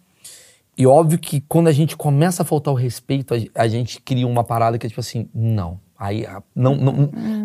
E 0.78 0.86
óbvio 0.86 1.18
que 1.18 1.40
quando 1.40 1.68
a 1.68 1.72
gente 1.72 1.96
começa 1.96 2.42
a 2.42 2.44
faltar 2.44 2.72
o 2.72 2.76
respeito, 2.76 3.34
a, 3.54 3.66
gente 3.66 4.00
cria 4.00 4.26
uma 4.26 4.44
parada 4.44 4.78
que 4.78 4.86
é 4.86 4.88
tipo 4.88 5.00
assim, 5.00 5.28
não. 5.34 5.80
Aí 5.98 6.26
não, 6.54 6.76
não, 6.76 6.92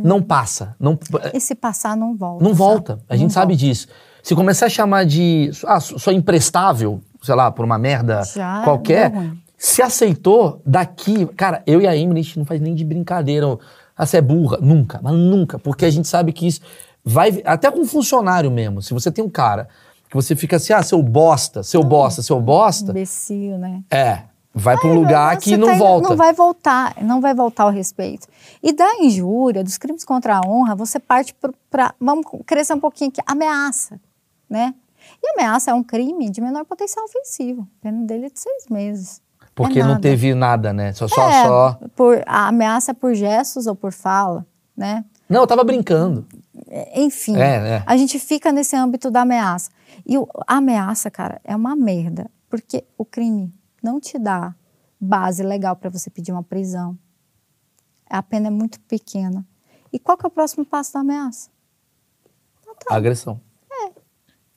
não 0.03 0.21
passa. 0.21 0.75
Não, 0.79 0.99
E 1.33 1.39
se 1.39 1.55
passar, 1.55 1.95
não 1.95 2.15
volta. 2.15 2.43
não 2.43 2.49
sabe? 2.51 2.57
volta. 2.59 2.99
A 3.07 3.15
gente 3.15 3.23
Não 3.23 3.29
sabe 3.31 3.53
volta. 3.53 3.65
disso. 3.65 3.87
Se 4.23 4.35
começar 4.35 4.67
a 4.67 4.69
chamar 4.69 5.05
de. 5.05 5.51
Ah, 5.65 5.79
sou 5.79 6.13
imprestável, 6.13 7.01
sei 7.21 7.35
lá, 7.35 7.51
por 7.51 7.65
uma 7.65 7.77
merda 7.77 8.23
Já 8.23 8.63
qualquer. 8.63 9.11
Se 9.57 9.81
aceitou, 9.81 10.61
daqui. 10.65 11.25
Cara, 11.37 11.61
eu 11.67 11.79
e 11.81 11.87
a 11.87 11.95
Emily, 11.95 12.21
a 12.21 12.23
gente 12.23 12.39
não 12.39 12.45
faz 12.45 12.59
nem 12.59 12.73
de 12.73 12.83
brincadeira. 12.83 13.57
Ah, 13.95 14.05
você 14.05 14.17
é 14.17 14.21
burra. 14.21 14.57
Nunca, 14.61 14.99
mas 15.03 15.13
nunca. 15.13 15.59
Porque 15.59 15.85
a 15.85 15.89
gente 15.89 16.07
sabe 16.07 16.33
que 16.33 16.47
isso 16.47 16.61
vai. 17.03 17.41
Até 17.45 17.69
com 17.69 17.85
funcionário 17.85 18.49
mesmo. 18.49 18.81
Se 18.81 18.93
você 18.93 19.11
tem 19.11 19.23
um 19.23 19.29
cara 19.29 19.67
que 20.09 20.15
você 20.15 20.35
fica 20.35 20.57
assim, 20.57 20.73
ah, 20.73 20.83
seu 20.83 21.01
bosta, 21.01 21.63
seu 21.63 21.83
bosta, 21.83 22.21
seu 22.21 22.39
bosta. 22.41 22.91
Imbecil, 22.91 23.57
né? 23.57 23.83
É. 23.89 24.23
Vai 24.53 24.77
pra 24.77 24.89
um 24.89 24.93
lugar 24.93 25.37
que 25.37 25.51
Você 25.51 25.57
não 25.57 25.69
tá 25.69 25.75
volta. 25.75 26.09
Não 26.09 26.17
vai 26.17 26.33
voltar, 26.33 26.95
não 27.01 27.21
vai 27.21 27.33
voltar 27.33 27.65
o 27.67 27.69
respeito. 27.69 28.27
E 28.61 28.73
da 28.73 28.95
injúria, 28.99 29.63
dos 29.63 29.77
crimes 29.77 30.03
contra 30.03 30.37
a 30.37 30.41
honra, 30.45 30.75
você 30.75 30.99
parte 30.99 31.33
para. 31.69 31.93
Vamos 31.99 32.25
crescer 32.45 32.73
um 32.73 32.79
pouquinho 32.79 33.11
aqui. 33.11 33.21
Ameaça, 33.25 33.97
né? 34.51 34.75
E 35.23 35.29
ameaça 35.33 35.71
é 35.71 35.73
um 35.73 35.83
crime 35.83 36.29
de 36.29 36.41
menor 36.41 36.65
potencial 36.65 37.05
ofensivo. 37.05 37.67
Pena 37.81 38.05
dele 38.05 38.25
é 38.27 38.29
de 38.29 38.39
seis 38.39 38.67
meses. 38.69 39.21
Porque 39.55 39.79
É 39.79 39.83
não 39.83 39.99
teve 39.99 40.35
nada, 40.35 40.71
né? 40.71 40.93
Só, 40.93 41.07
só, 41.07 41.29
É, 41.29 41.45
só. 41.45 41.79
Por, 41.95 42.21
a 42.27 42.47
ameaça 42.49 42.93
por 42.93 43.13
gestos 43.15 43.65
ou 43.67 43.75
por 43.75 43.91
fala, 43.91 44.45
né? 44.77 45.03
Não, 45.27 45.41
eu 45.41 45.47
tava 45.47 45.63
brincando. 45.63 46.25
Enfim, 46.93 47.35
É, 47.37 47.77
é. 47.77 47.83
a 47.85 47.97
gente 47.97 48.19
fica 48.19 48.51
nesse 48.51 48.75
âmbito 48.75 49.09
da 49.09 49.21
ameaça. 49.21 49.71
E 50.05 50.17
o- 50.17 50.27
a 50.47 50.57
ameaça, 50.57 51.09
cara, 51.09 51.39
é 51.43 51.55
uma 51.55 51.75
merda. 51.75 52.29
Porque 52.49 52.83
o 52.97 53.05
crime 53.05 53.51
não 53.81 53.99
te 53.99 54.19
dá 54.19 54.53
base 54.99 55.41
legal 55.41 55.75
para 55.75 55.89
você 55.89 56.09
pedir 56.09 56.31
uma 56.31 56.43
prisão. 56.43 56.97
A 58.09 58.21
pena 58.21 58.47
é 58.47 58.51
muito 58.51 58.79
pequena. 58.81 59.45
E 59.91 59.97
qual 59.99 60.17
que 60.17 60.25
é 60.25 60.27
o 60.27 60.31
próximo 60.31 60.65
passo 60.65 60.93
da 60.93 60.99
ameaça? 60.99 61.49
Agressão. 62.89 63.39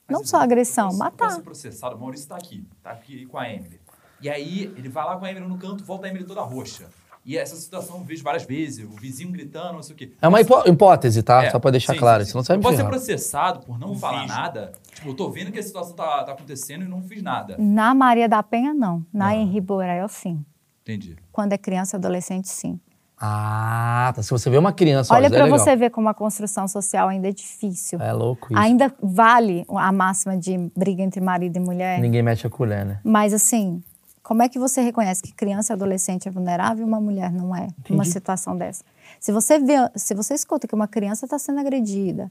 Não 0.09 0.23
só 0.23 0.37
agressão, 0.37 0.87
Posso- 0.87 0.99
matar. 0.99 1.25
Posso 1.25 1.35
ser 1.37 1.43
processado. 1.43 1.95
O 1.95 1.99
Maurício 1.99 2.27
tá 2.27 2.35
aqui. 2.35 2.65
Tá 2.83 2.91
aqui 2.91 3.25
com 3.25 3.37
a 3.37 3.49
Emily. 3.51 3.79
E 4.21 4.29
aí, 4.29 4.73
ele 4.77 4.89
vai 4.89 5.03
lá 5.05 5.17
com 5.17 5.25
a 5.25 5.31
Emily 5.31 5.47
no 5.47 5.57
canto, 5.57 5.83
volta 5.83 6.07
a 6.07 6.09
Emily 6.09 6.25
toda 6.25 6.41
roxa. 6.41 6.85
E 7.25 7.35
essa 7.37 7.55
situação 7.55 7.97
eu 7.97 8.03
vejo 8.03 8.23
várias 8.23 8.43
vezes. 8.43 8.85
O 8.85 8.91
vizinho 8.95 9.31
gritando, 9.31 9.73
não 9.73 9.81
sei 9.81 9.95
o 9.95 9.97
quê. 9.97 10.13
É 10.21 10.27
uma 10.27 10.39
hipó- 10.41 10.63
hipótese, 10.67 11.23
tá? 11.23 11.43
É, 11.43 11.49
Só 11.49 11.57
pra 11.57 11.71
deixar 11.71 11.93
sim, 11.93 11.99
claro. 11.99 12.21
sim, 12.23 12.25
sim. 12.27 12.31
Senão 12.33 12.43
você 12.43 12.47
vai 12.49 12.57
me 12.57 12.63
Pode 12.63 12.77
ser 12.77 12.83
processado 12.85 13.59
por 13.65 13.79
não 13.79 13.93
Um 13.93 13.95
falar 13.97 14.27
nada. 14.27 14.73
Tipo, 14.93 15.09
eu 15.09 15.15
tô 15.15 15.31
vendo 15.31 15.51
que 15.51 15.57
a 15.57 15.63
situação 15.63 15.95
tá, 15.95 16.23
tá 16.23 16.33
acontecendo 16.33 16.83
e 16.85 16.87
não 16.87 17.01
fiz 17.01 17.23
nada. 17.23 17.55
Na 17.57 17.95
Maria 17.95 18.29
da 18.29 18.43
Penha, 18.43 18.75
não. 18.75 19.03
Na 19.11 19.29
Não. 19.31 19.35
Henri 19.39 19.59
Borel, 19.59 20.07
sim. 20.07 20.45
Entendi. 20.83 21.15
Quando 21.31 21.53
é 21.53 21.57
criança 21.57 21.95
e 21.95 21.97
adolescente, 21.97 22.47
sim. 22.47 22.79
Ah, 23.19 24.11
tá. 24.15 24.21
Se 24.21 24.29
você 24.29 24.49
vê 24.49 24.57
uma 24.57 24.73
criança, 24.73 25.13
Olha 25.13 25.27
é 25.27 25.29
para 25.29 25.45
legal. 25.45 25.57
você 25.57 25.75
ver 25.75 25.89
como 25.89 26.09
a 26.09 26.13
construção 26.13 26.67
social 26.67 27.07
ainda 27.07 27.29
é 27.29 27.31
difícil. 27.31 27.99
É 28.01 28.11
louco 28.11 28.47
isso. 28.51 28.61
Ainda 28.61 28.93
vale 29.01 29.65
a 29.69 29.91
máxima 29.91 30.37
de 30.37 30.57
briga 30.75 31.01
entre 31.01 31.21
marido 31.21 31.55
e 31.55 31.59
mulher. 31.59 31.99
Ninguém 31.99 32.21
mete 32.21 32.45
a 32.45 32.49
colher, 32.49 32.85
né? 32.85 32.99
Mas 33.03 33.33
assim, 33.33 33.81
como 34.21 34.43
é 34.43 34.49
que 34.49 34.59
você 34.59 34.81
reconhece 34.81 35.21
que 35.21 35.33
criança 35.33 35.71
e 35.71 35.75
adolescente 35.75 36.27
é 36.27 36.31
vulnerável 36.31 36.85
e 36.85 36.87
uma 36.87 36.99
mulher 36.99 37.31
não 37.31 37.55
é? 37.55 37.67
Numa 37.89 38.03
situação 38.03 38.57
dessa. 38.57 38.83
Se 39.19 39.31
você 39.31 39.59
vê, 39.59 39.75
se 39.95 40.13
você 40.13 40.33
escuta 40.33 40.67
que 40.67 40.75
uma 40.75 40.87
criança 40.87 41.25
está 41.25 41.39
sendo 41.39 41.59
agredida, 41.59 42.29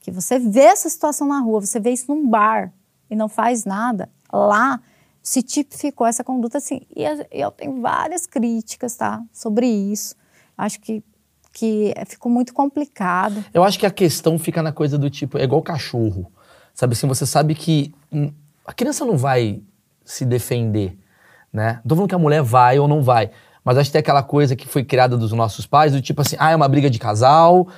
que 0.00 0.10
você 0.10 0.38
vê 0.38 0.62
essa 0.62 0.88
situação 0.88 1.28
na 1.28 1.38
rua, 1.40 1.60
você 1.60 1.78
vê 1.78 1.90
isso 1.90 2.12
num 2.12 2.28
bar 2.28 2.72
e 3.08 3.14
não 3.14 3.28
faz 3.28 3.64
nada, 3.64 4.08
lá 4.32 4.80
se 5.22 5.42
tipificou 5.42 6.06
essa 6.06 6.24
conduta 6.24 6.58
assim. 6.58 6.82
E 6.94 7.02
eu 7.30 7.50
tenho 7.50 7.80
várias 7.80 8.26
críticas, 8.26 8.96
tá, 8.96 9.22
sobre 9.32 9.66
isso. 9.66 10.14
Acho 10.56 10.80
que 10.80 11.02
que 11.54 11.94
ficou 12.06 12.30
muito 12.30 12.52
complicado. 12.52 13.44
Eu 13.54 13.62
acho 13.62 13.78
que 13.78 13.86
a 13.86 13.90
questão 13.90 14.36
fica 14.38 14.60
na 14.60 14.72
coisa 14.72 14.98
do 14.98 15.08
tipo, 15.08 15.38
é 15.38 15.44
igual 15.44 15.62
cachorro. 15.62 16.30
Sabe 16.74 16.94
assim, 16.94 17.06
você 17.06 17.24
sabe 17.24 17.54
que 17.54 17.94
a 18.66 18.72
criança 18.72 19.04
não 19.04 19.16
vai 19.16 19.62
se 20.04 20.24
defender, 20.24 20.98
né? 21.52 21.74
Não 21.84 21.88
tô 21.88 21.94
falando 21.94 22.08
que 22.08 22.14
a 22.14 22.18
mulher 22.18 22.42
vai 22.42 22.78
ou 22.80 22.88
não 22.88 23.02
vai. 23.02 23.30
Mas 23.64 23.78
acho 23.78 23.88
que 23.88 23.92
tem 23.92 24.00
aquela 24.00 24.22
coisa 24.22 24.56
que 24.56 24.66
foi 24.66 24.84
criada 24.84 25.16
dos 25.16 25.32
nossos 25.32 25.64
pais, 25.64 25.92
do 25.92 26.02
tipo 26.02 26.20
assim, 26.20 26.36
ah, 26.38 26.50
é 26.50 26.56
uma 26.56 26.68
briga 26.68 26.90
de 26.90 26.98
casal, 26.98 27.68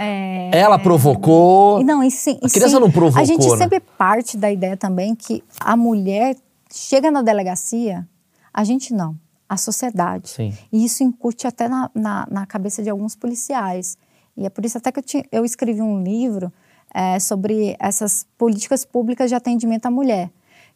ela 0.50 0.78
provocou. 0.78 1.84
Não, 1.84 2.02
e 2.02 2.10
sim, 2.10 2.38
A 2.42 2.48
criança 2.48 2.76
sim, 2.76 2.80
não 2.80 2.90
provocou, 2.90 3.22
A 3.22 3.24
gente 3.24 3.46
né? 3.46 3.56
sempre 3.56 3.78
parte 3.78 4.36
da 4.36 4.50
ideia 4.50 4.76
também 4.76 5.14
que 5.14 5.44
a 5.60 5.76
mulher 5.76 6.34
chega 6.72 7.10
na 7.10 7.22
delegacia, 7.22 8.08
a 8.52 8.64
gente 8.64 8.92
não, 8.92 9.16
a 9.48 9.56
sociedade. 9.56 10.28
Sim. 10.28 10.56
E 10.72 10.84
isso 10.84 11.02
incute 11.02 11.46
até 11.46 11.68
na, 11.68 11.90
na, 11.94 12.26
na 12.30 12.46
cabeça 12.46 12.82
de 12.82 12.90
alguns 12.90 13.14
policiais. 13.14 13.96
E 14.36 14.44
é 14.44 14.50
por 14.50 14.64
isso 14.64 14.78
até 14.78 14.90
que 14.92 15.00
eu, 15.00 15.24
eu 15.32 15.44
escrevi 15.44 15.80
um 15.80 16.02
livro 16.02 16.52
é, 16.92 17.18
sobre 17.18 17.76
essas 17.78 18.26
políticas 18.36 18.84
públicas 18.84 19.28
de 19.28 19.34
atendimento 19.34 19.86
à 19.86 19.90
mulher. 19.90 20.30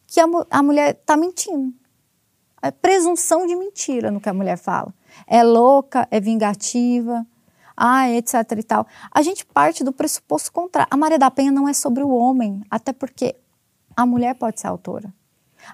Que 0.07 0.21
a, 0.21 0.27
a 0.51 0.63
mulher 0.63 0.99
está 1.01 1.17
mentindo. 1.17 1.73
É 2.63 2.71
presunção 2.71 3.47
de 3.47 3.57
mentira 3.57 4.11
no 4.11 4.21
que 4.21 4.29
a 4.29 4.35
mulher 4.35 4.59
fala. 4.59 4.93
É 5.27 5.43
louca, 5.43 6.07
é 6.11 6.21
vingativa, 6.21 7.27
ah, 7.77 8.11
etc 8.11 8.35
e 8.59 8.63
tal. 8.63 8.87
A 9.11 9.23
gente 9.23 9.47
parte 9.47 9.83
do 9.83 9.93
pressuposto 9.93 10.53
contrário. 10.53 10.89
A 10.91 10.97
Maria 10.97 11.19
da 11.19 11.31
Penha 11.31 11.51
não 11.51 11.67
é 11.67 11.73
sobre 11.73 12.03
o 12.03 12.11
homem, 12.11 12.63
até 12.71 12.93
porque 12.93 13.35
a 13.97 14.05
mulher 14.05 14.35
pode 14.35 14.61
ser 14.61 14.67
autora. 14.67 15.13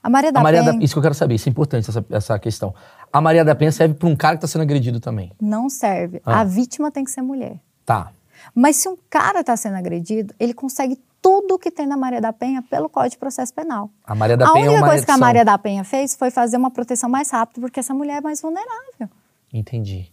A 0.02 0.10
Maria 0.10 0.32
da 0.32 0.40
A 0.40 0.42
Maria 0.42 0.60
Penha 0.60 0.72
da, 0.74 0.84
isso 0.84 0.94
que 0.94 0.98
eu 0.98 1.02
quero 1.02 1.14
saber, 1.14 1.34
isso 1.34 1.48
é 1.48 1.50
importante, 1.50 1.88
essa, 1.88 2.04
essa 2.10 2.38
questão. 2.38 2.74
A 3.12 3.20
Maria 3.20 3.44
da 3.44 3.54
Penha 3.54 3.72
serve 3.72 3.94
pra 3.94 4.08
um 4.08 4.16
cara 4.16 4.36
que 4.36 4.42
tá 4.42 4.46
sendo 4.46 4.62
agredido 4.62 5.00
também. 5.00 5.32
não 5.40 5.68
serve. 5.68 6.20
Ah. 6.24 6.40
A 6.40 6.44
vítima 6.44 6.90
tem 6.90 7.04
que 7.04 7.10
ser 7.10 7.22
mulher. 7.22 7.58
Tá. 7.84 8.12
Mas 8.54 8.76
se 8.76 8.88
um 8.88 8.96
cara 9.08 9.40
está 9.40 9.56
sendo 9.56 9.76
agredido, 9.76 10.34
ele 10.38 10.52
consegue 10.54 10.98
tudo 11.22 11.54
o 11.54 11.58
que 11.58 11.70
tem 11.70 11.86
na 11.86 11.96
Maria 11.96 12.20
da 12.20 12.32
Penha 12.32 12.62
pelo 12.62 12.88
Código 12.88 13.10
de 13.12 13.18
Processo 13.18 13.52
Penal. 13.52 13.90
A 14.04 14.14
Maria 14.14 14.36
da 14.36 14.48
a 14.48 14.52
Penha 14.52 14.66
é 14.66 14.68
única 14.68 14.82
uma 14.84 14.90
coisa 14.90 15.04
que 15.04 15.10
a. 15.10 15.18
Maria 15.18 15.44
da 15.44 15.58
Penha 15.58 15.82
fez 15.82 16.14
foi 16.14 16.30
fazer 16.30 16.56
uma 16.56 16.70
proteção 16.70 17.08
mais 17.10 17.30
rápida, 17.30 17.60
porque 17.60 17.80
essa 17.80 17.92
mulher 17.94 18.18
é 18.18 18.20
mais 18.20 18.40
vulnerável. 18.40 19.08
Entendi. 19.52 20.12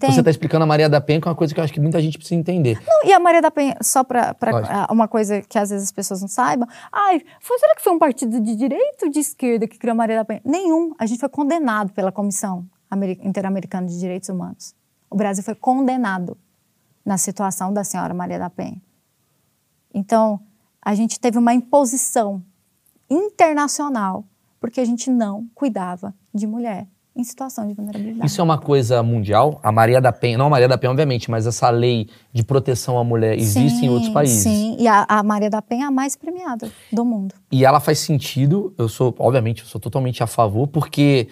Você 0.00 0.22
tá 0.22 0.30
explicando 0.30 0.64
a 0.64 0.66
Maria 0.66 0.88
da 0.88 1.00
Penha, 1.00 1.20
que 1.20 1.28
é 1.28 1.30
uma 1.30 1.36
coisa 1.36 1.52
que 1.52 1.60
eu 1.60 1.64
acho 1.64 1.72
que 1.72 1.80
muita 1.80 2.00
gente 2.00 2.16
precisa 2.16 2.38
entender. 2.38 2.80
Não, 2.86 3.04
e 3.08 3.12
a 3.12 3.18
Maria 3.20 3.42
da 3.42 3.50
Penha, 3.50 3.76
só 3.82 4.02
para 4.02 4.34
Lógico. 4.42 4.92
uma 4.92 5.06
coisa 5.06 5.42
que 5.42 5.58
às 5.58 5.68
vezes 5.70 5.84
as 5.86 5.92
pessoas 5.92 6.20
não 6.22 6.28
saibam, 6.28 6.66
ai, 6.90 7.20
foi, 7.40 7.58
será 7.58 7.74
que 7.74 7.82
foi 7.82 7.92
um 7.92 7.98
partido 7.98 8.40
de 8.40 8.56
direita 8.56 9.04
ou 9.04 9.10
de 9.10 9.18
esquerda 9.18 9.66
que 9.68 9.78
criou 9.78 9.92
a 9.92 9.96
Maria 9.96 10.16
da 10.16 10.24
Penha? 10.24 10.40
Nenhum. 10.44 10.94
A 10.98 11.04
gente 11.04 11.20
foi 11.20 11.28
condenado 11.28 11.92
pela 11.92 12.10
Comissão 12.10 12.66
Ameri- 12.90 13.20
Interamericana 13.22 13.86
de 13.86 13.98
Direitos 13.98 14.28
Humanos. 14.30 14.74
O 15.10 15.16
Brasil 15.16 15.44
foi 15.44 15.54
condenado 15.54 16.36
na 17.04 17.18
situação 17.18 17.72
da 17.72 17.84
senhora 17.84 18.14
Maria 18.14 18.38
da 18.38 18.48
Penha. 18.48 18.80
Então, 19.92 20.40
a 20.80 20.94
gente 20.94 21.20
teve 21.20 21.36
uma 21.38 21.52
imposição 21.52 22.42
internacional 23.10 24.24
porque 24.60 24.80
a 24.80 24.84
gente 24.84 25.10
não 25.10 25.46
cuidava 25.54 26.14
de 26.32 26.46
mulher 26.46 26.86
em 27.16 27.22
situação 27.22 27.66
de 27.68 27.74
vulnerabilidade. 27.74 28.26
Isso 28.26 28.40
é 28.40 28.44
uma 28.44 28.58
coisa 28.58 29.02
mundial? 29.02 29.60
A 29.62 29.70
Maria 29.70 30.00
da 30.00 30.12
Penha, 30.12 30.36
não 30.36 30.46
a 30.46 30.50
Maria 30.50 30.68
da 30.68 30.76
Penha, 30.76 30.90
obviamente, 30.90 31.30
mas 31.30 31.46
essa 31.46 31.70
lei 31.70 32.08
de 32.32 32.42
proteção 32.42 32.98
à 32.98 33.04
mulher 33.04 33.38
existe 33.38 33.78
em 33.78 33.80
Sim, 33.80 33.88
outros 33.88 34.10
países. 34.10 34.42
Sim, 34.42 34.76
e 34.78 34.88
a, 34.88 35.06
a 35.08 35.22
Maria 35.22 35.48
da 35.48 35.62
Penha 35.62 35.84
é 35.84 35.88
a 35.88 35.90
mais 35.90 36.16
premiada 36.16 36.70
do 36.92 37.04
mundo. 37.04 37.34
E 37.52 37.64
ela 37.64 37.78
faz 37.78 38.00
sentido, 38.00 38.74
eu 38.76 38.88
sou, 38.88 39.14
obviamente, 39.18 39.62
eu 39.62 39.66
sou 39.66 39.80
totalmente 39.80 40.22
a 40.22 40.26
favor, 40.26 40.66
porque 40.66 41.28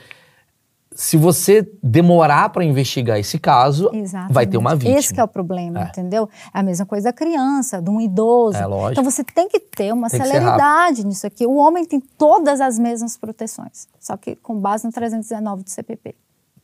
se 0.95 1.16
você 1.16 1.68
demorar 1.82 2.49
para 2.51 2.64
investigar 2.64 3.18
esse 3.18 3.38
caso, 3.38 3.90
Exatamente. 3.93 4.32
vai 4.32 4.47
ter 4.47 4.57
uma 4.57 4.74
vítima. 4.74 4.99
Esse 4.99 5.14
que 5.14 5.20
é 5.20 5.24
o 5.24 5.28
problema, 5.28 5.80
É. 5.80 5.84
entendeu? 5.84 6.28
É 6.55 6.59
a 6.61 6.62
mesma 6.62 6.86
coisa 6.86 7.05
da 7.09 7.12
criança, 7.12 7.80
de 7.80 7.90
um 7.90 8.01
idoso. 8.01 8.59
É, 8.59 8.66
lógico. 8.66 8.93
Então 8.93 9.05
você 9.05 9.24
tem 9.24 9.49
que 9.49 9.59
ter 9.61 9.93
uma 9.93 10.09
Tem 10.09 10.20
celeridade 10.20 11.05
nisso 11.07 11.26
aqui. 11.26 11.47
O 11.47 11.57
homem 11.57 11.84
tem 11.84 12.01
todas 12.01 12.61
as 12.61 12.78
mesmas 12.78 13.16
proteções, 13.16 13.86
só 14.01 14.16
que 14.16 14.36
com 14.36 14.59
base 14.59 14.84
no 14.86 14.93
319 14.93 15.64
do 15.64 15.70
CPP. 15.70 16.14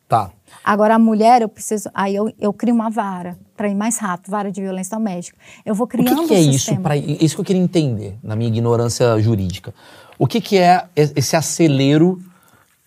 Tá. 0.09 0.31
Agora 0.65 0.95
a 0.95 0.99
mulher, 0.99 1.43
eu 1.43 1.49
preciso, 1.51 1.91
aí 1.93 2.15
eu, 2.17 2.33
eu 2.41 2.51
crio 2.51 2.75
uma 2.75 2.89
vara 2.89 3.37
para 3.55 3.69
ir 3.69 3.75
mais 3.75 3.99
rápido, 3.99 4.31
vara 4.31 4.51
de 4.51 4.59
violência 4.63 4.97
doméstica. 4.97 5.37
Eu 5.67 5.75
vou 5.75 5.85
O 5.85 5.89
criando 5.89 6.23
que, 6.23 6.29
que 6.29 6.35
é 6.35 6.39
um 6.39 6.51
isso? 6.51 6.77
Pra, 6.81 6.97
isso 6.97 7.35
que 7.35 7.41
eu 7.43 7.45
queria 7.45 7.61
entender, 7.61 8.19
na 8.23 8.35
minha 8.35 8.49
ignorância 8.49 9.21
jurídica. 9.21 9.75
O 10.19 10.27
que, 10.27 10.41
que 10.41 10.57
é 10.57 10.87
esse 10.97 11.37
acelero 11.37 12.19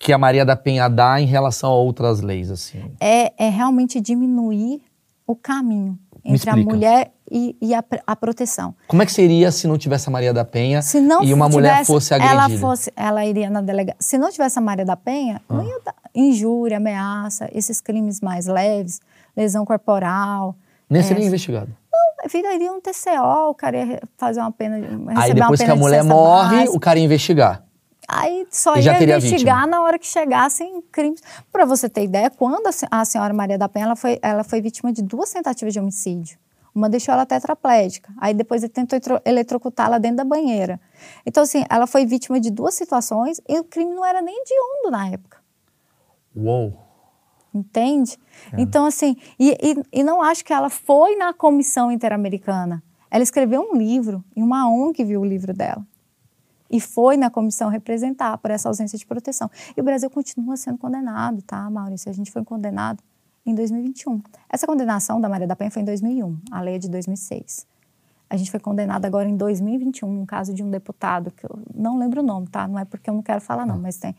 que 0.01 0.11
a 0.11 0.17
Maria 0.17 0.43
da 0.43 0.55
Penha 0.55 0.89
dá 0.89 1.19
em 1.21 1.25
relação 1.25 1.69
a 1.71 1.75
outras 1.75 2.21
leis, 2.21 2.49
assim? 2.51 2.91
é, 2.99 3.31
é 3.37 3.49
realmente 3.49 4.01
diminuir 4.01 4.81
o 5.27 5.35
caminho 5.35 5.97
entre 6.25 6.49
a 6.49 6.55
mulher 6.55 7.11
e, 7.31 7.55
e 7.61 7.73
a, 7.73 7.83
a 8.05 8.15
proteção. 8.15 8.75
Como 8.87 9.01
é 9.01 9.05
que 9.05 9.11
seria 9.11 9.51
se 9.51 9.67
não 9.67 9.77
tivesse 9.77 10.09
a 10.09 10.11
Maria 10.11 10.33
da 10.33 10.43
Penha 10.43 10.81
Se 10.81 10.99
não 10.99 11.23
e 11.23 11.33
uma 11.33 11.47
mulher 11.47 11.71
tivesse- 11.71 11.87
fosse 11.91 12.13
agredida? 12.13 12.43
Ela, 12.45 12.49
fosse, 12.59 12.91
ela 12.95 13.25
iria 13.25 13.49
na 13.49 13.61
delegacia. 13.61 13.97
Se 13.99 14.17
não 14.17 14.29
tivesse 14.31 14.59
a 14.59 14.61
Maria 14.61 14.85
da 14.85 14.95
Penha, 14.97 15.41
Ah. 15.47 15.53
não 15.55 15.63
ia 15.63 15.79
dar 15.85 15.95
injúria, 16.13 16.77
ameaça, 16.77 17.49
esses 17.53 17.79
crimes 17.79 18.19
mais 18.21 18.45
leves, 18.47 18.99
lesão 19.35 19.63
corporal. 19.65 20.55
Nem 20.89 20.99
é, 21.01 21.03
seria 21.03 21.25
investigado. 21.25 21.69
Viraria 22.29 22.71
um 22.71 22.79
TCO, 22.79 23.49
o 23.49 23.55
cara 23.55 23.77
ia 23.77 24.01
fazer 24.17 24.41
uma 24.41 24.51
pena. 24.51 24.75
Aí 25.15 25.31
uma 25.31 25.33
depois 25.33 25.61
que 25.61 25.71
a 25.71 25.75
mulher 25.75 26.03
morre, 26.03 26.57
básica. 26.57 26.77
o 26.77 26.79
cara 26.79 26.99
ia 26.99 27.05
investigar. 27.05 27.63
Aí 28.13 28.45
só 28.51 28.73
ia 28.75 28.93
investigar 29.29 29.67
na 29.67 29.81
hora 29.81 29.97
que 29.97 30.05
chegassem 30.05 30.81
crimes. 30.91 31.21
Para 31.51 31.63
você 31.65 31.87
ter 31.87 32.03
ideia, 32.03 32.29
quando 32.29 32.67
a, 32.67 32.71
se- 32.71 32.87
a 32.91 33.05
senhora 33.05 33.33
Maria 33.33 33.57
da 33.57 33.69
Penha 33.69 33.85
ela 33.85 33.95
foi, 33.95 34.19
ela 34.21 34.43
foi 34.43 34.61
vítima 34.61 34.91
de 34.91 35.01
duas 35.01 35.31
tentativas 35.31 35.73
de 35.73 35.79
homicídio. 35.79 36.37
Uma 36.75 36.89
deixou 36.89 37.13
ela 37.13 37.25
tetraplégica, 37.25 38.13
aí 38.17 38.33
depois 38.33 38.63
ele 38.63 38.71
tentou 38.71 38.95
etro- 38.97 39.21
eletrocutá-la 39.25 39.97
dentro 39.97 40.17
da 40.17 40.23
banheira. 40.25 40.79
Então, 41.25 41.43
assim, 41.43 41.63
ela 41.69 41.85
foi 41.87 42.05
vítima 42.05 42.39
de 42.39 42.49
duas 42.49 42.73
situações 42.75 43.41
e 43.47 43.59
o 43.59 43.63
crime 43.63 43.93
não 43.93 44.05
era 44.05 44.21
nem 44.21 44.35
hediondo 44.41 44.89
na 44.91 45.07
época. 45.09 45.37
Uou. 46.35 46.73
Entende? 47.53 48.17
É. 48.53 48.61
Então, 48.61 48.85
assim, 48.85 49.17
e, 49.37 49.51
e, 49.61 49.99
e 49.99 50.03
não 50.03 50.21
acho 50.21 50.43
que 50.45 50.53
ela 50.53 50.69
foi 50.69 51.15
na 51.17 51.33
Comissão 51.33 51.91
Interamericana. 51.91 52.81
Ela 53.09 53.23
escreveu 53.23 53.61
um 53.69 53.75
livro 53.77 54.23
e 54.33 54.41
uma 54.41 54.69
ONG 54.69 55.03
viu 55.03 55.19
o 55.21 55.25
livro 55.25 55.53
dela. 55.53 55.85
E 56.71 56.79
foi 56.79 57.17
na 57.17 57.29
comissão 57.29 57.69
representar 57.69 58.37
por 58.37 58.49
essa 58.49 58.69
ausência 58.69 58.97
de 58.97 59.05
proteção. 59.05 59.51
E 59.75 59.81
o 59.81 59.83
Brasil 59.83 60.09
continua 60.09 60.55
sendo 60.55 60.77
condenado, 60.77 61.41
tá, 61.41 61.69
Maurício? 61.69 62.09
A 62.09 62.13
gente 62.13 62.31
foi 62.31 62.43
condenado 62.45 63.03
em 63.45 63.53
2021. 63.53 64.21
Essa 64.49 64.65
condenação 64.65 65.19
da 65.19 65.27
Maria 65.27 65.47
da 65.47 65.55
Penha 65.55 65.69
foi 65.69 65.81
em 65.81 65.85
2001, 65.85 66.37
a 66.49 66.61
lei 66.61 66.75
é 66.75 66.77
de 66.77 66.89
2006. 66.89 67.67
A 68.29 68.37
gente 68.37 68.49
foi 68.49 68.61
condenado 68.61 69.03
agora 69.03 69.27
em 69.27 69.35
2021, 69.35 70.09
num 70.09 70.25
caso 70.25 70.53
de 70.53 70.63
um 70.63 70.69
deputado, 70.69 71.31
que 71.31 71.45
eu 71.45 71.59
não 71.75 71.97
lembro 71.97 72.21
o 72.21 72.23
nome, 72.23 72.47
tá? 72.47 72.65
Não 72.65 72.79
é 72.79 72.85
porque 72.85 73.09
eu 73.09 73.13
não 73.13 73.21
quero 73.21 73.41
falar, 73.41 73.65
não, 73.65 73.77
mas 73.77 73.97
tem 73.97 74.15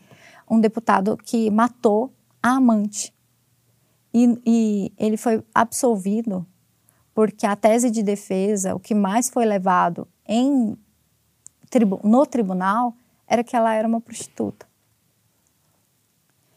um 0.50 0.61
deputado 0.61 1.16
que 1.16 1.50
matou 1.50 2.12
a 2.42 2.57
amante. 2.57 3.14
E, 4.12 4.38
e 4.44 4.92
ele 4.98 5.16
foi 5.16 5.42
absolvido 5.55 6.46
porque 7.14 7.46
a 7.46 7.57
tese 7.57 7.90
de 7.90 8.03
defesa, 8.03 8.74
o 8.74 8.80
que 8.80 8.94
mais 8.94 9.30
foi 9.30 9.46
levado 9.46 10.07
em, 10.26 10.76
tribu- 11.73 12.01
no 12.05 12.27
tribunal, 12.27 12.95
era 13.27 13.43
que 13.43 13.57
ela 13.57 13.75
era 13.75 13.89
uma 13.89 14.01
prostituta. 14.01 14.66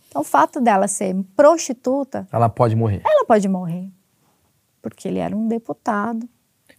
Então, 0.09 0.22
o 0.22 0.26
fato 0.26 0.59
dela 0.61 0.88
ser 0.88 1.16
prostituta, 1.36 2.28
Ela 2.32 2.49
pode 2.49 2.76
morrer. 2.76 3.01
ela 3.05 3.26
pode 3.26 3.47
morrer. 3.47 3.89
Porque 4.82 5.07
ele 5.07 5.20
era 5.20 5.36
um 5.36 5.47
deputado. 5.47 6.28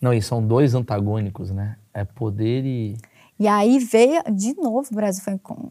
Não, 0.00 0.12
e 0.12 0.20
são 0.22 0.46
dois 0.46 0.74
antagônicos, 0.74 1.50
né? 1.50 1.76
É 1.92 2.04
poder 2.04 2.64
e. 2.64 2.96
E 3.38 3.46
aí 3.48 3.78
veio, 3.78 4.22
de 4.32 4.54
novo, 4.56 4.88
o 4.90 4.94
Brasil 4.94 5.22
foi. 5.22 5.38
com- 5.38 5.68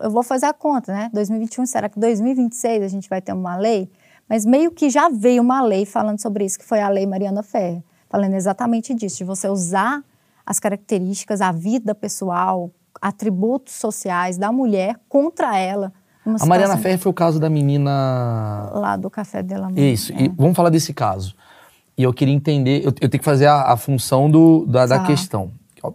Eu, 0.00 0.10
vou 0.10 0.22
fazer 0.22 0.46
a 0.46 0.52
conta, 0.52 0.92
né? 0.92 1.10
2021, 1.12 1.66
será 1.66 1.88
que 1.88 1.98
2026 1.98 2.82
a 2.82 2.88
gente 2.88 3.08
vai 3.08 3.20
ter 3.20 3.32
uma 3.32 3.56
lei? 3.56 3.90
Mas 4.28 4.44
meio 4.46 4.70
que 4.70 4.88
já 4.88 5.08
veio 5.08 5.42
uma 5.42 5.62
lei 5.62 5.84
falando 5.84 6.20
sobre 6.20 6.44
isso, 6.44 6.58
que 6.58 6.64
foi 6.64 6.80
a 6.80 6.88
Lei 6.88 7.06
Mariana 7.06 7.42
Ferrer, 7.42 7.82
falando 8.08 8.34
exatamente 8.34 8.94
disso, 8.94 9.18
de 9.18 9.24
você 9.24 9.48
usar 9.48 10.02
as 10.46 10.60
características, 10.60 11.40
a 11.40 11.52
vida 11.52 11.94
pessoal, 11.94 12.70
atributos 13.00 13.74
sociais 13.74 14.36
da 14.38 14.52
mulher 14.52 14.96
contra 15.08 15.58
ela. 15.58 15.92
A 16.40 16.46
Mariana 16.46 16.78
Ferrer 16.78 16.98
foi 16.98 17.10
o 17.10 17.14
caso 17.14 17.38
da 17.38 17.50
menina. 17.50 18.70
Lá 18.72 18.96
do 18.96 19.10
Café 19.10 19.42
dela 19.42 19.68
Mãe. 19.68 19.92
Isso, 19.92 20.12
é. 20.12 20.22
e 20.22 20.28
vamos 20.28 20.56
falar 20.56 20.70
desse 20.70 20.94
caso. 20.94 21.34
E 21.96 22.02
eu 22.02 22.12
queria 22.12 22.34
entender, 22.34 22.78
eu, 22.80 22.92
eu 23.00 23.08
tenho 23.08 23.18
que 23.18 23.24
fazer 23.24 23.46
a, 23.46 23.72
a 23.72 23.76
função 23.76 24.30
do, 24.30 24.64
da, 24.66 24.86
da 24.86 24.98
Tá. 24.98 25.06
questão. 25.06 25.50
Ó, 25.82 25.92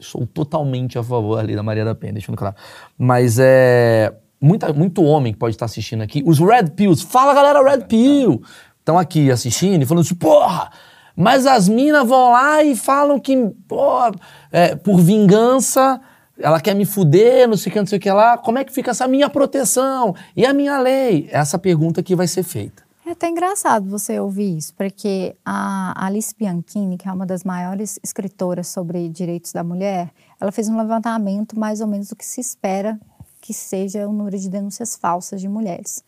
Sou 0.00 0.24
totalmente 0.26 0.96
a 0.96 1.02
favor 1.02 1.38
ali 1.40 1.56
da 1.56 1.62
Maria 1.62 1.84
da 1.84 1.92
Penha, 1.94 2.12
deixando 2.12 2.36
claro. 2.36 2.54
Mas 2.96 3.38
é. 3.40 4.14
Muita, 4.40 4.72
muito 4.72 5.02
homem 5.02 5.32
que 5.32 5.38
pode 5.38 5.56
estar 5.56 5.64
assistindo 5.64 6.02
aqui. 6.02 6.22
Os 6.24 6.38
Red 6.38 6.70
Pills. 6.76 7.04
Fala, 7.04 7.34
galera, 7.34 7.60
Red 7.68 7.86
Pill! 7.86 8.40
Estão 8.78 8.96
aqui 8.96 9.28
assistindo 9.32 9.82
e 9.82 9.84
falando 9.86 10.04
assim, 10.04 10.14
porra! 10.14 10.70
Mas 11.18 11.46
as 11.46 11.68
minas 11.68 12.06
vão 12.06 12.30
lá 12.30 12.62
e 12.62 12.76
falam 12.76 13.18
que, 13.18 13.36
porra, 13.66 14.12
é, 14.52 14.76
por 14.76 15.00
vingança, 15.00 16.00
ela 16.38 16.60
quer 16.60 16.76
me 16.76 16.86
fuder, 16.86 17.48
não 17.48 17.56
sei 17.56 17.70
o 17.70 17.72
que, 17.72 17.80
não 17.80 17.86
sei 17.88 17.98
o 17.98 18.00
que 18.00 18.12
lá. 18.12 18.38
Como 18.38 18.56
é 18.56 18.62
que 18.64 18.72
fica 18.72 18.92
essa 18.92 19.08
minha 19.08 19.28
proteção? 19.28 20.14
E 20.36 20.46
a 20.46 20.54
minha 20.54 20.78
lei? 20.78 21.28
Essa 21.32 21.58
pergunta 21.58 22.04
que 22.04 22.14
vai 22.14 22.28
ser 22.28 22.44
feita. 22.44 22.84
É 23.04 23.10
até 23.10 23.28
engraçado 23.28 23.90
você 23.90 24.20
ouvir 24.20 24.58
isso, 24.58 24.72
porque 24.74 25.34
a 25.44 26.06
Alice 26.06 26.32
Bianchini, 26.38 26.96
que 26.96 27.08
é 27.08 27.12
uma 27.12 27.26
das 27.26 27.42
maiores 27.42 27.98
escritoras 28.00 28.68
sobre 28.68 29.08
direitos 29.08 29.52
da 29.52 29.64
mulher, 29.64 30.12
ela 30.40 30.52
fez 30.52 30.68
um 30.68 30.78
levantamento 30.78 31.58
mais 31.58 31.80
ou 31.80 31.88
menos 31.88 32.10
do 32.10 32.14
que 32.14 32.24
se 32.24 32.40
espera 32.40 32.96
que 33.40 33.52
seja 33.52 34.06
o 34.06 34.12
número 34.12 34.38
de 34.38 34.48
denúncias 34.48 34.94
falsas 34.94 35.40
de 35.40 35.48
mulheres. 35.48 36.04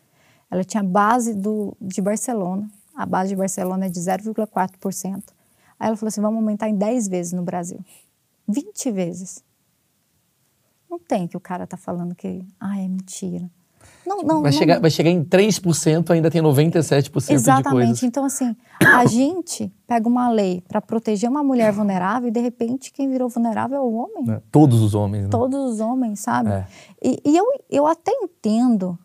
Ela 0.49 0.63
tinha 0.63 0.83
base 0.83 1.33
do, 1.33 1.75
de 1.81 2.01
Barcelona, 2.01 2.69
a 2.95 3.05
base 3.05 3.29
de 3.29 3.35
Barcelona 3.35 3.85
é 3.85 3.89
de 3.89 3.99
0,4%. 3.99 5.23
Aí 5.79 5.87
ela 5.87 5.95
falou 5.97 6.09
assim: 6.09 6.21
vamos 6.21 6.37
aumentar 6.39 6.69
em 6.69 6.75
10 6.75 7.07
vezes 7.07 7.33
no 7.33 7.43
Brasil. 7.43 7.79
20 8.47 8.91
vezes. 8.91 9.43
Não 10.89 10.99
tem 10.99 11.27
que 11.27 11.37
o 11.37 11.39
cara 11.39 11.65
tá 11.65 11.77
falando 11.77 12.13
que 12.13 12.45
ah, 12.59 12.77
é 12.79 12.87
mentira. 12.87 13.49
Não, 14.05 14.21
não, 14.23 14.41
Vai, 14.41 14.51
não- 14.51 14.57
chegar, 14.59 14.79
vai 14.79 14.91
chegar 14.91 15.09
em 15.09 15.23
3%, 15.23 16.11
ainda 16.11 16.29
tem 16.29 16.41
97% 16.41 17.27
de 17.27 17.33
Exatamente. 17.33 17.71
coisas. 17.71 18.03
Então, 18.03 18.25
assim, 18.25 18.55
a 18.85 19.05
gente 19.07 19.71
pega 19.87 20.07
uma 20.07 20.29
lei 20.29 20.61
para 20.67 20.81
proteger 20.81 21.29
uma 21.29 21.43
mulher 21.43 21.71
vulnerável 21.71 22.27
e, 22.29 22.31
de 22.31 22.39
repente, 22.39 22.91
quem 22.91 23.09
virou 23.09 23.29
vulnerável 23.29 23.77
é 23.77 23.81
o 23.81 23.93
homem. 23.93 24.25
né? 24.25 24.41
Todos 24.51 24.81
os 24.81 24.93
homens, 24.93 25.23
né? 25.23 25.29
Todos 25.29 25.73
os 25.73 25.79
homens, 25.79 26.19
sabe? 26.19 26.49
É. 26.49 26.67
E, 27.01 27.21
e 27.25 27.37
eu, 27.37 27.45
eu 27.69 27.87
até 27.87 28.11
entendo 28.11 28.97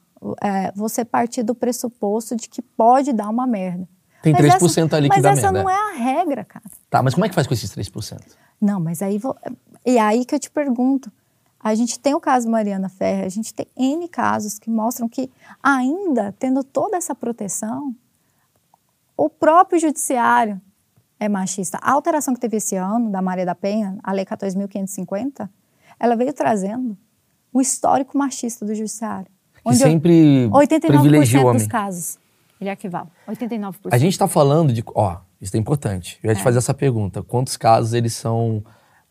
é, 0.43 0.73
você 0.73 1.05
partir 1.05 1.43
do 1.43 1.55
pressuposto 1.55 2.37
de 2.37 2.49
que 2.49 2.62
pode 2.62 3.12
dar 3.12 3.29
uma 3.29 3.47
merda. 3.47 3.89
Tem 4.23 4.33
Mas 4.33 4.55
3% 4.55 4.87
essa, 4.87 4.97
ali 4.97 5.09
que 5.09 5.14
mas 5.14 5.23
dá 5.23 5.31
essa 5.31 5.53
merda. 5.53 5.62
não 5.62 5.71
é 5.71 5.75
a 5.75 5.97
regra, 5.97 6.45
cara. 6.45 6.64
Tá, 6.91 7.03
mas 7.03 7.14
como 7.14 7.25
é 7.25 7.29
que 7.29 7.35
faz 7.35 7.47
com 7.47 7.55
esses 7.55 7.71
3%? 7.71 8.21
Não, 8.61 8.81
mas 8.81 9.03
aí 9.03 9.19
vou, 9.19 9.37
e 9.85 9.99
aí 9.99 10.25
que 10.25 10.35
eu 10.35 10.39
te 10.39 10.51
pergunto. 10.51 11.12
A 11.61 11.75
gente 11.75 11.99
tem 11.99 12.14
o 12.14 12.21
caso 12.21 12.49
Mariana 12.49 12.89
Ferrer, 12.89 13.25
a 13.25 13.29
gente 13.29 13.53
tem 13.53 13.67
N 13.77 14.09
casos 14.09 14.59
que 14.59 14.71
mostram 14.71 15.09
que, 15.09 15.31
ainda 15.62 16.33
tendo 16.39 16.62
toda 16.62 16.97
essa 16.97 17.14
proteção, 17.14 17.95
o 19.17 19.29
próprio 19.29 19.81
judiciário 19.81 20.61
é 21.19 21.29
machista. 21.29 21.79
A 21.83 21.93
alteração 21.93 22.35
que 22.35 22.41
teve 22.41 22.59
esse 22.59 22.77
ano, 22.77 23.11
da 23.11 23.23
Maria 23.23 23.47
da 23.47 23.55
Penha, 23.55 23.99
a 24.03 24.12
Lei 24.12 24.25
14.550, 24.25 25.49
ela 25.99 26.14
veio 26.14 26.33
trazendo 26.33 26.97
o 27.53 27.61
histórico 27.61 28.17
machista 28.17 28.64
do 28.64 28.75
judiciário. 28.75 29.31
Que 29.71 29.77
sempre 29.77 30.49
89% 30.51 30.81
privilegia 30.87 31.41
o 31.41 31.45
dos 31.45 31.55
homem. 31.62 31.69
casos, 31.69 32.19
ele 32.61 32.71
arquivava. 32.71 33.09
89%. 33.29 33.73
A 33.91 33.99
gente 33.99 34.12
está 34.12 34.27
falando 34.29 34.73
de. 34.73 34.83
Ó, 34.95 35.17
isso 35.41 35.57
é 35.57 35.61
importante. 35.61 36.19
Eu 36.23 36.31
ia 36.31 36.37
te 36.37 36.43
fazer 36.43 36.59
essa 36.59 36.73
pergunta. 36.75 37.23
Quantos 37.23 37.57
casos 37.57 37.93
eles 37.93 38.14
são 38.14 38.62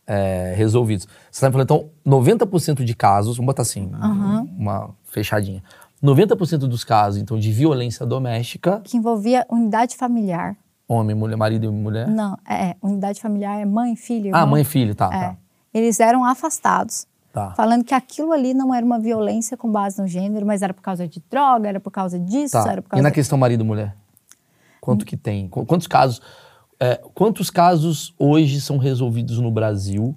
é, 0.08 0.54
resolvidos? 0.56 1.06
Você 1.32 1.46
está 1.46 1.52
falando, 1.52 1.66
então, 1.66 1.90
90% 2.06 2.84
de 2.84 2.96
casos, 2.96 3.38
vamos 3.38 3.48
botar 3.48 3.62
assim, 3.64 3.92
uma 4.58 4.90
fechadinha. 5.04 5.64
90% 6.04 6.60
dos 6.60 6.84
casos, 6.84 7.20
então, 7.22 7.38
de 7.40 7.52
violência 7.52 8.06
doméstica, 8.06 8.82
Que 8.84 8.98
envolvia 8.98 9.46
unidade 9.50 9.96
familiar. 9.96 10.56
homem, 10.88 11.16
mulher, 11.16 11.36
marido 11.36 11.66
e 11.66 11.70
mulher. 11.70 12.08
Não, 12.08 12.38
é, 12.48 12.76
unidade 12.82 13.20
familiar 13.22 13.60
é 13.60 13.66
mãe, 13.66 13.96
filho, 13.96 14.26
ah, 14.34 14.40
irmão. 14.40 14.48
mãe 14.48 14.62
e 14.62 14.66
filho, 14.66 14.94
tá, 14.94 15.10
É. 15.12 15.20
tá. 15.20 15.38
Eles 15.74 16.00
eram 16.00 16.24
afastados, 16.24 17.08
Tá. 17.36 17.52
falando 17.54 17.84
que 17.84 17.94
aquilo 17.94 18.32
ali 18.32 18.54
não 18.54 18.74
era 18.74 18.86
uma 18.86 18.98
violência 18.98 19.56
com 19.58 19.70
base 19.72 20.02
no 20.02 20.08
gênero, 20.08 20.46
mas 20.46 20.62
era 20.62 20.74
por 20.74 20.82
causa 20.82 21.08
de 21.08 21.22
droga, 21.30 21.68
era 21.70 21.80
por 21.82 21.92
causa 21.92 22.18
disso, 22.18 22.54
Tá. 22.54 22.72
era 22.72 22.82
por 22.82 22.88
E 22.88 22.92
causa... 22.92 23.04
na 23.04 23.12
questão 23.12 23.38
marido-mulher? 23.38 23.94
Quanto 24.82 25.06
que 25.06 25.18
tem? 25.18 25.50
Qu- 25.50 25.66
Quantos 25.66 25.86
casos, 25.88 26.22
é, 26.80 26.96
quantos 27.14 27.50
casos 27.52 28.16
hoje 28.18 28.62
são 28.62 28.78
resolvidos 28.78 29.38
no 29.40 29.52
Brasil 29.52 30.16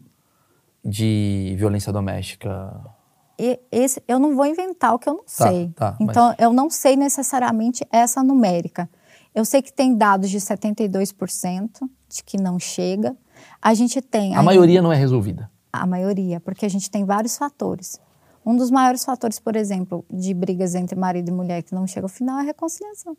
de 0.84 1.54
violência 1.58 1.92
doméstica? 1.92 2.72
e- 3.38 3.58
esse, 3.70 4.02
eu 4.08 4.18
não 4.18 4.34
vou 4.34 4.46
inventar 4.46 4.94
o 4.94 4.98
que 4.98 5.08
eu 5.08 5.14
não 5.14 5.24
Tá, 5.24 5.48
sei. 5.48 5.68
tá, 5.76 5.96
então, 6.00 6.34
eu 6.38 6.52
não 6.52 6.68
sei 6.70 6.96
necessariamente 6.96 7.86
essa 7.92 8.22
numérica. 8.22 8.88
Eu 9.34 9.44
sei 9.44 9.62
que 9.62 9.72
tem 9.72 9.94
dados 9.96 10.28
de 10.30 10.40
72% 10.40 11.88
de 12.08 12.22
que 12.24 12.36
não 12.36 12.58
chega. 12.58 13.16
A 13.62 13.74
gente 13.74 14.00
tem. 14.00 14.34
A 14.34 14.38
ainda- 14.38 14.42
maioria 14.42 14.82
não 14.82 14.92
é 14.92 14.96
resolvida. 14.96 15.48
A 15.72 15.86
maioria, 15.86 16.40
porque 16.40 16.66
a 16.66 16.68
gente 16.68 16.90
tem 16.90 17.04
vários 17.04 17.36
fatores. 17.36 18.00
Um 18.44 18.56
dos 18.56 18.70
maiores 18.70 19.04
fatores, 19.04 19.38
por 19.38 19.56
exemplo, 19.56 20.04
de 20.10 20.32
brigas 20.32 20.74
entre 20.74 20.98
marido 20.98 21.28
e 21.28 21.32
mulher 21.32 21.62
que 21.62 21.74
não 21.74 21.86
chega 21.86 22.06
ao 22.06 22.08
final 22.08 22.38
é 22.38 22.40
a 22.40 22.44
reconciliação. 22.44 23.16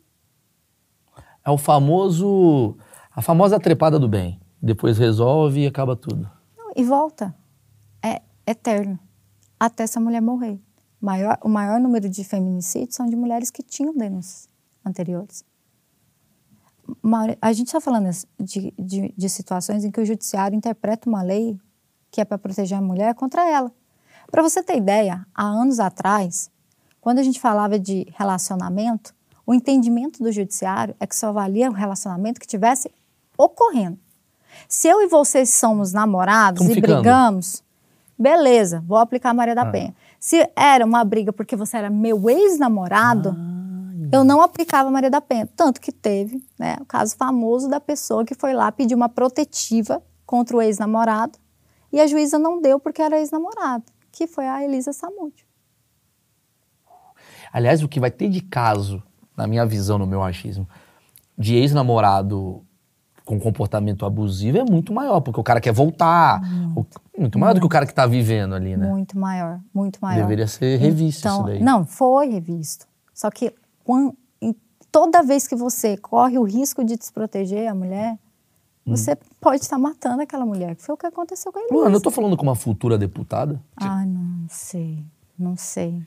É 1.44 1.50
o 1.50 1.56
famoso. 1.56 2.76
A 3.14 3.22
famosa 3.22 3.58
trepada 3.58 3.98
do 3.98 4.08
bem. 4.08 4.40
Depois 4.60 4.98
resolve 4.98 5.60
e 5.60 5.66
acaba 5.66 5.96
tudo. 5.96 6.30
E 6.76 6.84
volta. 6.84 7.34
É 8.02 8.22
eterno. 8.46 8.98
Até 9.58 9.84
essa 9.84 10.00
mulher 10.00 10.20
morrer. 10.20 10.60
Maior, 11.00 11.38
o 11.42 11.48
maior 11.48 11.80
número 11.80 12.08
de 12.08 12.24
feminicídios 12.24 12.94
são 12.94 13.06
de 13.06 13.16
mulheres 13.16 13.50
que 13.50 13.62
tinham 13.62 13.94
denúncias 13.94 14.48
anteriores. 14.84 15.44
A 17.40 17.52
gente 17.52 17.68
está 17.68 17.80
falando 17.80 18.10
de, 18.38 18.74
de, 18.78 19.14
de 19.16 19.28
situações 19.28 19.84
em 19.84 19.90
que 19.90 20.00
o 20.00 20.04
judiciário 20.04 20.56
interpreta 20.56 21.08
uma 21.08 21.22
lei 21.22 21.58
que 22.10 22.20
é 22.20 22.24
para 22.24 22.38
proteger 22.38 22.78
a 22.78 22.82
mulher 22.82 23.14
contra 23.14 23.48
ela. 23.48 23.70
Para 24.30 24.42
você 24.42 24.62
ter 24.62 24.76
ideia, 24.76 25.26
há 25.34 25.44
anos 25.44 25.80
atrás, 25.80 26.50
quando 27.00 27.18
a 27.18 27.22
gente 27.22 27.40
falava 27.40 27.78
de 27.78 28.06
relacionamento, 28.16 29.14
o 29.46 29.54
entendimento 29.54 30.22
do 30.22 30.30
judiciário 30.30 30.94
é 31.00 31.06
que 31.06 31.16
só 31.16 31.32
valia 31.32 31.68
o 31.70 31.72
relacionamento 31.74 32.40
que 32.40 32.46
tivesse 32.46 32.90
ocorrendo. 33.36 33.98
Se 34.68 34.88
eu 34.88 35.00
e 35.02 35.06
vocês 35.08 35.50
somos 35.54 35.92
namorados 35.92 36.62
e 36.68 36.74
ficando. 36.74 36.94
brigamos, 36.96 37.62
beleza, 38.18 38.82
vou 38.86 38.98
aplicar 38.98 39.30
a 39.30 39.34
Maria 39.34 39.54
da 39.54 39.62
Ah. 39.62 39.70
Penha. 39.70 39.94
Se 40.18 40.48
era 40.54 40.84
uma 40.84 41.02
briga 41.04 41.32
porque 41.32 41.56
você 41.56 41.76
era 41.78 41.88
meu 41.90 42.28
ex-namorado, 42.28 43.30
Ah, 43.36 44.08
eu 44.12 44.22
não 44.24 44.42
aplicava 44.42 44.88
a 44.88 44.92
Maria 44.92 45.10
da 45.10 45.20
Penha. 45.20 45.48
Tanto 45.56 45.80
que 45.80 45.90
teve 45.92 46.42
né, 46.58 46.76
o 46.80 46.84
caso 46.84 47.16
famoso 47.16 47.68
da 47.68 47.80
pessoa 47.80 48.24
que 48.24 48.34
foi 48.34 48.52
lá 48.52 48.70
pedir 48.70 48.94
uma 48.94 49.08
protetiva 49.08 50.02
contra 50.26 50.56
o 50.56 50.62
ex-namorado 50.62 51.38
e 51.92 52.00
a 52.00 52.06
juíza 52.06 52.38
não 52.38 52.60
deu 52.60 52.78
porque 52.80 53.02
era 53.02 53.18
ex-namorado, 53.18 53.84
que 54.12 54.26
foi 54.26 54.46
a 54.46 54.62
Elisa 54.64 54.92
Samúdio. 54.92 55.44
Aliás, 57.52 57.82
o 57.82 57.88
que 57.88 57.98
vai 58.00 58.10
ter 58.10 58.28
de 58.28 58.40
caso, 58.40 59.02
na 59.36 59.46
minha 59.46 59.66
visão, 59.66 59.98
no 59.98 60.06
meu 60.06 60.22
achismo, 60.22 60.68
de 61.36 61.56
ex-namorado 61.56 62.62
com 63.24 63.38
comportamento 63.38 64.04
abusivo 64.04 64.58
é 64.58 64.64
muito 64.64 64.92
maior, 64.92 65.20
porque 65.20 65.38
o 65.38 65.42
cara 65.42 65.60
quer 65.60 65.72
voltar. 65.72 66.40
O- 66.76 66.84
Muito, 67.18 67.38
maior 67.38 67.54
do 67.54 67.60
que 67.60 67.66
o 67.66 67.68
cara 67.68 67.86
que 67.86 67.94
tá 67.94 68.06
vivendo 68.06 68.54
ali, 68.54 68.76
né? 68.76 68.88
Muito 68.88 69.18
maior, 69.18 69.60
muito 69.74 69.98
maior. 70.00 70.22
Deveria 70.22 70.46
ser 70.46 70.78
revisto 70.78 71.20
Então, 71.26 71.36
isso 71.38 71.46
daí. 71.46 71.62
Não, 71.62 71.84
foi 71.86 72.28
revisto. 72.28 72.86
Só 73.14 73.30
que 73.30 73.54
quan- 73.84 74.12
em- 74.40 74.54
toda 74.90 75.22
vez 75.22 75.46
que 75.46 75.54
você 75.54 75.96
corre 75.96 76.38
o 76.38 76.42
risco 76.44 76.82
de 76.84 76.96
desproteger 76.96 77.70
a 77.70 77.74
mulher, 77.74 78.18
Hum. 78.86 78.96
você 78.96 79.16
pode 79.40 79.62
estar 79.62 79.78
matando 79.78 80.22
aquela 80.22 80.44
mulher, 80.46 80.74
que 80.74 80.82
foi 80.82 80.94
o 80.94 80.98
que 80.98 81.06
aconteceu 81.06 81.52
com 81.52 81.58
a 81.58 81.62
Elisa. 81.62 81.74
Luana, 81.74 81.96
eu 81.96 82.00
tô 82.00 82.10
falando 82.10 82.36
com 82.36 82.42
uma 82.42 82.54
futura 82.54 82.96
deputada? 82.96 83.60
Ah, 83.76 84.04
não 84.06 84.46
sei, 84.48 85.04
não 85.38 85.56
sei. 85.56 86.02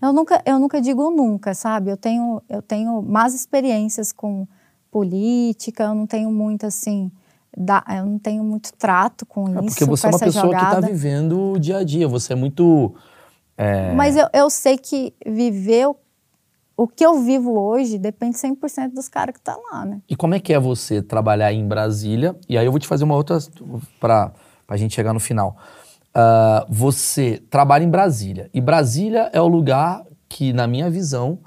Eu 0.00 0.12
nunca, 0.12 0.42
eu 0.44 0.58
nunca 0.58 0.80
digo 0.80 1.10
nunca, 1.10 1.54
sabe? 1.54 1.90
Eu 1.90 1.96
tenho, 1.96 2.42
eu 2.48 2.60
tenho 2.60 3.00
más 3.02 3.34
experiências 3.34 4.12
com 4.12 4.46
política, 4.90 5.84
eu 5.84 5.94
não 5.94 6.06
tenho 6.06 6.30
muito 6.30 6.66
assim, 6.66 7.10
da, 7.56 7.82
eu 7.96 8.04
não 8.06 8.18
tenho 8.18 8.44
muito 8.44 8.72
trato 8.74 9.24
com 9.24 9.48
É 9.48 9.52
isso, 9.52 9.64
porque 9.68 9.84
você 9.84 10.06
é 10.06 10.10
uma 10.10 10.18
pessoa 10.18 10.54
que 10.54 10.60
tá 10.60 10.70
jogada. 10.70 10.86
vivendo 10.86 11.52
o 11.52 11.58
dia 11.58 11.78
a 11.78 11.84
dia. 11.84 12.06
Você 12.08 12.32
é 12.32 12.36
muito. 12.36 12.94
é, 13.56 13.94
Mas 13.94 14.16
eu, 14.16 14.28
eu 14.32 14.50
sei 14.50 14.76
que 14.76 15.14
viver 15.26 15.88
o, 16.82 16.88
que 16.88 17.04
eu 17.04 17.20
vivo 17.20 17.58
hoje 17.58 17.98
depende 17.98 18.36
100% 18.36 18.92
dos 18.92 19.08
caras 19.08 19.34
que 19.34 19.40
tá 19.40 19.56
lá, 19.70 19.84
né? 19.84 20.00
E 20.08 20.16
como 20.16 20.34
é 20.34 20.40
que 20.40 20.52
é 20.52 20.58
você 20.58 21.02
trabalhar 21.02 21.52
em 21.52 21.66
Brasília? 21.66 22.36
E 22.48 22.56
aí 22.58 22.64
eu 22.64 22.70
vou 22.70 22.80
te 22.80 22.86
fazer 22.86 23.04
uma 23.04 23.14
outra 23.14 23.38
para 24.00 24.32
a 24.68 24.76
gente 24.76 24.94
chegar 24.94 25.12
no 25.12 25.20
final. 25.20 25.56
Ah, 26.14 26.66
você 26.68 27.42
trabalha 27.48 27.84
em 27.84 27.90
Brasília. 27.90 28.50
E 28.52 28.60
Brasília 28.60 29.30
é 29.32 29.40
o 29.40 29.48
lugar 29.48 30.04
que, 30.28 30.52
na 30.52 30.66
minha 30.66 30.90
visão, 30.90 31.38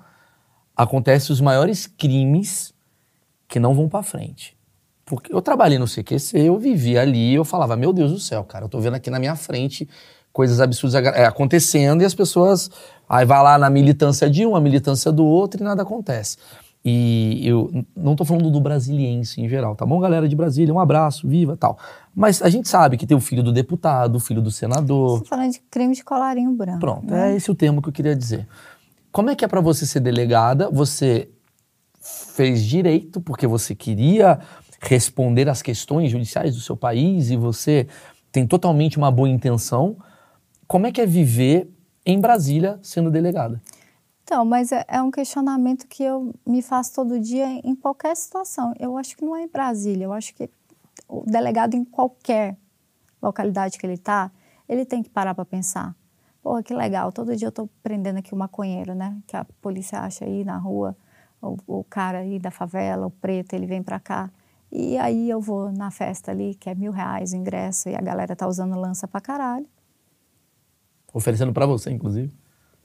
acontecem 0.75 1.31
os 1.31 1.41
maiores 1.41 1.87
crimes 1.87 2.73
que 3.47 3.59
não 3.59 3.73
vão 3.73 3.87
para 3.87 4.03
frente. 4.03 4.55
Porque 5.05 5.33
eu 5.33 5.41
trabalhei 5.41 5.77
no 5.77 5.85
CQC, 5.85 6.39
eu 6.39 6.57
vivia 6.57 7.01
ali, 7.01 7.35
eu 7.35 7.45
falava, 7.45 7.75
meu 7.75 7.93
Deus 7.93 8.11
do 8.11 8.19
céu, 8.19 8.43
cara, 8.43 8.65
eu 8.65 8.69
tô 8.69 8.79
vendo 8.79 8.95
aqui 8.95 9.11
na 9.11 9.19
minha 9.19 9.35
frente 9.35 9.87
coisas 10.35 10.59
absurdas 10.59 11.01
é, 11.01 11.25
acontecendo 11.25 12.01
e 12.01 12.05
as 12.05 12.13
pessoas 12.13 12.69
aí 13.07 13.25
vai 13.25 13.41
lá 13.41 13.57
na 13.57 13.69
militância 13.69 14.29
de 14.29 14.45
um, 14.45 14.53
a 14.53 14.59
militância 14.59 15.09
do 15.09 15.23
outro 15.25 15.61
e 15.61 15.63
nada 15.63 15.83
acontece. 15.83 16.35
E 16.83 17.39
eu 17.47 17.85
não 17.95 18.17
tô 18.17 18.25
falando 18.25 18.51
do 18.51 18.59
brasiliense 18.59 19.41
em 19.41 19.47
geral, 19.47 19.77
tá 19.77 19.85
bom, 19.85 19.97
galera 19.97 20.27
de 20.27 20.35
Brasília? 20.35 20.73
Um 20.73 20.79
abraço, 20.79 21.25
viva 21.25 21.55
tal. 21.55 21.79
Mas 22.13 22.41
a 22.41 22.49
gente 22.49 22.67
sabe 22.67 22.97
que 22.97 23.07
tem 23.07 23.15
o 23.15 23.21
filho 23.21 23.41
do 23.41 23.53
deputado, 23.53 24.17
o 24.17 24.19
filho 24.19 24.41
do 24.41 24.51
senador. 24.51 25.19
Você 25.19 25.23
tá 25.23 25.29
falando 25.29 25.53
de 25.53 25.61
crime 25.71 25.95
de 25.95 26.03
colarinho 26.03 26.51
branco. 26.51 26.79
Pronto, 26.81 27.09
né? 27.09 27.31
é 27.31 27.35
esse 27.37 27.49
o 27.49 27.55
termo 27.55 27.81
que 27.81 27.87
eu 27.87 27.93
queria 27.93 28.15
dizer. 28.15 28.45
Como 29.13 29.29
é 29.29 29.35
que 29.35 29.45
é 29.45 29.47
para 29.47 29.61
você 29.61 29.85
ser 29.85 30.01
delegada? 30.01 30.69
Você 30.69 31.29
fez 32.01 32.61
direito 32.61 33.21
porque 33.21 33.47
você 33.47 33.73
queria 33.73 34.37
responder 34.81 35.47
às 35.47 35.61
questões 35.61 36.11
judiciais 36.11 36.53
do 36.53 36.61
seu 36.61 36.75
país 36.75 37.31
e 37.31 37.37
você 37.37 37.87
tem 38.33 38.45
totalmente 38.45 38.97
uma 38.97 39.09
boa 39.09 39.29
intenção. 39.29 39.95
Como 40.67 40.87
é 40.87 40.91
que 40.91 40.99
é 40.99 41.05
viver 41.05 41.71
em 42.05 42.19
Brasília 42.19 42.79
sendo 42.81 43.11
delegada? 43.11 43.61
Então, 44.23 44.43
mas 44.43 44.71
é, 44.71 44.83
é 44.87 45.01
um 45.01 45.11
questionamento 45.11 45.87
que 45.87 46.03
eu 46.03 46.33
me 46.45 46.61
faço 46.61 46.95
todo 46.95 47.19
dia 47.19 47.45
em 47.63 47.75
qualquer 47.75 48.15
situação. 48.15 48.73
Eu 48.79 48.97
acho 48.97 49.15
que 49.15 49.23
não 49.23 49.35
é 49.35 49.43
em 49.43 49.47
Brasília, 49.47 50.05
eu 50.05 50.13
acho 50.13 50.33
que 50.33 50.49
o 51.07 51.23
delegado 51.27 51.75
em 51.75 51.85
qualquer 51.85 52.57
localidade 53.21 53.77
que 53.77 53.85
ele 53.85 53.93
está, 53.93 54.31
ele 54.67 54.83
tem 54.85 55.03
que 55.03 55.09
parar 55.09 55.35
para 55.35 55.45
pensar. 55.45 55.95
Pô, 56.41 56.61
que 56.63 56.73
legal, 56.73 57.11
todo 57.11 57.35
dia 57.35 57.47
eu 57.47 57.49
estou 57.49 57.69
prendendo 57.83 58.17
aqui 58.17 58.33
o 58.33 58.37
maconheiro, 58.37 58.95
né? 58.95 59.15
Que 59.27 59.37
a 59.37 59.45
polícia 59.61 59.99
acha 59.99 60.25
aí 60.25 60.43
na 60.43 60.57
rua, 60.57 60.95
o, 61.41 61.57
o 61.67 61.83
cara 61.83 62.19
aí 62.19 62.39
da 62.39 62.49
favela, 62.49 63.05
o 63.05 63.11
preto, 63.11 63.53
ele 63.53 63.67
vem 63.67 63.83
para 63.83 63.99
cá. 63.99 64.31
E 64.71 64.97
aí 64.97 65.29
eu 65.29 65.39
vou 65.39 65.71
na 65.71 65.91
festa 65.91 66.31
ali, 66.31 66.55
que 66.55 66.69
é 66.69 66.75
mil 66.75 66.91
reais 66.91 67.33
o 67.33 67.35
ingresso, 67.35 67.89
e 67.89 67.95
a 67.95 68.01
galera 68.01 68.35
tá 68.35 68.47
usando 68.47 68.75
lança 68.75 69.07
pra 69.07 69.21
caralho. 69.21 69.67
Oferecendo 71.15 71.53
para 71.53 71.65
você, 71.65 71.89
inclusive. 71.91 72.31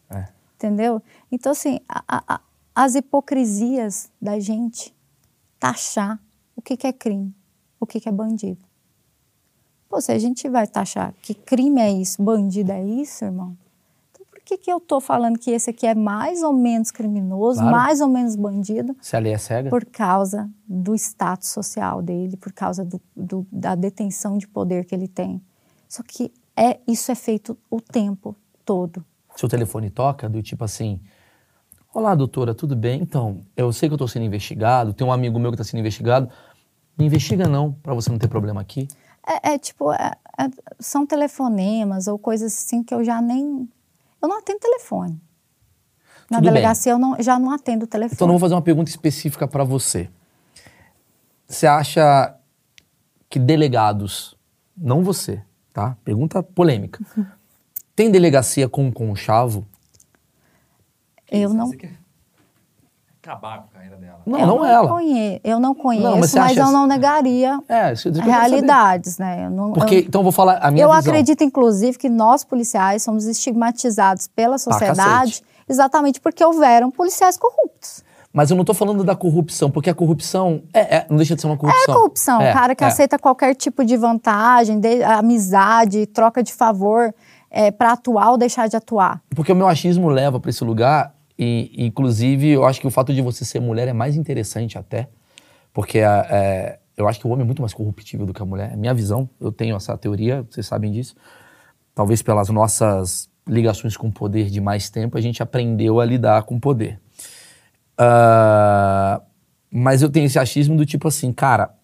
É. 0.09 0.29
Entendeu? 0.55 1.03
Então, 1.33 1.51
assim, 1.53 1.81
a- 1.89 2.05
a- 2.35 2.41
as 2.75 2.95
hipocrisias 2.95 4.09
da 4.23 4.39
gente 4.39 4.95
taxar 5.59 6.19
o 6.55 6.63
que, 6.63 6.77
que 6.77 6.87
é 6.87 6.93
crime, 6.93 7.35
o 7.81 7.87
que, 7.87 7.99
que 7.99 8.09
é 8.09 8.13
bandido. 8.13 8.61
Pô, 9.89 10.01
se 10.01 10.13
a 10.13 10.19
gente 10.19 10.49
vai 10.49 10.67
taxar 10.69 11.13
que 11.21 11.35
crime 11.35 11.81
é 11.81 11.91
isso, 11.91 12.23
bandido 12.23 12.71
é 12.71 12.85
isso, 12.85 13.25
irmão, 13.25 13.57
então 14.13 14.25
por 14.31 14.41
que, 14.41 14.57
que 14.57 14.71
eu 14.71 14.79
tô 14.79 15.01
falando 15.01 15.37
que 15.39 15.51
esse 15.51 15.69
aqui 15.71 15.85
é 15.87 15.95
mais 15.97 16.43
ou 16.45 16.53
menos 16.53 16.93
criminoso, 16.93 17.59
Claro. 17.61 17.77
mais 17.77 18.01
ou 18.01 18.09
menos 18.09 18.37
bandido? 18.37 18.97
Se 19.01 19.17
a 19.17 19.19
lei 19.19 19.33
é 19.33 19.39
cega? 19.39 19.69
Por 19.71 19.85
causa 19.85 20.49
do 20.69 20.95
status 20.95 21.49
social 21.49 22.01
dele, 22.01 22.37
por 22.37 22.53
causa 22.53 22.85
do, 22.85 23.01
do- 23.17 23.47
da 23.51 23.75
detenção 23.75 24.39
de 24.39 24.47
poder 24.47 24.85
que 24.85 24.95
ele 24.95 25.09
tem. 25.09 25.43
Só 25.89 26.05
que 26.05 26.33
é, 26.61 26.79
isso 26.87 27.11
é 27.11 27.15
feito 27.15 27.57
o 27.71 27.81
tempo 27.81 28.37
todo. 28.65 29.03
seu 29.35 29.49
telefone 29.49 29.89
toca, 29.89 30.29
do 30.29 30.43
tipo 30.43 30.63
assim: 30.63 31.01
Olá, 31.95 32.15
doutora, 32.15 32.55
tudo 32.55 32.77
bem? 32.77 33.01
Então, 33.01 33.41
eu 33.57 33.73
sei 33.73 33.89
que 33.89 33.95
eu 33.95 33.99
tô 33.99 34.07
sendo 34.07 34.25
investigado, 34.27 34.93
tem 34.93 35.07
um 35.07 35.13
amigo 35.13 35.39
meu 35.39 35.51
que 35.51 35.57
tá 35.57 35.65
sendo 35.65 35.81
investigado. 35.81 36.29
Me 36.99 37.07
investiga 37.07 37.49
não, 37.49 37.73
para 37.73 37.95
você 37.95 38.11
não 38.11 38.19
ter 38.19 38.29
problema 38.29 38.61
aqui. 38.61 38.87
É, 39.27 39.53
é 39.55 39.59
tipo, 39.59 39.91
é- 39.93 40.13
é- 40.39 40.51
são 40.79 41.07
telefonemas 41.07 42.07
ou 42.07 42.19
coisas 42.19 42.53
assim 42.53 42.83
que 42.83 42.95
eu 42.95 43.03
já 43.03 43.23
nem. 43.23 43.67
Eu 44.21 44.29
não 44.29 44.39
atendo 44.39 44.59
telefone. 44.59 45.19
Na 46.31 46.37
Tudo 46.39 46.45
bem. 46.45 46.53
delegacia 46.53 46.93
eu 46.93 46.99
não, 46.99 47.17
já 47.21 47.39
não 47.39 47.51
atendo 47.51 47.87
telefone. 47.87 48.15
Então, 48.15 48.27
eu 48.29 48.33
vou 48.33 48.39
fazer 48.39 48.55
uma 48.55 48.63
pergunta 48.63 48.91
específica 48.91 49.49
para 49.49 49.65
você. 49.65 50.11
Você 51.49 51.67
acha 51.67 52.37
que 53.29 53.39
delegados, 53.39 54.37
não 54.77 55.03
você, 55.03 55.43
tá? 55.73 55.97
Pergunta 56.05 56.43
polêmica. 56.43 56.99
Tem 57.95 58.11
delegacia 58.11 58.69
com 58.69 58.91
conchavo? 58.93 59.67
eu 61.31 61.53
não. 61.55 61.67
Você 61.69 61.77
quer 61.77 61.93
acabar 63.23 63.59
com 63.59 63.65
a 63.65 63.73
carreira 63.75 63.97
dela. 63.97 64.21
Não, 64.27 64.39
eu 64.41 64.47
não 64.47 64.65
ela. 64.65 64.89
Conhe, 64.89 65.41
eu 65.45 65.61
não 65.61 65.75
conheço, 65.75 66.05
Não, 66.07 66.19
mas 66.19 66.35
mas, 66.35 66.57
eu 66.57 66.65
assim- 66.65 66.73
não 66.73 66.87
negaria 66.87 67.61
É, 67.69 67.93
isso 67.93 68.09
eu 68.09 68.13
quero 68.15 68.25
saber. 68.27 68.39
realidades, 68.39 69.19
né? 69.19 69.47
Eu 69.47 69.51
não, 69.51 69.73
Porque, 69.73 69.95
eu, 69.97 69.99
então, 70.01 70.21
eu 70.21 70.23
vou 70.25 70.33
falar 70.33 70.57
a 70.59 70.71
minha 70.71 70.85
eu 70.85 70.89
visão. 70.93 70.99
acredito, 71.13 71.45
inclusive, 71.45 71.99
que 71.99 72.09
nós 72.09 72.43
policiais 72.43 73.03
somos 73.03 73.27
estigmatizados 73.27 74.27
pela 74.29 74.57
sociedade 74.59 75.33
cacete. 75.33 75.45
exatamente 75.69 76.21
porque 76.21 76.45
houveram 76.45 76.91
policiais 76.91 77.37
corruptos. 77.37 78.03
Mas 78.33 78.51
eu 78.51 78.57
não 78.57 78.65
tô 78.65 78.73
falando 78.73 79.03
da 79.03 79.17
corrupção, 79.17 79.71
porque 79.71 79.91
a 79.91 79.95
corrupção 79.95 80.63
é, 80.73 80.99
é- 80.99 81.07
não 81.11 81.17
deixa 81.17 81.35
de 81.35 81.41
ser 81.41 81.49
uma 81.49 81.57
corrupção. 81.57 81.95
É 81.95 81.97
corrupção, 81.97 82.41
É, 82.41 82.51
o 82.51 82.53
cara 82.55 82.75
que 82.77 82.85
é. 82.85 82.87
aceita 82.87 83.19
qualquer 83.19 83.55
tipo 83.57 83.85
de 83.85 83.97
vantagem, 83.97 84.79
de- 84.79 85.03
amizade, 85.03 86.07
troca 86.07 86.43
de 86.43 86.53
favor. 86.53 87.15
é, 87.53 87.73
para 87.73 87.91
atuar 87.95 88.31
ou 88.31 88.39
deixar 88.39 88.69
de 88.69 88.77
atuar. 88.77 89.21
Porque 89.35 89.51
o 89.51 89.57
meu 89.57 89.67
achismo 89.67 90.09
leva 90.09 90.39
pra 90.39 90.51
esse 90.51 90.63
lugar, 90.63 91.13
e 91.37 91.73
inclusive 91.85 92.49
eu 92.49 92.65
acho 92.65 92.81
que 92.81 92.87
o 92.87 92.91
fato 92.93 93.13
de 93.13 93.21
você 93.21 93.45
ser 93.45 93.59
mulher 93.59 93.89
é 93.89 93.93
mais 93.93 94.15
interessante 94.15 94.79
até, 94.79 95.09
porque 95.73 95.99
a- 95.99 96.27
é, 96.31 96.79
eu 96.97 97.09
acho 97.09 97.19
que 97.19 97.27
o 97.27 97.31
homem 97.31 97.43
é 97.43 97.45
muito 97.45 97.61
mais 97.61 97.75
corruptível 97.75 98.25
do 98.25 98.33
que 98.33 98.41
a 98.41 98.45
mulher. 98.47 98.71
É 98.73 98.77
minha 98.77 98.95
visão, 98.95 99.29
eu 99.41 99.51
tenho 99.51 99.75
essa 99.75 99.99
teoria, 99.99 100.47
vocês 100.49 100.65
sabem 100.65 100.93
disso. 100.93 101.17
Talvez 101.93 102.23
pelas 102.23 102.49
nossas 102.51 103.29
ligações 103.49 103.97
com 103.97 104.07
o 104.07 104.13
poder 104.13 104.49
de 104.49 104.61
mais 104.61 104.89
tempo, 104.89 105.19
a 105.19 105.21
gente 105.21 105.43
aprendeu 105.43 105.99
a 105.99 106.05
lidar 106.05 106.45
com 106.45 106.55
o 106.55 106.61
poder. 106.61 107.01
Ah, 108.03 109.21
mas 109.71 110.03
eu 110.03 110.09
tenho 110.11 110.27
esse 110.27 110.39
achismo 110.39 110.77
do 110.77 110.87
tipo 110.87 111.07
assim, 111.07 111.33
cara, 111.33 111.75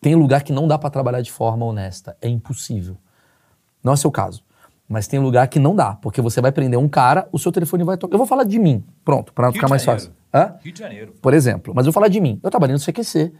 tem 0.00 0.14
lugar 0.14 0.42
que 0.42 0.52
não 0.52 0.66
dá 0.66 0.78
pra 0.78 0.88
trabalhar 0.90 1.20
de 1.20 1.30
forma 1.30 1.64
honesta, 1.66 2.16
é 2.20 2.28
impossível. 2.28 2.96
Não 3.84 3.92
é 3.92 3.96
seu 3.96 4.10
caso. 4.10 4.42
Mas 4.88 5.06
tem 5.08 5.18
lugar 5.18 5.46
que 5.48 5.58
não 5.58 5.74
dá, 5.74 5.94
porque 5.96 6.20
você 6.20 6.40
vai 6.40 6.50
prender 6.52 6.78
um 6.78 6.88
cara, 6.88 7.28
o 7.32 7.38
seu 7.38 7.50
telefone 7.52 7.82
vai 7.84 7.96
tocar. 7.96 8.14
Eu 8.14 8.18
vou 8.18 8.26
falar 8.26 8.44
de 8.44 8.58
mim, 8.58 8.84
pronto, 9.04 9.32
pra 9.32 9.46
Rio 9.48 9.54
ficar 9.54 9.68
mais 9.68 9.82
Janeiro. 9.82 10.10
fácil. 10.10 10.16
Hã? 10.32 10.54
Rio 10.62 10.72
de 10.72 10.78
Janeiro. 10.78 11.12
Por 11.20 11.34
exemplo. 11.34 11.72
Mas 11.74 11.84
eu 11.86 11.92
vou 11.92 11.94
falar 11.94 12.08
de 12.08 12.20
mim. 12.20 12.40
Eu 12.42 12.50
trabalhei 12.50 12.72
no 12.72 12.78
CQC, 12.78 13.32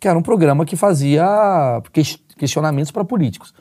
que 0.00 0.06
era 0.08 0.16
um 0.18 0.22
programa 0.22 0.64
que 0.64 0.76
fazia 0.76 1.24
ques- 1.92 2.18
questionamentos 2.36 2.90
para 2.92 3.04
políticos. 3.04 3.52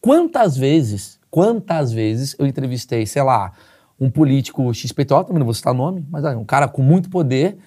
Quantas 0.00 0.56
vezes, 0.56 1.18
quantas 1.30 1.92
vezes 1.92 2.34
eu 2.38 2.46
entrevistei, 2.46 3.06
sei 3.06 3.22
lá, 3.22 3.52
um 4.00 4.10
político 4.10 4.72
XPTO, 4.74 5.24
também 5.24 5.38
não 5.38 5.44
vou 5.46 5.54
citar 5.54 5.72
nome, 5.74 6.04
mas 6.10 6.24
um 6.36 6.44
cara 6.44 6.66
com 6.68 6.82
muito 6.82 7.08
poder, 7.10 7.58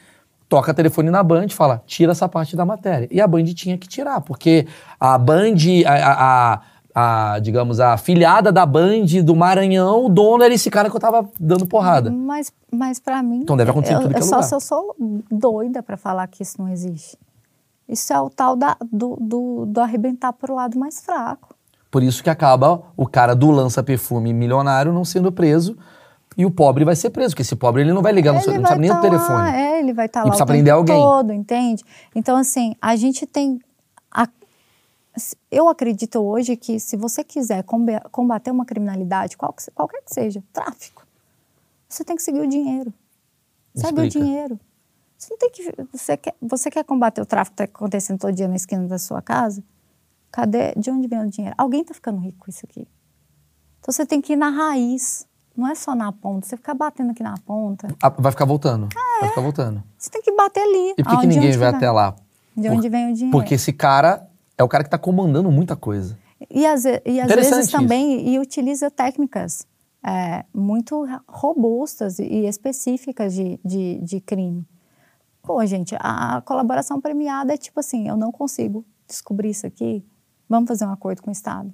toca 0.52 0.74
telefone 0.74 1.10
na 1.10 1.24
Band 1.24 1.46
e 1.46 1.54
fala, 1.54 1.82
tira 1.88 2.12
essa 2.12 2.28
parte 2.28 2.58
da 2.58 2.66
matéria. 2.66 3.08
E 3.10 3.22
a 3.22 3.26
Band 3.26 3.46
tinha 3.46 3.78
que 3.78 3.88
tirar, 3.88 4.20
porque 4.20 4.68
a 5.00 5.18
Band, 5.18 5.56
a, 5.88 5.94
a- 5.94 6.52
a- 6.54 6.62
a, 6.94 7.40
digamos, 7.40 7.80
a 7.80 7.94
afiliada 7.94 8.52
da 8.52 8.66
Band 8.66 9.06
do 9.24 9.34
Maranhão, 9.34 10.06
o 10.08 10.10
dono 10.10 10.44
era 10.44 10.54
esse 10.54 10.70
cara 10.70 10.90
que 10.90 10.96
eu 10.96 11.00
tava 11.00 11.26
dando 11.40 11.66
porrada. 11.66 12.12
Mas, 12.12 12.52
mas 12.70 13.00
para 13.00 13.24
mim. 13.24 13.40
Então 13.44 13.56
deve 13.56 13.72
acontecer 13.72 13.96
eu, 13.96 14.02
tudo 14.02 14.10
que 14.14 14.18
é 14.18 14.20
é 14.20 14.24
só 14.24 14.36
lugar. 14.36 14.44
se 14.50 14.54
eu 14.54 14.60
sou 14.60 14.94
doida 15.32 15.82
para 15.82 15.96
falar 15.96 16.28
que 16.28 16.44
isso 16.44 16.62
não 16.62 16.68
existe. 16.68 17.18
Isso 17.88 18.12
é 18.12 18.20
o 18.20 18.30
tal 18.30 18.58
da, 18.58 18.76
do, 18.92 19.18
do, 19.22 19.66
do 19.68 19.80
arrebentar 19.80 20.34
pro 20.34 20.54
lado 20.54 20.78
mais 20.78 21.00
fraco. 21.00 21.56
Por 21.90 22.04
isso 22.04 22.22
que 22.22 22.30
acaba 22.30 22.82
o 22.98 23.08
cara 23.08 23.34
do 23.34 23.50
lança-perfume 23.52 24.34
milionário 24.34 24.92
não 24.92 25.06
sendo 25.06 25.32
preso 25.32 25.78
e 26.38 26.46
o 26.46 26.52
pobre 26.52 26.86
vai 26.86 26.96
ser 26.96 27.10
preso, 27.10 27.32
porque 27.32 27.42
esse 27.42 27.56
pobre 27.56 27.82
ele 27.82 27.94
não 27.94 28.02
vai 28.02 28.12
ligar, 28.14 28.34
no 28.34 28.42
seu, 28.42 28.54
não 28.54 28.66
sabe 28.68 28.82
nem 28.82 28.90
tá 28.90 29.00
o 29.00 29.02
telefone. 29.02 29.38
Lá, 29.38 29.56
é, 29.58 29.80
ele 29.80 29.94
vai 29.94 30.06
estar 30.06 30.22
E 30.22 30.24
lá 30.24 30.30
precisa 30.30 30.46
prender 30.46 30.74
alguém. 30.74 30.96
todo, 30.96 31.34
entende? 31.34 31.84
Então, 32.16 32.38
assim, 32.38 32.76
a 32.82 32.96
gente 32.96 33.26
tem... 33.26 33.60
a- 34.10 34.28
eu 35.52 35.68
acredito 35.68 36.20
hoje 36.20 36.56
que 36.56 36.80
se 36.80 36.96
você 36.96 37.24
quiser 37.24 37.64
comba- 37.64 38.00
combater 38.12 38.50
uma 38.50 38.66
criminalidade, 38.66 39.36
qualquer 39.36 40.02
que 40.04 40.14
seja, 40.14 40.42
tráfico, 40.54 41.06
você 41.90 42.06
tem 42.06 42.16
que 42.16 42.22
seguir 42.24 42.40
o 42.40 42.48
dinheiro. 42.48 42.94
Segue 43.76 44.02
o 44.02 44.08
dinheiro. 44.10 44.58
Você 45.18 45.34
não 45.34 45.38
tem 45.38 45.50
que... 45.52 45.74
Você 45.92 46.16
quer, 46.18 46.34
você 46.42 46.72
quer 46.72 46.84
combater 46.86 47.22
o 47.22 47.26
tráfico 47.26 47.58
que 47.58 47.64
está 47.64 47.78
acontecendo 47.78 48.20
todo 48.20 48.34
dia 48.34 48.48
na 48.48 48.56
esquina 48.56 48.88
da 48.88 48.98
sua 48.98 49.22
casa? 49.22 49.62
Cadê? 50.32 50.74
De 50.76 50.90
onde 50.90 51.08
vem 51.08 51.20
o 51.20 51.30
dinheiro? 51.30 51.54
Alguém 51.58 51.82
está 51.82 51.94
ficando 51.94 52.20
rico 52.20 52.38
com 52.40 52.50
isso 52.50 52.62
aqui. 52.64 52.88
Então, 53.80 53.92
você 53.92 54.06
tem 54.06 54.22
que 54.22 54.34
ir 54.34 54.36
na 54.38 54.50
raiz. 54.50 55.28
Não 55.62 55.68
é 55.68 55.76
só 55.76 55.94
na 55.94 56.12
ponta. 56.12 56.48
Você 56.48 56.58
ficar 56.58 56.74
batendo 56.74 57.12
aqui 57.12 57.22
na 57.22 57.36
ponta... 57.46 57.88
Ah, 58.02 58.10
vai 58.10 58.32
ficar 58.32 58.46
voltando. 58.46 58.90
Vai 59.20 59.30
ficar 59.30 59.42
voltando. 59.42 59.84
Você 59.96 60.10
tem 60.10 60.20
que 60.20 60.32
bater 60.32 60.60
ali. 60.60 60.96
E 60.98 61.04
por 61.04 61.20
que, 61.20 61.28
ninguém 61.28 61.56
vai 61.56 61.70
até 61.70 61.92
lá? 61.92 62.16
De 62.58 62.68
Por- 62.68 62.78
onde 62.78 62.90
vem 62.90 63.12
o 63.12 63.14
dinheiro. 63.14 63.32
Porque 63.32 63.54
esse 63.54 63.72
cara 63.72 64.28
é 64.58 64.64
o 64.64 64.68
cara 64.68 64.84
que 64.84 64.90
tá 64.90 64.98
comandando 64.98 65.52
muita 65.52 65.76
coisa. 65.76 66.18
E 66.50 66.66
às, 66.66 66.84
e 66.84 67.22
às 67.22 67.28
vezes 67.28 67.66
isso. 67.66 67.72
também 67.72 68.28
e 68.28 68.40
utiliza 68.40 68.90
técnicas 68.90 69.68
é, 70.04 70.44
muito 70.52 71.08
robustas 71.28 72.18
e 72.18 72.48
específicas 72.48 73.36
de, 73.36 73.60
de, 73.64 74.00
de 74.00 74.20
crime. 74.20 74.68
Pô, 75.44 75.64
gente, 75.68 75.96
a 76.00 76.42
colaboração 76.44 77.00
premiada 77.00 77.54
é 77.54 77.58
tipo 77.58 77.80
assim, 77.80 78.08
eu 78.08 78.18
não 78.18 78.32
consigo 78.32 78.84
descobrir 79.08 79.52
isso 79.52 79.68
aqui, 79.68 80.04
vamos 80.50 80.68
fazer 80.68 80.86
um 80.86 80.92
acordo 80.92 81.22
com 81.22 81.30
o 81.30 81.32
Estado. 81.32 81.72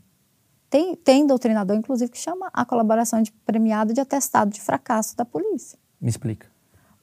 Tem, 0.70 0.96
tem 0.96 1.26
doutrinador, 1.26 1.76
inclusive, 1.78 2.12
que 2.12 2.18
chama 2.18 2.50
a 2.54 2.66
colaboração 2.66 3.22
de 3.22 3.32
premiada 3.32 3.94
de 3.94 4.02
atestado 4.02 4.52
de 4.52 4.60
fracasso 4.62 5.16
da 5.16 5.24
polícia. 5.24 5.80
Me 6.00 6.10
explica. 6.10 6.48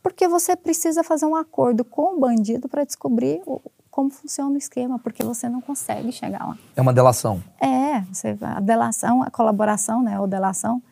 Porque 0.03 0.29
você 0.29 0.55
precisa 0.55 1.03
fazer 1.03 1.25
um 1.25 1.35
acordo 1.35 1.83
com 1.85 2.17
o 2.17 2.21
bandido 2.21 2.69
para 2.69 2.85
descobrir 2.85 3.41
o- 3.47 3.61
como 3.91 4.11
funciona 4.11 4.51
o 4.51 4.57
esquema, 4.59 4.99
porque 4.99 5.23
você 5.23 5.49
não 5.49 5.61
consegue 5.63 6.13
chegar 6.13 6.47
lá. 6.47 6.59
É 6.77 6.83
uma 6.83 6.93
delação. 6.93 7.43
É, 7.61 8.01
você, 8.13 8.37
a 8.43 8.61
delação, 8.61 9.23
a 9.23 9.31
colaboração, 9.31 10.03
né, 10.03 10.21
ou 10.21 10.27
delação, 10.27 10.83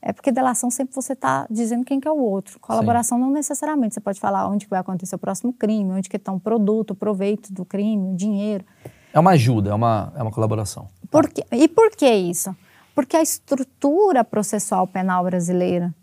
é 0.00 0.12
porque 0.12 0.32
delação 0.32 0.70
sempre 0.70 0.94
você 0.94 1.12
está 1.12 1.46
dizendo 1.50 1.84
quem 1.84 2.00
que 2.00 2.08
é 2.08 2.10
o 2.10 2.16
outro. 2.16 2.58
Colaboração 2.60 3.18
não 3.18 3.30
necessariamente, 3.30 3.94
você 3.94 4.00
pode 4.00 4.18
falar 4.18 4.48
onde 4.48 4.64
que 4.64 4.70
vai 4.70 4.80
acontecer 4.80 5.14
o 5.14 5.18
próximo 5.18 5.52
crime, 5.52 5.90
onde 5.92 6.08
que 6.08 6.16
está 6.16 6.32
um 6.32 6.38
produto, 6.38 6.92
o 6.92 6.94
proveito 6.94 7.52
do 7.52 7.64
crime, 7.64 8.10
o 8.12 8.16
dinheiro. 8.16 8.64
É 9.12 9.20
uma 9.20 9.32
ajuda, 9.32 9.70
é 9.70 9.74
uma, 9.74 10.12
é 10.16 10.22
uma 10.22 10.30
colaboração. 10.32 10.88
Por 11.10 11.28
quê? 11.28 11.44
E 11.52 11.68
por 11.68 11.90
que 11.90 12.10
isso? 12.10 12.54
Porque 12.94 13.16
a 13.16 13.22
estrutura 13.22 14.24
processual 14.24 14.86
penal 14.86 15.24
brasileira, 15.24 15.94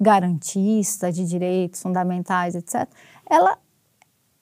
garantista 0.00 1.10
de 1.12 1.24
direitos 1.26 1.80
fundamentais, 1.82 2.54
etc., 2.54 2.88
ela, 3.28 3.56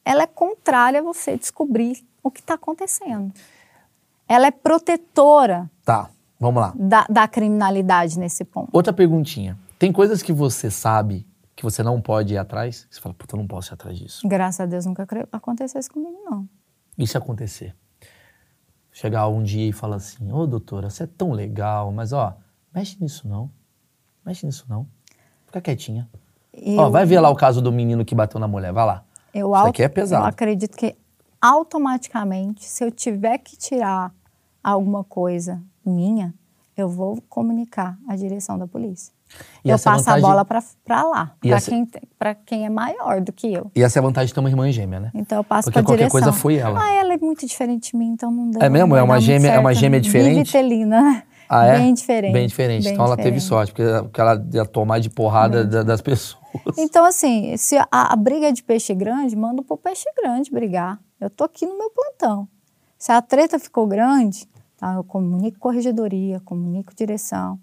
ela 0.04 0.22
é 0.22 0.26
contrária 0.26 1.00
a 1.00 1.02
você 1.02 1.36
descobrir 1.36 2.04
o 2.22 2.30
que 2.30 2.40
está 2.40 2.54
acontecendo. 2.54 3.32
Ela 4.28 4.46
é 4.46 4.50
protetora 4.50 5.70
Tá, 5.84 6.10
vamos 6.38 6.60
lá. 6.62 6.72
da, 6.76 7.06
da 7.08 7.28
criminalidade 7.28 8.18
nesse 8.18 8.44
ponto. 8.44 8.70
Outra 8.72 8.92
perguntinha. 8.92 9.58
Tem 9.78 9.92
coisas 9.92 10.22
que 10.22 10.32
você 10.32 10.70
sabe 10.70 11.26
que 11.56 11.62
você 11.62 11.82
não 11.82 12.00
pode 12.00 12.34
ir 12.34 12.38
atrás? 12.38 12.86
Você 12.90 13.00
fala, 13.00 13.14
puta, 13.14 13.34
eu 13.34 13.38
não 13.38 13.46
posso 13.46 13.72
ir 13.72 13.74
atrás 13.74 13.98
disso. 13.98 14.26
Graças 14.26 14.60
a 14.60 14.66
Deus 14.66 14.86
nunca 14.86 15.06
aconteceu 15.32 15.78
isso 15.78 15.90
comigo, 15.90 16.18
não. 16.24 16.48
E 16.96 17.06
se 17.06 17.16
acontecer? 17.16 17.74
Chegar 19.00 19.26
um 19.28 19.42
dia 19.42 19.66
e 19.66 19.72
falar 19.72 19.96
assim, 19.96 20.30
ô 20.30 20.46
doutora, 20.46 20.90
você 20.90 21.04
é 21.04 21.06
tão 21.06 21.32
legal, 21.32 21.90
mas 21.90 22.12
ó, 22.12 22.36
mexe 22.74 22.98
nisso 23.00 23.26
não. 23.26 23.50
Mexe 24.26 24.44
nisso 24.44 24.66
não. 24.68 24.86
Fica 25.46 25.58
quietinha. 25.58 26.06
Ó, 26.76 26.84
Eu- 26.84 26.90
vai 26.90 27.06
ver 27.06 27.18
lá 27.18 27.30
o 27.30 27.34
caso 27.34 27.62
do 27.62 27.72
menino 27.72 28.04
que 28.04 28.14
bateu 28.14 28.38
na 28.38 28.46
mulher, 28.46 28.74
vai 28.74 28.84
lá. 28.84 29.02
Eu, 29.32 29.46
Isso 29.46 29.54
auto- 29.56 29.68
aqui 29.70 29.82
é 29.82 29.88
pesado. 29.88 30.24
eu 30.24 30.28
acredito 30.28 30.76
que 30.76 30.94
automaticamente, 31.40 32.62
se 32.66 32.84
eu 32.84 32.90
tiver 32.90 33.38
que 33.38 33.56
tirar 33.56 34.12
alguma 34.62 35.02
coisa 35.02 35.62
minha, 35.82 36.34
eu 36.76 36.86
vou 36.86 37.22
comunicar 37.26 37.98
à 38.06 38.14
direção 38.14 38.58
da 38.58 38.66
polícia. 38.66 39.14
E 39.64 39.68
eu 39.70 39.78
passo 39.78 40.04
vantagem- 40.04 40.24
a 40.24 40.28
bola 40.28 40.44
para 40.44 41.02
lá, 41.04 41.34
para 41.40 41.56
essa- 41.56 41.70
quem, 41.70 41.86
pra 42.18 42.34
quem 42.34 42.64
é 42.66 42.70
maior 42.70 43.20
do 43.20 43.32
que 43.32 43.52
eu. 43.52 43.70
E 43.76 43.82
essa 43.82 43.98
é 43.98 44.00
a 44.00 44.02
vantagem 44.02 44.28
de 44.28 44.34
ter 44.34 44.40
uma 44.40 44.48
irmã 44.48 44.70
gêmea, 44.70 45.00
né? 45.00 45.10
Então 45.14 45.38
eu 45.38 45.44
passo 45.44 45.66
Porque 45.66 45.78
para 45.78 45.82
qualquer 45.86 46.08
direção. 46.08 46.20
coisa 46.20 46.32
foi 46.32 46.56
ela. 46.56 46.80
Ah, 46.82 46.92
ela 46.92 47.14
é 47.14 47.18
muito 47.18 47.46
diferente 47.46 47.92
de 47.92 47.96
mim, 47.98 48.08
então 48.08 48.30
não 48.30 48.50
deu. 48.50 48.62
É 48.62 48.68
mesmo? 48.68 48.96
É 48.96 49.02
uma 49.02 49.20
gêmea- 49.20 49.52
é 49.52 49.58
uma 49.58 49.70
certo. 49.70 49.80
gêmea 49.80 50.00
diferente? 50.00 50.56
Ah, 51.48 51.66
é? 51.66 51.78
Bem 51.78 51.92
diferente. 51.94 52.32
Bem 52.32 52.46
diferente. 52.46 52.84
bem 52.84 52.92
então 52.92 53.04
ela 53.04 53.16
teve 53.16 53.38
diferente. 53.38 53.48
sorte, 53.48 53.72
porque, 53.72 54.02
porque 54.04 54.20
ela 54.20 54.46
ia 54.52 54.64
tomar 54.64 55.00
de 55.00 55.10
porrada 55.10 55.64
da- 55.64 55.82
das 55.82 56.00
pessoas. 56.00 56.38
Então, 56.78 57.04
assim, 57.04 57.56
se 57.56 57.76
a, 57.76 57.86
a 57.90 58.16
briga 58.16 58.48
é 58.48 58.52
de 58.52 58.62
peixe 58.62 58.94
grande, 58.94 59.34
manda 59.36 59.60
pro 59.62 59.76
peixe 59.76 60.04
grande 60.20 60.50
brigar. 60.50 60.98
Eu 61.20 61.28
tô 61.28 61.44
aqui 61.44 61.66
no 61.66 61.76
meu 61.76 61.90
plantão. 61.90 62.48
Se 62.98 63.10
a 63.12 63.20
treta 63.20 63.58
ficou 63.58 63.86
grande, 63.86 64.48
tá, 64.76 64.94
eu 64.94 65.02
comunico 65.04 65.58
corregedoria, 65.58 66.40
comunico 66.40 66.94
direção. 66.94 67.58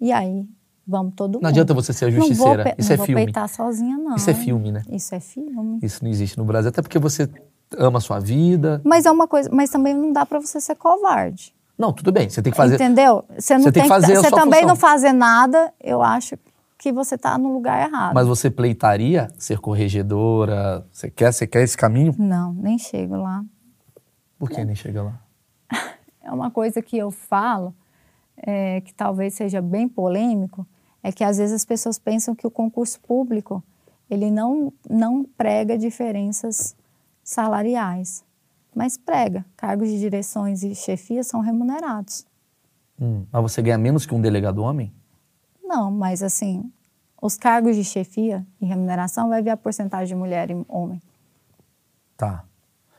E 0.00 0.12
aí, 0.12 0.46
vamos 0.86 1.14
todo 1.16 1.34
mundo. 1.34 1.42
Não 1.42 1.48
adianta 1.50 1.74
você 1.74 1.92
ser 1.92 2.06
a 2.06 2.10
vou 2.10 2.20
justiceira. 2.20 2.64
pe- 2.64 2.74
Isso 2.78 2.88
não 2.90 2.94
é 2.94 2.96
vou 2.96 3.06
filme. 3.06 3.24
peitar 3.24 3.48
sozinha, 3.48 3.96
não. 3.98 4.14
Isso 4.16 4.30
é 4.30 4.34
filme, 4.34 4.70
né? 4.72 4.82
Isso 4.90 5.14
é 5.14 5.20
filme. 5.20 5.78
Isso 5.82 6.04
não 6.04 6.10
existe 6.10 6.38
no 6.38 6.44
Brasil. 6.44 6.68
Até 6.68 6.80
porque 6.82 6.98
você 6.98 7.28
ama 7.76 7.98
a 7.98 8.00
sua 8.00 8.18
vida. 8.20 8.80
Mas 8.84 9.06
é 9.06 9.10
uma 9.10 9.26
coisa, 9.26 9.50
mas 9.52 9.70
também 9.70 9.92
não 9.94 10.12
dá 10.12 10.24
para 10.24 10.38
você 10.40 10.60
ser 10.60 10.76
covarde. 10.76 11.54
Não, 11.76 11.92
tudo 11.92 12.10
bem. 12.12 12.28
Você 12.30 12.40
tem 12.40 12.50
que 12.52 12.56
fazer. 12.56 12.76
Entendeu? 12.76 13.24
Você 13.38 13.54
não 13.54 13.64
Você 13.64 13.72
tem 13.72 13.82
que 13.82 13.88
fazer 13.88 14.16
você 14.16 14.30
também 14.30 14.60
função. 14.60 14.68
não 14.68 14.76
fazer 14.76 15.12
nada, 15.12 15.72
eu 15.82 16.00
acho 16.02 16.38
que 16.78 16.92
você 16.92 17.18
tá 17.18 17.36
no 17.36 17.52
lugar 17.52 17.86
errado. 17.88 18.14
Mas 18.14 18.26
você 18.26 18.50
pleitaria 18.50 19.28
ser 19.38 19.58
corregedora? 19.58 20.86
Você 20.92 21.10
quer, 21.10 21.32
você 21.32 21.46
quer 21.46 21.62
esse 21.62 21.76
caminho? 21.76 22.14
Não, 22.18 22.52
nem 22.54 22.78
chego 22.78 23.16
lá. 23.16 23.44
Por 24.38 24.48
que 24.50 24.64
nem 24.64 24.74
chega 24.74 25.02
lá? 25.02 25.20
é 26.22 26.30
uma 26.30 26.50
coisa 26.50 26.80
que 26.82 26.96
eu 26.96 27.10
falo, 27.10 27.74
é, 28.36 28.80
que 28.82 28.94
talvez 28.94 29.34
seja 29.34 29.60
bem 29.62 29.88
polêmico, 29.88 30.66
é 31.06 31.12
que 31.12 31.22
às 31.22 31.38
vezes 31.38 31.54
as 31.54 31.64
pessoas 31.64 32.00
pensam 32.00 32.34
que 32.34 32.44
o 32.44 32.50
concurso 32.50 32.98
público 32.98 33.62
ele 34.10 34.28
não, 34.28 34.72
não 34.90 35.22
prega 35.22 35.78
diferenças 35.78 36.74
salariais, 37.22 38.24
mas 38.74 38.96
prega. 38.96 39.46
Cargos 39.56 39.88
de 39.88 40.00
direções 40.00 40.64
e 40.64 40.74
chefia 40.74 41.22
são 41.22 41.38
remunerados. 41.40 42.26
Hum, 43.00 43.24
mas 43.30 43.40
você 43.40 43.62
ganha 43.62 43.78
menos 43.78 44.04
que 44.04 44.12
um 44.16 44.20
delegado 44.20 44.64
homem? 44.64 44.92
Não, 45.62 45.92
mas 45.92 46.24
assim, 46.24 46.68
os 47.22 47.36
cargos 47.36 47.76
de 47.76 47.84
chefia 47.84 48.44
e 48.60 48.66
remuneração 48.66 49.28
vai 49.28 49.40
ver 49.40 49.50
a 49.50 49.56
porcentagem 49.56 50.08
de 50.08 50.14
mulher 50.16 50.50
e 50.50 50.64
homem. 50.68 51.00
Tá. 52.16 52.42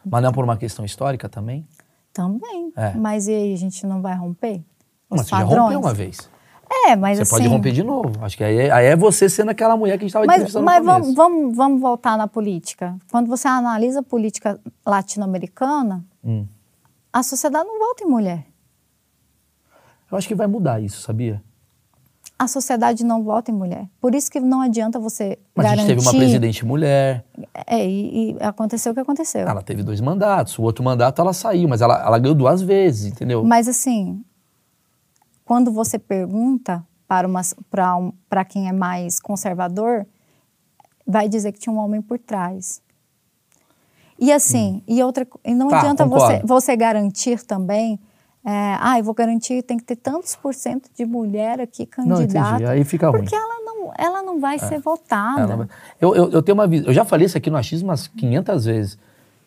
Mas 0.06 0.22
não 0.22 0.30
é 0.30 0.34
por 0.34 0.46
uma 0.46 0.56
questão 0.56 0.86
histórica 0.86 1.28
também? 1.28 1.68
Também. 2.14 2.72
É. 2.74 2.94
Mas 2.94 3.28
e 3.28 3.34
aí, 3.34 3.54
a 3.54 3.58
gente 3.58 3.86
não 3.86 4.02
vai 4.02 4.16
romper? 4.16 4.64
Os 5.10 5.18
Mas 5.18 5.22
você 5.24 5.32
já 5.32 5.38
padrões? 5.40 5.60
rompeu 5.60 5.80
uma 5.82 5.94
vez. 5.94 6.37
É, 6.70 6.96
mas 6.96 7.18
Você 7.18 7.22
assim. 7.24 7.32
pode 7.32 7.48
romper 7.48 7.72
de 7.72 7.84
novo. 7.84 8.12
Acho 8.22 8.36
que 8.38 8.44
aí 8.44 8.58
é, 8.58 8.72
aí 8.72 8.86
é 8.88 8.96
você 8.96 9.30
sendo 9.30 9.52
aquela 9.52 9.76
mulher 9.78 9.94
que 9.98 10.04
a 10.04 10.08
gente 10.08 10.10
estava 10.10 10.26
entrevistando 10.26 10.66
mas 10.66 10.84
vamos, 10.84 11.02
começo. 11.02 11.16
vamos, 11.16 11.56
vamos 11.56 11.82
voltar 11.82 12.18
na 12.18 12.28
política. 12.28 12.96
Quando 13.12 13.28
você 13.28 13.48
analisa 13.48 14.00
a 14.02 14.04
política 14.04 14.60
latino-americana, 14.86 16.04
Hum. 16.24 16.46
a 17.12 17.24
sociedade 17.24 17.66
não 17.68 17.80
vota 17.80 18.04
em 18.04 18.08
mulher. 18.08 18.46
Eu 20.12 20.18
acho 20.18 20.28
que 20.28 20.36
vai 20.36 20.48
mudar 20.48 20.82
isso, 20.82 21.02
sabia? 21.02 21.42
A 22.40 22.48
sociedade 22.48 23.04
não 23.04 23.24
vota 23.24 23.50
em 23.50 23.54
mulher. 23.54 23.88
Por 24.00 24.14
isso 24.14 24.30
que 24.30 24.40
não 24.40 24.62
adianta 24.62 25.00
você 25.00 25.40
Mas 25.56 25.66
a 25.66 25.70
garantir. 25.70 25.88
gente 25.88 25.98
teve 25.98 26.08
uma 26.08 26.14
presidente 26.20 26.66
mulher, 26.66 27.26
É, 27.66 27.84
e, 27.86 28.32
e 28.34 28.38
aconteceu 28.42 28.92
o 28.92 28.96
que 28.96 29.02
aconteceu. 29.02 29.48
ela 29.48 29.62
teve 29.64 29.82
dois 29.82 30.00
mandatos, 30.00 30.58
o 30.60 30.62
outro 30.62 30.84
mandato 30.84 31.20
ela 31.22 31.34
saiu, 31.34 31.68
mas 31.68 31.82
ela, 31.82 32.00
ela 32.06 32.20
ganhou 32.20 32.36
duas 32.36 32.62
vezes, 32.62 33.12
entendeu? 33.12 33.44
Mas 33.44 33.68
assim, 33.68 34.24
quando 35.48 35.72
você 35.72 35.98
pergunta 35.98 36.86
para, 37.08 37.26
uma, 37.26 37.40
para, 37.72 37.96
um, 37.96 38.12
para 38.30 38.44
quem 38.44 38.68
é 38.68 38.74
mais 38.74 39.18
conservador, 39.18 40.06
vai 41.08 41.30
dizer 41.30 41.54
que 41.54 41.60
tinha 41.60 41.72
um 41.74 41.78
homem 41.80 42.02
por 42.02 42.20
trás. 42.20 42.82
E 44.20 44.30
assim, 44.32 44.82
e 44.86 45.02
outra, 45.02 45.26
e 45.46 45.54
não 45.54 45.70
Tá, 45.70 45.80
adianta 45.80 46.06
você, 46.06 46.26
concordo. 46.26 46.48
você 46.48 46.76
garantir 46.76 47.42
também, 47.46 47.98
é, 48.44 48.76
ah, 48.82 48.98
eu 49.00 49.04
vou 49.06 49.14
garantir 49.14 49.62
tem 49.64 49.78
que 49.78 49.84
ter 49.86 49.96
tantos 49.96 50.36
por 50.36 50.54
cento 50.54 50.90
de 50.94 51.06
mulher 51.06 51.62
aqui 51.62 51.88
Não, 52.00 52.22
entendi. 52.22 52.34
candidata, 52.34 52.70
Aí 52.72 52.84
fica 52.84 53.10
ruim. 53.10 53.20
porque 53.22 53.36
ela 53.36 53.62
não, 53.64 53.94
ela 53.98 54.24
não 54.24 54.40
vai 54.42 54.60
ser 54.60 54.80
votada. 54.82 55.56
Vai- 55.56 55.68
eu, 56.02 56.14
eu, 56.14 56.30
eu 56.32 56.42
tenho 56.44 56.58
uma 56.58 56.68
visão. 56.68 56.88
Eu 56.88 56.94
já 56.94 57.06
falei 57.06 57.26
isso 57.28 57.38
aqui 57.38 57.50
no 57.50 57.56
achismo 57.58 57.88
umas 57.90 58.08
500 58.08 58.66
vezes. 58.66 58.98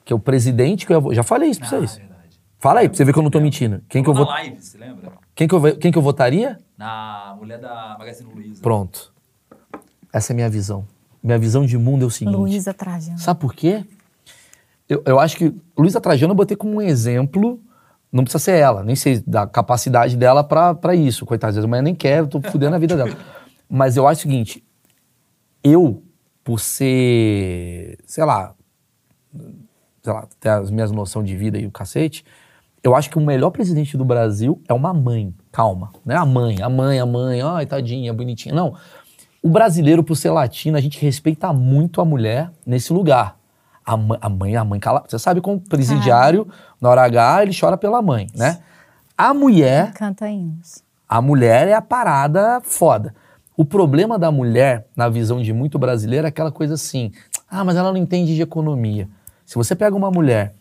Que 0.04 0.12
é 0.14 0.16
o 0.16 0.18
presidente 0.20 0.86
que 0.86 0.94
eu 0.94 1.00
vou. 1.00 1.12
Já 1.12 1.22
falei 1.22 1.50
isso 1.50 1.60
pra 1.60 1.68
Ah, 1.68 1.70
vocês. 1.72 1.96
verdade. 1.96 2.40
Fala 2.58 2.80
aí, 2.80 2.88
pra 2.88 2.96
você 2.96 3.04
ver 3.04 3.12
que 3.12 3.18
eu 3.18 3.22
não 3.22 3.30
tô 3.30 3.38
mentindo. 3.40 3.82
Quem 3.88 4.02
que 4.02 4.08
eu 4.08 4.14
Na 4.14 4.20
vou. 4.20 4.28
live, 4.30 4.60
você 4.62 4.78
lembra? 4.78 5.12
Quem 5.40 5.48
que 5.48 5.54
eu, 5.54 5.76
quem 5.78 5.90
que 5.90 5.96
eu 5.96 6.02
votaria? 6.02 6.58
Na 6.76 7.34
mulher 7.38 7.58
da 7.58 7.96
Magazine 7.98 8.30
Luiza. 8.30 8.60
Pronto. 8.60 9.10
Essa 10.12 10.32
é 10.32 10.34
a 10.34 10.36
minha 10.36 10.50
visão. 10.50 10.86
Minha 11.22 11.38
visão 11.38 11.64
de 11.64 11.78
mundo 11.78 12.02
é 12.02 12.06
o 12.06 12.10
seguinte. 12.10 12.36
Luísa 12.36 12.74
Trajano. 12.74 13.18
Sabe 13.18 13.40
por 13.40 13.54
quê? 13.54 13.82
Eu, 14.86 15.02
eu 15.06 15.18
acho 15.18 15.38
que 15.38 15.54
Luísa 15.78 15.98
Trajano 15.98 16.32
eu 16.32 16.36
botei 16.36 16.54
como 16.54 16.74
um 16.74 16.82
exemplo. 16.82 17.58
Não 18.12 18.22
precisa 18.22 18.38
ser 18.38 18.58
ela, 18.58 18.84
nem 18.84 18.94
sei 18.94 19.22
da 19.26 19.46
capacidade 19.46 20.14
dela 20.14 20.44
pra 20.44 20.74
pra 20.74 20.94
isso. 20.94 21.24
Coitada, 21.24 21.48
às 21.48 21.54
vezes 21.54 21.64
amanhã 21.64 21.80
nem 21.80 21.94
quero, 21.94 22.26
tô 22.26 22.42
fudendo 22.42 22.76
a 22.76 22.78
vida 22.78 22.94
dela. 22.94 23.16
Mas 23.66 23.96
eu 23.96 24.06
acho 24.06 24.18
o 24.18 24.22
seguinte: 24.24 24.62
eu, 25.64 26.02
por 26.44 26.60
ser, 26.60 27.98
sei 28.04 28.24
lá, 28.26 28.54
sei 30.02 30.12
lá, 30.12 30.28
ter 30.38 30.50
as 30.50 30.70
minhas 30.70 30.92
noções 30.92 31.26
de 31.26 31.34
vida 31.34 31.58
e 31.58 31.64
o 31.64 31.70
cacete, 31.70 32.26
eu 32.82 32.94
acho 32.94 33.10
que 33.10 33.18
o 33.18 33.20
melhor 33.20 33.50
presidente 33.50 33.96
do 33.96 34.04
Brasil 34.04 34.60
é 34.68 34.72
uma 34.72 34.92
mãe. 34.94 35.34
Calma, 35.52 35.92
não 36.04 36.14
é 36.14 36.18
a 36.18 36.24
mãe, 36.24 36.62
a 36.62 36.68
mãe, 36.68 36.98
a 36.98 37.06
mãe, 37.06 37.42
ai, 37.42 37.66
tadinha, 37.66 38.12
bonitinha. 38.12 38.54
Não. 38.54 38.74
O 39.42 39.48
brasileiro, 39.48 40.02
por 40.02 40.16
ser 40.16 40.30
latino, 40.30 40.76
a 40.76 40.80
gente 40.80 41.00
respeita 41.00 41.52
muito 41.52 42.00
a 42.00 42.04
mulher 42.04 42.50
nesse 42.64 42.92
lugar. 42.92 43.36
A 43.84 43.96
mãe, 43.96 44.18
a 44.20 44.28
mãe, 44.28 44.56
a 44.56 44.64
mãe 44.64 44.80
cala. 44.80 45.04
Você 45.06 45.18
sabe 45.18 45.40
como 45.40 45.60
presidiário, 45.60 46.46
na 46.80 46.88
hora 46.88 47.02
H, 47.04 47.42
ele 47.42 47.52
chora 47.58 47.76
pela 47.76 48.00
mãe, 48.02 48.26
né? 48.34 48.58
A 49.16 49.34
mulher 49.34 49.92
Canta 49.92 50.28
hinos. 50.28 50.82
a 51.08 51.20
mulher 51.20 51.68
é 51.68 51.74
a 51.74 51.82
parada 51.82 52.60
foda. 52.62 53.14
O 53.56 53.64
problema 53.64 54.18
da 54.18 54.30
mulher, 54.30 54.86
na 54.96 55.08
visão 55.08 55.42
de 55.42 55.52
muito 55.52 55.78
brasileiro, 55.78 56.26
é 56.26 56.28
aquela 56.28 56.50
coisa 56.52 56.74
assim: 56.74 57.10
ah, 57.50 57.64
mas 57.64 57.76
ela 57.76 57.90
não 57.90 57.98
entende 57.98 58.34
de 58.34 58.40
economia. 58.40 59.08
Se 59.44 59.54
você 59.56 59.74
pega 59.74 59.96
uma 59.96 60.10
mulher 60.10 60.54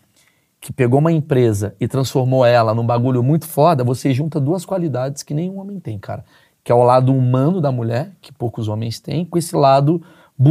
que 0.60 0.72
pegou 0.72 0.98
uma 1.00 1.10
empresa 1.10 1.74
e 1.80 1.88
transformou 1.88 2.44
ela 2.44 2.74
num 2.74 2.84
bagulho 2.84 3.22
muito 3.22 3.46
foda, 3.46 3.82
você 3.82 4.12
junta 4.12 4.38
duas 4.38 4.64
qualidades 4.64 5.22
que 5.22 5.32
nenhum 5.32 5.58
homem 5.58 5.80
tem, 5.80 5.98
cara. 5.98 6.24
Que 6.62 6.70
é 6.70 6.74
o 6.74 6.82
lado 6.82 7.14
humano 7.14 7.60
da 7.60 7.72
mulher, 7.72 8.10
que 8.20 8.30
poucos 8.32 8.68
homens 8.68 9.00
têm, 9.00 9.24
com 9.24 9.38
esse 9.38 9.56
lado 9.56 10.02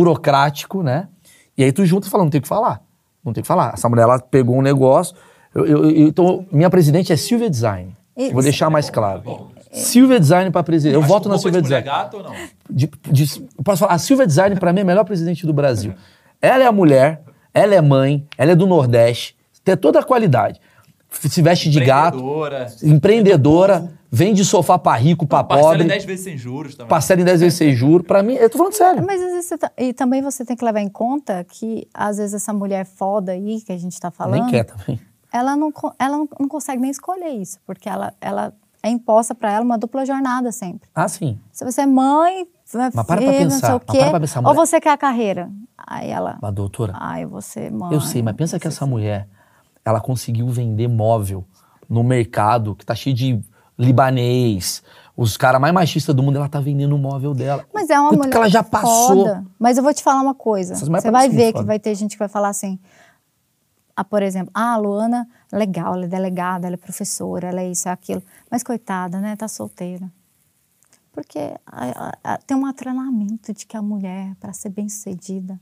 burocrático, 0.04 0.82
né? 0.82 1.08
E 1.58 1.64
aí 1.64 1.72
tu 1.72 1.86
junta 1.86 2.08
e 2.08 2.10
fala, 2.10 2.24
não 2.24 2.32
tem 2.32 2.40
o 2.40 2.42
que 2.42 2.48
falar. 2.48 2.82
Não 3.24 3.34
tem 3.34 3.42
o 3.42 3.44
que 3.44 3.48
falar. 3.48 3.74
Essa 3.74 3.88
mulher, 3.90 4.04
ela 4.04 4.20
pegou 4.20 4.56
um 4.58 4.62
negócio. 4.62 5.16
eu- 5.54 5.66
eu- 5.66 5.84
eu- 5.90 6.08
então, 6.08 6.46
minha 6.52 6.70
presidente 6.70 7.12
é 7.12 7.16
Silvia 7.18 7.50
Design. 7.50 7.96
E- 8.16 8.32
Vou 8.32 8.44
deixar 8.44 8.70
mais 8.70 8.88
claro. 8.90 9.50
Silvia 9.72 10.20
Design 10.20 10.52
para 10.52 10.62
presidente. 10.64 10.94
Eu 10.94 11.02
Mas 11.02 11.10
voto 11.10 11.28
na 11.28 11.40
Silvia 11.40 11.60
de 11.62 11.68
Design. 11.68 11.86
gato 11.86 12.18
ou 12.18 12.24
não? 12.24 12.34
De- 12.70 12.90
de- 13.12 13.42
posso 13.64 13.80
falar, 13.80 13.94
a 13.94 13.98
Silvia 13.98 14.28
Design 14.28 14.56
para 14.58 14.72
mim 14.72 14.80
é 14.80 14.84
a 14.84 14.86
melhor 14.86 15.04
presidente 15.06 15.46
do 15.48 15.54
Brasil. 15.54 15.94
Ela 16.40 16.64
é 16.64 16.68
a 16.68 16.72
mulher, 16.72 17.24
ela 17.52 17.74
é 17.74 17.82
mãe, 17.82 18.28
ela 18.38 18.52
é 18.52 18.56
do 18.56 18.68
Nordeste, 18.68 19.36
tem 19.64 19.76
toda 19.78 20.00
a 20.00 20.04
qualidade. 20.04 20.60
Se 21.12 21.42
veste 21.42 21.70
de 21.70 21.84
gato, 21.84 22.20
Empreendedora. 22.84 23.92
vende 24.12 24.44
sofá 24.46 24.78
para 24.78 24.98
rico, 24.98 25.26
para 25.28 25.44
Parcela 25.44 25.74
em 25.76 25.78
pobre, 25.80 25.88
10 25.90 26.06
vezes 26.06 26.24
sem 26.24 26.38
juros 26.38 26.76
também. 26.76 26.88
parcela 26.90 27.22
em 27.22 27.24
10 27.26 27.42
vezes 27.42 27.58
sem 27.58 27.76
juro. 27.76 28.04
Para 28.04 28.22
mim, 28.24 28.34
eu 28.34 28.50
tô 28.50 28.58
falando 28.58 28.74
sério. 28.74 29.04
Mas 29.06 29.22
às 29.22 29.28
vezes 29.32 29.46
você 29.46 29.58
tá- 29.58 29.72
e 29.78 29.94
também 29.94 30.22
você 30.22 30.44
tem 30.46 30.56
que 30.56 30.64
levar 30.66 30.80
em 30.82 30.90
conta 30.90 31.44
que 31.44 31.88
às 31.94 32.18
vezes 32.18 32.34
essa 32.36 32.54
mulher 32.54 32.86
foda 32.86 33.32
aí 33.32 33.62
que 33.62 33.72
a 33.72 33.78
gente 33.78 33.94
está 33.94 34.10
falando, 34.12 34.42
Nem 34.42 34.52
quer 34.52 34.64
também. 34.66 35.00
ela 35.32 35.56
não 35.56 35.72
ela 36.00 36.18
não, 36.18 36.30
não 36.40 36.48
consegue 36.48 36.82
nem 36.82 36.92
escolher 36.92 37.30
isso, 37.30 37.60
porque 37.66 37.88
ela 37.90 38.14
ela 38.22 38.54
é 38.82 38.90
imposta 38.90 39.36
para 39.36 39.52
ela 39.52 39.64
uma 39.66 39.78
dupla 39.78 40.06
jornada 40.06 40.52
sempre. 40.52 40.88
Ah, 40.96 41.08
sim. 41.08 41.38
Se 41.52 41.66
você 41.66 41.82
é 41.82 41.86
mãe, 41.86 42.48
vai 42.72 42.90
Mas 42.94 42.94
para 42.94 43.04
pra 43.06 43.18
filho, 43.18 43.32
não 43.32 43.38
pensar, 43.50 43.68
sei 43.68 43.76
o 43.76 43.80
quê, 43.80 43.98
para 43.98 44.10
pra 44.12 44.20
pensar, 44.22 44.48
ou 44.48 44.54
você 44.56 44.80
quer 44.80 44.92
a 44.92 44.98
carreira. 44.98 45.50
Aí 45.78 46.10
ela, 46.10 46.38
Mas, 46.42 46.54
doutora, 46.54 46.94
ai, 46.96 47.26
você 47.26 47.70
mãe. 47.70 47.94
eu 47.94 48.00
sei, 48.02 48.22
mas 48.22 48.36
pensa 48.36 48.60
que 48.60 48.68
essa 48.68 48.86
mulher, 48.86 49.28
ela 49.84 50.00
conseguiu 50.02 50.48
vender 50.50 50.88
móvel 50.88 51.46
no 51.90 52.04
mercado 52.04 52.76
que 52.76 52.86
tá 52.86 52.94
cheio 52.96 53.16
de 53.16 53.42
libanês, 53.78 54.84
os 55.16 55.36
caras 55.38 55.60
mais 55.60 55.74
machistas 55.74 56.16
do 56.16 56.22
mundo, 56.24 56.36
ela 56.38 56.48
tá 56.50 56.60
vendendo 56.60 56.96
o 56.96 56.98
móvel 57.00 57.34
dela. 57.34 57.66
Mas 57.74 57.90
é 57.90 58.00
uma 58.00 58.10
Quanto 58.10 58.18
mulher 58.20 58.32
que 58.32 58.38
ela 58.38 58.50
já 58.50 58.64
passou. 58.64 59.26
foda. 59.26 59.46
Mas 59.58 59.78
eu 59.78 59.84
vou 59.84 59.94
te 59.94 60.04
falar 60.04 60.22
uma 60.22 60.36
coisa. 60.36 60.76
Você 60.76 60.90
vai 60.90 61.02
parecem 61.02 61.30
ver 61.32 61.36
muito 61.44 61.48
que 61.48 61.54
foda. 61.60 61.66
vai 61.68 61.80
ter 61.80 61.96
gente 61.96 62.12
que 62.12 62.20
vai 62.20 62.30
falar 62.30 62.50
assim, 62.50 62.80
ah, 63.96 64.04
por 64.04 64.22
exemplo, 64.24 64.52
ah, 64.54 64.74
a 64.74 64.78
Luana, 64.78 65.28
legal, 65.52 65.94
ela 65.94 66.06
é 66.06 66.08
delegada, 66.08 66.68
ela 66.68 66.76
é 66.76 66.78
professora, 66.78 67.48
ela 67.50 67.62
é 67.62 67.70
isso, 67.72 67.90
é 67.90 67.92
aquilo. 67.92 68.22
Mas 68.50 68.64
coitada, 68.64 69.20
né? 69.20 69.36
Tá 69.36 69.48
solteira. 69.48 70.10
Porque 71.12 71.40
a- 71.66 72.10
a- 72.24 72.34
a- 72.34 72.38
tem 72.38 72.56
um 72.56 72.72
treinamento 72.72 73.52
de 73.54 73.66
que 73.66 73.76
a 73.76 73.82
mulher, 73.82 74.36
para 74.40 74.54
ser 74.54 74.70
bem 74.70 74.88
sucedida, 74.88 75.60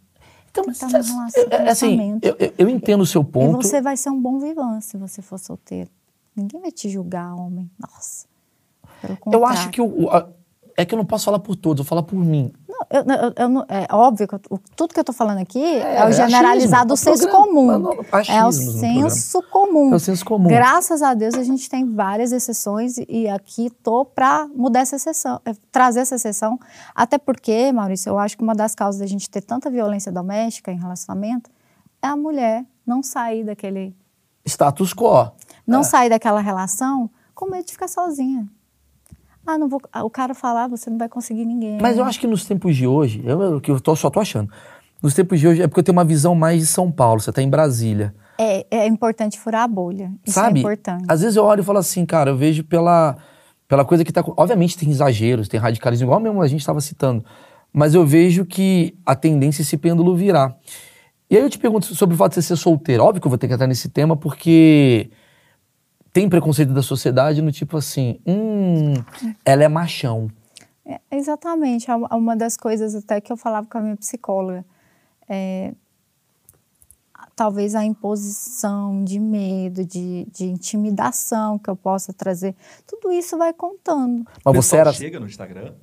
Então, 0.62 0.74
que 0.74 0.94
mas, 0.94 1.10
num 1.10 1.18
relação- 1.18 1.44
é, 1.52 1.56
é, 1.56 1.70
assim, 1.70 2.20
eu, 2.22 2.36
eu- 2.40 2.54
eu 2.58 2.70
entendo 2.70 3.02
o 3.02 3.06
seu 3.06 3.24
ponto. 3.24 3.60
E 3.62 3.64
você 3.66 3.82
vai 3.82 3.96
ser 3.98 4.10
um 4.10 4.20
bom 4.22 4.40
vivant 4.40 4.82
se 4.82 4.98
você 4.98 5.22
for 5.22 5.38
solteiro. 5.40 5.90
Ninguém 6.36 6.62
vai 6.62 6.72
te 6.72 6.90
julgar, 6.90 7.34
homem. 7.36 7.70
Nossa. 7.80 8.26
Pelo 9.02 9.18
Eu 9.32 9.46
acho 9.46 9.70
que 9.70 9.82
a- 9.82 10.28
é 10.76 10.86
que 10.86 10.94
eu 10.94 10.98
não 10.98 11.06
posso 11.06 11.26
falar 11.26 11.40
por 11.40 11.56
todos, 11.56 11.80
eu 11.80 11.84
vou 11.84 11.90
falar 11.90 12.04
por 12.04 12.18
mim. 12.18 12.52
Eu, 12.90 13.02
eu- 13.02 13.34
eu 13.58 13.66
é 13.68 13.88
óbvio 13.94 14.28
que 14.28 14.36
eu- 14.36 14.60
tudo 14.76 14.94
que 14.94 15.00
eu 15.00 15.04
tô 15.04 15.12
falando 15.12 15.40
aqui 15.40 15.62
é, 15.62 15.98
é 15.98 16.06
o 16.08 16.12
generalizado 16.12 16.88
do 16.88 16.94
é 16.94 16.98
senso 16.98 17.28
comum. 17.30 17.80
não- 17.80 17.92
é 18.30 18.46
o 18.46 18.52
senso 18.52 19.42
comum. 19.52 19.92
É 19.92 19.96
o 19.96 20.00
senso 20.00 20.24
comum. 20.26 20.48
Graças 20.48 21.02
a 21.02 21.14
Deus 21.14 21.36
a 21.36 21.44
gente 21.44 21.70
tem 21.70 21.86
várias 21.94 22.32
exceções 22.32 22.98
e- 22.98 23.28
aqui 23.28 23.70
tô 23.84 24.06
para 24.06 24.48
mudar 24.56 24.80
essa 24.82 24.96
exceção, 24.96 25.42
trazer 25.72 26.00
essa 26.00 26.16
exceção. 26.16 26.58
Até 26.96 27.18
porque, 27.18 27.72
Maurício, 27.74 28.10
eu 28.10 28.18
acho 28.18 28.38
que 28.38 28.44
uma 28.44 28.56
das 28.56 28.74
causas 28.74 29.00
da 29.02 29.06
gente 29.08 29.30
ter 29.30 29.42
tanta 29.42 29.70
violência 29.70 30.12
doméstica 30.12 30.72
em 30.72 30.78
relacionamento 30.80 31.50
é 32.02 32.08
a 32.08 32.16
mulher 32.16 32.64
não 32.86 33.04
sair 33.04 33.44
daquele, 33.44 33.94
Status 34.46 34.94
quo. 34.94 35.32
não 35.66 35.84
sair 35.84 36.10
daquela 36.10 36.40
relação 36.40 37.10
com 37.36 37.50
medo 37.50 37.66
de 37.66 37.74
ficar 37.74 37.90
sozinha. 37.90 38.48
Ah, 39.48 39.58
não 39.58 39.70
vou. 39.70 39.82
ah, 39.94 40.04
O 40.04 40.10
cara 40.10 40.34
falar, 40.36 40.68
você 40.68 40.90
não 40.90 40.98
vai 40.98 41.08
conseguir 41.08 41.46
ninguém. 41.46 41.78
Mas 41.82 41.98
eu 41.98 42.04
acho 42.04 42.20
que 42.20 42.28
nos 42.28 42.46
tempos 42.46 42.76
de 42.76 42.86
hoje, 42.86 43.22
eu, 43.26 43.42
eu, 43.42 43.62
que 43.62 43.72
eu 43.72 43.80
tô- 43.80 43.96
só 43.96 44.10
tô 44.10 44.20
achando, 44.20 44.52
nos 45.02 45.14
tempos 45.14 45.40
de 45.40 45.48
hoje 45.48 45.62
é 45.62 45.68
porque 45.68 45.80
eu 45.80 45.84
tenho 45.84 45.98
uma 45.98 46.04
visão 46.04 46.36
mais 46.36 46.60
de 46.60 46.66
São 46.68 46.92
Paulo, 46.92 47.22
você 47.22 47.32
tá 47.32 47.42
em 47.42 47.50
Brasília. 47.50 48.14
É, 48.38 48.66
é 48.70 48.86
importante 48.86 49.40
furar 49.40 49.64
a 49.64 49.68
bolha. 49.68 50.12
Isso 50.26 50.36
sabe? 50.36 50.60
é 50.60 50.62
importante. 50.62 51.06
Às 51.08 51.22
vezes 51.22 51.36
eu 51.38 51.44
olho 51.46 51.62
e 51.62 51.64
falo 51.64 51.80
assim, 51.80 52.06
cara, 52.06 52.30
eu 52.32 52.38
vejo 52.38 52.64
pela, 52.64 53.16
pela 53.68 53.84
coisa 53.86 54.04
que 54.04 54.12
tá. 54.12 54.24
Obviamente 54.36 54.78
tem 54.78 54.90
exageros, 54.92 55.48
tem 55.48 55.60
radicalismo, 55.60 56.06
igual 56.06 56.20
mesmo 56.20 56.42
a 56.42 56.48
gente 56.48 56.60
estava 56.60 56.80
citando. 56.82 57.24
Mas 57.74 57.94
eu 57.96 58.06
vejo 58.06 58.46
que 58.46 58.96
a 59.06 59.16
tendência 59.16 59.62
é 59.62 59.64
esse 59.64 59.78
pêndulo 59.78 60.16
virar. 60.16 60.56
E 61.30 61.36
aí 61.36 61.42
eu 61.44 61.50
te 61.50 61.58
pergunto 61.60 61.86
sobre 61.96 62.14
o 62.16 62.18
fato 62.18 62.30
de 62.32 62.36
você 62.36 62.42
ser 62.42 62.56
solteiro. 62.56 63.04
Óbvio 63.04 63.22
que 63.22 63.28
eu 63.28 63.30
vou 63.30 63.38
ter 63.38 63.48
que 63.48 63.54
entrar 63.54 63.68
nesse 63.68 63.90
tema, 63.90 64.16
porque 64.16 65.10
tem 66.18 66.28
preconceito 66.28 66.74
da 66.74 66.82
sociedade 66.82 67.44
no 67.44 67.52
tipo 67.52 67.78
assim, 67.78 68.20
hum, 68.26 68.94
ela 69.46 69.64
é 69.64 69.68
machão. 69.68 70.32
É, 70.84 71.00
exatamente. 71.12 71.92
É 71.92 71.96
uma- 71.96 72.36
das 72.36 72.58
coisas 72.58 72.96
até 72.96 73.22
que 73.22 73.32
eu 73.32 73.38
falava 73.38 73.68
com 73.68 73.78
a 73.78 73.82
minha 73.82 73.96
psicóloga. 73.96 74.66
É, 75.30 75.76
talvez 77.36 77.76
a 77.76 77.86
imposição 77.86 79.04
de 79.04 79.20
medo, 79.20 79.86
de, 79.86 80.28
de 80.34 80.46
intimidação 80.46 81.60
que 81.60 81.70
eu 81.70 81.76
possa 81.76 82.12
trazer. 82.12 82.56
Tudo 82.88 83.12
isso 83.12 83.38
vai 83.38 83.54
contando. 83.54 84.26
Mas 84.44 84.56
você 84.56 84.78
era. 84.78 84.92
chega 84.92 85.20
no 85.20 85.28
Instagram, 85.28 85.76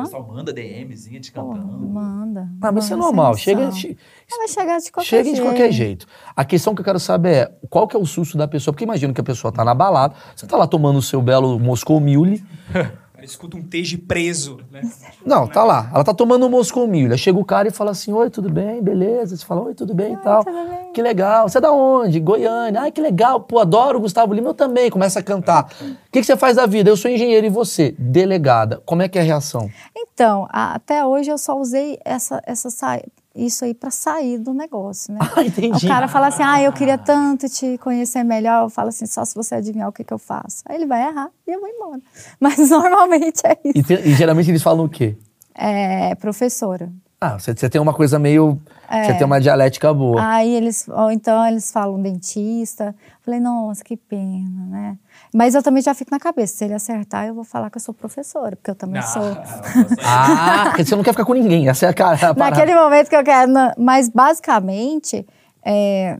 O 0.00 0.02
pessoal 0.04 0.26
manda 0.26 0.52
DMzinha 0.52 1.20
te 1.20 1.30
pô, 1.32 1.48
cantando. 1.50 1.88
manda. 1.88 2.48
Ah, 2.60 2.72
mas 2.72 2.84
isso 2.84 2.92
é 2.94 2.96
normal. 2.96 3.34
Chega, 3.36 3.70
che- 3.72 3.96
Ela 4.30 4.38
vai 4.38 4.48
chegar 4.48 4.78
de 4.78 4.90
qualquer 4.92 5.08
Chega 5.08 5.24
jeito. 5.24 5.36
de 5.36 5.42
qualquer 5.42 5.72
jeito. 5.72 6.06
A 6.34 6.44
questão 6.44 6.74
que 6.74 6.80
eu 6.80 6.84
quero 6.84 6.98
saber 7.00 7.34
é 7.34 7.52
qual 7.70 7.86
que 7.86 7.96
é 7.96 7.98
o 7.98 8.04
susto 8.06 8.36
da 8.36 8.48
pessoa. 8.48 8.72
Porque 8.72 8.84
imagino 8.84 9.14
que 9.14 9.20
a 9.20 9.24
pessoa 9.24 9.52
tá 9.52 9.64
na 9.64 9.74
balada, 9.74 10.14
você 10.34 10.46
tá 10.46 10.56
lá 10.56 10.66
tomando 10.66 10.98
o 10.98 11.02
seu 11.02 11.20
belo 11.22 11.58
Moscou 11.60 12.00
Mule, 12.00 12.44
escuta 13.26 13.56
um 13.56 13.62
teje 13.62 13.96
preso, 13.98 14.58
né? 14.70 14.80
Não, 15.24 15.46
tá 15.46 15.62
lá. 15.64 15.90
Ela 15.92 16.04
tá 16.04 16.14
tomando 16.14 16.46
um 16.46 16.48
Moscou 16.48 16.86
Mule. 16.86 17.12
Aí 17.12 17.18
chega 17.18 17.38
o 17.38 17.44
cara 17.44 17.68
e 17.68 17.70
fala 17.70 17.90
assim: 17.90 18.12
Oi, 18.12 18.30
tudo 18.30 18.48
bem? 18.48 18.82
Beleza? 18.82 19.36
Você 19.36 19.44
fala: 19.44 19.62
Oi, 19.62 19.74
tudo 19.74 19.92
bem 19.94 20.14
e 20.14 20.16
tal. 20.18 20.44
tudo 20.44 20.68
bem. 20.68 20.92
Que 20.92 21.02
legal. 21.02 21.48
Você 21.48 21.58
é 21.58 21.60
da 21.60 21.72
onde? 21.72 22.18
Goiânia. 22.20 22.80
Ai, 22.80 22.90
que 22.92 23.00
legal. 23.00 23.40
Pô, 23.40 23.58
adoro 23.58 23.98
o 23.98 24.00
Gustavo 24.00 24.32
Lima. 24.32 24.50
Eu 24.50 24.54
também. 24.54 24.90
Começa 24.90 25.18
a 25.20 25.22
cantar. 25.22 25.66
O 25.80 26.10
que, 26.10 26.20
que 26.20 26.24
você 26.24 26.36
faz 26.36 26.56
da 26.56 26.64
vida? 26.66 26.88
Eu 26.88 26.96
sou 26.96 27.10
engenheiro 27.10 27.46
e 27.46 27.50
você? 27.50 27.94
Delegada. 27.98 28.80
Como 28.86 29.02
é 29.02 29.08
que 29.08 29.18
é 29.18 29.20
a 29.20 29.24
reação? 29.24 29.68
Então, 29.96 30.46
a- 30.50 30.74
até 30.74 31.04
hoje 31.04 31.30
eu 31.30 31.36
só 31.38 31.58
usei 31.58 31.98
essa, 32.04 32.40
essa 32.46 32.70
sa- 32.70 33.02
isso 33.36 33.64
aí 33.64 33.74
para 33.74 33.90
sair 33.90 34.38
do 34.38 34.52
negócio, 34.54 35.12
né? 35.12 35.20
Ah, 35.36 35.44
entendi. 35.44 35.84
O 35.86 35.88
cara 35.88 36.08
fala 36.08 36.28
assim, 36.28 36.42
ah, 36.42 36.60
eu 36.62 36.72
queria 36.72 36.96
tanto 36.96 37.48
te 37.48 37.76
conhecer 37.78 38.22
melhor. 38.24 38.64
Eu 38.64 38.70
falo 38.70 38.88
assim, 38.88 39.06
só 39.06 39.24
se 39.24 39.34
você 39.34 39.54
adivinhar 39.56 39.88
o 39.88 39.92
que, 39.92 40.02
que 40.02 40.12
eu 40.14 40.18
faço. 40.18 40.62
Aí 40.66 40.76
ele 40.76 40.86
vai 40.86 41.06
errar 41.08 41.28
e 41.46 41.52
eu 41.52 41.60
vou 41.60 41.68
embora. 41.68 42.00
Mas 42.40 42.56
normalmente 42.70 43.42
é 43.44 43.58
isso. 43.64 43.78
E, 43.78 43.82
te- 43.82 44.08
e 44.08 44.14
geralmente 44.14 44.50
eles 44.50 44.62
falam 44.62 44.86
o 44.86 44.88
quê? 44.88 45.16
É, 45.54 46.14
professora. 46.14 46.90
Ah, 47.20 47.38
você, 47.38 47.54
você 47.54 47.68
tem 47.70 47.80
uma 47.80 47.94
coisa 47.94 48.18
meio. 48.18 48.60
É. 48.90 49.04
Você 49.04 49.14
tem 49.14 49.24
uma 49.26 49.40
dialética 49.40 49.92
boa. 49.92 50.22
Aí 50.22 50.54
eles, 50.54 50.86
ou 50.88 51.10
então 51.10 51.46
eles 51.46 51.70
falam 51.72 52.00
dentista. 52.00 52.94
Falei, 53.22 53.40
nossa, 53.40 53.82
que 53.82 53.96
pena, 53.96 54.66
né? 54.68 54.98
Mas 55.34 55.54
eu 55.54 55.62
também 55.62 55.82
já 55.82 55.94
fico 55.94 56.10
na 56.10 56.18
cabeça, 56.18 56.56
se 56.56 56.64
ele 56.64 56.74
acertar, 56.74 57.26
eu 57.26 57.34
vou 57.34 57.44
falar 57.44 57.70
que 57.70 57.76
eu 57.76 57.80
sou 57.80 57.94
professora, 57.94 58.56
porque 58.56 58.70
eu 58.70 58.74
também 58.74 59.02
sou. 59.02 59.22
Ah, 60.04 60.66
porque 60.68 60.84
você 60.84 60.96
não 60.96 61.02
quer 61.02 61.12
ficar 61.12 61.24
com 61.24 61.34
ninguém. 61.34 61.68
Essa 61.68 61.86
é 61.86 61.88
a 61.88 61.94
cara. 61.94 62.30
a. 62.30 62.34
Naquele 62.34 62.74
momento 62.74 63.08
que 63.08 63.16
eu 63.16 63.24
quero. 63.24 63.52
Mas 63.78 64.08
basicamente, 64.08 65.26
é, 65.64 66.18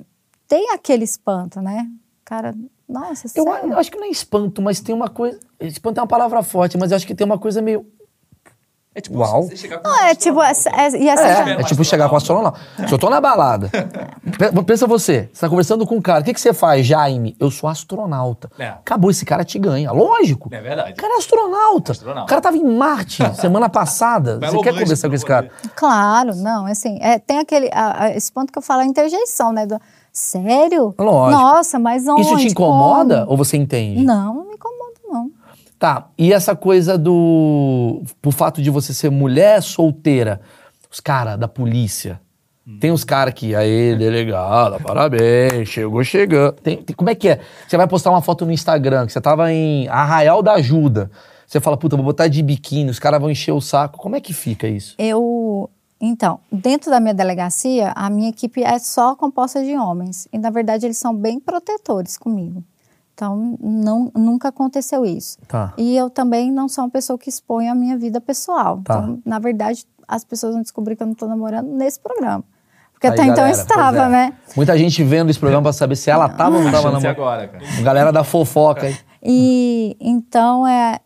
tem 0.48 0.70
aquele 0.72 1.04
espanto, 1.04 1.60
né? 1.60 1.88
Cara, 2.24 2.54
nossa, 2.88 3.26
Eu, 3.34 3.44
sério? 3.44 3.72
eu 3.72 3.78
acho 3.78 3.90
que 3.90 3.98
não 3.98 4.06
é 4.06 4.10
espanto, 4.10 4.62
mas 4.62 4.80
tem 4.80 4.94
uma 4.94 5.08
coisa. 5.08 5.38
Espanto 5.60 5.98
é 5.98 6.02
uma 6.02 6.06
palavra 6.08 6.42
forte, 6.42 6.78
mas 6.78 6.90
eu 6.90 6.96
acho 6.96 7.06
que 7.06 7.14
tem 7.14 7.24
uma 7.24 7.38
coisa 7.38 7.60
meio. 7.60 7.86
É 8.96 9.00
tipo 9.02 9.18
Uau. 9.18 9.42
você 9.42 9.56
chegar 9.56 9.78
com 9.78 9.88
Não, 9.90 10.02
é 10.04 10.14
tipo, 10.14 10.42
é, 10.42 10.50
é, 10.50 10.90
e 10.98 11.08
essa 11.10 11.22
É, 11.22 11.36
já- 11.44 11.50
é 11.60 11.62
tipo 11.64 11.84
chegar 11.84 12.08
com 12.08 12.14
o 12.14 12.16
astronauta. 12.16 12.58
Se 12.88 12.94
eu 12.94 12.98
tô 12.98 13.10
na 13.10 13.20
balada, 13.20 13.68
pe- 13.70 14.64
pensa 14.64 14.86
você, 14.86 15.28
você 15.30 15.40
tá 15.42 15.50
conversando 15.50 15.86
com 15.86 15.96
um 15.96 16.00
cara, 16.00 16.22
o 16.22 16.24
que, 16.24 16.32
que 16.32 16.40
você 16.40 16.54
faz, 16.54 16.86
Jaime? 16.86 17.36
Eu 17.38 17.50
sou 17.50 17.68
astronauta. 17.68 18.50
É. 18.58 18.68
Acabou, 18.68 19.10
esse 19.10 19.26
cara 19.26 19.44
te 19.44 19.58
ganha. 19.58 19.92
Lógico. 19.92 20.48
É 20.50 20.62
verdade. 20.62 20.92
O 20.92 20.96
cara 20.96 21.12
é 21.12 21.18
astronauta. 21.18 21.92
Astronauta. 21.92 22.22
O 22.24 22.26
cara 22.26 22.40
tava 22.40 22.56
em 22.56 22.64
Marte 22.64 23.22
semana 23.38 23.68
passada. 23.68 24.38
Você 24.40 24.58
quer 24.60 24.72
conversar 24.72 25.08
com 25.10 25.14
esse 25.14 25.26
cara? 25.26 25.50
Claro, 25.74 26.34
não, 26.34 26.64
assim, 26.64 26.98
é, 27.02 27.18
tem 27.18 27.38
aquele, 27.38 27.68
a- 27.74 28.04
a- 28.04 28.10
esse 28.16 28.32
ponto 28.32 28.50
que 28.50 28.58
eu 28.58 28.62
falo, 28.62 28.80
a 28.80 28.86
interjeição, 28.86 29.52
né? 29.52 29.66
do- 29.66 29.78
sério? 30.10 30.94
Lógico. 30.98 31.38
Nossa, 31.42 31.78
mas 31.78 32.08
onde? 32.08 32.22
Isso 32.22 32.36
te 32.38 32.48
incomoda 32.48 33.18
Como? 33.20 33.30
ou 33.32 33.36
você 33.36 33.58
entende? 33.58 34.02
Não, 34.02 34.34
não 34.34 34.44
me 34.46 34.54
incomoda. 34.54 34.86
Tá, 35.78 36.08
e 36.16 36.32
essa 36.32 36.56
coisa 36.56 36.96
do. 36.96 38.02
Por 38.22 38.32
fato 38.32 38.62
de 38.62 38.70
você 38.70 38.94
ser 38.94 39.10
mulher 39.10 39.62
solteira, 39.62 40.40
os 40.90 41.00
caras 41.00 41.38
da 41.38 41.46
polícia. 41.48 42.20
Tem 42.80 42.90
os 42.90 43.04
caras 43.04 43.32
que, 43.32 43.54
aí, 43.54 43.94
delegada, 43.96 44.80
parabéns, 44.82 45.68
chegou 45.68 46.02
chegando. 46.02 46.54
Tem, 46.54 46.78
tem- 46.82 46.96
como 46.96 47.08
é 47.08 47.14
que 47.14 47.28
é? 47.28 47.40
Você 47.68 47.76
vai 47.76 47.86
postar 47.86 48.10
uma 48.10 48.20
foto 48.20 48.44
no 48.44 48.50
Instagram, 48.50 49.06
que 49.06 49.12
você 49.12 49.20
tava 49.20 49.52
em 49.52 49.86
Arraial 49.86 50.42
da 50.42 50.54
Ajuda. 50.54 51.08
Você 51.46 51.60
fala, 51.60 51.76
puta, 51.76 51.94
vou 51.94 52.04
botar 52.04 52.26
de 52.26 52.42
biquíni, 52.42 52.90
os 52.90 52.98
caras 52.98 53.20
vão 53.20 53.30
encher 53.30 53.52
o 53.52 53.60
saco. 53.60 53.98
Como 53.98 54.16
é 54.16 54.20
que 54.20 54.32
fica 54.32 54.66
isso? 54.66 54.96
Eu, 54.98 55.70
então, 56.00 56.40
dentro 56.50 56.90
da 56.90 56.98
minha 56.98 57.14
delegacia, 57.14 57.92
a 57.94 58.10
minha 58.10 58.30
equipe 58.30 58.64
é 58.64 58.78
só 58.80 59.14
composta 59.14 59.62
de 59.62 59.76
homens. 59.76 60.26
E, 60.32 60.38
na 60.38 60.50
verdade, 60.50 60.86
eles 60.86 60.98
são 60.98 61.14
bem 61.14 61.38
protetores 61.38 62.16
comigo. 62.18 62.64
Então, 63.16 63.56
não, 63.62 64.12
nunca 64.14 64.48
aconteceu 64.48 65.06
isso. 65.06 65.38
Tá. 65.48 65.72
E 65.78 65.96
eu 65.96 66.10
também 66.10 66.52
não 66.52 66.68
sou 66.68 66.84
uma 66.84 66.90
pessoa 66.90 67.18
que 67.18 67.30
expõe 67.30 67.66
a 67.66 67.74
minha 67.74 67.96
vida 67.96 68.20
pessoal. 68.20 68.82
Tá. 68.84 68.98
Então, 68.98 69.22
na 69.24 69.38
verdade, 69.38 69.86
as 70.06 70.22
pessoas 70.22 70.52
vão 70.52 70.60
descobrir 70.60 70.96
que 70.96 71.02
eu 71.02 71.06
não 71.06 71.14
estou 71.14 71.26
namorando 71.26 71.66
nesse 71.66 71.98
programa. 71.98 72.44
Porque 72.92 73.06
Aí, 73.06 73.14
até 73.14 73.22
então 73.22 73.46
eu 73.46 73.52
galera, 73.52 73.62
estava, 73.62 74.02
é. 74.04 74.08
né? 74.10 74.32
Muita 74.54 74.76
gente 74.76 75.02
vendo 75.02 75.30
esse 75.30 75.38
programa 75.38 75.62
pra 75.62 75.72
saber 75.72 75.96
se 75.96 76.10
ela 76.10 76.28
tava 76.28 76.58
ou 76.58 76.62
não 76.62 76.70
tava 76.70 76.90
Chance 76.90 77.04
namorando. 77.04 77.06
agora, 77.06 77.48
cara. 77.48 77.82
Galera 77.82 78.12
da 78.12 78.22
fofoca 78.22 78.86
aí. 78.86 78.96
E 79.22 79.96
então 79.98 80.66
é 80.66 81.00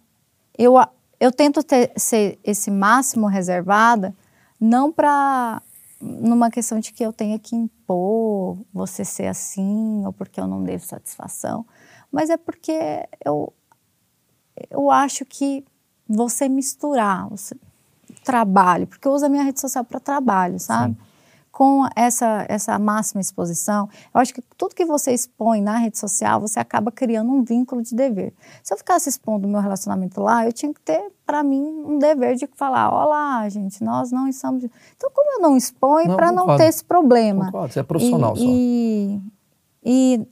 eu, 0.58 0.74
eu 1.20 1.30
tento 1.30 1.62
ter, 1.62 1.92
ser 1.96 2.40
esse 2.42 2.72
máximo 2.72 3.28
reservada, 3.28 4.12
não 4.60 4.90
para 4.90 5.62
numa 6.00 6.50
questão 6.50 6.80
de 6.80 6.92
que 6.92 7.04
eu 7.04 7.12
tenha 7.12 7.38
que 7.38 7.54
impor 7.54 8.56
você 8.72 9.04
ser 9.04 9.26
assim 9.26 10.04
ou 10.06 10.12
porque 10.12 10.40
eu 10.40 10.46
não 10.46 10.64
devo 10.64 10.84
satisfação, 10.84 11.66
mas 12.10 12.30
é 12.30 12.36
porque 12.36 13.06
eu 13.24 13.52
eu 14.68 14.90
acho 14.90 15.24
que 15.24 15.64
você 16.06 16.48
misturar 16.48 17.28
você, 17.28 17.56
trabalho, 18.24 18.86
porque 18.86 19.06
eu 19.06 19.12
uso 19.12 19.26
a 19.26 19.28
minha 19.28 19.42
rede 19.42 19.60
social 19.60 19.84
para 19.84 20.00
trabalho, 20.00 20.58
sabe? 20.58 20.96
Com 21.50 21.86
essa, 21.96 22.46
essa 22.48 22.78
máxima 22.78 23.20
exposição, 23.20 23.88
eu 24.14 24.20
acho 24.20 24.32
que 24.32 24.40
tudo 24.56 24.74
que 24.74 24.84
você 24.84 25.12
expõe 25.12 25.60
na 25.60 25.78
rede 25.78 25.98
social, 25.98 26.40
você 26.40 26.60
acaba 26.60 26.92
criando 26.92 27.30
um 27.30 27.42
vínculo 27.42 27.82
de 27.82 27.94
dever. 27.94 28.32
Se 28.62 28.72
eu 28.72 28.78
ficasse 28.78 29.08
expondo 29.08 29.46
o 29.46 29.50
meu 29.50 29.60
relacionamento 29.60 30.20
lá, 30.20 30.46
eu 30.46 30.52
tinha 30.52 30.72
que 30.72 30.80
ter, 30.80 31.12
para 31.26 31.42
mim, 31.42 31.82
um 31.84 31.98
dever 31.98 32.36
de 32.36 32.48
falar: 32.54 32.90
olá, 32.92 33.48
gente, 33.48 33.82
nós 33.82 34.10
não 34.10 34.28
estamos. 34.28 34.64
Então, 34.64 35.10
como 35.12 35.38
eu 35.38 35.42
não 35.42 35.56
exponho, 35.56 36.08
Não, 36.08 36.16
para 36.16 36.32
não 36.32 36.56
ter 36.56 36.66
esse 36.66 36.84
problema. 36.84 37.46
Concordo, 37.46 37.72
você 37.72 37.80
é 37.80 37.82
profissional 37.82 38.34
e, 38.36 38.38
só. 38.38 38.44
E, 38.46 39.20
e 39.84 40.26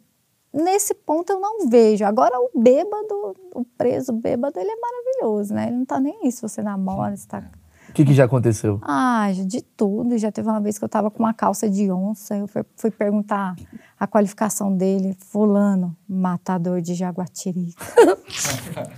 nesse 0.52 0.94
ponto 0.94 1.32
eu 1.32 1.40
não 1.40 1.68
vejo. 1.68 2.04
Agora, 2.04 2.36
o 2.38 2.50
bêbado, 2.60 3.36
o 3.54 3.64
preso 3.76 4.12
bêbado, 4.12 4.58
ele 4.58 4.70
é 4.70 4.76
maravilhoso, 4.76 5.54
né? 5.54 5.68
Ele 5.68 5.76
não 5.78 5.84
tá 5.84 6.00
nem 6.00 6.18
aí 6.22 6.32
se 6.32 6.42
você 6.42 6.62
namora, 6.62 7.16
se 7.16 7.26
tá. 7.26 7.42
O 7.88 7.92
que, 7.92 8.04
que 8.04 8.12
já 8.12 8.24
aconteceu? 8.26 8.78
Ah, 8.82 9.30
de 9.46 9.62
tudo. 9.62 10.18
Já 10.18 10.30
teve 10.30 10.46
uma 10.46 10.60
vez 10.60 10.78
que 10.78 10.84
eu 10.84 10.88
tava 10.90 11.10
com 11.10 11.20
uma 11.22 11.32
calça 11.32 11.70
de 11.70 11.90
onça, 11.90 12.36
eu 12.36 12.46
fui, 12.46 12.62
fui 12.76 12.90
perguntar 12.90 13.56
a 13.98 14.06
qualificação 14.06 14.76
dele, 14.76 15.16
fulano, 15.30 15.96
matador 16.06 16.82
de 16.82 16.92
jaguatirica. 16.94 17.82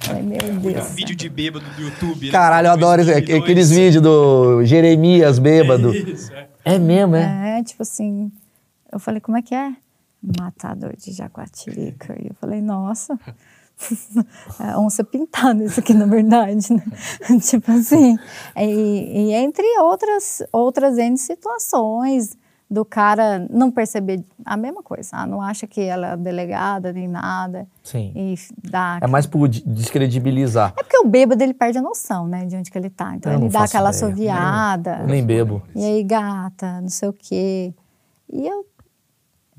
Falei, 0.00 0.22
meu 0.24 0.38
Um 0.52 0.58
Deus. 0.58 0.90
vídeo 0.90 1.14
de 1.14 1.28
bêbado 1.28 1.64
do 1.76 1.82
YouTube. 1.82 2.26
né? 2.26 2.32
Caralho, 2.32 2.66
eu 2.66 2.72
adoro 2.72 3.04
2002. 3.04 3.42
aqueles 3.42 3.70
vídeos 3.70 4.02
do 4.02 4.64
Jeremias 4.64 5.38
bêbado. 5.38 5.94
Isso, 5.94 6.32
é. 6.32 6.48
É 6.64 6.78
mesmo, 6.78 7.14
é? 7.14 7.60
É, 7.60 7.62
tipo 7.62 7.82
assim, 7.82 8.30
eu 8.92 8.98
falei, 8.98 9.20
como 9.20 9.36
é 9.36 9.42
que 9.42 9.54
é? 9.54 9.72
Matador 10.22 10.94
de 10.96 11.12
jaguatirica. 11.12 12.14
E 12.20 12.28
eu 12.28 12.34
falei, 12.34 12.60
nossa, 12.60 13.18
é 14.60 14.76
onça 14.76 15.02
pintada 15.02 15.62
isso 15.64 15.80
aqui, 15.80 15.94
na 15.94 16.06
verdade, 16.06 16.72
né? 16.72 16.82
tipo 17.40 17.70
assim, 17.72 18.16
e, 18.56 19.28
e 19.30 19.32
entre 19.34 19.64
outras, 19.80 20.42
outras 20.52 20.98
N 20.98 21.16
situações, 21.16 22.36
do 22.72 22.84
cara 22.84 23.48
não 23.50 23.68
perceber 23.68 24.24
a 24.44 24.56
mesma 24.56 24.80
coisa, 24.80 25.10
ah, 25.14 25.26
não 25.26 25.42
acha 25.42 25.66
que 25.66 25.80
ela 25.80 26.12
é 26.12 26.16
delegada 26.16 26.92
nem 26.92 27.08
nada, 27.08 27.66
Sim. 27.82 28.12
e 28.14 28.34
dá... 28.70 29.00
É 29.02 29.08
mais 29.08 29.26
por 29.26 29.48
de- 29.48 29.66
descredibilizar. 29.66 30.72
É 30.78 30.82
porque 30.84 30.96
o 30.98 31.04
bêbado, 31.08 31.42
ele 31.42 31.52
perde 31.52 31.78
a 31.78 31.82
noção, 31.82 32.28
né, 32.28 32.46
de 32.46 32.54
onde 32.54 32.70
que 32.70 32.78
ele 32.78 32.88
tá. 32.88 33.16
Então, 33.16 33.32
Eu 33.32 33.40
ele 33.40 33.48
dá 33.48 33.64
aquela 33.64 33.90
ideia. 33.90 34.06
assoviada. 34.06 34.98
Eu 35.00 35.08
nem 35.08 35.24
bebo. 35.26 35.60
E 35.74 35.84
aí, 35.84 36.04
gata, 36.04 36.80
não 36.80 36.88
sei 36.88 37.08
o 37.08 37.12
quê. 37.12 37.74
E 38.32 38.46
eu 38.46 38.64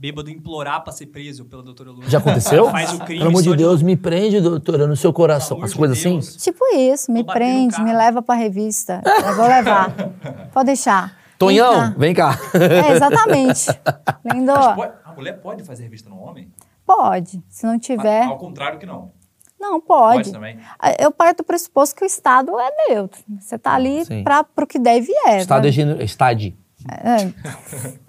Bêbado 0.02 0.32
implorar 0.32 0.84
pra 0.84 0.92
ser 0.92 1.06
preso 1.06 1.46
pela 1.46 1.62
doutora 1.62 1.92
Luna. 1.92 2.10
Já 2.10 2.18
aconteceu? 2.18 2.66
Faz 2.72 2.92
o 2.92 2.98
crime 3.02 3.20
Pelo 3.20 3.30
amor 3.30 3.44
de 3.44 3.56
Deus, 3.56 3.84
me 3.84 3.96
prende, 3.96 4.42
doutora, 4.42 4.88
no 4.88 4.96
seu 4.96 5.14
coração. 5.14 5.64
As 5.64 5.76
coisas 5.76 5.96
de 5.96 6.08
assim? 6.08 6.20
Tipo 6.40 6.66
isso, 6.76 7.12
me 7.12 7.24
prende, 7.24 7.80
me 7.84 7.94
leva 7.94 8.20
pra 8.20 8.34
revista. 8.34 9.00
Eu 9.06 9.36
vou 9.36 9.46
levar. 9.46 9.94
Pode 10.52 10.66
deixar. 10.66 11.16
Tonhão, 11.38 11.92
Vem 11.92 12.00
vem 12.00 12.14
cá. 12.16 12.36
cá. 12.36 12.58
É, 12.58 12.94
exatamente. 12.94 13.68
Lindo. 14.26 14.54
Pode- 14.76 14.94
a 15.06 15.14
mulher 15.14 15.34
pode 15.34 15.64
fazer 15.64 15.84
revista 15.84 16.10
no 16.10 16.18
homem? 16.20 16.52
Pode. 16.84 17.40
Se 17.48 17.68
não 17.68 17.78
tiver. 17.78 18.24
Ao 18.24 18.40
contrário 18.40 18.80
que 18.80 18.88
não. 18.88 19.12
Não, 19.60 19.80
pode. 19.80 20.18
Pode 20.18 20.32
também. 20.32 20.58
Eu 20.98 21.12
parto 21.12 21.38
do 21.38 21.44
pressuposto 21.44 21.96
que 21.96 22.04
o 22.04 22.08
Estado 22.08 22.60
é 22.60 22.90
neutro. 22.90 23.22
Você 23.40 23.56
tá 23.56 23.76
ali 23.76 24.04
para 24.24 24.46
o 24.64 24.66
que 24.66 24.80
deve 24.80 25.12
e 25.12 25.30
é. 25.30 25.38
Estado 25.42 25.62
né? 25.62 25.70
é 25.70 25.72
gênero. 25.72 26.02
Estade. 26.02 26.56
É. 26.90 28.02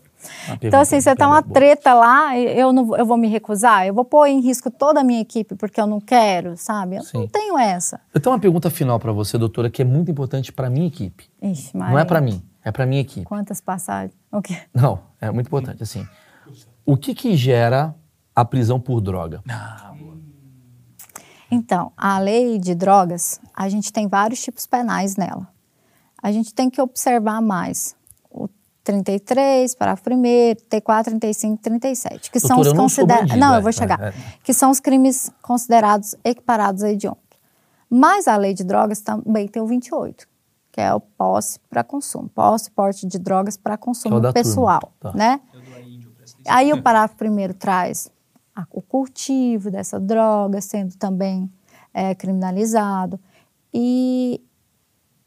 Então, 0.61 0.81
assim, 0.81 1.01
você 1.01 1.15
tá 1.15 1.27
uma 1.29 1.43
treta 1.43 1.95
lá, 1.95 2.37
eu, 2.39 2.73
não, 2.73 2.85
vou- 2.87 2.97
eu 2.97 3.05
vou 3.07 3.17
me 3.17 3.29
recusar? 3.29 3.87
Eu 3.87 3.95
vou 3.95 4.05
pôr 4.05 4.27
em 4.27 4.41
risco 4.41 4.71
toda 4.71 5.01
a 5.01 5.05
minha 5.05 5.21
equipe 5.21 5.55
porque 5.55 5.81
eu 5.81 5.87
não 5.87 6.01
quero, 6.01 6.57
sabe? 6.57 6.97
Eu 6.97 7.03
Sim. 7.03 7.19
não 7.19 7.29
tenho 7.29 7.59
essa. 7.59 8.01
Eu 8.15 8.21
tenho 8.21 8.33
uma 8.35 8.41
pergunta 8.41 8.71
final 8.71 8.99
pra 9.01 9.13
você, 9.13 9.37
doutora, 9.39 9.69
que 9.71 9.83
é 9.83 9.85
muito 9.85 10.11
importante 10.11 10.53
pra 10.53 10.69
minha 10.71 10.87
equipe. 10.87 11.29
Ixi, 11.41 11.77
Não 11.77 11.87
é 11.87 11.91
Maria, 11.91 12.07
pra 12.07 12.21
mim, 12.21 12.43
é 12.65 12.71
pra 12.73 12.87
minha 12.87 13.01
equipe. 13.01 13.27
Quantas 13.27 13.61
passagens? 13.61 14.13
O 14.31 14.41
quê? 14.41 14.57
Não, 14.75 15.01
é 15.21 15.31
muito 15.31 15.47
importante. 15.49 15.83
Assim, 15.83 16.07
o 16.87 16.97
que 16.97 17.15
que 17.15 17.37
gera 17.37 17.95
a 18.35 18.45
prisão 18.45 18.79
por 18.81 19.01
droga? 19.01 19.43
Ah. 19.49 19.93
Então, 21.51 21.93
a 21.97 22.19
lei 22.19 22.59
de 22.59 22.75
drogas, 22.75 23.39
a 23.55 23.69
gente 23.69 23.93
tem 23.93 24.09
vários 24.09 24.41
tipos 24.43 24.67
penais 24.67 25.17
nela. 25.17 25.47
A 26.23 26.33
gente 26.33 26.55
tem 26.55 26.71
que 26.71 26.81
observar 26.81 27.43
mais 27.43 27.95
33, 28.85 29.75
parágrafo 29.75 30.11
1 30.11 30.23
T4, 30.69 31.05
35 31.05 31.63
37, 31.63 32.31
que 32.31 32.41
são 32.41 32.57
Doutora, 32.57 32.69
os 32.71 32.77
não 32.79 32.89
sou 32.89 33.05
considerados... 33.05 33.31
bandido, 33.31 33.47
Não, 33.47 33.55
é, 33.55 33.59
eu 33.59 33.63
vou 33.63 33.73
chegar. 33.73 34.01
é, 34.03 34.09
é. 34.09 34.15
Que 34.43 34.53
são 34.53 34.71
os 34.71 34.81
crimes 34.81 35.31
considerados 35.41 36.15
equiparados 36.25 36.83
a 36.83 36.91
hediondo. 36.91 37.19
Mas 37.89 38.27
a 38.27 38.37
lei 38.37 38.55
de 38.55 38.65
drogas 38.65 39.01
também 39.01 39.47
tem 39.47 39.61
o 39.63 39.67
28, 39.67 40.27
que 40.73 40.81
é 40.81 40.93
o 40.95 41.01
posse 41.01 41.61
para 41.71 41.85
consumo. 41.85 42.29
Posse, 42.29 42.71
porte 42.71 43.07
de 43.07 43.19
drogas 43.19 43.57
para 43.57 43.75
é 43.75 43.77
consumo 43.77 44.19
da 44.19 44.33
pessoal, 44.33 44.93
tá. 44.99 45.13
né? 45.13 45.41
Eu 45.53 45.61
dou 45.61 45.75
a 45.75 45.81
índio 45.81 46.11
pra 46.11 46.25
essa 46.25 46.37
licença. 46.39 46.57
Aí 46.59 46.73
o 46.73 46.81
parágrafo 46.83 47.17
primeiro 47.17 47.55
traz 47.55 48.11
a- 48.57 48.67
o 48.71 48.81
cultivo 48.83 49.71
dessa 49.71 50.01
droga 50.01 50.61
sendo 50.61 50.97
também 50.97 51.51
é, 51.95 52.15
criminalizado. 52.15 53.21
E 53.73 54.41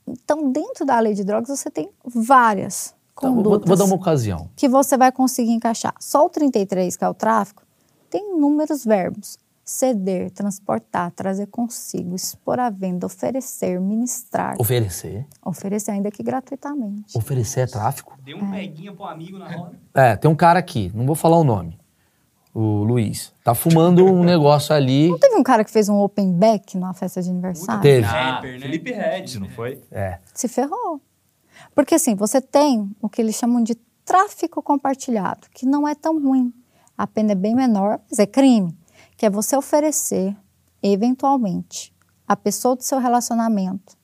então, 0.08 0.52
dentro 0.52 0.86
da 0.86 1.00
lei 1.00 1.14
de 1.14 1.24
drogas, 1.24 1.50
você 1.50 1.70
tem 1.72 1.90
várias 2.06 2.94
Então, 3.18 3.34
vou, 3.34 3.44
condutas 3.44 3.68
vou 3.68 3.78
dar 3.78 3.86
uma 3.86 3.96
ocasião. 3.96 4.50
que 4.56 4.68
você 4.68 4.98
vai 4.98 5.12
conseguir 5.12 5.52
encaixar. 5.52 5.94
Só 6.00 6.26
o 6.26 6.30
33, 6.30 6.98
que 6.98 7.04
é 7.04 7.10
o 7.10 7.14
tráfico, 7.14 7.64
tem 8.10 8.36
inúmeros 8.36 8.84
verbos. 8.84 9.38
Ceder, 9.68 10.30
transportar, 10.30 11.10
trazer 11.12 11.48
consigo, 11.48 12.16
expor 12.16 12.60
à 12.60 12.70
venda, 12.70 13.08
oferecer, 13.08 13.80
ministrar. 13.82 14.56
Oferecer. 14.60 15.26
Oferecer 15.44 15.90
ainda 15.90 16.12
que 16.12 16.22
gratuitamente. 16.22 17.18
Oferecer 17.18 17.62
é 17.62 17.66
tráfico? 17.66 18.16
Dê 18.24 18.36
um 18.36 18.52
peguinha 18.52 18.94
pro 18.94 19.06
amigo 19.06 19.40
na 19.40 19.50
roda. 19.52 19.72
É, 19.92 20.16
tem 20.16 20.30
um 20.30 20.36
cara 20.36 20.60
aqui, 20.60 20.92
não 20.94 21.08
vou 21.08 21.16
falar 21.16 21.38
o 21.38 21.44
nome. 21.44 21.80
O 22.54 22.84
Luiz. 22.84 23.34
Tá 23.44 23.56
fumando 23.56 24.06
um 24.06 24.22
negócio 24.24 24.74
ali. 24.74 25.10
Não 25.10 25.18
teve 25.18 25.36
um 25.36 25.44
cara 25.44 25.64
que 25.66 25.72
fez 25.72 25.90
um 25.90 25.96
open 25.98 26.32
back 26.32 26.78
numa 26.78 26.94
festa 26.94 27.20
de 27.22 27.30
aniversário? 27.32 27.82
Teve. 27.82 28.06
Ah? 28.06 28.40
Felipe 28.42 28.92
Red, 28.92 29.40
não 29.40 29.50
foi? 29.50 29.82
É. 29.92 30.20
Se 30.34 30.48
ferrou. 30.48 31.02
Porque 31.76 31.96
assim, 31.96 32.16
você 32.16 32.40
tem 32.42 32.90
o 33.02 33.10
que 33.10 33.22
eles 33.22 33.36
chamam 33.36 33.62
de 33.62 33.76
tráfico 34.06 34.64
compartilhado, 34.64 35.48
que 35.54 35.66
não 35.66 35.86
é 35.88 35.94
tão 35.94 36.20
ruim. 36.22 36.54
A 36.98 37.06
pena 37.06 37.34
é 37.34 37.36
bem 37.36 37.54
menor, 37.54 38.00
mas 38.10 38.18
é 38.18 38.26
crime. 38.26 38.76
Que 39.18 39.26
é 39.26 39.30
você 39.30 39.58
oferecer, 39.58 40.36
eventualmente, 40.82 41.94
a 42.28 42.36
pessoa 42.36 42.76
do 42.76 42.84
seu 42.84 42.98
relacionamento, 43.00 43.98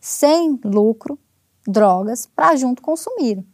sem 0.00 0.58
lucro, 0.64 1.18
drogas, 1.66 2.26
para 2.26 2.54
junto 2.56 2.80
consumirem. 2.82 3.46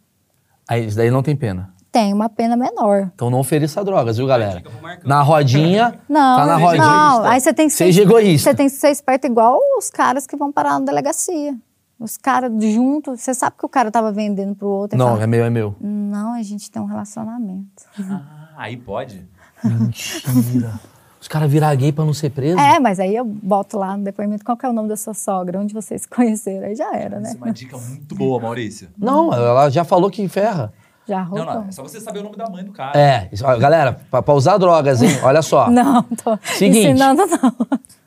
Aí, 0.68 0.86
isso 0.86 0.96
daí 0.96 1.10
não 1.10 1.22
tem 1.22 1.34
pena. 1.34 1.74
Tem 1.90 2.12
uma 2.12 2.28
pena 2.28 2.54
menor. 2.54 3.10
Então 3.14 3.30
não 3.30 3.40
ofereça 3.40 3.82
drogas, 3.82 4.18
viu, 4.18 4.26
galera? 4.26 4.62
Na 5.04 5.22
rodinha. 5.22 5.98
Não, 6.06 6.36
Tá 6.36 6.46
na 6.46 6.58
não. 6.58 6.60
rodinha. 6.66 7.30
Aí 7.30 7.40
você 7.40 7.54
tem 7.54 7.66
que 7.66 7.72
ser, 7.72 7.84
Seja 7.86 8.02
egoísta. 8.02 8.50
Você 8.50 8.56
tem 8.56 8.66
que 8.66 8.74
ser 8.74 8.90
esperto 8.90 9.26
igual 9.26 9.58
os 9.78 9.88
caras 9.88 10.26
que 10.26 10.36
vão 10.36 10.52
parar 10.52 10.78
na 10.78 10.84
delegacia. 10.84 11.56
Os 11.98 12.16
caras 12.16 12.52
juntos, 12.62 13.20
você 13.20 13.34
sabe 13.34 13.56
que 13.58 13.66
o 13.66 13.68
cara 13.68 13.90
tava 13.90 14.12
vendendo 14.12 14.54
pro 14.54 14.68
outro. 14.68 14.96
Não, 14.96 15.08
fala, 15.08 15.24
é 15.24 15.26
meu, 15.26 15.44
é 15.44 15.50
meu. 15.50 15.74
Não, 15.80 16.34
a 16.34 16.42
gente 16.42 16.70
tem 16.70 16.80
um 16.80 16.86
relacionamento. 16.86 17.84
Ah, 18.58 18.64
aí 18.64 18.76
pode. 18.76 19.24
Mentira. 19.64 20.80
Os 21.20 21.26
caras 21.26 21.50
virar 21.50 21.74
gay 21.74 21.92
pra 21.92 22.04
não 22.04 22.14
ser 22.14 22.30
preso? 22.30 22.58
É, 22.58 22.78
mas 22.78 23.00
aí 23.00 23.14
eu 23.14 23.24
boto 23.24 23.76
lá 23.76 23.96
no 23.96 24.04
depoimento 24.04 24.44
qual 24.44 24.56
que 24.56 24.64
é 24.64 24.68
o 24.68 24.72
nome 24.72 24.88
da 24.88 24.96
sua 24.96 25.14
sogra, 25.14 25.60
onde 25.60 25.74
vocês 25.74 26.02
se 26.02 26.08
conheceram, 26.08 26.66
aí 26.66 26.74
já 26.74 26.94
era, 26.94 27.18
né? 27.20 27.30
Essa 27.30 27.38
é 27.38 27.40
uma 27.42 27.52
dica 27.52 27.76
muito 27.76 28.14
boa, 28.14 28.40
Maurício. 28.40 28.88
Não, 28.96 29.32
ela 29.32 29.68
já 29.68 29.84
falou 29.84 30.10
que 30.10 30.26
ferra. 30.28 30.72
Já 31.08 31.20
Não, 31.20 31.24
roubou. 31.24 31.54
não, 31.54 31.68
é 31.68 31.72
só 31.72 31.82
você 31.82 31.98
saber 31.98 32.18
o 32.18 32.22
nome 32.24 32.36
da 32.36 32.50
mãe 32.50 32.62
do 32.62 32.70
cara. 32.70 32.98
É, 32.98 33.30
galera, 33.58 33.98
pra, 34.10 34.20
pra 34.20 34.34
usar 34.34 34.58
drogas, 34.58 35.00
hein? 35.02 35.18
Olha 35.22 35.40
só. 35.40 35.70
Não, 35.72 36.02
tô 36.02 36.38
Seguinte. 36.42 36.86
ensinando 36.88 37.24
não. 37.26 37.54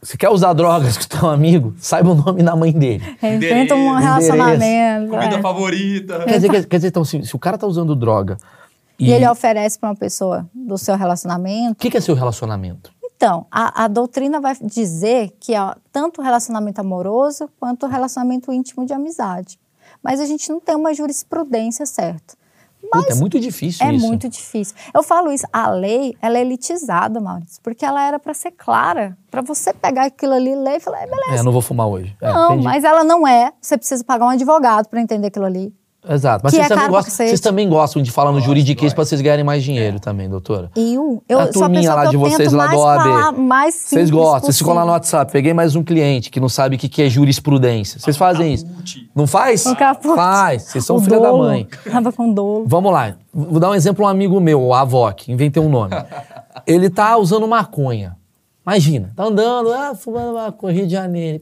Se 0.03 0.18
quer 0.18 0.30
usar 0.30 0.53
drogas 0.53 0.98
com 0.98 1.18
teu 1.18 1.30
amigo, 1.30 1.73
saiba 1.78 2.11
o 2.11 2.15
nome 2.15 2.44
da 2.44 2.56
mãe 2.56 2.72
dele. 2.72 3.03
Inventa 3.22 3.76
um 3.76 3.95
relacionamento. 3.95 5.10
Comida 5.10 5.36
é. 5.38 5.41
favorita. 5.41 6.19
Quer 6.26 6.36
dizer, 6.36 6.49
quer, 6.49 6.65
quer 6.65 6.78
dizer, 6.78 6.88
então, 6.90 7.03
se, 7.03 7.23
se 7.26 7.36
o 7.36 7.40
cara 7.40 7.57
tá 7.57 7.65
usando 7.65 7.95
droga 7.95 8.38
e. 8.99 9.10
E 9.10 9.11
ele 9.11 9.28
oferece 9.28 9.80
para 9.80 9.90
uma 9.90 9.95
pessoa 9.95 10.48
do 10.53 10.78
seu 10.78 10.95
relacionamento. 10.95 11.73
O 11.73 11.76
que, 11.76 11.90
que 11.90 11.98
é 11.98 12.02
seu 12.02 12.14
relacionamento? 12.14 12.91
Então, 13.15 13.45
a, 13.52 13.86
a 13.86 13.88
doutrina 13.88 14.40
vai 14.40 14.56
dizer 14.61 15.36
que 15.40 15.56
ó, 15.57 15.76
tanto 15.91 16.22
o 16.22 16.23
relacionamento 16.23 16.82
amoroso 16.82 17.49
quanto 17.60 17.86
o 17.86 17.90
relacionamento 17.90 18.52
íntimo 18.52 18.86
de 18.86 18.94
amizade. 18.94 19.60
Mas 20.03 20.19
a 20.19 20.26
gente 20.26 20.49
não 20.49 20.60
tem 20.60 20.76
uma 20.76 20.94
jurisprudência 20.94 21.86
certa. 21.86 22.41
Puta, 22.91 23.14
é 23.14 23.16
muito 23.16 23.40
difícil 23.40 23.86
É 23.86 23.94
isso. 23.94 24.06
muito 24.06 24.28
difícil. 24.28 24.76
Eu 24.94 25.03
falo 25.03 25.32
isso, 25.32 25.45
a 25.52 25.70
lei, 25.70 26.16
ela 26.22 26.38
é 26.38 26.41
elitizada, 26.41 27.20
Maurício, 27.20 27.62
porque 27.64 27.86
ela 27.86 28.06
era 28.06 28.20
para 28.20 28.34
ser 28.34 28.52
clara, 28.52 29.18
para 29.30 29.41
você 29.41 29.74
pegar 29.74 30.06
aquilo 30.06 30.34
ali, 30.34 30.56
ler 30.56 30.78
e 30.78 30.80
falar, 30.80 31.03
é, 31.03 31.08
beleza. 31.08 31.40
É, 31.40 31.44
não 31.44 31.52
vou 31.52 31.62
fumar 31.62 31.88
hoje. 31.88 32.16
É, 32.22 32.34
não, 32.34 32.53
entendi. 32.53 32.64
mas 32.66 32.84
ela 32.84 33.03
não 33.03 33.28
é. 33.28 33.53
Você 33.62 33.78
precisa 33.78 34.03
pagar 34.03 34.26
um 34.26 34.30
advogado 34.30 34.88
para 34.88 34.99
entender 35.02 35.28
aquilo 35.28 35.45
ali. 35.45 35.74
Exato. 36.10 36.41
Mas 36.44 36.53
que 36.53 36.60
vocês, 36.60 36.72
é 36.72 36.76
também 36.76 36.90
gostam, 36.90 37.14
vocês 37.14 37.40
também 37.40 37.69
gostam 37.69 38.02
de 38.02 38.11
falar 38.11 38.32
no 38.32 38.41
juridiquês 38.41 38.91
pra 38.91 39.06
vocês 39.06 39.22
ganharem 39.22 39.45
mais 39.45 39.64
dinheiro 39.64 39.99
também, 39.99 40.28
doutora. 40.28 40.72
Eu, 40.76 41.23
eu 41.30 41.40
A 41.40 41.44
sou 41.44 41.64
a 41.64 41.65
turminha 41.65 41.82
pessoa 41.82 41.95
lá 41.95 42.02
que 42.03 42.10
de 42.10 42.15
eu 42.15 42.19
vocês 42.19 42.52
lá 42.52 42.65
mais 42.65 42.72
do 42.72 42.84
OAB. 42.84 43.03
falar 43.03 43.32
mais 43.34 43.76
Vocês 43.76 44.10
gostam, 44.10 44.41
vocês 44.41 44.57
ficam 44.57 44.73
lá 44.73 44.86
no. 44.86 44.91
WhatsApp. 44.91 45.32
Peguei 45.32 45.53
mais 45.53 45.76
um 45.76 45.84
cliente 45.84 46.30
que 46.32 46.40
não 46.40 46.49
sabe 46.49 46.76
o 46.76 46.80
que 46.80 46.90
que 46.90 47.03
é 47.03 47.10
jurisprudência. 47.10 47.99
Vocês 47.99 48.18
fazem 48.18 48.53
isso. 48.53 48.65
Não 49.15 49.28
faz? 49.28 49.64
Caput. 49.76 50.15
Faz. 50.15 50.64
Vocês 50.64 50.86
são 50.86 50.95
O 50.95 51.02
filha 51.02 51.19
da 51.19 51.32
mãe. 51.32 51.68
Tava 51.90 52.11
com 52.11 52.34
dolo. 52.34 52.65
Vamos 52.68 52.91
lá. 52.91 53.15
Vou 53.34 53.60
dar 53.60 53.69
um 53.69 53.76
exemplo, 53.76 54.03
um 54.03 54.07
amigo 54.07 54.40
meu, 54.41 54.61
o 54.61 54.73
Avoc, 54.73 55.32
inventei 55.32 55.61
um 55.61 55.69
nome. 55.69 55.91
Ele 56.65 56.90
tá 56.90 57.15
usando 57.15 57.48
maconha. 57.48 58.18
Imagina, 58.65 59.11
tá 59.15 59.23
andando, 59.23 59.73
ah, 59.73 59.95
fumando 59.95 60.34
maconha, 60.34 60.73
Rio 60.73 60.86
de 60.86 60.91
Janeiro. 60.94 61.41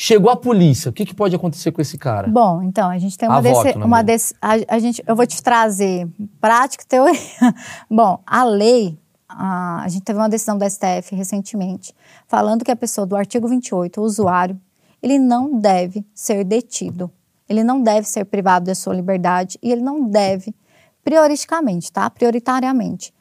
Chegou 0.00 0.30
a 0.30 0.36
polícia. 0.36 0.90
O 0.90 0.92
que, 0.92 1.04
que 1.04 1.12
pode 1.12 1.34
acontecer 1.34 1.72
com 1.72 1.82
esse 1.82 1.98
cara? 1.98 2.28
Bom, 2.28 2.62
então, 2.62 2.88
a 2.88 2.98
gente 2.98 3.18
tem 3.18 3.28
uma, 3.28 3.38
A 3.38 3.40
voto, 3.40 3.64
desse, 3.64 3.78
né, 3.78 3.84
uma 3.84 4.00
desse, 4.00 4.34
a, 4.40 4.52
a 4.76 4.78
gente, 4.78 5.02
eu 5.04 5.16
vou 5.16 5.26
te 5.26 5.42
trazer 5.42 6.08
prática 6.40 6.84
e 6.84 6.86
teoria. 6.86 7.18
Bom, 7.90 8.22
a 8.24 8.44
lei, 8.44 8.96
a, 9.28 9.82
a 9.82 9.88
gente 9.88 10.04
teve 10.04 10.16
uma 10.16 10.28
decisão 10.28 10.56
do 10.56 10.64
STF 10.64 11.16
recentemente, 11.16 11.92
falando 12.28 12.64
que 12.64 12.70
a 12.70 12.76
pessoa 12.76 13.04
do 13.04 13.16
artigo 13.16 13.48
28, 13.48 14.00
o 14.00 14.04
usuário, 14.04 14.56
ele 15.02 15.18
não 15.18 15.58
deve 15.58 16.06
ser 16.14 16.44
detido, 16.44 17.10
ele 17.48 17.64
não 17.64 17.82
deve 17.82 18.06
ser 18.06 18.24
privado 18.24 18.66
da 18.66 18.76
sua 18.76 18.94
liberdade 18.94 19.58
e 19.60 19.72
ele 19.72 19.82
não 19.82 20.08
deve, 20.08 20.54
prioristicamente, 21.02 21.90
tá? 21.90 22.08
Prioritariamente, 22.08 23.12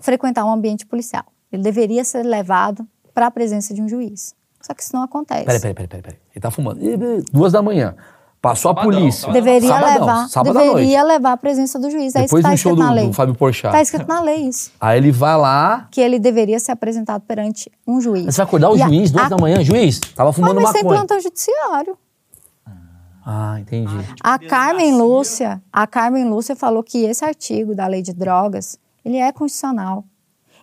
frequentar 0.00 0.44
um 0.44 0.50
ambiente 0.50 0.86
policial. 0.86 1.26
Ele 1.52 1.62
deveria 1.62 2.04
ser 2.04 2.24
levado 2.24 2.84
para 3.14 3.28
a 3.28 3.30
presença 3.30 3.72
de 3.72 3.80
um 3.80 3.88
juiz. 3.88 4.34
Só 4.66 4.74
que 4.74 4.82
isso 4.82 4.94
não 4.94 5.02
acontece. 5.04 5.44
Peraí, 5.44 5.60
peraí, 5.60 5.74
peraí, 5.74 5.88
peraí, 5.88 6.02
peraí. 6.02 6.18
Ele 6.34 6.40
tá 6.40 6.50
fumando. 6.50 6.80
Duas 7.32 7.52
da 7.52 7.62
manhã. 7.62 7.94
Passou 8.42 8.70
Sabadão, 8.70 8.90
a 8.90 8.94
polícia. 9.00 9.20
sabadão. 9.22 9.42
Deveria 9.42 9.68
Sabadão, 9.68 9.92
levar, 10.06 10.28
sábado 10.28 10.58
à 10.58 10.62
deveria 10.62 11.02
levar 11.02 11.32
a 11.32 11.36
presença 11.36 11.78
do 11.78 11.90
juiz. 11.90 12.02
É 12.02 12.06
isso 12.06 12.12
que 12.18 12.22
Depois 12.24 12.40
está 12.44 12.50
do 12.50 12.56
show 12.58 12.72
escrito 12.72 12.76
do, 12.76 12.82
na 12.88 12.92
lei. 12.92 13.06
do 13.06 13.12
Fábio 13.12 13.34
Porchat. 13.34 13.66
Está 13.68 13.82
escrito 13.82 14.06
na 14.08 14.20
lei 14.20 14.36
isso. 14.48 14.72
Aí 14.80 14.98
ele 14.98 15.10
vai 15.10 15.36
lá. 15.36 15.88
Que 15.90 16.00
ele 16.00 16.18
deveria 16.18 16.58
ser 16.60 16.72
apresentado 16.72 17.22
perante 17.22 17.70
um 17.86 18.00
juiz. 18.00 18.24
Você 18.26 18.36
vai 18.36 18.46
acordar 18.46 18.70
o 18.70 18.76
E 18.76 18.82
a- 18.82 18.86
juiz, 18.88 19.10
duas 19.10 19.24
a- 19.26 19.28
da 19.30 19.36
manhã. 19.38 19.62
Juiz, 19.64 19.98
tava 20.14 20.28
Mas 20.28 20.36
fumando 20.36 20.54
vai 20.60 20.66
ser 20.72 20.78
em 20.78 20.82
maconha. 20.82 20.98
plantão 21.00 21.20
judiciário. 21.20 21.96
Ah, 23.24 23.58
entendi. 23.58 23.92
A. 24.22 24.38
Carmen 24.38 24.96
Lúcia, 24.96 25.60
a 25.72 25.86
Carmen 25.86 26.28
Lúcia 26.28 26.54
falou 26.54 26.82
que 26.82 26.98
esse 27.04 27.24
artigo 27.24 27.74
da 27.74 27.86
lei 27.88 28.00
de 28.02 28.12
drogas, 28.12 28.78
ele 29.04 29.16
é 29.16 29.32
constitucional. 29.32 30.04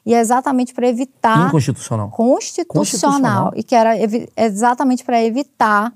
E 0.06 0.14
é 0.14 0.20
exatamente 0.20 0.74
para 0.74 0.88
evitar 0.88 1.48
Inconstitucional. 1.48 2.10
constitucional, 2.10 2.78
Constitucional. 2.78 3.52
e 3.56 3.64
que 3.64 3.74
era 3.76 3.94
exatamente 4.36 5.04
para 5.04 5.24
evitar 5.24 5.94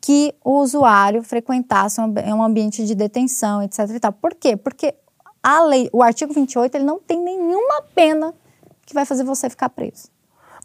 que 0.00 0.34
o 0.44 0.60
usuário 0.60 1.22
frequentasse 1.22 2.00
um, 2.00 2.04
ambi- 2.04 2.22
ambiente 2.22 2.86
de 2.86 2.94
detenção, 2.94 3.62
etc. 3.62 3.80
E 3.90 4.00
tal. 4.00 4.12
Por 4.12 4.34
quê? 4.34 4.56
Porque 4.56 4.94
a 5.42 5.62
lei, 5.64 5.90
o 5.92 6.02
artigo 6.02 6.32
28, 6.32 6.74
ele 6.76 6.84
não 6.84 6.98
tem 6.98 7.22
nenhuma 7.22 7.82
pena 7.94 8.32
que 8.86 8.94
vai 8.94 9.04
fazer 9.04 9.24
você 9.24 9.50
ficar 9.50 9.68
preso. 9.68 10.08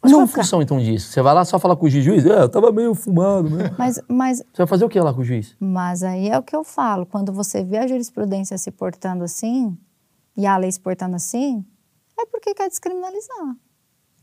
Mas 0.02 0.12
qual 0.12 0.22
é 0.22 0.24
a 0.24 0.26
Nunca. 0.28 0.42
função 0.42 0.62
então 0.62 0.80
disso? 0.80 1.12
Você 1.12 1.22
vai 1.22 1.34
lá 1.34 1.44
só 1.44 1.60
falar 1.60 1.76
com 1.76 1.86
o 1.86 1.90
juiz, 1.90 2.26
é, 2.26 2.42
eu 2.44 2.50
tava 2.50 2.72
meio 2.72 2.94
fumado 2.96 3.50
mesmo. 3.50 3.76
Mas, 3.78 4.00
mas, 4.08 4.38
Você 4.38 4.58
vai 4.60 4.68
fazer 4.68 4.86
o 4.86 4.90
que 4.90 5.00
lá 5.00 5.14
com 5.14 5.22
o 5.22 5.24
juiz? 5.26 5.56
mas 5.60 6.04
aí 6.04 6.30
é 6.30 6.38
o 6.38 6.44
que 6.44 6.56
eu 6.56 6.64
falo. 6.64 7.06
Quando 7.06 7.34
você 7.34 7.64
vê 7.64 7.78
a 7.78 7.88
jurisprudência 7.88 8.58
se 8.58 8.72
portando 8.72 9.24
assim, 9.26 9.78
e 10.38 10.46
a 10.46 10.56
lei 10.58 10.72
se 10.72 10.80
portando 10.80 11.16
assim, 11.16 11.66
é 12.20 12.26
porque 12.26 12.54
quer 12.54 12.70
descriminalizar. 12.70 13.56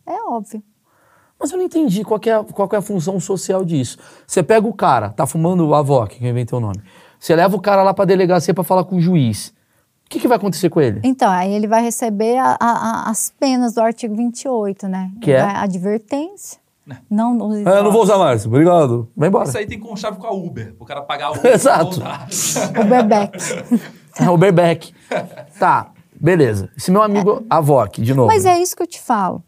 É 0.06 0.22
óbvio. 0.28 0.62
Mas 1.38 1.50
eu 1.50 1.58
não 1.58 1.64
entendi 1.64 2.04
qual, 2.04 2.20
que 2.20 2.28
é, 2.28 2.34
a- 2.34 2.44
qual 2.44 2.68
que 2.68 2.74
é 2.76 2.78
a 2.78 2.82
função 2.82 3.18
social 3.18 3.64
disso. 3.64 3.96
Você 4.26 4.42
pega 4.42 4.66
o 4.66 4.74
cara, 4.74 5.10
tá 5.10 5.26
fumando 5.26 5.66
o 5.66 5.74
Avoc, 5.74 6.18
que 6.18 6.24
eu 6.24 6.30
inventei 6.30 6.56
o 6.56 6.60
nome. 6.60 6.80
Você 7.18 7.34
leva 7.34 7.56
o 7.56 7.60
cara 7.60 7.82
lá 7.82 7.94
pra 7.94 8.04
delegacia 8.04 8.52
pra 8.54 8.64
falar 8.64 8.84
com 8.84 8.96
o 8.96 9.00
juiz. 9.00 9.48
O 10.06 10.10
que, 10.10 10.18
que 10.18 10.26
vai 10.28 10.36
acontecer 10.36 10.68
com 10.68 10.80
ele? 10.80 11.00
Então, 11.04 11.30
aí 11.30 11.52
ele 11.52 11.66
vai 11.68 11.82
receber 11.82 12.36
a- 12.38 12.56
a- 12.60 13.08
as 13.10 13.30
penas 13.38 13.74
do 13.74 13.80
artigo 13.80 14.14
28, 14.16 14.88
né? 14.88 15.10
Que 15.20 15.32
é? 15.32 15.42
Vai- 15.44 15.56
Advertência. 15.56 16.58
Não, 17.08 17.38
use 17.38 17.62
Ah, 17.66 17.76
eu 17.76 17.84
não 17.84 17.92
vou 17.92 18.02
usar 18.02 18.18
mais, 18.18 18.44
obrigado. 18.44 19.08
Vai 19.16 19.28
embora. 19.28 19.48
Isso 19.48 19.56
aí 19.56 19.66
tem 19.66 19.78
com 19.78 19.94
chave 19.94 20.18
com 20.18 20.26
a 20.26 20.32
Uber. 20.32 20.74
O 20.80 20.84
cara 20.84 21.02
pagar 21.02 21.26
a 21.26 21.30
Uber. 21.38 21.52
Exato. 21.52 22.00
o. 22.00 22.02
É 24.18 24.28
o 24.28 24.36
Berbeck. 24.36 24.92
tá, 25.58 25.92
beleza. 26.20 26.70
Esse 26.76 26.90
meu 26.90 27.02
amigo 27.02 27.44
Avoc, 27.48 28.00
de 28.00 28.14
novo. 28.14 28.28
Mas 28.28 28.44
é 28.44 28.58
isso 28.58 28.76
que 28.76 28.82
eu 28.82 28.86
te 28.86 29.00
falo. 29.00 29.42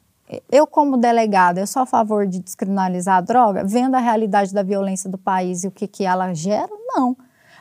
Eu, 0.51 0.67
como 0.67 0.97
delegada, 0.97 1.61
eu 1.61 1.67
sou 1.67 1.83
a 1.83 1.87
favor 1.87 2.27
de 2.27 2.39
descriminalizar 2.39 3.17
a 3.17 3.21
droga, 3.21 3.65
vendo 3.65 3.95
a 3.97 3.99
realidade 3.99 4.55
da 4.55 4.63
violência 4.63 5.11
do 5.11 5.19
país 5.19 5.63
e 5.63 5.69
o 5.69 5.71
que, 5.71 5.87
que 5.87 6.05
ela 6.05 6.33
gera? 6.33 6.71
Não. 6.89 7.17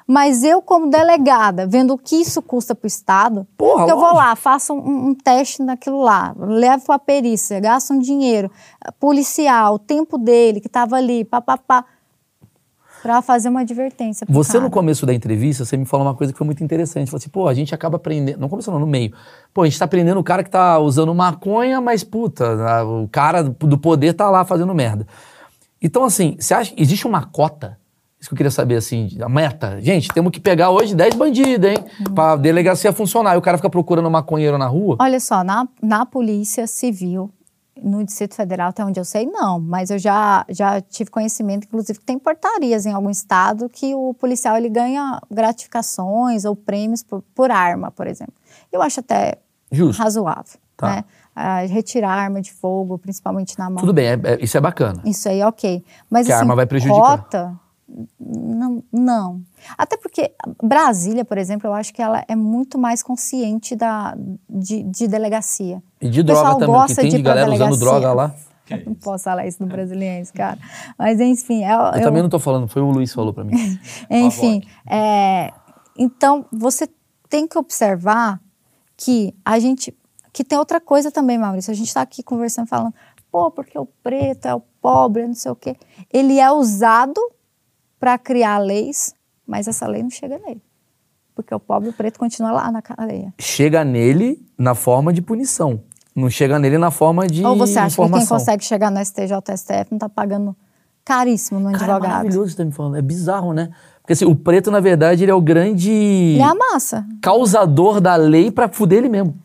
Mas 0.08 0.44
eu, 0.44 0.62
como 0.62 0.90
delegada, 0.90 1.68
vendo 1.68 1.94
o 1.94 1.98
que 1.98 2.16
isso 2.16 2.42
custa 2.42 2.74
para 2.74 2.86
o 2.86 2.88
Estado, 2.88 3.48
Porra, 3.58 3.88
eu 3.88 3.98
vou 3.98 4.14
lá, 4.14 4.36
faço 4.36 4.74
um, 4.74 5.10
um 5.10 5.16
teste 5.16 5.62
naquilo 5.62 6.02
lá, 6.02 6.36
levo 6.38 6.86
para 6.86 6.96
a 6.96 7.00
perícia, 7.00 7.60
gasto 7.60 7.94
um 7.94 8.00
dinheiro, 8.00 8.52
policial, 9.00 9.76
o 9.76 9.80
tempo 9.80 10.18
dele 10.18 10.60
que 10.60 10.68
estava 10.68 10.96
ali, 10.96 11.24
papapá, 11.24 11.86
para 13.02 13.22
fazer 13.22 13.50
uma 13.50 13.62
advertência. 13.62 14.26
Você, 14.30 14.54
cara. 14.54 14.64
no 14.64 14.70
começo 14.70 15.06
da 15.06 15.14
entrevista, 15.14 15.66
você 15.66 15.76
me 15.76 15.86
falou 15.86 16.06
uma 16.06 16.16
coisa 16.16 16.32
que 16.32 16.38
foi 16.38 16.46
muito 16.46 16.64
interessante. 16.64 17.06
Você 17.06 17.12
falou 17.12 17.18
assim, 17.20 17.30
pô, 17.30 17.48
a 17.48 17.54
gente 17.54 17.74
acaba 17.74 17.98
aprendendo. 17.98 18.40
Não 18.40 18.50
começou, 18.50 18.74
não, 18.74 18.82
no 18.82 18.88
meio. 18.88 19.14
Pô, 19.54 19.64
a 19.64 19.66
gente 19.66 19.80
tá 19.80 19.86
aprendendo 19.86 20.20
o 20.20 20.24
cara 20.24 20.44
que 20.44 20.50
tá 20.50 20.80
usando 20.80 21.14
maconha, 21.14 21.82
mas, 21.82 22.04
puta, 22.04 22.84
o 22.86 23.08
cara 23.10 23.44
do 23.44 23.78
poder 23.78 24.14
tá 24.14 24.30
lá 24.30 24.46
fazendo 24.46 24.74
merda. 24.74 25.08
Então, 25.82 26.04
assim, 26.04 26.36
você 26.40 26.54
acha. 26.54 26.74
Existe 26.78 27.08
uma 27.08 27.26
cota? 27.26 27.78
Isso 28.20 28.30
que 28.30 28.36
eu 28.36 28.38
queria 28.38 28.52
saber, 28.52 28.76
assim, 28.76 29.18
a 29.20 29.28
meta. 29.28 29.82
Gente, 29.82 30.08
temos 30.10 30.32
que 30.32 30.40
pegar 30.40 30.70
hoje 30.70 30.94
10 30.94 31.16
bandidos, 31.16 31.72
hein? 31.72 31.78
Pra 32.14 32.36
delegacia 32.36 32.94
funcionar. 32.94 33.34
E 33.34 33.38
o 33.40 33.42
cara 33.42 33.58
fica 33.58 33.70
procurando 33.70 34.12
maconheiro 34.12 34.60
na 34.60 34.68
rua. 34.68 34.98
Olha 35.00 35.20
só, 35.20 35.44
na, 35.44 35.68
na 35.82 36.06
Polícia 36.06 36.68
Civil, 36.68 37.32
no 37.82 38.04
Distrito 38.04 38.36
Federal, 38.36 38.70
até 38.70 38.84
onde 38.84 39.00
eu 39.00 39.06
sei, 39.06 39.26
não. 39.26 39.60
Mas 39.60 39.90
eu 39.90 39.98
já, 39.98 40.46
já 40.50 40.82
tive 40.82 41.10
conhecimento, 41.10 41.66
inclusive, 41.66 42.00
que 42.00 42.06
tem 42.06 42.20
portarias 42.20 42.86
em 42.86 42.92
algum 42.92 43.10
estado 43.10 43.70
que 43.70 43.94
o 43.96 44.14
policial 44.14 44.58
ele 44.58 44.70
ganha 44.70 45.20
gratificações 45.32 46.46
ou 46.46 46.56
prêmios 46.56 47.02
por, 47.04 47.22
por 47.34 47.50
arma, 47.52 47.92
por 47.92 48.08
exemplo. 48.08 48.34
Eu 48.72 48.82
acho 48.82 49.00
até 49.00 49.38
Justo. 49.72 50.02
razoável. 50.02 50.60
Tá. 50.76 50.96
Né? 50.98 51.06
Ah, 51.36 51.62
retirar 51.62 52.10
arma 52.12 52.42
de 52.42 52.52
fogo, 52.52 52.98
principalmente 52.98 53.58
na 53.58 53.70
mão. 53.70 53.78
Tudo 53.80 53.94
bem, 53.94 54.08
é- 54.08 54.20
é- 54.24 54.38
isso 54.44 54.58
é 54.58 54.62
bacana. 54.62 55.02
Isso 55.06 55.30
aí, 55.30 55.42
ok. 55.44 55.84
Mas 56.10 56.26
Que 56.28 56.34
a 56.34 56.36
assim, 56.36 56.42
arma 56.44 56.56
vai 56.56 56.66
prejudicar. 56.66 57.18
cota, 57.20 57.60
não, 58.20 58.84
não. 58.92 59.42
Até 59.78 59.96
porque 59.98 60.34
Brasília, 60.62 61.24
por 61.24 61.38
exemplo, 61.38 61.68
eu 61.70 61.74
acho 61.74 61.94
que 61.94 62.02
ela 62.02 62.24
é 62.28 62.36
muito 62.36 62.78
mais 62.78 63.02
consciente 63.02 63.76
da, 63.76 64.16
de, 64.50 64.84
de 64.84 65.08
delegacia. 65.08 65.82
E 66.02 66.10
de 66.10 66.24
droga 66.24 66.58
também, 66.58 66.86
que 66.88 66.96
tem 66.96 67.10
de 67.10 67.18
de 67.18 67.22
galera 67.22 67.52
usando 67.52 67.78
droga 67.78 68.14
lá. 68.14 68.36
Não 68.86 68.94
posso 68.96 69.26
falar 69.26 69.46
isso 69.46 69.62
no 69.62 69.68
brasiliense, 69.68 70.32
cara. 70.32 70.58
Mas 70.98 71.20
enfim, 71.20 71.64
é, 71.66 71.74
Eu, 71.74 71.80
eu- 71.80 72.04
também 72.04 72.22
não 72.24 72.30
tô 72.30 72.40
falando, 72.40 72.70
foi 72.70 72.82
o 72.82 72.90
Luiz 72.90 73.10
que 73.10 73.16
falou 73.16 73.34
pra 73.34 73.44
mim. 73.44 73.54
enfim, 74.10 74.62
é, 74.90 75.52
então 75.98 76.46
você 76.52 76.88
tem 77.30 77.46
que 77.48 77.58
observar 77.58 78.40
que 78.96 79.34
a 79.44 79.60
gente, 79.60 79.94
que 80.32 80.44
tem 80.44 80.58
outra 80.58 80.80
coisa 80.80 81.12
também, 81.12 81.38
Maurício. 81.38 81.70
A 81.72 81.76
gente 81.76 81.88
está 81.88 82.02
aqui 82.02 82.24
conversando, 82.24 82.68
falando, 82.68 82.94
pô, 83.30 83.52
porque 83.52 83.78
o 83.78 83.86
preto 83.86 84.46
é 84.48 84.56
o 84.56 84.62
pobre, 84.82 85.28
não 85.28 85.34
sei 85.36 85.52
o 85.52 85.56
quê. 85.56 85.76
Ele 86.12 86.40
é 86.40 86.50
usado 86.50 87.20
para 88.00 88.18
criar 88.18 88.58
leis, 88.60 89.14
mas 89.46 89.68
essa 89.68 89.86
lei 89.86 90.02
não 90.02 90.10
chega 90.10 90.38
nele, 90.40 90.62
porque 91.36 91.54
o 91.54 91.60
pobre 91.60 91.90
e 91.90 91.92
o 91.92 91.94
preto 91.94 92.18
continua 92.18 92.52
lá 92.54 92.72
na 92.72 92.82
cadeia. 92.82 93.34
chega 93.38 93.84
nele 93.84 94.42
na 94.58 94.74
forma 94.76 95.12
de 95.12 95.22
punição. 95.22 95.82
Não 96.16 96.30
chega 96.30 96.60
nele 96.60 96.78
na 96.78 96.92
forma 96.92 97.26
de 97.28 97.46
Ou 97.46 97.56
você 97.56 97.80
acha 97.80 97.90
que 97.90 97.96
quem 97.96 98.06
informação. 98.06 98.38
consegue 98.38 98.64
chegar 98.66 98.92
no 98.92 99.00
STJ, 99.04 99.34
STF, 99.56 99.88
não 99.92 99.98
está 99.98 100.10
pagando 100.10 100.56
caríssimo 101.06 101.60
no 101.60 101.72
Cara, 101.72 101.78
é 101.78 101.86
advogado? 101.96 102.12
maravilhoso 102.12 102.52
você 102.52 102.58
tá 102.58 102.66
me 102.66 102.72
falando. 102.72 102.98
É 102.98 103.02
bizarro, 103.02 103.54
né? 103.54 103.72
Porque 104.02 104.14
assim, 104.14 104.26
o 104.26 104.36
preto, 104.36 104.70
na 104.70 104.80
verdade, 104.80 105.24
ele 105.24 105.32
é 105.32 105.34
o 105.36 105.42
grande 105.42 105.90
Ele 105.92 106.40
é 106.42 106.44
a 106.44 106.54
massa. 106.56 107.06
causador 107.22 108.02
da 108.02 108.16
lei 108.16 108.52
pra 108.52 108.68
fuder 108.68 109.00
ele 109.00 109.10
mesmo. 109.10 109.36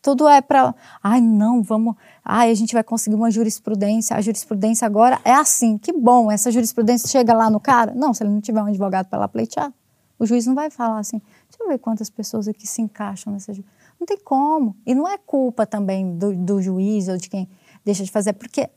Tudo 0.00 0.28
é 0.28 0.40
para, 0.40 0.72
ai 1.02 1.20
não, 1.20 1.64
vamos, 1.64 1.96
ai 2.24 2.48
a 2.52 2.54
gente 2.54 2.72
vai 2.72 2.84
conseguir 2.84 3.16
uma 3.16 3.28
jurisprudência. 3.28 4.16
A 4.16 4.20
jurisprudência 4.20 4.86
agora 4.86 5.18
é 5.24 5.32
assim. 5.32 5.76
Que 5.78 5.92
bom, 5.92 6.30
essa 6.30 6.48
jurisprudência 6.52 7.08
chega 7.08 7.34
lá 7.34 7.50
no 7.50 7.58
cara? 7.58 7.92
Não, 7.92 8.14
se 8.14 8.22
ele 8.22 8.30
não 8.30 8.40
tiver 8.40 8.62
um 8.62 8.66
advogado 8.66 9.06
para 9.08 9.18
lá 9.18 9.26
pleitear, 9.26 9.72
o 10.16 10.24
juiz 10.24 10.46
não 10.46 10.54
vai 10.54 10.70
falar 10.70 11.00
assim. 11.00 11.18
Deixa 11.50 11.60
eu 11.64 11.68
ver 11.68 11.78
quantas 11.78 12.08
pessoas 12.08 12.46
aqui 12.46 12.68
se 12.68 12.80
encaixam 12.80 13.32
nessa 13.32 13.52
ju-". 13.52 13.64
Não 13.98 14.06
tem 14.06 14.18
como. 14.18 14.76
E 14.86 14.94
não 14.94 15.08
é 15.08 15.18
culpa 15.18 15.66
também 15.66 16.16
do, 16.16 16.34
do 16.34 16.62
juiz 16.62 17.08
ou 17.08 17.16
de 17.16 17.28
quem 17.28 17.48
deixa 17.84 18.04
de 18.04 18.10
fazer, 18.10 18.32
porque 18.32 18.68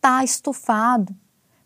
tá 0.00 0.22
estufado, 0.24 1.14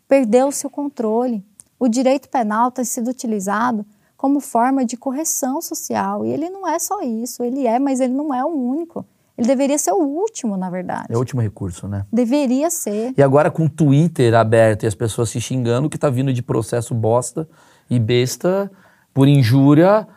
perdeu-se 0.07 0.65
o 0.65 0.69
controle. 0.69 1.45
O 1.79 1.87
direito 1.87 2.29
penal 2.29 2.71
tem 2.71 2.83
sido 2.85 3.09
utilizado 3.09 3.85
como 4.15 4.39
forma 4.39 4.83
de 4.83 4.97
correção 4.97 5.61
social. 5.61 6.25
E 6.25 6.29
ele 6.29 6.49
não 6.49 6.67
é 6.67 6.79
só 6.79 7.01
isso, 7.01 7.43
ele 7.43 7.67
é, 7.67 7.77
mas 7.77 7.99
ele 7.99 8.13
não 8.13 8.33
é 8.33 8.43
o 8.43 8.49
único. 8.49 9.05
Ele 9.37 9.47
deveria 9.47 9.77
ser 9.77 9.91
o 9.91 10.01
último, 10.01 10.57
na 10.57 10.69
verdade. 10.69 11.05
É 11.09 11.15
o 11.15 11.19
último 11.19 11.41
recurso, 11.41 11.87
né? 11.87 12.05
Deveria 12.11 12.71
ser. 12.71 13.13
E 13.15 13.21
agora 13.21 13.51
com 13.51 13.65
o 13.65 13.69
Twitter 13.69 14.33
aberto 14.33 14.83
e 14.83 14.87
as 14.87 14.95
pessoas 14.95 15.29
se 15.29 15.39
xingando, 15.39 15.89
que 15.89 15.97
tá 15.97 16.09
vindo 16.09 16.33
de 16.33 16.41
processo 16.41 16.95
bosta 16.95 17.47
e 17.87 17.99
besta 17.99 18.71
por 19.13 19.27
injúria 19.27 20.07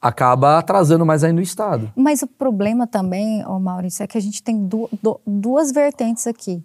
acaba 0.00 0.58
atrasando 0.58 1.04
mais 1.04 1.24
ainda 1.24 1.40
o 1.40 1.42
Estado. 1.42 1.92
Mas 1.96 2.22
o 2.22 2.26
problema 2.26 2.86
também, 2.86 3.44
ô 3.46 3.58
Maurício, 3.58 4.02
é 4.02 4.06
que 4.06 4.16
a 4.16 4.20
gente 4.20 4.42
tem 4.42 4.66
du- 4.66 4.88
du- 5.02 5.20
duas 5.26 5.72
vertentes 5.72 6.26
aqui. 6.26 6.62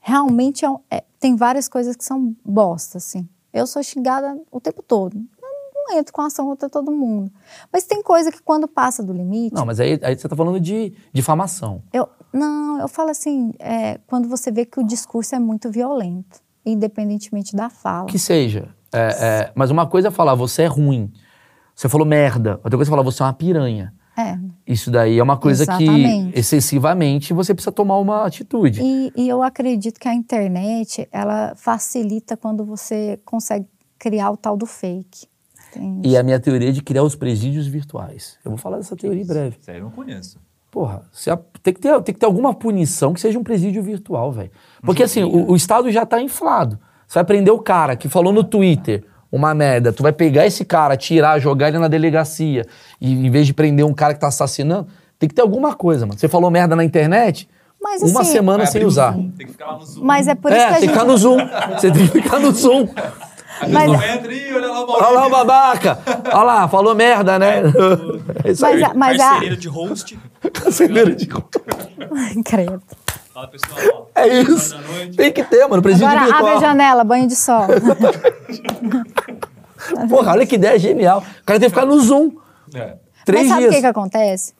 Realmente 0.00 0.64
é 0.64 0.70
um- 0.70 0.78
é- 0.90 1.02
tem 1.18 1.34
várias 1.36 1.68
coisas 1.68 1.96
que 1.96 2.04
são 2.04 2.34
bosta, 2.44 2.98
assim. 2.98 3.28
Eu 3.52 3.66
sou 3.66 3.82
xingada 3.82 4.38
o 4.50 4.60
tempo 4.60 4.82
todo. 4.82 5.16
Eu 5.16 5.92
não 5.92 5.98
entro 5.98 6.12
com 6.12 6.20
ação 6.22 6.46
contra 6.46 6.68
todo 6.68 6.92
mundo. 6.92 7.32
Mas 7.72 7.84
tem 7.84 8.02
coisa 8.02 8.30
que 8.30 8.40
quando 8.42 8.68
passa 8.68 9.02
do 9.02 9.12
limite. 9.12 9.54
Não, 9.54 9.66
mas 9.66 9.80
aí, 9.80 9.98
aí 10.02 10.16
você 10.16 10.28
tá 10.28 10.36
falando 10.36 10.60
de 10.60 10.92
difamação. 11.12 11.82
Eu, 11.92 12.08
não, 12.32 12.78
eu 12.78 12.86
falo 12.88 13.10
assim, 13.10 13.52
é, 13.58 13.98
quando 14.06 14.28
você 14.28 14.52
vê 14.52 14.64
que 14.64 14.78
o 14.78 14.84
discurso 14.84 15.34
é 15.34 15.38
muito 15.38 15.70
violento, 15.70 16.40
independentemente 16.64 17.56
da 17.56 17.68
fala. 17.68 18.06
Que 18.06 18.18
seja. 18.18 18.68
É, 18.92 19.08
é, 19.48 19.52
mas 19.54 19.70
uma 19.70 19.86
coisa 19.86 20.08
é 20.08 20.10
falar, 20.10 20.34
você 20.34 20.62
é 20.62 20.66
ruim. 20.66 21.10
Você 21.78 21.88
falou 21.88 22.04
merda. 22.04 22.54
Outra 22.64 22.76
coisa 22.76 22.90
é 22.90 22.90
falar, 22.90 23.04
você 23.04 23.22
é 23.22 23.26
uma 23.26 23.32
piranha. 23.32 23.94
É. 24.18 24.36
Isso 24.66 24.90
daí 24.90 25.16
é 25.16 25.22
uma 25.22 25.36
coisa 25.36 25.62
Exatamente. 25.62 26.32
que 26.32 26.38
excessivamente 26.40 27.32
você 27.32 27.54
precisa 27.54 27.70
tomar 27.70 27.98
uma 27.98 28.26
atitude. 28.26 28.82
E, 28.82 29.12
e 29.14 29.28
eu 29.28 29.44
acredito 29.44 30.00
que 30.00 30.08
a 30.08 30.12
internet, 30.12 31.08
ela 31.12 31.54
facilita 31.54 32.36
quando 32.36 32.64
você 32.64 33.20
consegue 33.24 33.64
criar 33.96 34.32
o 34.32 34.36
tal 34.36 34.56
do 34.56 34.66
fake. 34.66 35.28
Entende? 35.70 36.08
E 36.08 36.16
a 36.16 36.22
minha 36.24 36.40
teoria 36.40 36.70
é 36.70 36.72
de 36.72 36.82
criar 36.82 37.04
os 37.04 37.14
presídios 37.14 37.68
virtuais. 37.68 38.36
Eu 38.44 38.50
vou 38.50 38.58
falar 38.58 38.78
dessa 38.78 38.96
teoria 38.96 39.22
em 39.22 39.26
breve. 39.26 39.56
Isso 39.60 39.70
aí 39.70 39.76
eu 39.76 39.84
não 39.84 39.92
conheço. 39.92 40.40
Porra, 40.72 41.02
você 41.12 41.30
tem, 41.62 41.72
que 41.72 41.80
ter, 41.80 42.02
tem 42.02 42.12
que 42.12 42.18
ter 42.18 42.26
alguma 42.26 42.52
punição 42.52 43.14
que 43.14 43.20
seja 43.20 43.38
um 43.38 43.44
presídio 43.44 43.84
virtual, 43.84 44.32
velho. 44.32 44.50
Porque 44.82 45.04
assim, 45.04 45.22
o, 45.22 45.52
o 45.52 45.54
Estado 45.54 45.92
já 45.92 46.04
tá 46.04 46.20
inflado. 46.20 46.76
Você 47.06 47.20
vai 47.20 47.24
prender 47.24 47.54
o 47.54 47.60
cara 47.60 47.94
que 47.94 48.08
falou 48.08 48.32
no 48.32 48.42
Twitter 48.42 49.04
uma 49.30 49.54
merda, 49.54 49.92
tu 49.92 50.02
vai 50.02 50.12
pegar 50.12 50.46
esse 50.46 50.64
cara, 50.64 50.96
tirar, 50.96 51.38
jogar 51.38 51.68
ele 51.68 51.78
na 51.78 51.88
delegacia, 51.88 52.66
e 53.00 53.12
em 53.12 53.30
vez 53.30 53.46
de 53.46 53.52
prender 53.54 53.84
um 53.84 53.92
cara 53.94 54.14
que 54.14 54.20
tá 54.20 54.28
assassinando, 54.28 54.86
tem 55.18 55.28
que 55.28 55.34
ter 55.34 55.42
alguma 55.42 55.74
coisa, 55.74 56.06
mano. 56.06 56.18
Você 56.18 56.28
falou 56.28 56.50
merda 56.50 56.74
na 56.76 56.84
internet, 56.84 57.48
Mas, 57.82 58.02
uma 58.02 58.20
assim, 58.22 58.32
semana 58.32 58.64
sem 58.66 58.84
usar. 58.84 59.12
Zoom, 59.12 59.30
Tem 59.30 59.46
que 59.46 59.52
ficar 59.52 59.66
lá 59.66 59.78
no 59.78 59.84
Zoom. 59.86 60.04
Mas 60.04 60.28
é 60.28 60.34
por 60.34 60.50
isso 60.52 60.60
é, 60.60 60.66
que 60.66 60.72
a 60.72 60.76
tem 60.78 60.88
que 60.88 60.94
ficar 60.94 61.04
no 61.04 61.16
Zoom. 61.16 61.38
Você 61.76 61.90
tem 61.90 62.06
que 62.08 62.22
ficar 62.22 62.38
no 62.38 62.52
Zoom. 62.52 62.88
A 63.60 63.66
Mas- 63.68 63.90
entra 64.16 64.32
e 64.32 64.54
olha 64.54 64.68
lá 64.68 64.84
o 64.84 64.90
Olha 64.90 65.02
lá 65.02 65.10
o 65.10 65.14
Maurício. 65.30 65.30
babaca. 65.30 65.98
Olha 66.32 66.42
lá, 66.44 66.68
falou 66.68 66.94
merda, 66.94 67.38
né? 67.40 67.62
É 68.44 68.50
isso 68.52 68.64
aí. 68.64 68.80
Mas, 68.80 68.90
a- 68.90 68.94
mas 68.94 69.20
a... 69.20 69.38
De 69.56 69.68
host. 69.68 70.16
Canceneiro 70.54 71.14
de 71.16 71.26
conta. 71.26 71.60
Credo. 72.44 72.80
Fala, 73.38 73.48
pessoal, 73.48 73.78
ó. 73.94 74.06
É 74.20 74.26
isso. 74.40 74.74
Tem 75.16 75.32
que 75.32 75.44
ter, 75.44 75.64
mano. 75.68 75.80
Presídio 75.80 76.08
Agora 76.08 76.24
virtual. 76.26 76.46
abre 76.46 76.56
a 76.56 76.60
janela, 76.68 77.04
banho 77.04 77.28
de 77.28 77.36
sol. 77.36 77.66
Porra, 80.10 80.32
olha 80.32 80.44
que 80.44 80.56
ideia 80.56 80.76
genial. 80.76 81.20
O 81.20 81.44
cara 81.44 81.60
tem 81.60 81.68
que 81.68 81.74
ficar 81.74 81.86
no 81.86 82.00
Zoom. 82.00 82.32
É. 82.74 82.96
Três 83.24 83.42
Mas 83.46 83.48
sabe 83.50 83.60
dias. 83.60 83.70
o 83.70 83.74
que, 83.76 83.80
que 83.80 83.86
acontece? 83.86 84.54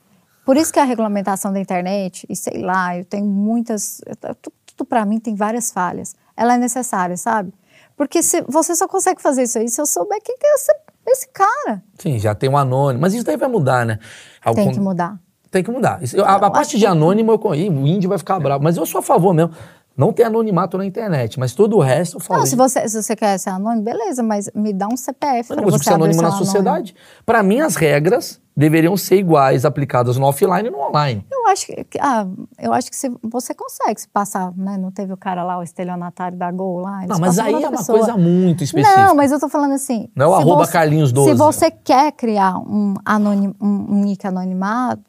Por 0.47 0.57
isso 0.57 0.73
que 0.73 0.79
a 0.79 0.85
regulamentação 0.85 1.53
da 1.53 1.59
internet, 1.59 2.25
e 2.29 2.37
sei 2.37 2.63
lá, 2.63 2.97
eu 2.97 3.05
tenho 3.05 3.27
muitas. 3.27 4.01
eu- 4.07 4.35
tu- 4.37 4.53
Tudo 4.77 4.87
para 4.87 5.05
mim 5.05 5.19
tem 5.19 5.35
várias 5.35 5.73
falhas. 5.73 6.15
Ela 6.37 6.55
é 6.55 6.59
necessária, 6.59 7.17
sabe? 7.17 7.53
Porque 7.97 8.23
se, 8.23 8.43
você 8.43 8.77
só 8.77 8.87
consegue 8.87 9.21
fazer 9.21 9.43
isso 9.43 9.59
aí 9.59 9.69
se 9.69 9.81
eu 9.81 9.87
souber 9.87 10.21
quem 10.23 10.39
que 10.39 10.47
é 10.47 10.55
esse, 10.55 10.73
esse 11.09 11.29
cara. 11.31 11.83
Sim, 11.99 12.17
já 12.21 12.33
tem 12.33 12.49
um 12.49 12.57
anônimo. 12.57 13.01
Mas 13.01 13.13
isso 13.13 13.25
daí 13.25 13.37
vai 13.37 13.49
mudar, 13.49 13.85
né? 13.85 13.97
Tem 14.45 14.45
Algum- 14.45 14.71
que 14.73 14.79
mudar. 14.79 15.19
Tem 15.51 15.63
que 15.63 15.71
mudar. 15.71 16.03
Isso- 16.03 16.21
a, 16.23 16.35
a 16.35 16.51
parte 16.51 16.79
de 16.79 16.87
anônimo, 16.87 17.33
eu, 17.33 17.55
Ih, 17.55 17.69
o 17.71 17.87
índio 17.87 18.09
vai 18.09 18.19
ficar 18.19 18.39
bravo. 18.39 18.63
Mas 18.63 18.77
eu 18.77 18.85
sou 18.87 18.99
a 18.99 19.03
favor 19.03 19.33
mesmo. 19.33 19.53
Não 19.97 20.13
tem 20.13 20.25
anonimato 20.25 20.79
na 20.79 20.87
internet, 20.87 21.41
mas 21.41 21.55
todo 21.55 21.77
o 21.77 21.81
resto 21.81 22.19
eu 22.19 22.21
falo. 22.21 22.39
Não, 22.39 22.47
se 22.47 22.55
você, 22.55 22.89
se 22.89 23.03
você 23.03 23.17
quer 23.17 23.37
ser 23.37 23.51
anônimo, 23.51 23.83
beleza, 23.83 24.23
mas 24.23 24.49
me 24.55 24.73
dá 24.73 24.87
um 24.87 24.97
CPF 24.97 25.49
para 25.49 25.61
você 25.63 25.83
ser 25.83 25.95
anônimo 25.95 26.23
na 26.23 26.29
anônimo. 26.29 26.47
sociedade. 26.47 26.95
Para 27.27 27.43
mim, 27.43 27.59
as 27.61 27.75
regras 27.75 28.41
deveriam 28.57 28.97
ser 28.97 29.17
iguais, 29.17 29.65
aplicadas 29.65 30.17
no 30.17 30.25
offline 30.27 30.69
e 30.69 30.71
no 30.71 30.79
online. 30.79 31.27
Eu 31.33 31.49
acho 31.49 31.67
que, 31.67 31.85
ah, 32.01 32.25
eu 32.61 32.73
acho 32.73 32.91
que 32.91 32.97
se, 32.97 33.11
você 33.25 33.53
consegue 33.53 34.01
se 34.01 34.09
passar, 34.09 34.53
né? 34.57 34.77
Não 34.79 34.93
teve 34.93 35.13
o 35.13 35.17
cara 35.17 35.43
lá, 35.43 35.59
o 35.59 35.65
estelionatário 35.65 36.39
da 36.39 36.53
Gol 36.53 36.79
lá. 36.79 37.05
Não, 37.09 37.19
mas 37.19 37.37
aí 37.37 37.55
é 37.55 37.59
uma 37.69 37.79
pessoa. 37.79 37.99
coisa 37.99 38.17
muito 38.17 38.63
específica. 38.63 39.03
Não, 39.05 39.17
mas 39.17 39.33
eu 39.33 39.41
tô 39.41 39.49
falando 39.49 39.73
assim. 39.73 40.09
Não 40.15 40.27
é 40.27 40.29
o 40.29 40.35
arroba 40.35 40.65
você- 40.65 40.73
Carlinhos 40.73 41.11
12. 41.11 41.31
Se 41.33 41.37
você 41.37 41.73
quer 41.73 42.13
criar 42.13 42.57
um, 42.59 42.95
anonim, 43.05 43.53
um, 43.61 43.67
um 43.97 44.01
nick 44.05 44.25
anonimado, 44.25 45.03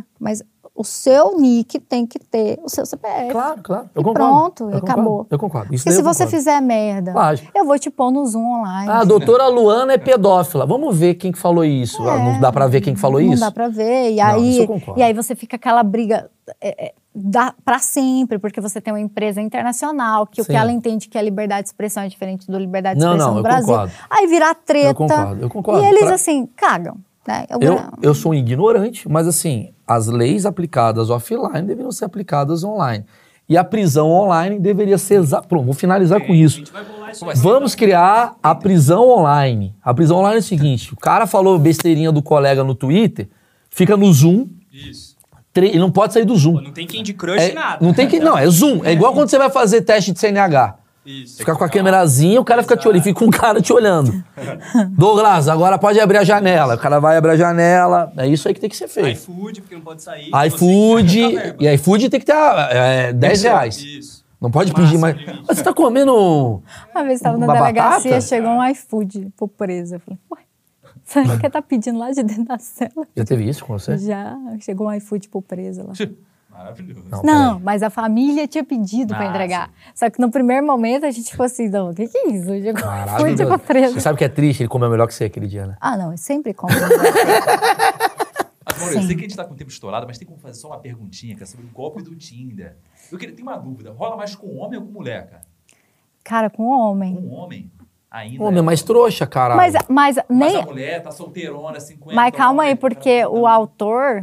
beleza. 0.00 0.06
Mas 0.18 0.42
o 0.74 0.84
seu 0.84 1.38
nick 1.38 1.78
tem 1.78 2.06
que 2.06 2.18
ter 2.18 2.58
o 2.64 2.68
seu 2.68 2.86
CPF. 2.86 3.30
Claro, 3.30 3.60
claro. 3.62 3.90
Eu 3.94 4.00
E 4.00 4.04
concordo. 4.04 4.18
pronto, 4.28 4.64
eu 4.64 4.68
e 4.70 4.72
concordo, 4.80 4.90
acabou. 4.92 5.26
Eu 5.30 5.38
concordo. 5.38 5.74
Isso 5.74 5.84
Porque 5.84 5.96
se 5.96 6.02
você 6.02 6.26
fizer 6.26 6.60
merda, 6.62 7.12
Lógico. 7.12 7.50
eu 7.54 7.64
vou 7.66 7.78
te 7.78 7.90
pôr 7.90 8.10
no 8.10 8.24
Zoom 8.26 8.60
online. 8.60 8.88
Ah, 8.90 9.00
a 9.00 9.04
doutora 9.04 9.48
Luana 9.48 9.92
é 9.92 9.98
pedófila. 9.98 10.64
Vamos 10.64 10.96
ver 10.96 11.14
quem 11.16 11.30
que 11.30 11.38
falou 11.38 11.64
isso. 11.64 12.02
Ah, 12.08 12.16
não 12.18 12.40
dá 12.40 12.50
pra 12.50 12.66
ver 12.66 12.80
quem 12.80 12.94
que 12.94 13.00
falou 13.00 13.20
não 13.20 13.32
isso? 13.32 13.40
dá 13.40 13.50
pra 13.50 13.68
ver. 13.68 14.12
E 14.12 14.16
Não, 14.16 14.24
aí, 14.24 14.66
e 14.96 15.02
aí 15.02 15.12
você 15.12 15.34
fica 15.34 15.56
aquela 15.56 15.82
briga 15.82 16.30
é, 16.60 16.86
é, 16.86 16.94
dá 17.14 17.54
para 17.64 17.78
sempre, 17.78 18.38
porque 18.38 18.60
você 18.60 18.80
tem 18.80 18.92
uma 18.92 19.00
empresa 19.00 19.40
internacional 19.40 20.26
que 20.26 20.40
o 20.40 20.44
Sim. 20.44 20.52
que 20.52 20.56
ela 20.56 20.72
entende 20.72 21.06
que 21.08 21.16
é 21.18 21.22
liberdade 21.22 21.62
de 21.64 21.68
expressão 21.68 22.02
é 22.02 22.08
diferente 22.08 22.50
do 22.50 22.58
liberdade 22.58 22.98
de 22.98 23.04
Não, 23.04 23.12
expressão 23.12 23.30
não, 23.30 23.36
no 23.36 23.42
Brasil. 23.42 23.66
concordo. 23.66 23.92
Aí 24.10 24.26
virar 24.26 24.54
treta. 24.54 24.88
Eu 24.88 24.94
concordo, 24.94 25.42
eu 25.42 25.50
concordo. 25.50 25.82
E 25.84 25.86
eles, 25.86 26.04
Pra- 26.04 26.14
assim, 26.14 26.48
cagam. 26.56 26.96
Né? 27.26 27.44
Eu, 27.48 27.58
Eu, 27.60 27.80
eu 28.02 28.14
sou 28.14 28.32
um 28.32 28.34
ignorante, 28.34 29.08
mas 29.08 29.26
assim, 29.28 29.70
as 29.86 30.06
leis 30.08 30.44
aplicadas 30.44 31.08
offline 31.10 31.62
deveriam 31.62 31.92
ser 31.92 32.04
aplicadas 32.04 32.64
online. 32.64 33.04
E 33.48 33.56
a 33.56 33.64
prisão 33.64 34.08
online 34.10 34.58
deveria 34.58 34.96
ser. 34.98 35.14
exa- 35.20 35.42
Pronto, 35.42 35.64
vou 35.66 35.74
finalizar 35.74 36.20
com 36.20 36.32
A 36.32 36.36
isso. 36.36 36.56
gente 36.58 36.72
vai 36.72 36.84
bolar 36.84 37.10
isso 37.10 37.20
Como 37.20 37.30
aí. 37.32 37.36
Vamos 37.36 37.74
criar 37.74 38.34
a 38.42 38.54
prisão 38.54 39.08
online. 39.08 39.74
A 39.82 39.92
prisão 39.92 40.18
online 40.18 40.36
é 40.36 40.40
o 40.40 40.42
seguinte: 40.42 40.92
o 40.94 40.96
cara 40.96 41.26
falou 41.26 41.58
besteirinha 41.58 42.10
do 42.10 42.22
colega 42.22 42.64
no 42.64 42.74
Twitter, 42.74 43.28
fica 43.68 43.96
no 43.96 44.10
Zoom, 44.12 44.46
Isso. 44.72 45.16
tre- 45.52 45.68
ele 45.68 45.78
não 45.80 45.90
pode 45.90 46.12
sair 46.14 46.24
do 46.24 46.32
Pô, 46.34 46.38
Zoom. 46.38 46.60
não 46.60 46.70
tem 46.72 46.86
quem 46.86 47.02
de 47.02 47.12
crush 47.12 47.50
É, 47.50 47.52
nada. 47.52 47.84
não 47.84 47.92
tem 47.92 48.08
que. 48.08 48.18
Não, 48.20 48.38
é 48.38 48.46
Zoom. 48.48 48.84
É 48.84 48.92
igual 48.92 49.12
quando 49.12 49.28
você 49.28 49.36
vai 49.38 49.50
fazer 49.50 49.82
teste 49.82 50.12
de 50.12 50.18
CNH. 50.20 50.76
Isso. 51.04 51.38
Fica 51.38 51.54
com 51.56 51.64
a 51.64 51.68
câmerazinha, 51.68 52.40
o 52.40 52.44
cara 52.44 52.62
fica 52.62 52.76
te 52.76 52.86
olhando, 52.86 53.02
fica 53.02 53.24
um 53.24 53.30
cara 53.30 53.60
te 53.60 53.72
olhando. 53.72 54.22
Douglas, 54.90 55.48
agora 55.48 55.76
pode 55.76 55.98
abrir 55.98 56.18
a 56.18 56.24
janela. 56.24 56.76
O 56.76 56.78
cara 56.78 57.00
vai 57.00 57.16
abrir 57.16 57.32
a 57.32 57.36
janela. 57.36 58.12
É 58.16 58.26
isso 58.26 58.46
aí 58.46 58.54
que 58.54 58.60
tem 58.60 58.70
que 58.70 58.76
ser 58.76 58.86
feito. 58.86 59.18
iFood, 59.18 59.62
porque 59.62 59.74
não 59.74 59.82
pode 59.82 60.02
sair. 60.02 60.30
iFood. 60.46 61.18
E 61.58 61.68
iFood 61.74 62.08
tem 62.08 62.20
que 62.20 62.26
ter 62.26 62.34
é, 62.70 63.12
10 63.12 63.42
reais. 63.42 63.78
Isso. 63.78 64.22
Não 64.40 64.50
pode 64.50 64.72
Massa, 64.72 64.84
pedir 64.84 64.98
mais. 64.98 65.16
Mas 65.46 65.58
você 65.58 65.62
tá 65.64 65.72
comendo. 65.72 66.62
Uma 66.92 67.04
vez 67.04 67.14
estava 67.14 67.38
na 67.38 67.46
delegacia, 67.46 68.10
batata? 68.10 68.20
chegou 68.20 68.50
um 68.50 68.68
iFood 68.70 69.32
pro 69.36 69.46
preso. 69.46 69.94
Eu 69.96 70.00
falei, 70.00 70.18
ué, 70.32 70.38
será 71.04 71.38
que 71.38 71.50
tá 71.50 71.62
pedindo 71.62 71.98
lá 71.98 72.10
de 72.10 72.22
dentro 72.22 72.44
da 72.44 72.58
cela? 72.58 73.06
Já 73.16 73.24
teve 73.24 73.48
isso 73.48 73.64
com 73.64 73.78
você? 73.78 73.96
Já 73.98 74.36
chegou 74.60 74.88
um 74.88 74.94
iFood 74.94 75.28
pro 75.28 75.42
preso 75.42 75.86
lá. 75.86 75.92
Maravilhoso. 76.52 77.04
Não. 77.10 77.22
Não, 77.22 77.60
mas 77.60 77.82
a 77.82 77.90
família 77.90 78.46
tinha 78.46 78.62
pedido 78.62 79.14
pra 79.14 79.24
Ah, 79.26 79.30
entregar. 79.30 79.70
Só 79.94 80.08
que 80.10 80.20
no 80.20 80.30
primeiro 80.30 80.64
momento 80.66 81.04
a 81.06 81.10
gente 81.10 81.30
ficou 81.30 81.46
assim, 81.46 81.68
não, 81.68 81.90
o 81.90 81.94
que, 81.94 82.06
que 82.06 82.16
é 82.18 82.28
isso? 82.30 82.48
Maravilhoso. 82.84 83.46
pro 83.46 83.58
preso. 83.58 83.94
Você 83.94 84.00
sabe 84.00 84.18
que 84.18 84.24
é 84.24 84.28
triste, 84.28 84.60
ele 84.62 84.68
comeu 84.68 84.88
melhor 84.90 85.06
que 85.06 85.14
você 85.14 85.24
aquele 85.24 85.46
dia, 85.46 85.66
né? 85.66 85.76
Ah, 85.80 85.96
não, 85.96 86.12
eu 86.12 86.18
sempre 86.18 86.52
como. 86.54 86.72
Mas, 88.64 88.78
Mauro, 88.78 88.94
eu 88.94 89.00
Sim. 89.00 89.06
sei 89.06 89.16
que 89.16 89.20
a 89.22 89.28
gente 89.28 89.36
tá 89.36 89.44
com 89.44 89.54
o 89.54 89.56
tempo 89.56 89.70
estourado, 89.70 90.06
mas 90.06 90.18
tem 90.18 90.26
como 90.26 90.38
fazer 90.38 90.54
só 90.54 90.68
uma 90.68 90.78
perguntinha, 90.78 91.34
cara, 91.34 91.46
sobre 91.46 91.66
o 91.66 91.68
golpe 91.70 92.02
do 92.02 92.14
Tinder. 92.14 92.76
Eu 93.10 93.18
queria 93.18 93.34
ter 93.34 93.42
uma 93.42 93.56
dúvida. 93.56 93.92
Rola 93.92 94.16
mais 94.16 94.34
com 94.34 94.56
homem 94.56 94.78
ou 94.78 94.86
com 94.86 94.92
mulher, 94.92 95.26
cara? 95.28 95.42
Cara, 96.24 96.50
com 96.50 96.64
homem. 96.64 97.16
Com 97.16 97.28
homem 97.30 97.70
ainda. 98.10 98.42
Homem 98.44 98.58
é 98.60 98.62
mais 98.62 98.82
trouxa, 98.82 99.26
cara. 99.26 99.56
Mas, 99.56 99.74
mas 99.88 100.16
Mas 100.16 100.26
nem. 100.28 100.62
a 100.62 100.64
mulher 100.64 101.02
tá 101.02 101.10
solteirona, 101.10 101.80
50. 101.80 102.14
Mas 102.14 102.34
calma 102.34 102.62
aí, 102.64 102.74
porque 102.76 103.22
tá- 103.22 103.28
o 103.28 103.46
autor 103.46 104.20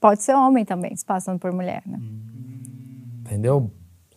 pode 0.00 0.22
ser 0.22 0.34
homem 0.34 0.64
também, 0.64 0.94
se 0.96 1.04
passando 1.04 1.38
por 1.38 1.52
mulher, 1.52 1.82
né? 1.86 1.98
Entendeu? 3.20 3.70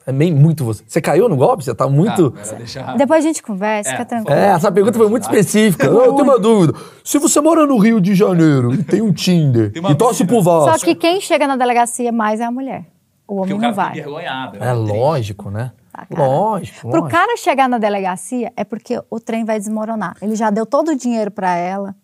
É 0.05 0.11
meio 0.11 0.35
muito 0.35 0.65
você. 0.65 0.83
Você 0.87 0.99
caiu 0.99 1.29
no 1.29 1.35
golpe? 1.35 1.63
Você 1.63 1.75
tá 1.75 1.87
muito. 1.87 2.33
Ah, 2.35 2.55
deixar... 2.55 2.97
Depois 2.97 3.23
a 3.23 3.27
gente 3.27 3.43
conversa, 3.43 3.89
É, 3.89 3.93
fica 3.93 4.05
tranquilo. 4.05 4.39
É, 4.39 4.47
essa 4.47 4.71
pergunta 4.71 4.97
foi 4.97 5.07
muito 5.09 5.23
específica. 5.23 5.85
Eu 5.85 6.13
tenho 6.15 6.23
uma 6.23 6.39
dúvida. 6.41 6.73
Se 7.03 7.19
você 7.19 7.39
mora 7.39 7.67
no 7.67 7.77
Rio 7.77 8.01
de 8.01 8.15
Janeiro 8.15 8.73
e 8.73 8.83
tem 8.83 9.01
um 9.01 9.13
Tinder 9.13 9.71
Tem 9.71 9.91
e 9.91 9.95
torce 9.95 10.25
pro 10.25 10.41
Vasco. 10.41 10.79
Só 10.79 10.85
que 10.85 10.95
quem 10.95 11.21
chega 11.21 11.47
na 11.47 11.55
delegacia 11.55 12.11
mais 12.11 12.39
é 12.39 12.45
a 12.45 12.51
mulher. 12.51 12.85
O 13.27 13.35
Porque 13.37 13.53
homem 13.53 13.53
o 13.53 13.55
não 13.55 13.61
cara 13.61 13.73
vai. 13.73 13.85
fica 13.95 13.99
envergonhado. 14.09 14.57
É 14.59 14.73
lógico, 14.73 15.51
né? 15.51 15.71
Tá, 15.93 16.05
cara. 16.05 16.27
lógico. 16.27 16.79
Pro 16.81 16.89
lógico. 17.01 17.09
cara 17.09 17.37
chegar 17.37 17.69
na 17.69 17.77
delegacia 17.77 18.51
é 18.55 18.63
porque 18.63 18.99
o 19.09 19.19
trem 19.19 19.45
vai 19.45 19.59
desmoronar. 19.59 20.15
Ele 20.21 20.35
já 20.35 20.49
deu 20.49 20.65
todo 20.65 20.89
o 20.91 20.95
dinheiro 20.95 21.29
pra 21.29 21.55
ela. 21.55 21.95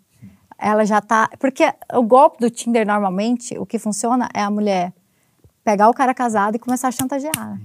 Ela 0.60 0.86
já 0.86 1.00
tá. 1.02 1.30
Porque 1.40 1.72
o 1.94 2.02
golpe 2.04 2.40
do 2.40 2.50
Tinder, 2.50 2.86
normalmente, 2.86 3.58
o 3.58 3.66
que 3.66 3.78
funciona 3.78 4.28
é 4.34 4.42
a 4.42 4.50
mulher 4.50 4.92
pegar 5.64 5.90
o 5.90 5.94
cara 5.94 6.14
casado 6.14 6.56
e 6.56 6.60
começar 6.60 6.88
a 6.88 6.92
chantagear. 6.92 7.34
né? 7.38 7.60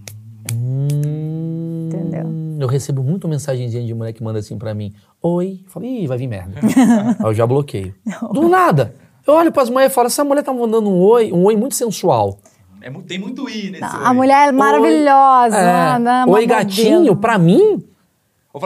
Hum, 0.52 1.89
Entendeu? 1.89 2.27
Eu 2.60 2.69
recebo 2.69 3.02
muito 3.02 3.27
mensagenzinha 3.27 3.85
de 3.85 3.94
mulher 3.94 4.12
que 4.12 4.23
manda 4.23 4.39
assim 4.39 4.59
pra 4.59 4.74
mim. 4.74 4.93
Oi. 5.23 5.60
Eu 5.64 5.70
falo, 5.70 5.86
ih, 5.86 6.06
vai 6.06 6.19
vir 6.19 6.27
merda. 6.27 6.60
Aí 6.62 7.16
eu 7.27 7.35
já 7.35 7.47
bloqueio. 7.47 7.94
Do 8.32 8.48
nada. 8.48 8.94
Eu 9.27 9.35
olho 9.35 9.52
pras 9.52 9.70
mulheres 9.70 9.93
e 9.93 9.94
falo, 9.94 10.09
essa 10.09 10.24
mulher 10.24 10.43
tá 10.43 10.52
mandando 10.52 10.90
um 10.90 11.01
oi, 11.01 11.32
um 11.32 11.44
oi 11.44 11.56
muito 11.56 11.74
sensual. 11.74 12.39
É 12.81 12.90
tem 12.90 13.19
muito 13.19 13.48
i 13.48 13.70
nesse 13.70 13.85
A 13.85 14.09
oi. 14.10 14.16
mulher 14.16 14.48
é 14.48 14.52
maravilhosa. 14.52 15.56
É. 15.56 15.98
né? 16.01 16.24
Uma 16.27 16.35
Oi, 16.36 16.47
gatinho, 16.47 17.14
pra 17.14 17.39
mim? 17.39 17.85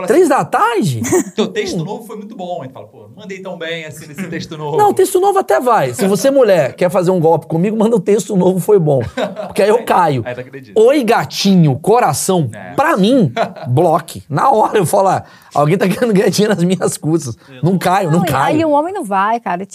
Três 0.05 0.27
da 0.27 0.43
tarde? 0.43 1.01
assim, 1.01 1.31
teu 1.31 1.47
texto 1.47 1.77
novo 1.83 2.03
foi 2.05 2.17
muito 2.17 2.35
bom. 2.35 2.61
Tu 2.67 2.73
fala, 2.73 2.87
pô, 2.87 3.03
não 3.03 3.15
mandei 3.15 3.39
tão 3.41 3.57
bem 3.57 3.85
assim 3.85 4.05
nesse 4.07 4.27
texto 4.27 4.57
novo. 4.57 4.75
Não, 4.77 4.93
texto 4.93 5.19
novo 5.19 5.39
até 5.39 5.59
vai. 5.61 5.93
Se 5.93 6.05
você, 6.07 6.29
mulher, 6.29 6.75
quer 6.75 6.89
fazer 6.91 7.09
um 7.11 7.19
golpe 7.19 7.47
comigo, 7.47 7.77
manda 7.77 7.95
o 7.95 7.99
texto 7.99 8.35
novo, 8.35 8.59
foi 8.59 8.77
bom. 8.79 8.99
Porque 9.47 9.61
aí 9.63 9.69
eu 9.69 9.83
caio. 9.85 10.23
Aí 10.25 10.35
tu 10.35 10.41
acredita. 10.41 10.79
Oi, 10.79 11.03
gatinho, 11.03 11.77
coração, 11.79 12.49
É. 12.53 12.73
pra 12.73 12.97
mim, 12.97 13.31
bloque. 13.69 14.23
Na 14.29 14.51
hora 14.51 14.77
eu 14.77 14.85
falo, 14.85 15.07
ah, 15.07 15.23
alguém 15.53 15.77
tá 15.77 15.87
querendo 15.87 16.13
ganhar 16.13 16.29
dinheiro 16.29 16.53
nas 16.53 16.63
minhas 16.63 16.97
custas. 16.97 17.37
Não 17.63 17.77
caio, 17.77 18.11
não 18.11 18.19
Não, 18.19 18.25
e- 18.25 18.27
Aí 18.27 18.31
caio. 18.57 18.67
o 18.67 18.71
homem 18.71 18.93
não 18.93 19.03
vai, 19.05 19.39
cara. 19.39 19.65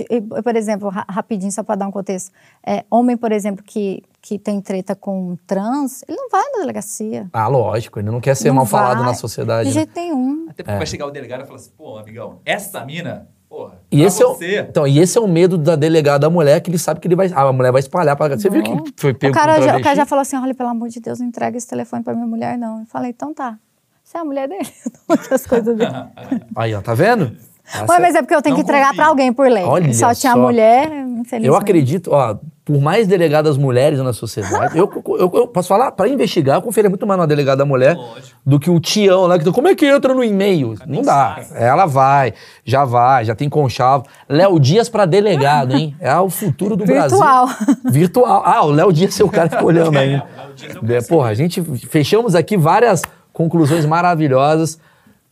Por 0.45 0.57
exemplo, 0.57 0.89
ra- 0.91 1.07
rapidinho, 1.09 1.51
só 1.53 1.63
para 1.63 1.77
dar 1.77 1.89
um 1.89 1.91
contexto. 1.93 2.31
É, 2.67 2.85
homem, 2.91 3.17
por 3.17 3.33
exemplo, 3.33 3.65
que, 3.67 4.03
que 4.23 4.39
tem 4.39 4.61
treta 4.61 4.95
com 4.95 5.37
trans, 5.47 6.05
ele 6.09 6.17
não 6.17 6.31
vai 6.31 6.45
na 6.53 6.61
delegacia. 6.61 7.29
Ah, 7.33 7.49
lógico, 7.49 7.99
ele 7.99 8.09
não 8.09 8.21
quer 8.21 8.37
ser 8.37 8.49
Não 8.49 8.55
mal 8.55 8.67
falado 8.67 8.99
vai, 8.99 9.07
na 9.07 9.15
sociedade. 9.15 9.69
De 9.69 9.75
né? 9.75 9.81
jeito 9.81 9.93
nenhum. 9.97 10.47
Até 10.49 10.63
porque 10.63 10.79
vai 10.79 10.87
chegar 10.87 11.07
o 11.07 11.11
delegado 11.11 11.43
e 11.43 11.45
falar 11.45 11.57
assim, 11.57 11.73
pô, 11.77 11.99
amigão, 11.99 12.39
essa 12.45 12.85
mina, 12.85 13.29
porra, 13.49 13.81
E 13.91 14.01
esse, 14.01 14.23
é 14.23 14.27
o, 14.27 14.35
você. 14.35 14.61
então, 14.61 14.87
e 14.87 15.01
esse 15.01 15.19
é 15.19 15.21
o 15.21 15.27
medo 15.27 15.59
da 15.59 15.75
delegada 15.75 16.21
da 16.21 16.31
mulher, 16.31 16.61
que 16.61 16.71
ele 16.71 16.79
sabe 16.79 17.01
que 17.01 17.09
ele 17.09 17.17
vai, 17.17 17.33
a 17.35 17.53
mulher 17.53 17.73
vai 17.73 17.81
espalhar 17.81 18.17
pra... 18.17 18.29
Você 18.39 18.49
viu 18.49 18.63
que 18.63 18.93
foi 18.97 19.13
pego 19.13 19.33
o, 19.33 19.35
cara 19.35 19.57
com 19.57 19.63
já, 19.63 19.77
o 19.77 19.83
cara 19.83 19.97
já 19.97 20.07
falou 20.07 20.23
assim: 20.23 20.37
olha, 20.37 20.55
pelo 20.55 20.69
amor 20.69 20.89
de 20.89 21.01
Deus, 21.01 21.19
não 21.19 21.27
entrega 21.27 21.59
esse 21.59 21.67
telefone 21.67 22.05
pra 22.05 22.15
minha 22.15 22.27
mulher, 22.27 22.57
não. 22.57 22.81
Eu 22.81 22.87
falei, 22.87 23.11
então 23.11 23.35
tá. 23.35 23.59
Você 24.05 24.19
é 24.19 24.21
a 24.21 24.25
mulher 24.25 24.49
dele? 24.49 24.69
Não 25.09 25.17
outras 25.17 25.47
coisas 25.47 25.77
dele. 25.77 25.91
Aí, 26.55 26.75
ó, 26.75 26.83
tá 26.83 26.93
vendo? 26.93 27.37
Essa- 27.67 27.91
Ué, 27.93 27.99
mas 28.01 28.15
é 28.15 28.23
porque 28.23 28.35
eu 28.35 28.43
tenho 28.43 28.57
que 28.57 28.63
entregar 28.63 28.95
pra 28.95 29.07
alguém 29.07 29.33
por 29.33 29.49
lei. 29.49 29.65
Olha 29.65 29.93
só 29.95 30.15
tinha 30.15 30.33
só. 30.33 30.39
mulher, 30.39 30.87
infelizmente. 30.89 31.47
Eu 31.47 31.55
acredito, 31.57 32.11
ó, 32.13 32.37
por 32.65 32.81
mais 32.81 33.07
delegadas 33.07 33.57
mulheres 33.57 33.99
na 34.01 34.13
sociedade, 34.13 34.77
eu, 34.77 34.91
eu- 35.19 35.31
eu 35.35 35.47
posso 35.49 35.69
falar, 35.69 35.91
pra 35.93 36.07
investigar, 36.09 36.57
eu 36.59 36.63
conferia 36.63 36.91
muito 36.91 37.07
mais 37.07 37.19
numa 37.19 37.27
delegada 37.27 37.65
mulher 37.65 37.97
Lógico. 37.97 38.37
do 38.45 38.59
que 38.61 38.69
o 38.71 38.79
Tião 38.79 39.27
lá, 39.27 39.39
que 39.39 39.51
como 39.51 39.69
é 39.69 39.75
que 39.75 39.87
entra 39.87 40.13
no 40.13 40.23
e-mail? 40.23 40.75
Não 40.87 41.03
dá. 41.03 41.39
sabe. 41.45 41.47
Ela 41.63 41.87
vai, 41.87 42.35
já 42.65 42.85
vai, 42.85 43.25
já 43.25 43.35
tem 43.35 43.49
conchavo. 43.49 44.05
Léo 44.29 44.61
Dias 44.61 44.89
pra 44.89 45.07
delegado, 45.07 45.75
hein? 45.75 45.97
É 46.01 46.15
o 46.19 46.29
futuro 46.29 46.77
do 46.77 46.85
Virtual. 46.85 47.47
Brasil. 47.47 47.77
Virtual. 47.91 48.43
Ah, 48.45 48.65
o 48.65 48.71
Léo 48.71 48.93
Dias 48.93 49.19
é 49.19 49.25
o 49.25 49.29
cara 49.29 49.49
que 49.49 49.55
fica 49.55 49.67
olhando 49.67 49.97
aí. 49.99 50.11
Léo 50.11 50.23
Dias 50.55 50.77
é 50.77 50.97
É, 50.97 51.03
porra, 51.03 51.31
a 51.31 51.35
gente 51.35 51.63
fechamos 51.89 52.35
aqui 52.35 52.57
várias 52.57 53.03
conclusões 53.33 53.87
maravilhosas. 53.87 54.79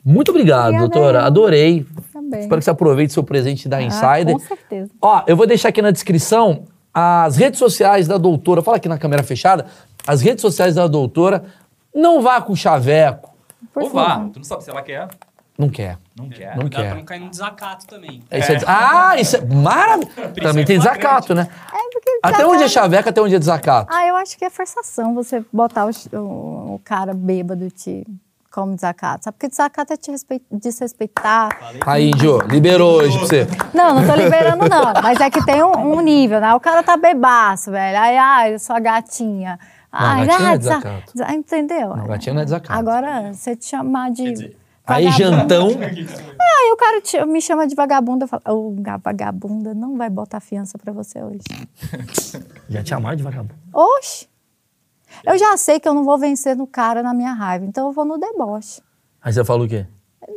Muito 0.05 0.31
obrigado, 0.31 0.69
Obrigada, 0.69 0.89
doutora. 0.89 1.23
Adorei. 1.25 1.87
Também. 2.13 2.41
Espero 2.41 2.59
que 2.59 2.65
você 2.65 2.71
aproveite 2.71 3.13
seu 3.13 3.23
presente 3.23 3.69
da 3.69 3.79
Ah, 3.79 3.83
Insider. 3.83 4.33
com 4.35 4.39
certeza. 4.39 4.91
Ó, 5.01 5.23
eu 5.27 5.37
vou 5.37 5.47
deixar 5.47 5.69
aqui 5.69 5.83
na 5.83 5.91
descrição 5.91 6.65
as 6.93 7.37
redes 7.37 7.59
sociais 7.59 8.09
da 8.09 8.17
doutora. 8.19 8.63
Fala 8.63 8.77
aqui 8.79 8.89
na 8.89 8.99
câmera 8.99 9.23
fechada. 9.23 9.67
As 10.07 10.21
redes 10.23 10.41
sociais 10.41 10.75
da 10.75 10.87
doutora. 10.87 11.45
Não 11.95 12.23
vá 12.23 12.41
com 12.41 12.55
chaveco. 12.57 13.31
Por 13.75 13.83
Ou 13.85 13.91
vá, 13.91 14.09
favor. 14.17 14.31
tu 14.31 14.37
não 14.39 14.45
sabe 14.45 14.65
se 14.65 14.71
ela 14.71 14.81
quer. 14.83 15.09
Não 15.59 15.69
quer. 15.69 15.99
Não 16.17 16.29
quer. 16.31 16.57
Não 16.57 16.65
Dá 16.69 16.77
quer. 16.79 16.87
pra 16.87 16.95
não 16.95 17.05
cair 17.05 17.21
no 17.21 17.29
desacato 17.29 17.87
também. 17.87 18.23
É 18.31 18.39
isso 18.39 18.53
é- 18.53 18.59
Ah, 18.67 19.15
isso 19.21 19.37
é 19.37 19.41
maravilhoso. 19.45 20.11
Também 20.41 20.65
tem 20.65 20.79
desacato, 20.79 21.35
né? 21.35 21.43
É 21.51 21.91
porque 21.93 22.11
Até 22.23 22.33
desacato- 22.39 22.49
onde 22.55 22.63
é 22.65 22.69
chaveco, 22.69 23.09
até 23.11 23.21
onde 23.21 23.35
é 23.35 23.39
desacato. 23.39 23.93
Ah, 23.95 24.07
eu 24.07 24.17
acho 24.17 24.39
que 24.39 24.45
é 24.45 24.49
forçação 24.49 25.15
você 25.15 25.45
botar 25.53 25.87
o, 25.87 25.91
o- 26.17 26.75
o 26.77 26.81
cara 26.83 27.13
bêbado 27.13 27.71
te 27.71 28.07
como 28.51 28.75
desacato. 28.75 29.25
Sabe? 29.25 29.35
Porque 29.37 29.49
desacato 29.49 29.93
é 29.93 29.97
te 29.97 30.11
respeit- 30.11 30.43
desrespeitar. 30.51 31.57
Aí, 31.87 32.09
Índio, 32.11 32.39
liberou 32.49 32.99
hoje 32.99 33.17
pra 33.19 33.27
você. 33.27 33.47
Não, 33.73 33.95
não 33.95 34.07
tô 34.07 34.15
liberando, 34.15 34.69
não. 34.69 34.93
Mas 35.03 35.21
é 35.21 35.31
que 35.31 35.45
tem 35.45 35.63
um, 35.63 35.97
um 35.97 36.01
nível, 36.01 36.41
né? 36.41 36.53
O 36.55 36.61
cara 36.61 36.83
tá 36.83 36.97
bebaço, 36.97 37.71
velho. 37.71 37.99
Aí, 37.99 38.17
ai, 38.19 38.55
eu 38.55 38.59
sou 38.59 38.75
a 38.75 38.81
gatinha. 38.81 39.59
Ai, 39.93 40.27
gatinha 40.27 40.39
não 40.49 40.55
é 40.55 40.59
desa- 40.59 40.79
desacato. 40.79 41.13
desa- 41.15 41.33
Entendeu? 41.33 41.97
Não, 41.97 42.07
gatinha 42.07 42.35
não 42.35 42.43
é 42.43 42.45
desacato. 42.45 42.79
Agora, 42.79 43.33
você 43.33 43.55
te 43.57 43.67
chamar 43.67 44.11
de. 44.11 44.57
Aí, 44.87 45.05
vagabunda- 45.05 45.37
jantão. 45.39 45.69
Aí 45.69 46.73
o 46.73 46.77
cara 46.77 47.01
te- 47.01 47.25
me 47.27 47.41
chama 47.41 47.67
de 47.69 47.75
vagabunda. 47.77 48.25
Eu 48.25 48.29
falo, 48.29 48.43
ô, 48.49 48.71
ga- 48.81 48.97
vagabunda 48.97 49.73
não 49.75 49.97
vai 49.97 50.11
botar 50.11 50.41
fiança 50.41 50.77
pra 50.79 50.93
você 50.93 51.23
hoje. 51.23 51.41
Já 52.69 52.83
te 52.83 52.95
amaram 52.95 53.17
de 53.17 53.23
vagabundo. 53.23 53.55
Oxe! 53.73 54.29
Eu 55.25 55.39
já 55.39 55.57
sei 55.57 55.79
que 55.81 55.89
eu 55.89 55.95
não 55.95 56.05
vou 56.05 56.19
vencer 56.19 56.57
no 56.57 56.67
cara 56.67 57.03
na 57.03 57.13
minha 57.15 57.33
raiva, 57.33 57.65
então 57.65 57.87
eu 57.87 57.93
vou 57.93 58.05
no 58.05 58.19
deboche. 58.19 58.81
Aí 59.23 59.33
você 59.33 59.45
falou 59.45 59.67
o 59.67 59.69
quê? 59.69 59.87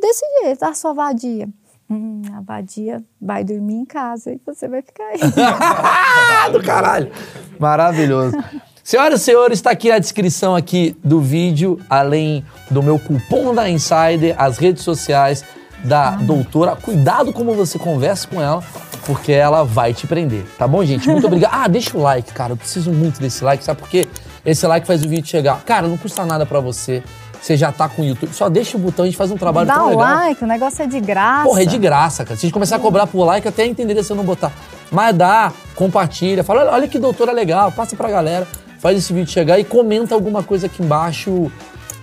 Desse 0.02 0.26
jeito, 0.42 0.64
a 0.64 0.74
sua 0.74 0.94
vadia. 0.94 1.48
Hum, 1.90 2.22
a 2.36 2.42
vadia 2.42 3.04
vai 3.22 3.44
dormir 3.44 3.76
em 3.76 3.86
casa 3.86 4.32
e 4.32 4.42
você 4.46 4.68
vai 4.68 4.82
ficar 4.82 5.04
aí. 5.04 5.20
Ah, 5.38 6.50
do 6.52 6.62
caralho. 6.64 7.12
Maravilhoso. 7.60 8.36
Senhoras 8.84 9.22
e 9.22 9.24
senhores, 9.24 9.60
está 9.60 9.72
aqui 9.72 9.90
a 9.92 10.00
descrição 10.00 10.56
aqui 10.56 10.98
do 11.04 11.22
vídeo, 11.22 11.80
além 11.90 12.46
do 12.70 12.84
meu 12.84 13.00
cupom 13.00 13.56
da 13.56 13.70
Insider, 13.70 14.36
as 14.38 14.58
redes 14.58 14.84
sociais 14.84 15.46
da 15.86 16.12
doutora. 16.18 16.76
Cuidado 16.76 17.32
como 17.32 17.54
você 17.54 17.80
conversa 17.80 18.28
com 18.28 18.42
ela, 18.42 18.62
porque 19.06 19.32
ela 19.32 19.64
vai 19.64 19.94
te 19.94 20.06
prender, 20.06 20.46
tá 20.58 20.68
bom, 20.68 20.84
gente? 20.84 21.08
Muito 21.08 21.28
obrigado. 21.28 21.52
Ah, 21.54 21.68
deixa 21.68 21.98
o 21.98 22.02
like, 22.02 22.34
cara. 22.34 22.54
Eu 22.54 22.58
preciso 22.58 22.92
muito 22.92 23.22
desse 23.22 23.44
like, 23.44 23.64
sabe 23.64 23.80
por 23.80 23.90
quê? 23.90 24.08
Esse 24.46 24.68
like 24.68 24.86
faz 24.86 25.04
o 25.04 25.10
vídeo 25.10 25.26
chegar. 25.26 25.62
Cara, 25.64 25.88
não 25.88 25.98
custa 25.98 26.26
nada 26.26 26.46
pra 26.46 26.60
você. 26.60 27.02
Você 27.42 27.58
já 27.58 27.72
tá 27.72 27.90
com 27.90 28.02
o 28.02 28.06
YouTube. 28.06 28.34
Só 28.34 28.48
deixa 28.50 28.78
o 28.78 28.80
botão, 28.80 29.04
a 29.04 29.08
gente 29.08 29.18
faz 29.18 29.30
um 29.32 29.38
trabalho 29.38 29.68
Dá 29.68 29.76
tão 29.76 29.86
um 29.86 29.90
legal. 29.90 30.04
like, 30.04 30.44
o 30.44 30.48
negócio 30.48 30.84
é 30.84 30.88
de 30.88 31.00
graça. 31.00 31.44
Porra, 31.44 31.64
é 31.64 31.66
de 31.66 31.78
graça, 31.78 32.24
cara. 32.24 32.38
Se 32.38 32.46
a 32.46 32.48
gente 32.48 32.54
começar 32.54 32.78
a 32.78 32.80
cobrar 32.80 33.06
por 33.08 33.24
like, 33.26 33.48
até 33.48 33.66
entenderia 33.66 34.02
se 34.04 34.12
eu 34.12 34.16
não 34.16 34.24
botar. 34.24 34.52
Mas 34.92 35.16
dá, 35.16 35.52
compartilha, 35.76 36.44
fala, 36.44 36.62
olha, 36.62 36.72
olha 36.72 36.88
que 36.88 36.98
doutora 37.00 37.32
legal, 37.32 37.72
passa 37.72 37.96
pra 37.96 38.10
galera, 38.10 38.48
faz 38.80 38.98
esse 38.98 39.12
vídeo 39.12 39.30
chegar 39.30 39.60
e 39.60 39.64
comenta 39.64 40.14
alguma 40.16 40.42
coisa 40.44 40.68
aqui 40.68 40.84
embaixo. 40.84 41.52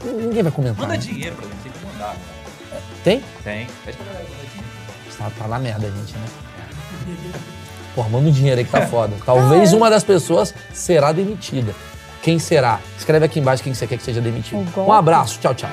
Ninguém 0.05 0.43
vai 0.43 0.53
comentar. 0.53 0.81
Manda 0.81 0.95
né? 0.95 0.99
dinheiro 0.99 1.37
pra 1.37 1.47
gente, 1.47 1.57
tem 1.63 1.73
que 1.73 1.87
mandar. 1.87 2.15
Né? 2.15 2.81
Tem? 3.05 3.23
Tem. 3.45 3.67
Pede 3.85 3.97
pra 3.97 4.07
galera 4.07 4.25
mandar 4.31 4.51
dinheiro. 4.51 4.71
Tá, 5.19 5.31
tá 5.39 5.49
na 5.49 5.59
merda, 5.59 5.87
gente, 5.91 6.15
né? 6.15 6.27
Porra, 7.95 8.09
manda 8.09 8.29
um 8.29 8.33
dinheiro 8.33 8.59
aí 8.59 8.65
que 8.65 8.71
tá 8.73 8.83
foda. 8.89 9.15
Talvez 9.25 9.73
uma 9.73 9.89
das 9.89 10.05
pessoas 10.05 10.55
será 10.73 11.13
demitida. 11.13 11.75
Quem 12.23 12.39
será? 12.39 12.81
Escreve 12.99 13.25
aqui 13.25 13.41
embaixo 13.41 13.63
quem 13.63 13.73
você 13.73 13.87
quer 13.87 13.97
que 13.97 14.03
seja 14.03 14.21
demitido. 14.21 14.67
Um 14.77 14.93
abraço, 14.93 15.39
tchau, 15.41 15.55
tchau. 15.55 15.71